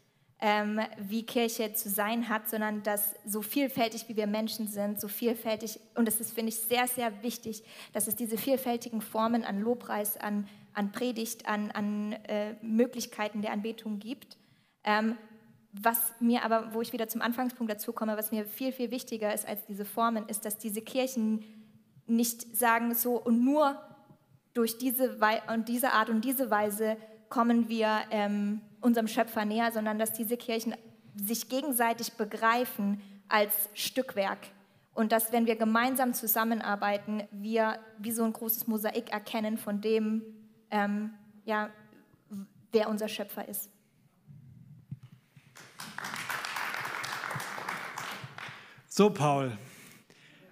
ähm, 0.40 0.80
wie 0.98 1.24
Kirche 1.24 1.72
zu 1.72 1.88
sein 1.88 2.28
hat, 2.28 2.48
sondern 2.48 2.82
dass 2.82 3.14
so 3.26 3.42
vielfältig 3.42 4.08
wie 4.08 4.16
wir 4.16 4.26
Menschen 4.26 4.68
sind, 4.68 5.00
so 5.00 5.08
vielfältig, 5.08 5.80
und 5.96 6.06
das 6.06 6.20
ist, 6.20 6.32
finde 6.32 6.50
ich, 6.50 6.56
sehr, 6.56 6.86
sehr 6.86 7.22
wichtig, 7.22 7.64
dass 7.92 8.06
es 8.06 8.14
diese 8.14 8.38
vielfältigen 8.38 9.00
Formen 9.00 9.44
an 9.44 9.60
Lobpreis, 9.60 10.16
an, 10.16 10.48
an 10.74 10.92
Predigt, 10.92 11.46
an, 11.46 11.72
an 11.72 12.12
äh, 12.12 12.54
Möglichkeiten 12.62 13.42
der 13.42 13.52
Anbetung 13.52 13.98
gibt. 13.98 14.36
Ähm, 14.84 15.16
was 15.72 16.14
mir 16.20 16.44
aber, 16.44 16.72
wo 16.72 16.82
ich 16.82 16.92
wieder 16.92 17.08
zum 17.08 17.20
Anfangspunkt 17.20 17.70
dazu 17.72 17.92
komme, 17.92 18.16
was 18.16 18.30
mir 18.30 18.46
viel, 18.46 18.72
viel 18.72 18.90
wichtiger 18.90 19.34
ist 19.34 19.46
als 19.46 19.66
diese 19.66 19.84
Formen, 19.84 20.28
ist, 20.28 20.44
dass 20.44 20.56
diese 20.56 20.82
Kirchen 20.82 21.44
nicht 22.06 22.56
sagen 22.56 22.94
so 22.94 23.16
und 23.20 23.44
nur 23.44 23.78
durch 24.54 24.78
diese, 24.78 25.18
und 25.52 25.68
diese 25.68 25.92
Art 25.92 26.10
und 26.10 26.24
diese 26.24 26.50
Weise 26.50 26.96
kommen 27.28 27.68
wir 27.68 28.00
ähm, 28.10 28.62
unserem 28.80 29.08
Schöpfer 29.08 29.44
näher, 29.44 29.72
sondern 29.72 29.98
dass 29.98 30.12
diese 30.12 30.36
Kirchen 30.36 30.74
sich 31.14 31.48
gegenseitig 31.48 32.12
begreifen 32.12 33.00
als 33.28 33.68
Stückwerk. 33.74 34.38
Und 34.94 35.12
dass, 35.12 35.32
wenn 35.32 35.46
wir 35.46 35.56
gemeinsam 35.56 36.12
zusammenarbeiten, 36.12 37.22
wir 37.30 37.78
wie 37.98 38.10
so 38.10 38.24
ein 38.24 38.32
großes 38.32 38.66
Mosaik 38.66 39.10
erkennen 39.10 39.56
von 39.56 39.80
dem, 39.80 40.22
ähm, 40.70 41.10
ja, 41.44 41.70
wer 42.72 42.88
unser 42.88 43.08
Schöpfer 43.08 43.46
ist. 43.46 43.70
So, 48.88 49.10
Paul, 49.10 49.56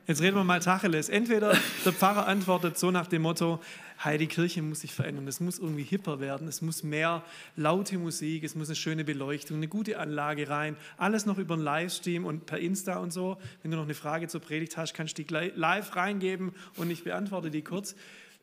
jetzt 0.07 0.21
reden 0.23 0.37
wir 0.37 0.45
mal 0.45 0.61
Tacheles. 0.61 1.09
Entweder 1.09 1.57
der 1.85 1.93
Pfarrer 1.93 2.29
antwortet 2.29 2.79
so 2.79 2.93
nach 2.93 3.09
dem 3.09 3.23
Motto, 3.23 3.61
hey, 3.99 4.19
die 4.19 4.27
Kirche 4.27 4.63
muss 4.63 4.81
sich 4.81 4.93
verändern, 4.93 5.27
es 5.29 5.41
muss 5.41 5.59
irgendwie 5.59 5.83
hipper 5.83 6.21
werden, 6.21 6.49
es 6.49 6.63
muss 6.63 6.83
mehr 6.83 7.25
laute 7.57 7.99
Musik, 7.99 8.45
es 8.45 8.55
muss 8.55 8.69
eine 8.69 8.77
schöne 8.77 9.05
Beleuchtung, 9.05 9.57
eine 9.57 9.69
gute 9.69 9.99
Anlage 9.99 10.49
rein, 10.49 10.77
alles 10.97 11.27
noch 11.27 11.39
über 11.39 11.55
einen 11.55 11.65
Livestream 11.65 12.25
und 12.25 12.47
per 12.47 12.59
Insta 12.59 12.99
und 12.99 13.13
so. 13.13 13.39
Wenn 13.63 13.71
du 13.71 13.77
noch 13.77 13.85
eine 13.85 13.95
Frage 13.95 14.29
zur 14.29 14.41
Predigt 14.41 14.77
hast, 14.77 14.95
kannst 14.95 15.19
du 15.19 15.25
die 15.25 15.35
live 15.55 15.97
reingeben 15.97 16.53
und 16.77 16.91
ich 16.91 17.05
beantworte 17.05 17.51
die 17.51 17.63
kurz. 17.63 17.97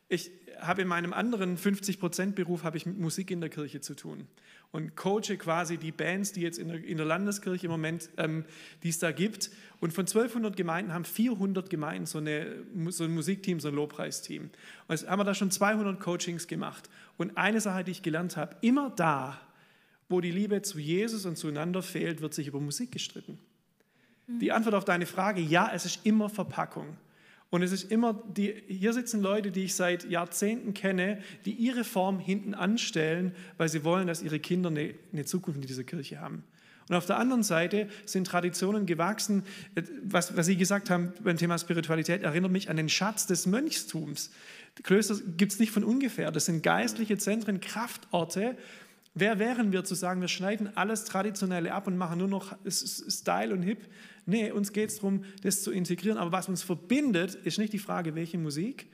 Ich 0.08 0.30
habe 0.60 0.82
in 0.82 0.88
meinem 0.88 1.12
anderen 1.12 1.56
50%-Beruf 1.56 2.64
habe 2.64 2.76
ich 2.76 2.86
mit 2.86 2.98
Musik 2.98 3.30
in 3.30 3.40
der 3.40 3.50
Kirche 3.50 3.80
zu 3.80 3.94
tun 3.94 4.26
und 4.74 4.96
coache 4.96 5.36
quasi 5.38 5.76
die 5.78 5.92
Bands, 5.92 6.32
die 6.32 6.40
jetzt 6.40 6.58
in 6.58 6.66
der, 6.66 6.82
in 6.82 6.96
der 6.96 7.06
Landeskirche 7.06 7.66
im 7.66 7.70
Moment, 7.70 8.10
ähm, 8.16 8.44
die 8.82 8.88
es 8.88 8.98
da 8.98 9.12
gibt. 9.12 9.52
Und 9.78 9.92
von 9.92 10.02
1200 10.02 10.56
Gemeinden 10.56 10.92
haben 10.92 11.04
400 11.04 11.70
Gemeinden 11.70 12.06
so, 12.06 12.18
eine, 12.18 12.56
so 12.88 13.04
ein 13.04 13.14
Musikteam, 13.14 13.60
so 13.60 13.68
ein 13.68 13.74
Lobpreisteam. 13.76 14.42
Und 14.42 14.50
jetzt 14.88 15.08
haben 15.08 15.20
wir 15.20 15.24
da 15.24 15.32
schon 15.32 15.52
200 15.52 16.00
Coachings 16.00 16.48
gemacht. 16.48 16.90
Und 17.16 17.36
eine 17.36 17.60
Sache, 17.60 17.84
die 17.84 17.92
ich 17.92 18.02
gelernt 18.02 18.36
habe, 18.36 18.56
immer 18.62 18.90
da, 18.90 19.40
wo 20.08 20.20
die 20.20 20.32
Liebe 20.32 20.60
zu 20.62 20.80
Jesus 20.80 21.24
und 21.24 21.38
zueinander 21.38 21.80
fehlt, 21.80 22.20
wird 22.20 22.34
sich 22.34 22.48
über 22.48 22.58
Musik 22.58 22.90
gestritten. 22.90 23.38
Die 24.26 24.50
Antwort 24.50 24.74
auf 24.74 24.84
deine 24.84 25.06
Frage, 25.06 25.40
ja, 25.40 25.70
es 25.72 25.84
ist 25.84 26.04
immer 26.04 26.28
Verpackung. 26.28 26.96
Und 27.54 27.62
es 27.62 27.70
ist 27.70 27.92
immer, 27.92 28.20
die, 28.36 28.52
hier 28.66 28.92
sitzen 28.92 29.22
Leute, 29.22 29.52
die 29.52 29.62
ich 29.62 29.76
seit 29.76 30.10
Jahrzehnten 30.10 30.74
kenne, 30.74 31.18
die 31.44 31.52
ihre 31.52 31.84
Form 31.84 32.18
hinten 32.18 32.52
anstellen, 32.52 33.30
weil 33.58 33.68
sie 33.68 33.84
wollen, 33.84 34.08
dass 34.08 34.22
ihre 34.22 34.40
Kinder 34.40 34.70
eine, 34.70 34.92
eine 35.12 35.24
Zukunft 35.24 35.60
in 35.60 35.66
dieser 35.68 35.84
Kirche 35.84 36.20
haben. 36.20 36.42
Und 36.88 36.96
auf 36.96 37.06
der 37.06 37.16
anderen 37.16 37.44
Seite 37.44 37.86
sind 38.06 38.26
Traditionen 38.26 38.86
gewachsen. 38.86 39.44
Was, 40.02 40.36
was 40.36 40.46
Sie 40.46 40.56
gesagt 40.56 40.90
haben 40.90 41.12
beim 41.22 41.36
Thema 41.36 41.56
Spiritualität, 41.56 42.24
erinnert 42.24 42.50
mich 42.50 42.70
an 42.70 42.76
den 42.76 42.88
Schatz 42.88 43.28
des 43.28 43.46
Mönchstums. 43.46 44.32
Klöster 44.82 45.14
gibt 45.36 45.52
es 45.52 45.60
nicht 45.60 45.70
von 45.70 45.84
ungefähr. 45.84 46.32
Das 46.32 46.46
sind 46.46 46.64
geistliche 46.64 47.18
Zentren, 47.18 47.60
Kraftorte. 47.60 48.56
Wer 49.14 49.38
wären 49.38 49.70
wir 49.70 49.84
zu 49.84 49.94
sagen, 49.94 50.20
wir 50.20 50.26
schneiden 50.26 50.76
alles 50.76 51.04
Traditionelle 51.04 51.72
ab 51.72 51.86
und 51.86 51.96
machen 51.96 52.18
nur 52.18 52.26
noch 52.26 52.56
Style 52.68 53.54
und 53.54 53.62
Hip? 53.62 53.86
Nee, 54.26 54.50
uns 54.50 54.72
geht 54.72 54.90
es 54.90 54.96
darum, 54.96 55.24
das 55.42 55.62
zu 55.62 55.70
integrieren. 55.70 56.18
Aber 56.18 56.32
was 56.32 56.48
uns 56.48 56.62
verbindet, 56.62 57.34
ist 57.34 57.58
nicht 57.58 57.72
die 57.72 57.78
Frage, 57.78 58.14
welche 58.14 58.38
Musik, 58.38 58.88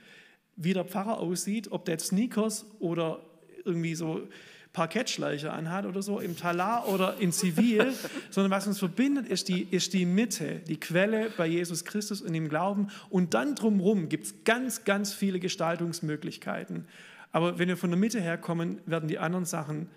wie 0.57 0.73
der 0.73 0.85
Pfarrer 0.85 1.19
aussieht, 1.19 1.71
ob 1.71 1.85
der 1.85 1.95
jetzt 1.95 2.09
Sneakers 2.09 2.67
oder 2.81 3.21
irgendwie 3.65 3.95
so 3.95 4.27
Parkettschleicher 4.73 5.53
anhat 5.53 5.85
oder 5.85 6.01
so, 6.01 6.21
im 6.21 6.37
Talar 6.37 6.89
oder 6.89 7.17
in 7.19 7.33
Zivil, 7.33 7.93
sondern 8.31 8.51
was 8.51 8.67
uns 8.67 8.79
verbindet, 8.79 9.27
ist 9.27 9.49
die, 9.49 9.63
ist 9.63 9.93
die 9.93 10.07
Mitte, 10.07 10.61
die 10.69 10.79
Quelle 10.79 11.31
bei 11.37 11.47
Jesus 11.47 11.85
Christus 11.85 12.23
und 12.23 12.35
im 12.35 12.49
Glauben. 12.49 12.89
Und 13.09 13.35
dann 13.35 13.55
drumherum 13.55 14.09
gibt 14.09 14.27
es 14.27 14.45
ganz, 14.45 14.85
ganz 14.85 15.13
viele 15.13 15.41
Gestaltungsmöglichkeiten. 15.41 16.87
Aber 17.33 17.59
wenn 17.59 17.69
wir 17.69 17.77
von 17.77 17.91
der 17.91 17.99
Mitte 17.99 18.21
herkommen, 18.21 18.81
werden 18.87 19.09
die 19.09 19.19
anderen 19.19 19.45
Sachen 19.45 19.89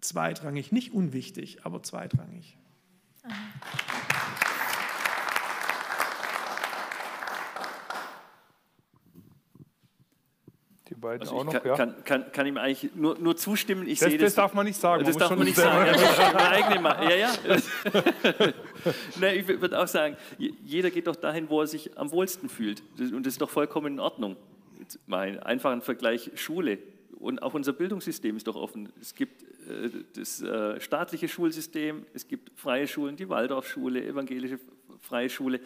zweitrangig, 0.00 0.72
nicht 0.72 0.92
unwichtig, 0.92 1.64
aber 1.64 1.82
zweitrangig. 1.82 2.56
Amen. 3.22 4.45
Die 10.88 10.94
beiden 10.94 11.22
also 11.22 11.34
auch 11.34 11.44
noch, 11.44 11.52
kann, 11.52 11.62
ja? 11.64 11.76
Kann, 11.76 12.04
kann, 12.04 12.32
kann, 12.32 12.46
ihm 12.46 12.56
eigentlich 12.58 12.94
nur, 12.94 13.18
nur 13.18 13.36
zustimmen. 13.36 13.88
Ich 13.88 13.98
das, 13.98 14.08
sehe 14.08 14.18
das, 14.18 14.28
das 14.28 14.34
darf 14.36 14.54
man 14.54 14.66
nicht 14.66 14.80
sagen. 14.80 15.04
Das 15.04 15.14
man 15.14 15.20
darf 15.20 15.36
man 15.36 15.46
nicht 15.46 15.56
sagen. 15.56 15.98
Ja, 16.00 16.36
eigene 16.48 17.10
ja, 17.10 17.16
ja. 17.16 17.32
nee, 19.20 19.34
ich 19.34 19.48
würde 19.48 19.80
auch 19.80 19.88
sagen, 19.88 20.16
jeder 20.38 20.90
geht 20.90 21.08
doch 21.08 21.16
dahin, 21.16 21.50
wo 21.50 21.60
er 21.60 21.66
sich 21.66 21.98
am 21.98 22.12
wohlsten 22.12 22.48
fühlt. 22.48 22.84
Und 22.98 23.26
das 23.26 23.34
ist 23.34 23.40
doch 23.40 23.50
vollkommen 23.50 23.94
in 23.94 24.00
Ordnung. 24.00 24.36
Mal 25.06 25.40
einfach 25.40 25.72
ein 25.72 25.82
Vergleich 25.82 26.30
Schule. 26.36 26.78
Und 27.18 27.42
auch 27.42 27.54
unser 27.54 27.72
Bildungssystem 27.72 28.36
ist 28.36 28.46
doch 28.46 28.56
offen. 28.56 28.92
Es 29.00 29.14
gibt 29.14 29.42
äh, 29.42 29.90
das 30.14 30.40
äh, 30.42 30.80
staatliche 30.80 31.26
Schulsystem, 31.26 32.06
es 32.14 32.28
gibt 32.28 32.52
freie 32.58 32.86
Schulen, 32.86 33.16
die 33.16 33.28
Waldorfschule, 33.28 34.04
evangelische 34.04 34.60
freie 35.00 35.30
Schule. 35.30 35.60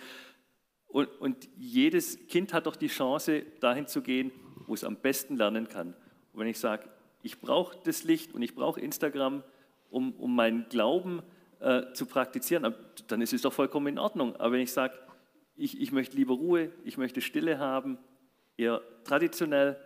Und, 0.86 1.08
und 1.20 1.48
jedes 1.58 2.26
Kind 2.28 2.54
hat 2.54 2.66
doch 2.66 2.76
die 2.76 2.88
Chance, 2.88 3.42
dahin 3.60 3.86
zu 3.86 4.00
gehen, 4.00 4.32
wo 4.70 4.74
es 4.74 4.84
am 4.84 4.94
besten 4.94 5.36
lernen 5.36 5.68
kann. 5.68 5.88
Und 6.32 6.38
wenn 6.38 6.46
ich 6.46 6.60
sage, 6.60 6.88
ich 7.22 7.40
brauche 7.40 7.76
das 7.82 8.04
Licht 8.04 8.32
und 8.32 8.40
ich 8.40 8.54
brauche 8.54 8.80
Instagram, 8.80 9.42
um, 9.90 10.12
um 10.12 10.36
meinen 10.36 10.68
Glauben 10.68 11.22
äh, 11.58 11.92
zu 11.92 12.06
praktizieren, 12.06 12.72
dann 13.08 13.20
ist 13.20 13.32
es 13.32 13.42
doch 13.42 13.52
vollkommen 13.52 13.88
in 13.88 13.98
Ordnung. 13.98 14.36
Aber 14.36 14.52
wenn 14.52 14.60
ich 14.60 14.72
sage, 14.72 14.94
ich, 15.56 15.80
ich 15.80 15.90
möchte 15.90 16.16
lieber 16.16 16.34
Ruhe, 16.34 16.70
ich 16.84 16.98
möchte 16.98 17.20
Stille 17.20 17.58
haben, 17.58 17.98
eher 18.56 18.80
traditionell, 19.02 19.76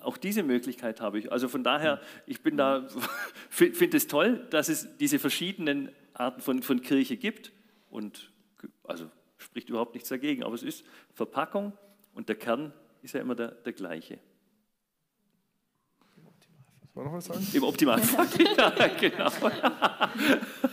auch 0.00 0.16
diese 0.16 0.44
Möglichkeit 0.44 1.00
habe 1.00 1.18
ich. 1.18 1.32
Also 1.32 1.48
von 1.48 1.64
daher, 1.64 2.00
ich 2.24 2.40
bin 2.40 2.56
da, 2.56 2.86
finde 3.50 3.96
es 3.96 4.06
toll, 4.06 4.46
dass 4.50 4.68
es 4.68 4.96
diese 4.98 5.18
verschiedenen 5.18 5.90
Arten 6.14 6.40
von, 6.40 6.62
von 6.62 6.82
Kirche 6.82 7.16
gibt 7.16 7.50
und 7.90 8.30
also 8.84 9.10
spricht 9.38 9.68
überhaupt 9.68 9.94
nichts 9.94 10.08
dagegen. 10.08 10.44
Aber 10.44 10.54
es 10.54 10.62
ist 10.62 10.84
Verpackung 11.14 11.72
und 12.14 12.28
der 12.28 12.36
Kern 12.36 12.72
ist 13.02 13.14
ja 13.14 13.20
immer 13.20 13.34
der, 13.34 13.52
der 13.52 13.72
gleiche. 13.72 14.18
Soll 16.94 17.04
noch 17.04 17.12
was 17.12 17.26
sagen? 17.26 17.46
Im 17.52 17.62
Optimalfall, 17.62 18.26
ja, 18.58 18.86
genau. 18.88 19.30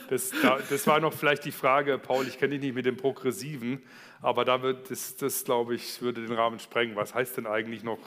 Das, 0.10 0.32
da, 0.42 0.58
das, 0.70 0.88
war 0.88 1.00
noch 1.00 1.14
vielleicht 1.14 1.46
die 1.46 1.52
Frage, 1.52 2.00
Paul, 2.00 2.28
ich 2.28 2.40
kenne 2.40 2.56
dich 2.56 2.62
nicht 2.62 2.76
mit 2.76 2.86
dem 2.86 2.98
Progressiven, 2.98 3.84
aber 4.22 4.44
da 4.44 4.62
wird 4.62 4.90
das, 4.90 5.16
das 5.16 5.44
glaube 5.44 5.76
ich, 5.76 6.02
würde 6.02 6.26
den 6.26 6.34
Rahmen 6.34 6.60
sprengen. 6.60 6.96
Was 6.96 7.14
heißt 7.14 7.38
denn 7.38 7.46
eigentlich 7.46 7.84
noch 7.84 8.00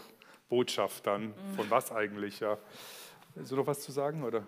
Botschaft 0.48 1.06
dann? 1.06 1.34
Von 1.54 1.70
was 1.70 1.92
eigentlich? 1.92 2.40
Ja. 2.40 2.58
Willst 3.36 3.52
du 3.52 3.56
noch 3.56 3.66
was 3.66 3.80
zu 3.80 3.92
sagen? 3.92 4.24
Oder? 4.24 4.44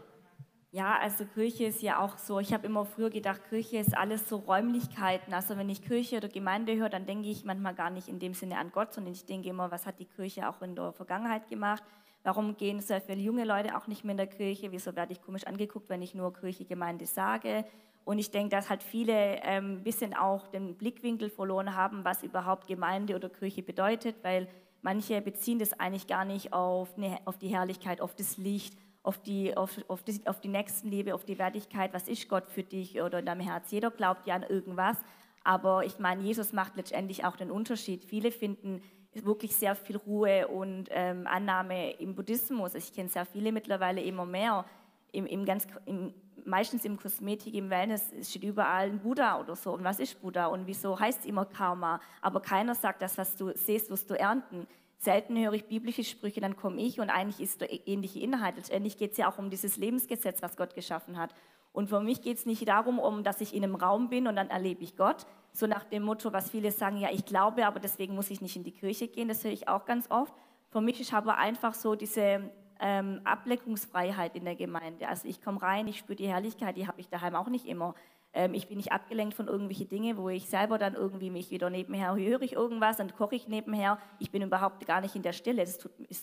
Ja, 0.75 0.99
also 0.99 1.27
Kirche 1.27 1.65
ist 1.67 1.83
ja 1.83 1.99
auch 1.99 2.17
so, 2.17 2.41
ich 2.41 2.55
habe 2.55 2.67
immer 2.67 2.87
früher 2.87 3.11
gedacht, 3.11 3.43
Kirche 3.51 3.77
ist 3.77 3.95
alles 3.95 4.27
so 4.27 4.37
Räumlichkeiten. 4.37 5.35
Also 5.35 5.59
wenn 5.59 5.69
ich 5.69 5.83
Kirche 5.83 6.17
oder 6.17 6.29
Gemeinde 6.29 6.75
höre, 6.75 6.89
dann 6.89 7.05
denke 7.05 7.29
ich 7.29 7.45
manchmal 7.45 7.75
gar 7.75 7.91
nicht 7.91 8.09
in 8.09 8.19
dem 8.19 8.33
Sinne 8.33 8.57
an 8.57 8.73
Gott, 8.73 8.95
sondern 8.95 9.13
ich 9.13 9.27
denke 9.27 9.51
immer, 9.51 9.71
was 9.71 9.85
hat 9.85 9.99
die 9.99 10.07
Kirche 10.07 10.49
auch 10.49 10.63
in 10.63 10.75
der 10.75 10.93
Vergangenheit 10.95 11.47
gemacht? 11.49 11.83
Warum 12.23 12.57
gehen 12.57 12.81
sehr 12.81 13.03
viele 13.03 13.21
junge 13.21 13.45
Leute 13.45 13.77
auch 13.77 13.87
nicht 13.87 14.03
mehr 14.03 14.13
in 14.13 14.17
der 14.17 14.29
Kirche? 14.29 14.73
Wieso 14.73 14.97
werde 14.97 15.13
ich 15.13 15.21
komisch 15.21 15.47
angeguckt, 15.47 15.91
wenn 15.91 16.01
ich 16.01 16.15
nur 16.15 16.33
Kirche, 16.33 16.65
Gemeinde 16.65 17.05
sage? 17.05 17.67
Und 18.07 18.19
ich 18.19 18.31
denke, 18.31 18.57
dass 18.57 18.71
halt 18.71 18.83
viele 18.83 19.43
ein 19.43 19.65
ähm, 19.65 19.83
bisschen 19.83 20.15
auch 20.15 20.47
den 20.49 20.79
Blickwinkel 20.79 21.29
verloren 21.29 21.77
haben, 21.77 22.03
was 22.03 22.23
überhaupt 22.23 22.67
Gemeinde 22.67 23.15
oder 23.15 23.29
Kirche 23.29 23.63
bedeutet, 23.63 24.17
weil 24.23 24.49
manche 24.81 25.21
beziehen 25.21 25.59
das 25.59 25.79
eigentlich 25.79 26.07
gar 26.07 26.25
nicht 26.25 26.55
auf, 26.55 26.97
eine, 26.97 27.19
auf 27.27 27.37
die 27.37 27.49
Herrlichkeit, 27.49 28.01
auf 28.01 28.15
das 28.15 28.39
Licht, 28.39 28.75
auf 29.03 29.19
die, 29.19 29.57
auf, 29.57 29.79
auf, 29.89 30.03
die, 30.03 30.21
auf 30.27 30.41
die 30.41 30.49
Nächstenliebe, 30.49 31.15
auf 31.15 31.25
die 31.25 31.39
Wertigkeit, 31.39 31.93
was 31.93 32.09
ist 32.09 32.29
Gott 32.29 32.51
für 32.51 32.63
dich 32.63 33.01
oder 33.01 33.19
in 33.19 33.27
deinem 33.27 33.41
Herz. 33.41 33.71
Jeder 33.71 33.91
glaubt 33.91 34.27
ja 34.27 34.37
an 34.37 34.45
irgendwas, 34.45 34.97
aber 35.45 35.85
ich 35.85 35.99
meine, 35.99 36.23
Jesus 36.23 36.53
macht 36.53 36.77
letztendlich 36.77 37.25
auch 37.25 37.37
den 37.37 37.51
Unterschied. 37.51 38.05
Viele 38.05 38.31
finden 38.31 38.83
wirklich 39.15 39.55
sehr 39.57 39.75
viel 39.75 39.97
Ruhe 39.97 40.49
und 40.49 40.89
ähm, 40.91 41.27
Annahme 41.27 41.93
im 41.93 42.15
Buddhismus. 42.15 42.75
Ich 42.75 42.93
kenne 42.95 43.09
sehr 43.09 43.27
viele 43.27 43.53
mittlerweile 43.53 44.01
immer 44.01 44.25
mehr. 44.25 44.65
Im, 45.11 45.27
im 45.27 45.45
ganz, 45.45 45.67
im, 45.85 46.15
meistens 46.47 46.85
im 46.85 46.97
Kosmetik, 46.97 47.55
im 47.55 47.69
Wellness 47.69 48.13
steht 48.23 48.45
überall 48.45 48.89
ein 48.89 49.01
Buddha 49.01 49.39
oder 49.41 49.57
so. 49.57 49.73
Und 49.73 49.85
was 49.85 50.01
ist 50.01 50.21
Buddha 50.23 50.47
und 50.47 50.67
wieso 50.67 50.99
heißt 50.99 51.21
es 51.21 51.27
immer 51.27 51.45
Karma? 51.45 52.01
Aber 52.23 52.41
keiner 52.41 52.75
sagt, 52.75 53.03
das, 53.03 53.19
was 53.19 53.37
du 53.37 53.53
siehst, 53.55 53.91
wirst 53.91 54.09
du 54.09 54.19
ernten. 54.19 54.67
Selten 55.05 55.37
höre 55.37 55.55
ich 55.55 55.65
biblische 55.65 56.05
Sprüche, 56.05 56.41
dann 56.41 56.55
komme 56.55 56.81
ich 56.81 57.01
und 57.01 57.11
eigentlich 57.11 57.41
ist 57.41 57.61
ähnliche 57.87 58.21
Inhalt. 58.21 58.55
Letztendlich 58.55 58.97
geht 58.97 59.11
es 59.11 59.17
ja 59.17 59.29
auch 59.29 59.37
um 59.37 59.51
dieses 59.51 59.77
Lebensgesetz, 59.77 60.43
was 60.43 60.57
Gott 60.57 60.77
geschaffen 60.77 61.19
hat. 61.19 61.35
Und 61.73 61.89
für 61.89 61.99
mich 61.99 62.23
geht 62.23 62.39
es 62.39 62.47
nicht 62.47 62.69
darum, 62.69 63.01
um, 63.01 63.25
dass 63.25 63.41
ich 63.41 63.53
in 63.53 63.65
einem 63.65 63.75
Raum 63.75 64.11
bin 64.11 64.29
und 64.29 64.37
dann 64.37 64.49
erlebe 64.49 64.85
ich 64.85 64.97
Gott, 64.97 65.27
so 65.53 65.67
nach 65.67 65.83
dem 65.83 66.05
Motto, 66.05 66.33
was 66.33 66.51
viele 66.51 66.71
sagen, 66.71 66.99
ja, 66.99 67.09
ich 67.11 67.25
glaube, 67.25 67.67
aber 67.67 67.81
deswegen 67.81 68.15
muss 68.15 68.31
ich 68.31 68.41
nicht 68.41 68.55
in 68.55 68.63
die 68.63 68.71
Kirche 68.71 69.09
gehen, 69.09 69.27
das 69.27 69.43
höre 69.43 69.51
ich 69.51 69.67
auch 69.67 69.87
ganz 69.87 70.09
oft. 70.09 70.33
Für 70.69 70.81
mich 70.81 71.01
ist 71.01 71.13
aber 71.13 71.37
einfach 71.37 71.75
so 71.75 71.97
diese 71.97 72.53
ähm, 72.79 73.23
Ablenkungsfreiheit 73.25 74.37
in 74.37 74.45
der 74.45 74.55
Gemeinde. 74.55 75.09
Also 75.09 75.27
ich 75.27 75.43
komme 75.43 75.61
rein, 75.63 75.89
ich 75.89 75.99
spüre 75.99 76.15
die 76.15 76.29
Herrlichkeit, 76.29 76.77
die 76.77 76.87
habe 76.87 77.01
ich 77.01 77.09
daheim 77.09 77.35
auch 77.35 77.49
nicht 77.49 77.67
immer. 77.67 77.95
Ähm, 78.35 78.55
ich 78.55 78.69
bin 78.69 78.79
nicht 78.79 78.93
abgelenkt 78.93 79.35
von 79.35 79.49
irgendwelchen 79.49 79.89
Dingen, 79.89 80.17
wo 80.17 80.29
ich 80.29 80.49
selber 80.49 80.79
dann 80.79 80.95
irgendwie 80.95 81.31
mich 81.31 81.51
wieder 81.51 81.71
nebenher 81.71 82.15
höre 82.15 82.43
ich 82.43 82.55
irgendwas, 82.55 82.97
dann 82.97 83.15
koche 83.15 83.35
ich 83.35 83.49
nebenher. 83.49 83.99
Ich 84.19 84.31
bin 84.31 84.43
überhaupt 84.43 84.87
gar 84.87 85.01
nicht 85.01 85.15
in 85.15 85.23
der 85.23 85.33
Stille. 85.33 85.63
Es 85.63 85.79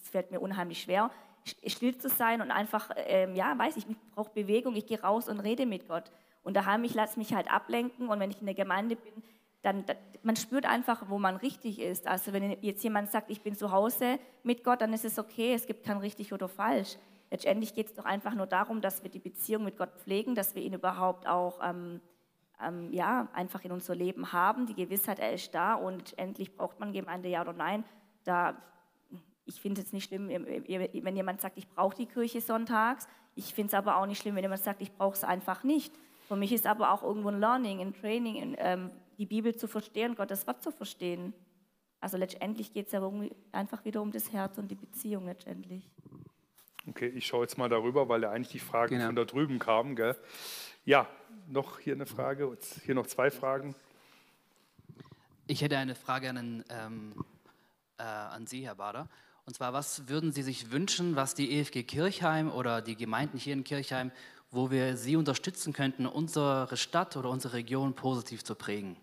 fällt 0.09 0.31
mir 0.31 0.39
unheimlich 0.39 0.81
schwer, 0.81 1.11
still 1.65 1.97
zu 1.97 2.09
sein 2.09 2.41
und 2.41 2.51
einfach, 2.51 2.89
ähm, 2.95 3.35
ja, 3.35 3.57
weiß 3.57 3.77
ich, 3.77 3.87
ich 3.87 3.95
brauche 4.15 4.31
Bewegung. 4.31 4.75
Ich 4.75 4.87
gehe 4.87 5.01
raus 5.01 5.29
und 5.29 5.39
rede 5.39 5.65
mit 5.65 5.87
Gott. 5.87 6.11
Und 6.43 6.55
daheim, 6.55 6.83
ich 6.83 6.93
lasse 6.93 7.19
mich 7.19 7.33
halt 7.33 7.51
ablenken 7.51 8.07
und 8.07 8.19
wenn 8.19 8.31
ich 8.31 8.39
in 8.39 8.45
der 8.45 8.55
Gemeinde 8.55 8.95
bin, 8.95 9.23
dann, 9.61 9.83
man 10.23 10.35
spürt 10.35 10.65
einfach, 10.65 11.09
wo 11.09 11.19
man 11.19 11.35
richtig 11.35 11.79
ist. 11.79 12.07
Also 12.07 12.31
wenn 12.33 12.57
jetzt 12.61 12.83
jemand 12.83 13.11
sagt, 13.11 13.29
ich 13.29 13.41
bin 13.41 13.55
zu 13.55 13.71
Hause 13.71 14.19
mit 14.43 14.63
Gott, 14.63 14.81
dann 14.81 14.93
ist 14.93 15.05
es 15.05 15.19
okay, 15.19 15.53
es 15.53 15.67
gibt 15.67 15.83
kein 15.83 15.97
richtig 15.97 16.31
oder 16.31 16.47
falsch. 16.47 16.97
Letztendlich 17.31 17.75
geht 17.75 17.87
es 17.87 17.93
doch 17.93 18.05
einfach 18.05 18.33
nur 18.33 18.47
darum, 18.47 18.81
dass 18.81 19.03
wir 19.03 19.09
die 19.09 19.19
Beziehung 19.19 19.63
mit 19.63 19.77
Gott 19.77 19.95
pflegen, 19.97 20.35
dass 20.35 20.55
wir 20.55 20.63
ihn 20.63 20.73
überhaupt 20.73 21.27
auch 21.27 21.59
ähm, 21.63 22.01
ähm, 22.61 22.91
ja, 22.91 23.27
einfach 23.33 23.63
in 23.63 23.71
unser 23.71 23.95
Leben 23.95 24.33
haben. 24.33 24.65
Die 24.65 24.73
Gewissheit, 24.73 25.19
er 25.19 25.33
ist 25.33 25.53
da 25.53 25.75
und 25.75 26.17
endlich 26.17 26.55
braucht 26.55 26.79
man 26.79 26.91
Gemeinde, 26.91 27.29
ja 27.29 27.41
oder 27.41 27.53
nein. 27.53 27.83
Da, 28.23 28.55
ich 29.45 29.61
finde 29.61 29.81
es 29.81 29.93
nicht 29.93 30.05
schlimm, 30.05 30.27
wenn 30.29 31.15
jemand 31.15 31.41
sagt, 31.41 31.57
ich 31.57 31.69
brauche 31.69 31.95
die 31.95 32.05
Kirche 32.05 32.41
sonntags. 32.41 33.07
Ich 33.35 33.53
finde 33.53 33.69
es 33.69 33.73
aber 33.73 33.97
auch 33.97 34.05
nicht 34.05 34.21
schlimm, 34.21 34.35
wenn 34.35 34.43
jemand 34.43 34.63
sagt, 34.63 34.81
ich 34.81 34.91
brauche 34.91 35.15
es 35.15 35.23
einfach 35.23 35.63
nicht. 35.63 35.93
Für 36.27 36.35
mich 36.35 36.51
ist 36.51 36.67
aber 36.67 36.91
auch 36.91 37.03
irgendwo 37.03 37.29
ein 37.29 37.39
Learning, 37.39 37.79
ein 37.79 37.93
Training, 37.93 38.41
ein, 38.41 38.55
ähm, 38.59 38.91
die 39.17 39.25
Bibel 39.25 39.55
zu 39.55 39.67
verstehen, 39.67 40.15
Gottes 40.15 40.45
Wort 40.47 40.61
zu 40.61 40.71
verstehen. 40.71 41.33
Also 42.01 42.17
letztendlich 42.17 42.71
geht 42.71 42.87
es 42.87 42.91
ja 42.91 43.01
einfach 43.51 43.83
wieder 43.83 44.01
um 44.01 44.11
das 44.11 44.31
Herz 44.31 44.57
und 44.57 44.69
die 44.69 44.75
Beziehung 44.75 45.25
letztendlich. 45.25 45.89
Okay, 46.89 47.07
ich 47.07 47.27
schaue 47.27 47.43
jetzt 47.43 47.57
mal 47.57 47.69
darüber, 47.69 48.09
weil 48.09 48.23
ja 48.23 48.31
eigentlich 48.31 48.51
die 48.51 48.59
Fragen 48.59 48.95
genau. 48.95 49.07
von 49.07 49.15
da 49.15 49.25
drüben 49.25 49.59
kamen. 49.59 49.95
Gell? 49.95 50.15
Ja, 50.85 51.07
noch 51.47 51.79
hier 51.79 51.93
eine 51.93 52.05
Frage, 52.05 52.57
hier 52.85 52.95
noch 52.95 53.07
zwei 53.07 53.31
Fragen. 53.31 53.75
Ich 55.47 55.61
hätte 55.61 55.77
eine 55.77 55.95
Frage 55.95 56.29
an, 56.29 56.63
ähm, 56.69 57.13
äh, 57.97 58.03
an 58.03 58.47
Sie, 58.47 58.65
Herr 58.65 58.75
Bader. 58.75 59.07
Und 59.45 59.55
zwar, 59.55 59.73
was 59.73 60.07
würden 60.07 60.31
Sie 60.31 60.43
sich 60.43 60.71
wünschen, 60.71 61.15
was 61.15 61.33
die 61.33 61.57
EFG 61.57 61.83
Kirchheim 61.83 62.51
oder 62.51 62.81
die 62.81 62.95
Gemeinden 62.95 63.37
hier 63.37 63.53
in 63.53 63.63
Kirchheim 63.63 64.11
wo 64.51 64.71
wir 64.71 64.97
Sie 64.97 65.15
unterstützen 65.15 65.73
könnten, 65.73 66.05
unsere 66.05 66.75
Stadt 66.75 67.15
oder 67.15 67.29
unsere 67.29 67.53
Region 67.53 67.93
positiv 67.93 68.43
zu 68.43 68.55
prägen? 68.55 68.97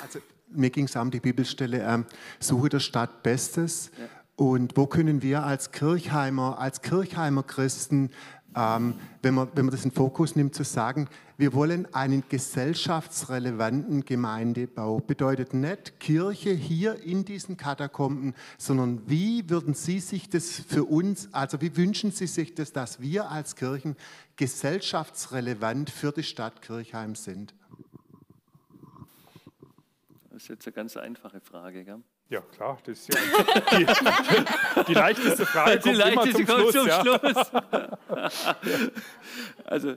Also 0.00 0.20
mir 0.54 0.70
ging 0.70 0.86
es 0.86 0.96
um 0.96 1.10
die 1.10 1.20
Bibelstelle, 1.20 1.82
ähm, 1.82 2.06
suche 2.40 2.68
der 2.68 2.80
Stadt 2.80 3.22
Bestes. 3.22 3.90
Ja. 3.98 4.04
Und 4.36 4.76
wo 4.76 4.86
können 4.86 5.22
wir 5.22 5.44
als 5.44 5.70
Kirchheimer, 5.70 6.58
als 6.58 6.82
Kirchheimer 6.82 7.44
Christen 7.44 8.10
ähm, 8.56 8.94
wenn, 9.22 9.34
man, 9.34 9.48
wenn 9.54 9.66
man 9.66 9.72
das 9.72 9.84
in 9.84 9.90
Fokus 9.90 10.36
nimmt, 10.36 10.54
zu 10.54 10.64
sagen, 10.64 11.08
wir 11.36 11.52
wollen 11.54 11.92
einen 11.92 12.22
gesellschaftsrelevanten 12.28 14.04
Gemeindebau. 14.04 15.00
Bedeutet 15.00 15.54
nicht 15.54 15.98
Kirche 15.98 16.50
hier 16.50 17.02
in 17.02 17.24
diesen 17.24 17.56
Katakomben, 17.56 18.34
sondern 18.56 19.02
wie 19.06 19.50
würden 19.50 19.74
Sie 19.74 19.98
sich 19.98 20.28
das 20.28 20.50
für 20.50 20.84
uns, 20.84 21.28
also 21.32 21.60
wie 21.60 21.76
wünschen 21.76 22.12
Sie 22.12 22.28
sich 22.28 22.54
das, 22.54 22.72
dass 22.72 23.00
wir 23.00 23.30
als 23.30 23.56
Kirchen 23.56 23.96
gesellschaftsrelevant 24.36 25.90
für 25.90 26.12
die 26.12 26.22
Stadt 26.22 26.62
Kirchheim 26.62 27.16
sind? 27.16 27.54
Das 30.34 30.42
ist 30.42 30.48
jetzt 30.48 30.66
eine 30.66 30.72
ganz 30.72 30.96
einfache 30.96 31.40
Frage, 31.40 31.84
gell? 31.84 32.02
Ja, 32.28 32.40
klar, 32.40 32.76
das 32.84 32.98
ist 32.98 33.14
ja 33.14 33.20
die, 33.70 33.86
die, 33.86 34.84
die 34.88 34.94
leichteste 34.94 35.46
Frage. 35.46 35.78
Die 35.78 35.90
leichteste 35.90 36.44
kommt 36.44 36.72
zum 36.72 36.88
Schluss. 36.88 37.50
Zum 37.50 37.60
ja. 37.70 38.30
Schluss. 38.30 38.90
also, 39.64 39.96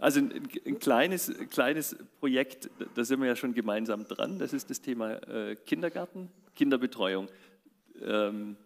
also 0.00 0.20
ein, 0.20 0.42
ein, 0.66 0.78
kleines, 0.78 1.32
kleines 1.48 1.96
Projekt, 2.20 2.68
da 2.96 3.02
sind 3.02 3.20
wir 3.20 3.28
ja 3.28 3.36
schon 3.36 3.54
gemeinsam 3.54 4.06
dran. 4.06 4.38
Das 4.38 4.52
ist 4.52 4.68
das 4.68 4.82
Thema 4.82 5.14
äh, 5.26 5.56
Kindergarten, 5.56 6.30
Kinderbetreuung. 6.54 7.30
Ähm, 8.02 8.58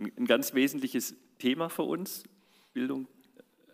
ein 0.00 0.26
ganz 0.26 0.54
wesentliches 0.54 1.14
Thema 1.38 1.68
für 1.68 1.84
uns, 1.84 2.24
Bildung, 2.72 3.06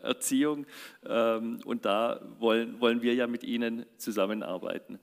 Erziehung. 0.02 0.66
Ähm, 1.02 1.60
und 1.64 1.86
da 1.86 2.20
wollen, 2.38 2.78
wollen 2.78 3.00
wir 3.00 3.14
ja 3.14 3.26
mit 3.26 3.42
Ihnen 3.42 3.86
zusammenarbeiten 3.96 5.00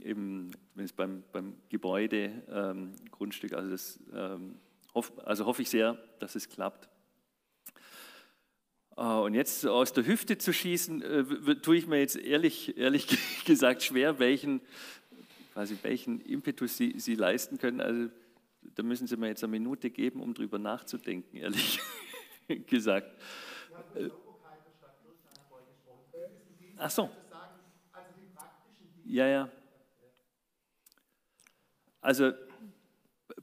im, 0.00 0.50
zumindest 0.72 0.96
beim, 0.96 1.22
beim 1.32 1.54
Gebäude, 1.68 2.42
ähm, 2.50 2.92
Grundstück. 3.10 3.52
Also, 3.52 3.70
das, 3.70 4.00
ähm, 4.14 4.56
hoff, 4.94 5.12
also 5.24 5.46
hoffe 5.46 5.62
ich 5.62 5.70
sehr, 5.70 5.98
dass 6.18 6.34
es 6.34 6.48
klappt. 6.48 6.88
Äh, 8.96 9.02
und 9.02 9.34
jetzt 9.34 9.66
aus 9.66 9.92
der 9.92 10.06
Hüfte 10.06 10.38
zu 10.38 10.52
schießen, 10.52 11.02
äh, 11.02 11.56
tue 11.56 11.76
ich 11.76 11.86
mir 11.86 11.98
jetzt 11.98 12.16
ehrlich, 12.16 12.76
ehrlich 12.76 13.06
gesagt 13.44 13.82
schwer, 13.82 14.18
welchen, 14.18 14.60
quasi 15.52 15.76
welchen 15.82 16.20
Impetus 16.22 16.76
Sie, 16.76 16.98
Sie 16.98 17.14
leisten 17.14 17.58
können. 17.58 17.80
Also 17.80 18.10
da 18.74 18.82
müssen 18.82 19.06
Sie 19.06 19.16
mir 19.16 19.28
jetzt 19.28 19.44
eine 19.44 19.50
Minute 19.50 19.90
geben, 19.90 20.20
um 20.20 20.34
darüber 20.34 20.58
nachzudenken, 20.58 21.36
ehrlich 21.36 21.78
gesagt. 22.66 23.14
Ach 26.78 26.90
so. 26.90 27.10
Ja, 29.04 29.26
ja. 29.26 29.48
Also 32.06 32.34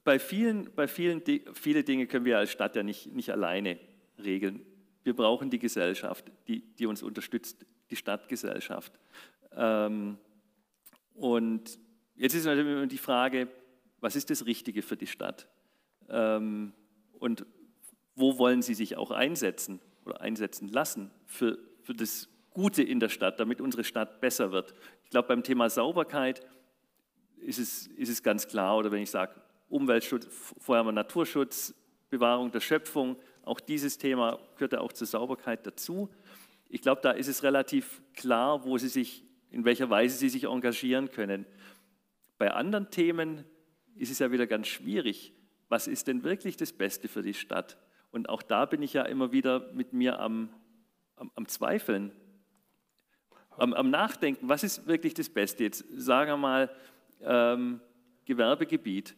bei 0.06 0.19
vielen, 0.19 0.73
bei 0.73 0.88
vielen 0.88 1.22
viele 1.53 1.84
Dinge 1.84 2.07
können 2.07 2.23
wir 2.23 2.38
als 2.38 2.49
Stadt 2.49 2.77
ja 2.77 2.84
nicht, 2.84 3.14
nicht 3.14 3.30
alleine 3.30 3.77
regeln. 4.23 4.65
Wir 5.03 5.14
brauchen 5.14 5.49
die 5.49 5.60
Gesellschaft, 5.60 6.31
die, 6.48 6.61
die 6.61 6.85
uns 6.85 7.03
unterstützt, 7.03 7.65
die 7.90 7.98
Stadtgesellschaft. 7.98 8.98
Ähm, 9.52 10.18
und 11.14 11.77
jetzt 12.15 12.35
ist 12.35 12.45
natürlich 12.45 12.72
immer 12.72 12.88
die 12.88 12.98
Frage, 12.98 13.49
was 13.99 14.15
ist 14.15 14.30
das 14.30 14.45
Richtige 14.45 14.81
für 14.81 14.95
die 14.95 15.07
Stadt? 15.07 15.45
Ähm, 16.07 16.72
und 17.19 17.45
wo 18.15 18.38
wollen 18.38 18.61
Sie 18.61 18.76
sich 18.76 18.95
auch 18.95 19.11
einsetzen 19.11 19.81
oder 20.06 20.22
einsetzen 20.22 20.69
lassen 20.69 21.11
für, 21.26 21.60
für 21.81 21.95
das 21.95 22.30
Gute 22.52 22.81
in 22.81 23.02
der 23.02 23.10
Stadt, 23.10 23.41
damit 23.41 23.60
unsere 23.60 23.84
Stadt 23.84 24.22
besser 24.22 24.53
wird? 24.53 24.73
glaube, 25.14 25.27
beim 25.27 25.44
Thema 25.44 25.69
Sauberkeit 25.69 26.45
ist 27.44 27.60
es, 27.60 27.88
ist 27.88 28.10
es 28.10 28.24
ganz 28.24 28.48
klar, 28.48 28.78
oder 28.78 28.91
wenn 28.91 29.02
ich 29.02 29.11
sage 29.11 29.34
Umweltschutz, 29.70 30.28
vorher 30.60 30.80
haben 30.80 30.88
wir 30.88 30.91
Naturschutz, 30.91 31.74
Bewahrung 32.10 32.52
der 32.52 32.60
Schöpfung, 32.60 33.18
auch 33.44 33.60
dieses 33.60 33.98
Thema 33.98 34.40
gehört 34.56 34.74
ja 34.74 34.80
auch 34.80 34.94
zur 34.94 35.07
Sauberkeit 35.07 35.65
dazu. 35.65 36.10
Ich 36.70 36.82
glaube, 36.82 37.02
da 37.02 37.11
ist 37.11 37.28
es 37.28 37.44
relativ 37.44 38.02
klar, 38.14 38.65
wo 38.65 38.78
Sie 38.78 38.88
sich, 38.88 39.24
in 39.49 39.65
welcher 39.65 39.90
Weise 39.90 40.18
Sie 40.18 40.30
sich 40.30 40.45
engagieren 40.45 41.11
können. 41.11 41.45
Bei 42.38 42.52
anderen 42.52 42.90
Themen 42.90 43.45
ist 43.95 44.11
es 44.11 44.20
ja 44.20 44.32
wieder 44.32 44.48
ganz 44.48 44.68
schwierig. 44.68 45.34
Was 45.70 45.88
ist 45.88 46.07
denn 46.07 46.24
wirklich 46.24 46.57
das 46.57 46.72
Beste 46.72 47.07
für 47.07 47.22
die 47.22 47.34
Stadt? 47.34 47.78
Und 48.11 48.30
auch 48.30 48.41
da 48.41 48.65
bin 48.65 48.82
ich 48.82 48.94
ja 48.94 49.03
immer 49.03 49.32
wieder 49.32 49.72
mit 49.74 49.91
mir 49.91 50.20
am, 50.20 50.49
am, 51.15 51.32
am 51.36 51.48
Zweifeln, 51.48 52.11
am, 53.57 53.74
am, 53.74 53.90
Nachdenken. 53.90 54.49
Was 54.49 54.64
ist 54.64 54.88
wirklich 54.88 55.14
das 55.14 55.30
Beste? 55.30 55.64
Jetzt 55.64 55.86
sagen 55.95 56.32
wir 56.32 56.38
mal, 56.38 56.70
ähm, 57.26 57.82
Gewerbegebiet. 58.26 59.16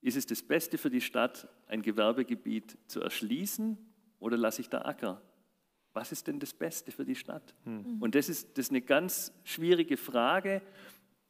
Ist 0.00 0.16
es 0.16 0.26
das 0.26 0.42
Beste 0.42 0.78
für 0.78 0.90
die 0.90 1.00
Stadt, 1.00 1.48
ein 1.66 1.82
Gewerbegebiet 1.82 2.76
zu 2.86 3.00
erschließen 3.00 3.78
oder 4.18 4.36
lasse 4.36 4.60
ich 4.60 4.68
da 4.68 4.82
Acker? 4.82 5.22
Was 5.92 6.12
ist 6.12 6.26
denn 6.26 6.40
das 6.40 6.52
Beste 6.52 6.92
für 6.92 7.04
die 7.04 7.14
Stadt? 7.14 7.54
Hm. 7.64 8.02
Und 8.02 8.14
das 8.14 8.28
ist, 8.28 8.58
das 8.58 8.66
ist 8.66 8.70
eine 8.70 8.82
ganz 8.82 9.32
schwierige 9.44 9.96
Frage. 9.96 10.60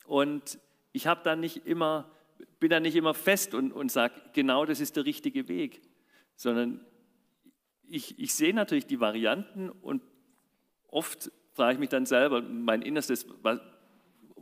Und 0.07 0.59
ich 0.93 1.07
habe 1.07 1.21
da 1.23 1.37
nicht 1.37 1.67
immer, 1.67 2.11
bin 2.61 2.71
da 2.71 2.81
nicht 2.81 2.97
immer 2.97 3.15
fest 3.15 3.55
und, 3.55 3.73
und 3.73 3.93
sage, 3.93 4.15
genau 4.33 4.65
das 4.65 4.81
ist 4.81 4.97
der 4.97 5.05
richtige 5.05 5.49
Weg, 5.49 5.83
sondern 6.35 6.81
ich, 7.87 8.19
ich 8.19 8.35
sehe 8.35 8.55
natürlich 8.55 8.87
die 8.87 9.01
Varianten 9.01 9.69
und 9.71 10.03
oft 10.89 11.31
frage 11.53 11.75
ich 11.75 11.79
mich 11.79 11.91
dann 11.91 12.07
selber, 12.07 12.43
mein 12.43 12.83
Innerstes, 12.83 13.27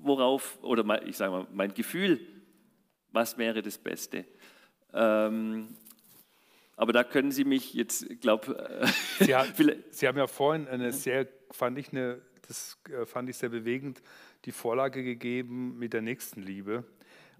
worauf, 0.02 0.58
oder 0.62 0.84
mein, 0.84 1.06
ich 1.06 1.16
sage 1.16 1.32
mal, 1.32 1.46
mein 1.52 1.74
Gefühl, 1.74 2.20
was 3.10 3.38
wäre 3.38 3.62
das 3.62 3.78
Beste? 3.78 4.24
Ähm, 4.92 5.76
aber 6.76 6.92
da 6.92 7.04
können 7.04 7.30
Sie 7.30 7.44
mich 7.44 7.74
jetzt, 7.74 8.20
glaube 8.20 8.56
äh, 8.58 8.86
Sie, 9.24 9.74
Sie, 9.90 10.08
haben 10.08 10.18
ja 10.18 10.26
vorhin 10.26 10.68
eine 10.68 10.92
sehr, 10.92 11.28
fand 11.50 11.78
ich, 11.78 11.92
eine, 11.92 12.22
das 12.46 12.78
äh, 12.90 13.06
fand 13.06 13.28
ich 13.28 13.36
sehr 13.36 13.50
bewegend, 13.50 14.02
die 14.44 14.52
Vorlage 14.52 15.04
gegeben 15.04 15.78
mit 15.78 15.92
der 15.92 16.02
Nächstenliebe 16.02 16.84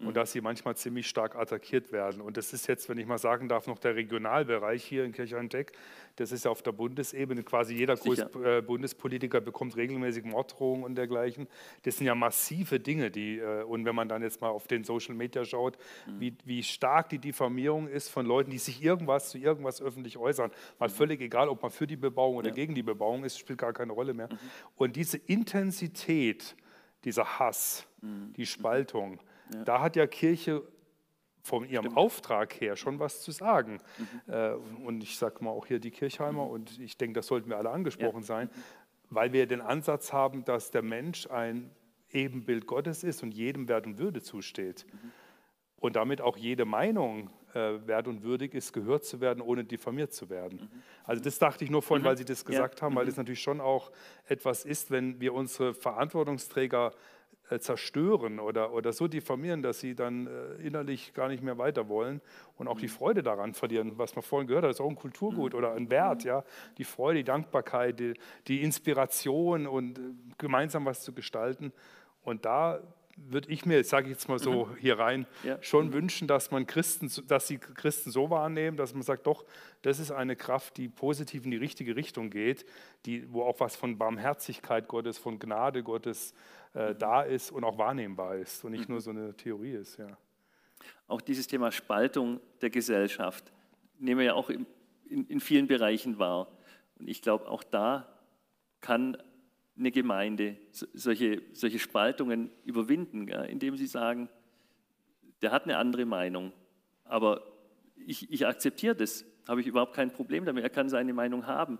und 0.01 0.17
dass 0.17 0.33
sie 0.33 0.41
manchmal 0.41 0.77
ziemlich 0.77 1.07
stark 1.07 1.37
attackiert 1.37 1.93
werden. 1.93 2.21
Und 2.21 2.37
das 2.37 2.53
ist 2.53 2.67
jetzt, 2.67 2.89
wenn 2.89 2.99
ich 2.99 3.07
mal 3.07 3.19
sagen 3.19 3.49
darf, 3.49 3.67
noch 3.67 3.79
der 3.79 3.95
Regionalbereich 3.95 4.85
hier 4.85 5.05
in 5.05 5.13
Kirchheindeck. 5.13 5.73
Das 6.17 6.33
ist 6.33 6.45
ja 6.45 6.51
auf 6.51 6.63
der 6.63 6.73
Bundesebene. 6.73 7.43
Quasi 7.43 7.75
jeder 7.75 7.97
Groß 7.97 8.19
äh, 8.45 8.63
Bundespolitiker 8.63 9.41
bekommt 9.41 9.77
regelmäßig 9.77 10.25
Morddrohungen 10.25 10.85
und 10.85 10.95
dergleichen. 10.97 11.47
Das 11.85 11.97
sind 11.97 12.07
ja 12.07 12.15
massive 12.15 12.81
Dinge. 12.81 13.11
Die, 13.11 13.39
äh, 13.39 13.63
und 13.63 13.85
wenn 13.85 13.95
man 13.95 14.09
dann 14.09 14.23
jetzt 14.23 14.41
mal 14.41 14.49
auf 14.49 14.67
den 14.67 14.85
Social 14.85 15.15
Media 15.15 15.45
schaut, 15.45 15.79
mhm. 16.07 16.21
wie, 16.21 16.37
wie 16.45 16.63
stark 16.63 17.09
die 17.09 17.19
Diffamierung 17.19 17.89
ist 17.89 18.09
von 18.09 18.27
Leuten, 18.27 18.51
die 18.51 18.59
sich 18.59 18.83
irgendwas 18.83 19.31
zu 19.31 19.39
irgendwas 19.39 19.81
öffentlich 19.81 20.19
äußern, 20.19 20.51
mal 20.79 20.89
mhm. 20.89 20.93
völlig 20.93 21.21
egal, 21.21 21.49
ob 21.49 21.63
man 21.63 21.71
für 21.71 21.87
die 21.87 21.97
Bebauung 21.97 22.37
oder 22.37 22.49
ja. 22.49 22.55
gegen 22.55 22.75
die 22.75 22.83
Bebauung 22.83 23.25
ist, 23.25 23.39
spielt 23.39 23.59
gar 23.59 23.73
keine 23.73 23.93
Rolle 23.93 24.15
mehr. 24.15 24.29
Mhm. 24.31 24.39
Und 24.77 24.97
diese 24.97 25.17
Intensität, 25.17 26.57
dieser 27.05 27.39
Hass, 27.39 27.87
mhm. 28.01 28.33
die 28.37 28.47
Spaltung, 28.47 29.21
ja. 29.55 29.65
Da 29.65 29.81
hat 29.81 29.97
ja 29.97 30.07
Kirche 30.07 30.63
von 31.43 31.65
ihrem 31.65 31.85
Stimmt. 31.85 31.97
Auftrag 31.97 32.61
her 32.61 32.77
schon 32.77 32.99
was 32.99 33.21
zu 33.21 33.33
sagen. 33.33 33.81
Mhm. 33.99 34.33
Äh, 34.33 34.53
und 34.85 35.03
ich 35.03 35.19
sage 35.19 35.43
mal 35.45 35.51
auch 35.51 35.67
hier 35.67 35.81
die 35.81 35.91
Kirchheimer, 35.91 36.45
mhm. 36.45 36.51
und 36.51 36.79
ich 36.79 36.97
denke, 36.97 37.15
das 37.15 37.27
sollten 37.27 37.51
wir 37.51 37.59
alle 37.59 37.71
angesprochen 37.71 38.21
ja. 38.21 38.27
sein, 38.27 38.51
weil 39.11 39.33
wir 39.33 39.47
den 39.47 39.61
Ansatz 39.61 40.13
haben, 40.13 40.45
dass 40.45 40.71
der 40.71 40.83
Mensch 40.83 41.27
ein 41.29 41.71
Ebenbild 42.11 42.67
Gottes 42.67 43.03
ist 43.03 43.23
und 43.23 43.33
jedem 43.33 43.69
Wert 43.69 43.87
und 43.87 43.99
Würde 43.99 44.23
zusteht. 44.23 44.87
Mhm. 44.91 45.13
Und 45.77 45.97
damit 45.97 46.21
auch 46.21 46.37
jede 46.37 46.65
Meinung 46.65 47.31
äh, 47.55 47.87
wert 47.87 48.07
und 48.07 48.23
würdig 48.23 48.55
ist, 48.55 48.73
gehört 48.73 49.05
zu 49.05 49.21
werden, 49.21 49.41
ohne 49.41 49.65
diffamiert 49.65 50.13
zu 50.13 50.31
werden. 50.31 50.71
Mhm. 50.73 50.83
Also 51.05 51.23
das 51.23 51.41
dachte 51.41 51.65
ich 51.65 51.71
nur 51.71 51.83
vorhin, 51.83 52.05
mhm. 52.05 52.09
weil 52.09 52.17
Sie 52.17 52.25
das 52.25 52.45
gesagt 52.45 52.81
ja. 52.81 52.87
haben, 52.87 52.95
weil 52.95 53.07
das 53.07 53.17
natürlich 53.17 53.43
schon 53.43 53.61
auch 53.61 53.91
etwas 54.27 54.65
ist, 54.65 54.93
wenn 54.93 55.21
wir 55.21 55.35
unsere 55.35 55.75
Verantwortungsträger 55.75 56.93
zerstören 57.61 58.41
oder, 58.41 58.73
oder 58.73 58.93
so 58.93 59.09
diffamieren, 59.09 59.63
dass 59.63 59.81
sie 59.81 59.95
dann 59.95 60.27
äh, 60.27 60.67
innerlich 60.67 61.15
gar 61.15 61.29
nicht 61.29 61.43
mehr 61.43 61.59
weiter 61.59 61.89
wollen 61.89 62.21
und 62.57 62.69
auch 62.69 62.79
die 62.79 62.87
mhm. 62.87 62.93
Freude 62.93 63.23
daran 63.23 63.55
verlieren. 63.55 63.99
Was 63.99 64.15
man 64.15 64.23
vorhin 64.23 64.47
gehört 64.47 64.65
hat, 64.65 64.71
ist 64.71 64.81
auch 64.81 64.89
ein 64.89 64.97
Kulturgut 64.97 65.53
mhm. 65.53 65.59
oder 65.59 65.75
ein 65.75 65.91
Wert. 65.91 66.25
Ja? 66.25 66.45
Die 66.79 66.85
Freude, 66.85 67.19
die 67.19 67.25
Dankbarkeit, 67.25 67.99
die, 67.99 68.15
die 68.49 68.63
Inspiration 68.63 69.67
und 69.67 69.99
äh, 69.99 70.03
gemeinsam 70.39 70.85
was 70.85 71.03
zu 71.03 71.13
gestalten. 71.13 71.73
Und 72.25 72.45
da 72.45 72.81
würde 73.17 73.51
ich 73.51 73.67
mir, 73.67 73.83
sage 73.85 74.07
ich 74.07 74.13
jetzt 74.13 74.29
mal 74.29 74.39
so 74.39 74.67
mhm. 74.67 74.77
hier 74.77 74.99
rein, 74.99 75.27
ja. 75.43 75.63
schon 75.63 75.89
mhm. 75.89 75.93
wünschen, 75.93 76.29
dass 76.29 76.51
man 76.51 76.67
Christen, 76.67 77.11
dass 77.27 77.47
sie 77.47 77.59
Christen 77.59 78.11
so 78.11 78.31
wahrnehmen, 78.31 78.77
dass 78.77 78.95
man 78.95 79.03
sagt, 79.03 79.27
doch, 79.27 79.45
das 79.83 79.99
ist 79.99 80.11
eine 80.11 80.37
Kraft, 80.37 80.77
die 80.77 80.89
positiv 80.89 81.45
in 81.45 81.51
die 81.51 81.57
richtige 81.57 81.97
Richtung 81.97 82.31
geht, 82.31 82.65
die, 83.07 83.31
wo 83.33 83.43
auch 83.43 83.61
was 83.61 83.77
von 83.77 83.99
Barmherzigkeit 83.99 84.89
Gottes, 84.89 85.19
von 85.19 85.39
Gnade 85.39 85.83
Gottes 85.83 86.35
äh, 86.75 86.95
da 86.95 87.23
ist 87.23 87.51
und 87.51 87.65
auch 87.65 87.79
wahrnehmbar 87.79 88.37
ist 88.37 88.65
und 88.65 88.73
nicht 88.73 88.89
mhm. 88.89 88.95
nur 88.95 89.01
so 89.01 89.11
eine 89.11 89.35
Theorie 89.37 89.73
ist. 89.73 89.99
Ja. 89.99 90.17
Auch 91.07 91.21
dieses 91.21 91.47
Thema 91.47 91.71
Spaltung 91.71 92.41
der 92.61 92.71
Gesellschaft 92.71 93.53
nehmen 93.99 94.21
wir 94.21 94.27
ja 94.27 94.35
auch 94.35 94.51
in, 94.51 94.67
in, 95.05 95.27
in 95.27 95.41
vielen 95.41 95.67
Bereichen 95.67 96.19
wahr. 96.19 96.49
Und 96.99 97.09
ich 97.09 97.23
glaube, 97.23 97.49
auch 97.49 97.63
da 97.63 98.09
kann 98.81 99.17
eine 99.79 99.91
Gemeinde 99.91 100.57
solche, 100.71 101.43
solche 101.53 101.79
Spaltungen 101.79 102.51
überwinden, 102.65 103.29
ja, 103.29 103.43
indem 103.43 103.77
sie 103.77 103.87
sagen, 103.87 104.29
der 105.41 105.51
hat 105.51 105.65
eine 105.65 105.79
andere 105.79 106.05
Meinung, 106.05 106.53
aber 107.05 107.43
ich, 107.97 108.31
ich 108.31 108.47
akzeptiere 108.47 108.95
das, 108.95 109.25
habe 109.49 109.61
ich 109.61 109.67
überhaupt 109.67 109.95
kein 109.95 110.13
Problem 110.13 110.45
damit, 110.45 110.63
er 110.63 110.71
kann 110.71 110.89
seine 110.89 111.13
Meinung 111.13 111.47
haben. 111.47 111.79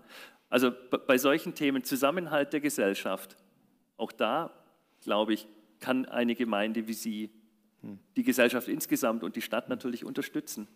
Also 0.49 0.71
bei 1.07 1.17
solchen 1.17 1.55
Themen 1.55 1.83
Zusammenhalt 1.83 2.53
der 2.53 2.59
Gesellschaft, 2.59 3.37
auch 3.97 4.11
da, 4.11 4.51
glaube 5.03 5.33
ich, 5.33 5.47
kann 5.79 6.05
eine 6.05 6.35
Gemeinde 6.35 6.87
wie 6.87 6.93
Sie 6.93 7.29
hm. 7.81 7.99
die 8.15 8.23
Gesellschaft 8.23 8.67
insgesamt 8.67 9.23
und 9.23 9.35
die 9.35 9.41
Stadt 9.41 9.69
natürlich 9.69 10.05
unterstützen. 10.05 10.67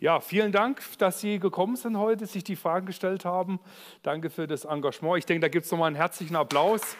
Ja, 0.00 0.20
vielen 0.20 0.52
Dank, 0.52 0.80
dass 0.98 1.20
Sie 1.20 1.40
gekommen 1.40 1.74
sind 1.74 1.96
heute, 1.96 2.26
sich 2.26 2.44
die 2.44 2.54
Fragen 2.54 2.86
gestellt 2.86 3.24
haben. 3.24 3.58
Danke 4.02 4.30
für 4.30 4.46
das 4.46 4.64
Engagement. 4.64 5.18
Ich 5.18 5.26
denke, 5.26 5.40
da 5.40 5.48
gibt 5.48 5.64
es 5.64 5.72
nochmal 5.72 5.88
einen 5.88 5.96
herzlichen 5.96 6.36
Applaus. 6.36 6.96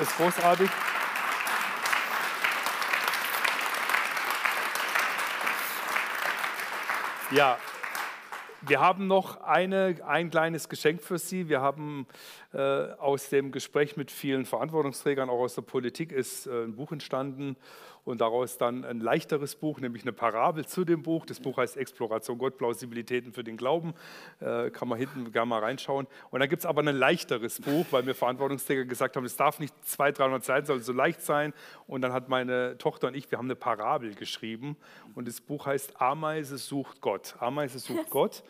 Das 0.00 0.08
ist 0.08 0.16
großartig. 0.16 0.68
Ja, 7.30 7.56
wir 8.66 8.80
haben 8.80 9.06
noch 9.08 9.40
eine, 9.40 9.96
ein 10.06 10.30
kleines 10.30 10.68
Geschenk 10.68 11.02
für 11.02 11.18
Sie. 11.18 11.48
Wir 11.48 11.60
haben 11.60 12.06
äh, 12.52 12.58
aus 12.58 13.28
dem 13.28 13.50
Gespräch 13.50 13.96
mit 13.96 14.10
vielen 14.10 14.44
Verantwortungsträgern, 14.44 15.28
auch 15.28 15.40
aus 15.40 15.54
der 15.54 15.62
Politik, 15.62 16.12
ist 16.12 16.46
äh, 16.46 16.64
ein 16.64 16.76
Buch 16.76 16.92
entstanden 16.92 17.56
und 18.04 18.20
daraus 18.20 18.58
dann 18.58 18.84
ein 18.84 19.00
leichteres 19.00 19.56
Buch, 19.56 19.78
nämlich 19.80 20.02
eine 20.02 20.12
Parabel 20.12 20.66
zu 20.66 20.84
dem 20.84 21.02
Buch. 21.02 21.24
Das 21.24 21.40
Buch 21.40 21.58
heißt 21.58 21.76
Exploration 21.76 22.38
Gott, 22.38 22.58
Plausibilitäten 22.58 23.32
für 23.32 23.44
den 23.44 23.56
Glauben. 23.56 23.94
Äh, 24.40 24.70
kann 24.70 24.88
man 24.88 24.98
hinten 24.98 25.30
gerne 25.30 25.46
mal 25.46 25.60
reinschauen. 25.60 26.06
Und 26.30 26.40
dann 26.40 26.48
gibt 26.48 26.60
es 26.60 26.66
aber 26.66 26.82
ein 26.82 26.96
leichteres 26.96 27.60
Buch, 27.60 27.86
weil 27.90 28.02
mir 28.02 28.14
Verantwortungsträger 28.14 28.84
gesagt 28.84 29.16
haben, 29.16 29.24
es 29.24 29.36
darf 29.36 29.60
nicht 29.60 29.74
200, 29.84 30.18
300 30.18 30.44
Seiten, 30.44 30.66
soll 30.66 30.80
so 30.80 30.92
leicht 30.92 31.22
sein. 31.22 31.52
Und 31.86 32.02
dann 32.02 32.12
hat 32.12 32.28
meine 32.28 32.76
Tochter 32.78 33.08
und 33.08 33.16
ich, 33.16 33.30
wir 33.30 33.38
haben 33.38 33.46
eine 33.46 33.56
Parabel 33.56 34.14
geschrieben. 34.14 34.76
Und 35.14 35.28
das 35.28 35.40
Buch 35.40 35.66
heißt 35.66 36.00
Ameise 36.00 36.58
sucht 36.58 37.00
Gott. 37.00 37.36
Ameise 37.38 37.78
sucht 37.78 38.08
Gott. 38.10 38.42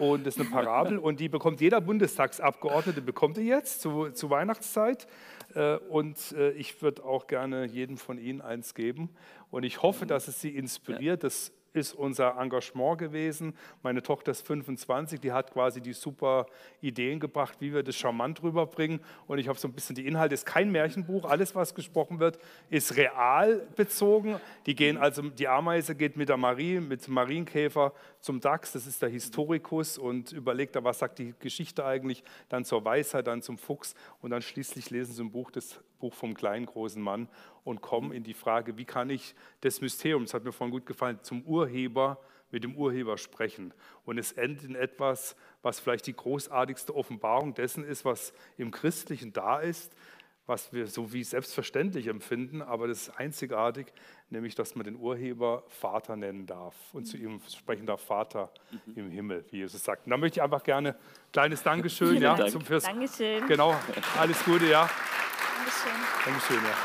Und 0.00 0.26
das 0.26 0.36
ist 0.36 0.40
eine 0.40 0.50
Parabel 0.50 0.98
und 0.98 1.20
die 1.20 1.28
bekommt 1.28 1.60
jeder 1.60 1.80
Bundestagsabgeordnete, 1.80 3.02
bekommt 3.02 3.36
ihr 3.36 3.44
jetzt 3.44 3.82
zu, 3.82 4.10
zu 4.10 4.30
Weihnachtszeit. 4.30 5.06
Äh, 5.54 5.76
und 5.76 6.32
äh, 6.32 6.52
ich 6.52 6.80
würde 6.80 7.04
auch 7.04 7.26
gerne 7.26 7.66
jedem 7.66 7.98
von 7.98 8.18
Ihnen 8.18 8.40
eins 8.40 8.74
geben. 8.74 9.10
Und 9.50 9.64
ich 9.64 9.82
hoffe, 9.82 10.06
dass 10.06 10.26
es 10.26 10.40
Sie 10.40 10.56
inspiriert. 10.56 11.22
Das 11.22 11.52
ist 11.72 11.94
unser 11.94 12.36
Engagement 12.38 12.98
gewesen. 12.98 13.54
Meine 13.82 14.02
Tochter 14.02 14.32
ist 14.32 14.46
25, 14.46 15.20
die 15.20 15.32
hat 15.32 15.52
quasi 15.52 15.80
die 15.80 15.92
super 15.92 16.46
Ideen 16.80 17.20
gebracht, 17.20 17.56
wie 17.60 17.72
wir 17.72 17.82
das 17.82 17.96
charmant 17.96 18.42
rüberbringen. 18.42 19.00
Und 19.26 19.38
ich 19.38 19.48
habe 19.48 19.58
so 19.58 19.68
ein 19.68 19.72
bisschen 19.72 19.94
die 19.96 20.06
Inhalte, 20.06 20.34
ist 20.34 20.46
kein 20.46 20.70
Märchenbuch, 20.70 21.24
alles, 21.24 21.54
was 21.54 21.74
gesprochen 21.74 22.18
wird, 22.18 22.38
ist 22.68 22.96
real 22.96 23.66
bezogen. 23.76 24.40
Die 24.66 24.74
gehen 24.74 24.98
also, 24.98 25.22
die 25.22 25.48
Ameise 25.48 25.94
geht 25.94 26.16
mit 26.16 26.28
der 26.28 26.36
Marie, 26.36 26.80
mit 26.80 27.06
dem 27.06 27.14
Marienkäfer 27.14 27.92
zum 28.20 28.40
Dachs, 28.40 28.72
das 28.72 28.86
ist 28.86 29.02
der 29.02 29.08
Historikus 29.08 29.98
und 29.98 30.32
überlegt 30.32 30.70
was 30.82 30.98
sagt 30.98 31.18
die 31.18 31.34
Geschichte 31.38 31.84
eigentlich, 31.84 32.22
dann 32.48 32.64
zur 32.64 32.84
Weisheit, 32.84 33.26
dann 33.26 33.42
zum 33.42 33.58
Fuchs 33.58 33.94
und 34.20 34.30
dann 34.30 34.42
schließlich 34.42 34.90
lesen 34.90 35.12
sie 35.12 35.22
ein 35.22 35.30
Buch, 35.30 35.50
das 35.50 35.80
Buch 36.00 36.14
vom 36.14 36.34
kleinen 36.34 36.66
großen 36.66 37.00
Mann 37.00 37.28
und 37.62 37.80
kommen 37.80 38.12
in 38.12 38.24
die 38.24 38.34
Frage, 38.34 38.76
wie 38.76 38.84
kann 38.84 39.10
ich 39.10 39.34
das 39.60 39.80
Mysterium, 39.80 40.24
das 40.24 40.34
hat 40.34 40.44
mir 40.44 40.52
vorhin 40.52 40.72
gut 40.72 40.86
gefallen, 40.86 41.20
zum 41.22 41.42
Urheber, 41.42 42.18
mit 42.50 42.64
dem 42.64 42.76
Urheber 42.76 43.16
sprechen. 43.16 43.72
Und 44.04 44.18
es 44.18 44.32
endet 44.32 44.64
in 44.64 44.74
etwas, 44.74 45.36
was 45.62 45.78
vielleicht 45.78 46.08
die 46.08 46.16
großartigste 46.16 46.96
Offenbarung 46.96 47.54
dessen 47.54 47.84
ist, 47.84 48.04
was 48.04 48.32
im 48.56 48.72
Christlichen 48.72 49.32
da 49.32 49.60
ist, 49.60 49.94
was 50.50 50.72
wir 50.72 50.88
so 50.88 51.12
wie 51.12 51.22
selbstverständlich 51.22 52.08
empfinden, 52.08 52.60
aber 52.60 52.88
das 52.88 53.02
ist 53.02 53.10
einzigartig, 53.10 53.86
nämlich 54.30 54.56
dass 54.56 54.74
man 54.74 54.84
den 54.84 54.96
Urheber 54.96 55.62
Vater 55.68 56.16
nennen 56.16 56.44
darf 56.44 56.74
und 56.92 57.04
zu 57.04 57.16
ihm 57.16 57.40
sprechen 57.48 57.86
darf, 57.86 58.00
Vater 58.00 58.50
mhm. 58.86 58.96
im 58.96 59.10
Himmel, 59.10 59.44
wie 59.50 59.58
Jesus 59.58 59.84
sagt. 59.84 60.06
Und 60.06 60.10
da 60.10 60.16
möchte 60.16 60.40
ich 60.40 60.42
einfach 60.42 60.64
gerne 60.64 60.96
kleines 61.32 61.62
Dankeschön, 61.62 62.20
ja, 62.20 62.34
Dank. 62.34 62.50
zum 62.50 62.62
fürs, 62.62 62.82
Dankeschön. 62.82 63.46
Genau, 63.46 63.76
alles 64.18 64.44
Gute, 64.44 64.66
ja. 64.66 64.90
Dankeschön. 65.70 65.92
Dankeschön, 66.24 66.64
ja. 66.64 66.76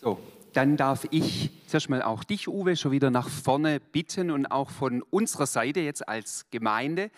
So, 0.00 0.20
dann 0.52 0.76
darf 0.76 1.04
ich 1.10 1.50
zuerst 1.66 1.90
mal 1.90 2.02
auch 2.02 2.22
dich, 2.22 2.46
Uwe, 2.46 2.76
schon 2.76 2.92
wieder 2.92 3.10
nach 3.10 3.28
vorne 3.28 3.80
bitten 3.80 4.30
und 4.30 4.46
auch 4.46 4.70
von 4.70 5.02
unserer 5.02 5.46
Seite 5.46 5.80
jetzt 5.80 6.08
als 6.08 6.46
Gemeinde 6.50 7.10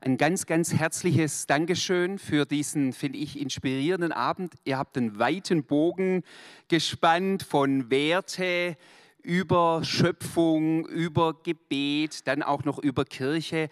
ein 0.00 0.16
ganz, 0.16 0.46
ganz 0.46 0.72
herzliches 0.72 1.46
Dankeschön 1.46 2.18
für 2.18 2.46
diesen, 2.46 2.92
finde 2.92 3.18
ich, 3.18 3.38
inspirierenden 3.38 4.12
Abend. 4.12 4.54
Ihr 4.64 4.78
habt 4.78 4.96
einen 4.96 5.18
weiten 5.18 5.64
Bogen 5.64 6.22
gespannt 6.68 7.42
von 7.42 7.90
Werte 7.90 8.76
über 9.22 9.82
Schöpfung, 9.84 10.86
über 10.86 11.34
Gebet, 11.42 12.26
dann 12.28 12.42
auch 12.42 12.64
noch 12.64 12.78
über 12.78 13.04
Kirche. 13.04 13.68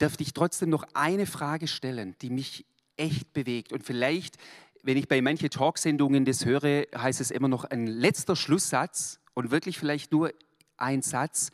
Dürfte 0.00 0.22
ich 0.22 0.32
trotzdem 0.32 0.70
noch 0.70 0.84
eine 0.94 1.26
Frage 1.26 1.68
stellen, 1.68 2.16
die 2.22 2.30
mich 2.30 2.64
echt 2.96 3.32
bewegt 3.32 3.72
und 3.72 3.84
vielleicht 3.84 4.36
wenn 4.82 4.96
ich 4.96 5.08
bei 5.08 5.20
manchen 5.20 5.50
Talksendungen 5.50 6.24
das 6.24 6.44
höre, 6.44 6.86
heißt 6.96 7.20
es 7.20 7.30
immer 7.30 7.48
noch 7.48 7.64
ein 7.64 7.86
letzter 7.86 8.36
Schlusssatz 8.36 9.20
und 9.34 9.50
wirklich 9.50 9.78
vielleicht 9.78 10.12
nur 10.12 10.32
ein 10.76 11.02
Satz. 11.02 11.50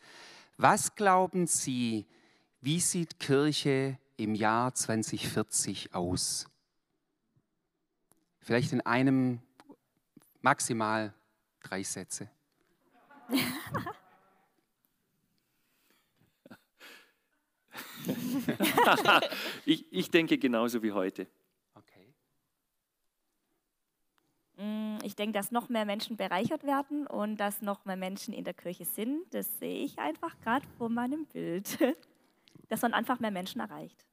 Was 0.57 0.95
glauben 0.95 1.47
Sie, 1.47 2.05
wie 2.61 2.79
sieht 2.79 3.19
Kirche 3.19 3.99
im 4.15 4.33
Jahr 4.33 4.73
2040 4.73 5.93
aus? 5.93 6.47
Vielleicht 8.39 8.71
in 8.71 8.81
einem, 8.81 9.41
maximal 10.41 11.13
drei 11.61 11.83
Sätze. 11.83 12.29
ich, 19.65 19.85
ich 19.91 20.11
denke 20.11 20.37
genauso 20.37 20.81
wie 20.83 20.91
heute. 20.91 21.27
Mm, 24.57 24.97
ich 25.03 25.15
denke, 25.15 25.33
dass 25.33 25.51
noch 25.51 25.69
mehr 25.69 25.85
Menschen 25.85 26.17
bereichert 26.17 26.63
werden 26.63 27.05
und 27.07 27.37
dass 27.37 27.61
noch 27.61 27.85
mehr 27.85 27.95
Menschen 27.95 28.33
in 28.33 28.43
der 28.43 28.53
Kirche 28.53 28.85
sind. 28.85 29.21
Das 29.31 29.59
sehe 29.59 29.83
ich 29.83 29.99
einfach 29.99 30.39
gerade 30.41 30.65
vor 30.77 30.89
meinem 30.89 31.25
Bild. 31.27 31.77
Dass 32.69 32.81
man 32.81 32.93
einfach 32.93 33.21
mehr 33.21 33.31
Menschen 33.31 33.61
erreicht. 33.61 34.03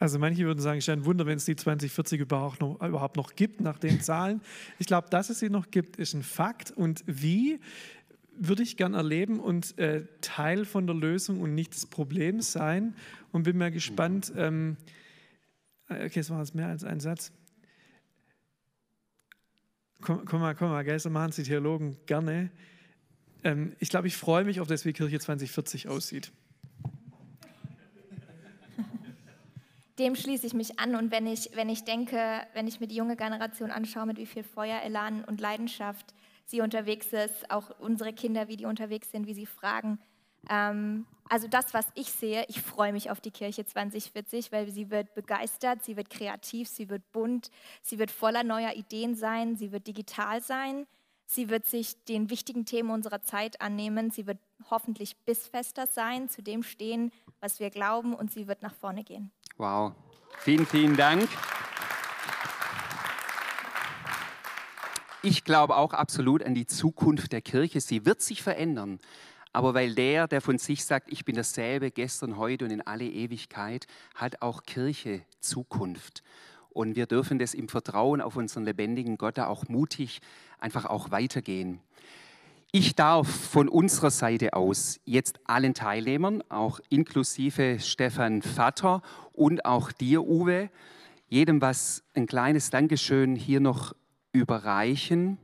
Also 0.00 0.18
manche 0.18 0.44
würden 0.44 0.58
sagen, 0.58 0.78
es 0.78 0.88
ist 0.88 0.88
ein 0.88 1.04
Wunder, 1.04 1.26
wenn 1.26 1.36
es 1.36 1.44
die 1.44 1.54
2040 1.54 2.22
überhaupt 2.22 2.60
noch, 2.60 2.80
überhaupt 2.82 3.16
noch 3.16 3.36
gibt 3.36 3.60
nach 3.60 3.78
den 3.78 4.00
Zahlen. 4.00 4.40
Ich 4.80 4.88
glaube, 4.88 5.08
dass 5.10 5.30
es 5.30 5.38
sie 5.38 5.48
noch 5.48 5.70
gibt, 5.70 5.94
ist 5.94 6.14
ein 6.14 6.24
Fakt. 6.24 6.72
Und 6.72 7.04
wie 7.06 7.60
würde 8.48 8.62
ich 8.62 8.76
gern 8.76 8.94
erleben 8.94 9.38
und 9.38 9.78
äh, 9.78 10.04
Teil 10.20 10.64
von 10.64 10.86
der 10.86 10.96
Lösung 10.96 11.40
und 11.40 11.54
nicht 11.54 11.74
des 11.74 11.86
Problems 11.86 12.52
sein. 12.52 12.96
Und 13.30 13.44
bin 13.44 13.56
mal 13.56 13.70
gespannt. 13.70 14.32
Ähm, 14.36 14.76
äh, 15.88 16.06
okay, 16.06 16.20
es 16.20 16.30
war 16.30 16.40
jetzt 16.40 16.54
mehr 16.54 16.66
als 16.66 16.82
ein 16.84 17.00
Satz. 17.00 17.32
Komm, 20.00 20.24
komm 20.24 20.40
mal, 20.40 20.54
komm 20.54 20.70
mal, 20.70 20.84
Geister 20.84 21.10
machen 21.10 21.30
Sie 21.30 21.44
Theologen 21.44 21.96
gerne. 22.06 22.50
Ähm, 23.44 23.76
ich 23.78 23.88
glaube, 23.88 24.08
ich 24.08 24.16
freue 24.16 24.44
mich 24.44 24.60
auf 24.60 24.66
das, 24.66 24.84
wie 24.84 24.92
Kirche 24.92 25.20
2040 25.20 25.88
aussieht. 25.88 26.32
Dem 29.98 30.16
schließe 30.16 30.46
ich 30.46 30.54
mich 30.54 30.80
an 30.80 30.96
und 30.96 31.12
wenn 31.12 31.28
ich, 31.28 31.50
wenn 31.54 31.68
ich 31.68 31.84
denke, 31.84 32.18
wenn 32.54 32.66
ich 32.66 32.80
mir 32.80 32.88
die 32.88 32.96
junge 32.96 33.14
Generation 33.14 33.70
anschaue, 33.70 34.06
mit 34.06 34.16
wie 34.16 34.26
viel 34.26 34.42
Feuer, 34.42 34.80
Elan 34.82 35.22
und 35.22 35.40
Leidenschaft 35.40 36.12
sie 36.52 36.60
unterwegs 36.60 37.12
ist, 37.12 37.50
auch 37.50 37.70
unsere 37.80 38.12
Kinder, 38.12 38.46
wie 38.46 38.56
die 38.56 38.66
unterwegs 38.66 39.10
sind, 39.10 39.26
wie 39.26 39.34
sie 39.34 39.46
fragen, 39.46 39.98
ähm, 40.48 41.06
also 41.28 41.48
das, 41.48 41.72
was 41.72 41.86
ich 41.94 42.12
sehe, 42.12 42.44
ich 42.48 42.60
freue 42.60 42.92
mich 42.92 43.10
auf 43.10 43.20
die 43.20 43.30
Kirche 43.30 43.64
2040, 43.64 44.52
weil 44.52 44.70
sie 44.70 44.90
wird 44.90 45.14
begeistert, 45.14 45.82
sie 45.82 45.96
wird 45.96 46.10
kreativ, 46.10 46.68
sie 46.68 46.90
wird 46.90 47.10
bunt, 47.12 47.50
sie 47.82 47.98
wird 47.98 48.10
voller 48.10 48.44
neuer 48.44 48.74
Ideen 48.74 49.14
sein, 49.14 49.56
sie 49.56 49.72
wird 49.72 49.86
digital 49.86 50.42
sein, 50.42 50.86
sie 51.26 51.48
wird 51.48 51.66
sich 51.66 52.04
den 52.04 52.28
wichtigen 52.28 52.66
Themen 52.66 52.90
unserer 52.90 53.22
Zeit 53.22 53.60
annehmen, 53.60 54.10
sie 54.10 54.26
wird 54.26 54.38
hoffentlich 54.70 55.16
bissfester 55.24 55.86
sein, 55.86 56.28
zu 56.28 56.42
dem 56.42 56.62
stehen, 56.62 57.12
was 57.40 57.60
wir 57.60 57.70
glauben 57.70 58.14
und 58.14 58.30
sie 58.30 58.46
wird 58.46 58.62
nach 58.62 58.74
vorne 58.74 59.04
gehen. 59.04 59.30
Wow, 59.56 59.92
vielen, 60.38 60.66
vielen 60.66 60.96
Dank. 60.96 61.28
Ich 65.24 65.44
glaube 65.44 65.76
auch 65.76 65.92
absolut 65.92 66.42
an 66.42 66.54
die 66.54 66.66
Zukunft 66.66 67.30
der 67.30 67.42
Kirche. 67.42 67.80
Sie 67.80 68.04
wird 68.04 68.20
sich 68.20 68.42
verändern. 68.42 68.98
Aber 69.52 69.72
weil 69.72 69.94
der, 69.94 70.26
der 70.26 70.40
von 70.40 70.58
sich 70.58 70.84
sagt, 70.84 71.12
ich 71.12 71.24
bin 71.24 71.36
dasselbe 71.36 71.92
gestern, 71.92 72.36
heute 72.38 72.64
und 72.64 72.72
in 72.72 72.80
alle 72.80 73.04
Ewigkeit, 73.04 73.86
hat 74.16 74.42
auch 74.42 74.64
Kirche 74.64 75.22
Zukunft. 75.38 76.24
Und 76.70 76.96
wir 76.96 77.06
dürfen 77.06 77.38
das 77.38 77.54
im 77.54 77.68
Vertrauen 77.68 78.20
auf 78.20 78.34
unseren 78.34 78.64
lebendigen 78.64 79.16
Gott 79.16 79.38
da 79.38 79.46
auch 79.46 79.68
mutig 79.68 80.20
einfach 80.58 80.86
auch 80.86 81.12
weitergehen. 81.12 81.80
Ich 82.72 82.96
darf 82.96 83.28
von 83.28 83.68
unserer 83.68 84.10
Seite 84.10 84.54
aus 84.54 84.98
jetzt 85.04 85.38
allen 85.44 85.74
Teilnehmern, 85.74 86.42
auch 86.48 86.80
inklusive 86.88 87.78
Stefan 87.78 88.42
Vatter 88.42 89.02
und 89.32 89.66
auch 89.66 89.92
dir, 89.92 90.24
Uwe, 90.24 90.70
jedem 91.28 91.60
was 91.60 92.02
ein 92.14 92.26
kleines 92.26 92.70
Dankeschön 92.70 93.36
hier 93.36 93.60
noch 93.60 93.94
überreichen. 94.32 95.38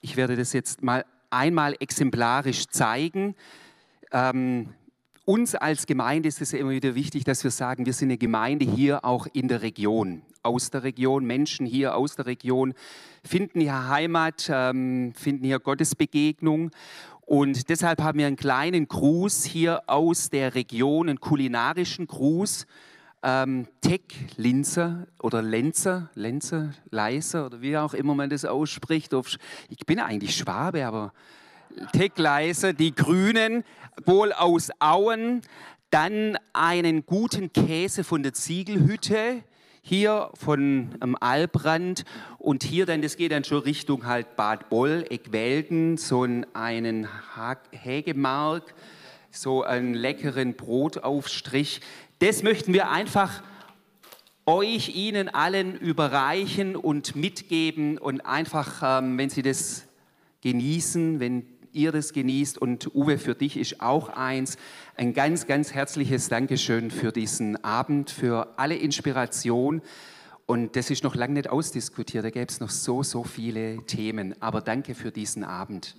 Ich 0.00 0.16
werde 0.16 0.36
das 0.36 0.52
jetzt 0.52 0.82
mal 0.82 1.04
einmal 1.30 1.74
exemplarisch 1.80 2.66
zeigen. 2.68 3.34
Ähm, 4.12 4.74
uns 5.24 5.54
als 5.54 5.86
Gemeinde 5.86 6.28
ist 6.28 6.42
es 6.42 6.52
immer 6.52 6.70
wieder 6.70 6.94
wichtig, 6.94 7.24
dass 7.24 7.42
wir 7.42 7.50
sagen, 7.50 7.86
wir 7.86 7.94
sind 7.94 8.08
eine 8.08 8.18
Gemeinde 8.18 8.66
hier 8.66 9.04
auch 9.04 9.26
in 9.32 9.48
der 9.48 9.62
Region, 9.62 10.20
aus 10.42 10.70
der 10.70 10.82
Region. 10.82 11.24
Menschen 11.24 11.64
hier 11.64 11.96
aus 11.96 12.16
der 12.16 12.26
Region 12.26 12.74
finden 13.24 13.60
hier 13.60 13.88
Heimat, 13.88 14.50
ähm, 14.52 15.14
finden 15.14 15.44
hier 15.44 15.58
Gottesbegegnung. 15.58 16.70
Und 17.22 17.70
deshalb 17.70 18.02
haben 18.02 18.18
wir 18.18 18.26
einen 18.26 18.36
kleinen 18.36 18.86
Gruß 18.86 19.44
hier 19.44 19.82
aus 19.86 20.28
der 20.28 20.54
Region, 20.54 21.08
einen 21.08 21.20
kulinarischen 21.20 22.06
Gruß. 22.06 22.66
Ähm, 23.26 23.66
Tech 23.80 24.02
Linzer 24.36 25.06
oder 25.18 25.40
Lenzer, 25.40 26.10
Lenzer, 26.14 26.74
Leiser 26.90 27.46
oder 27.46 27.62
wie 27.62 27.78
auch 27.78 27.94
immer 27.94 28.14
man 28.14 28.28
das 28.28 28.44
ausspricht. 28.44 29.14
Ich 29.70 29.86
bin 29.86 29.98
eigentlich 29.98 30.36
Schwabe, 30.36 30.86
aber 30.86 31.14
Tech 31.92 32.12
Leiser, 32.16 32.74
die 32.74 32.94
Grünen, 32.94 33.64
wohl 34.04 34.34
aus 34.34 34.70
Auen. 34.78 35.40
Dann 35.88 36.36
einen 36.52 37.06
guten 37.06 37.50
Käse 37.52 38.04
von 38.04 38.22
der 38.22 38.34
Ziegelhütte, 38.34 39.42
hier 39.80 40.30
von 40.34 40.94
ähm, 41.02 41.16
Albrand 41.20 42.04
und 42.38 42.62
hier 42.62 42.84
dann, 42.84 43.00
das 43.00 43.16
geht 43.16 43.32
dann 43.32 43.44
schon 43.44 43.58
Richtung 43.62 44.06
halt 44.06 44.36
Bad 44.36 44.68
Boll, 44.68 45.04
Eckwelden, 45.08 45.96
so 45.96 46.22
einen 46.22 47.08
Hägemark, 47.70 48.74
so 49.30 49.62
einen 49.62 49.94
leckeren 49.94 50.54
Brotaufstrich. 50.54 51.80
Das 52.18 52.42
möchten 52.42 52.72
wir 52.72 52.90
einfach 52.90 53.42
euch, 54.46 54.94
Ihnen 54.94 55.28
allen 55.28 55.76
überreichen 55.76 56.76
und 56.76 57.16
mitgeben 57.16 57.98
und 57.98 58.20
einfach, 58.20 59.00
ähm, 59.02 59.18
wenn 59.18 59.30
Sie 59.30 59.42
das 59.42 59.86
genießen, 60.42 61.20
wenn 61.20 61.46
ihr 61.72 61.90
das 61.90 62.12
genießt 62.12 62.58
und 62.58 62.94
Uwe, 62.94 63.18
für 63.18 63.34
dich 63.34 63.56
ist 63.56 63.80
auch 63.80 64.08
eins, 64.10 64.56
ein 64.96 65.12
ganz, 65.12 65.46
ganz 65.46 65.72
herzliches 65.74 66.28
Dankeschön 66.28 66.90
für 66.90 67.10
diesen 67.10 67.62
Abend, 67.64 68.10
für 68.10 68.58
alle 68.58 68.76
Inspiration. 68.76 69.82
Und 70.46 70.76
das 70.76 70.90
ist 70.90 71.02
noch 71.02 71.14
lange 71.14 71.34
nicht 71.34 71.48
ausdiskutiert, 71.48 72.24
da 72.24 72.30
gäbe 72.30 72.46
es 72.46 72.60
noch 72.60 72.70
so, 72.70 73.02
so 73.02 73.24
viele 73.24 73.84
Themen. 73.86 74.40
Aber 74.40 74.60
danke 74.60 74.94
für 74.94 75.10
diesen 75.10 75.42
Abend. 75.42 75.96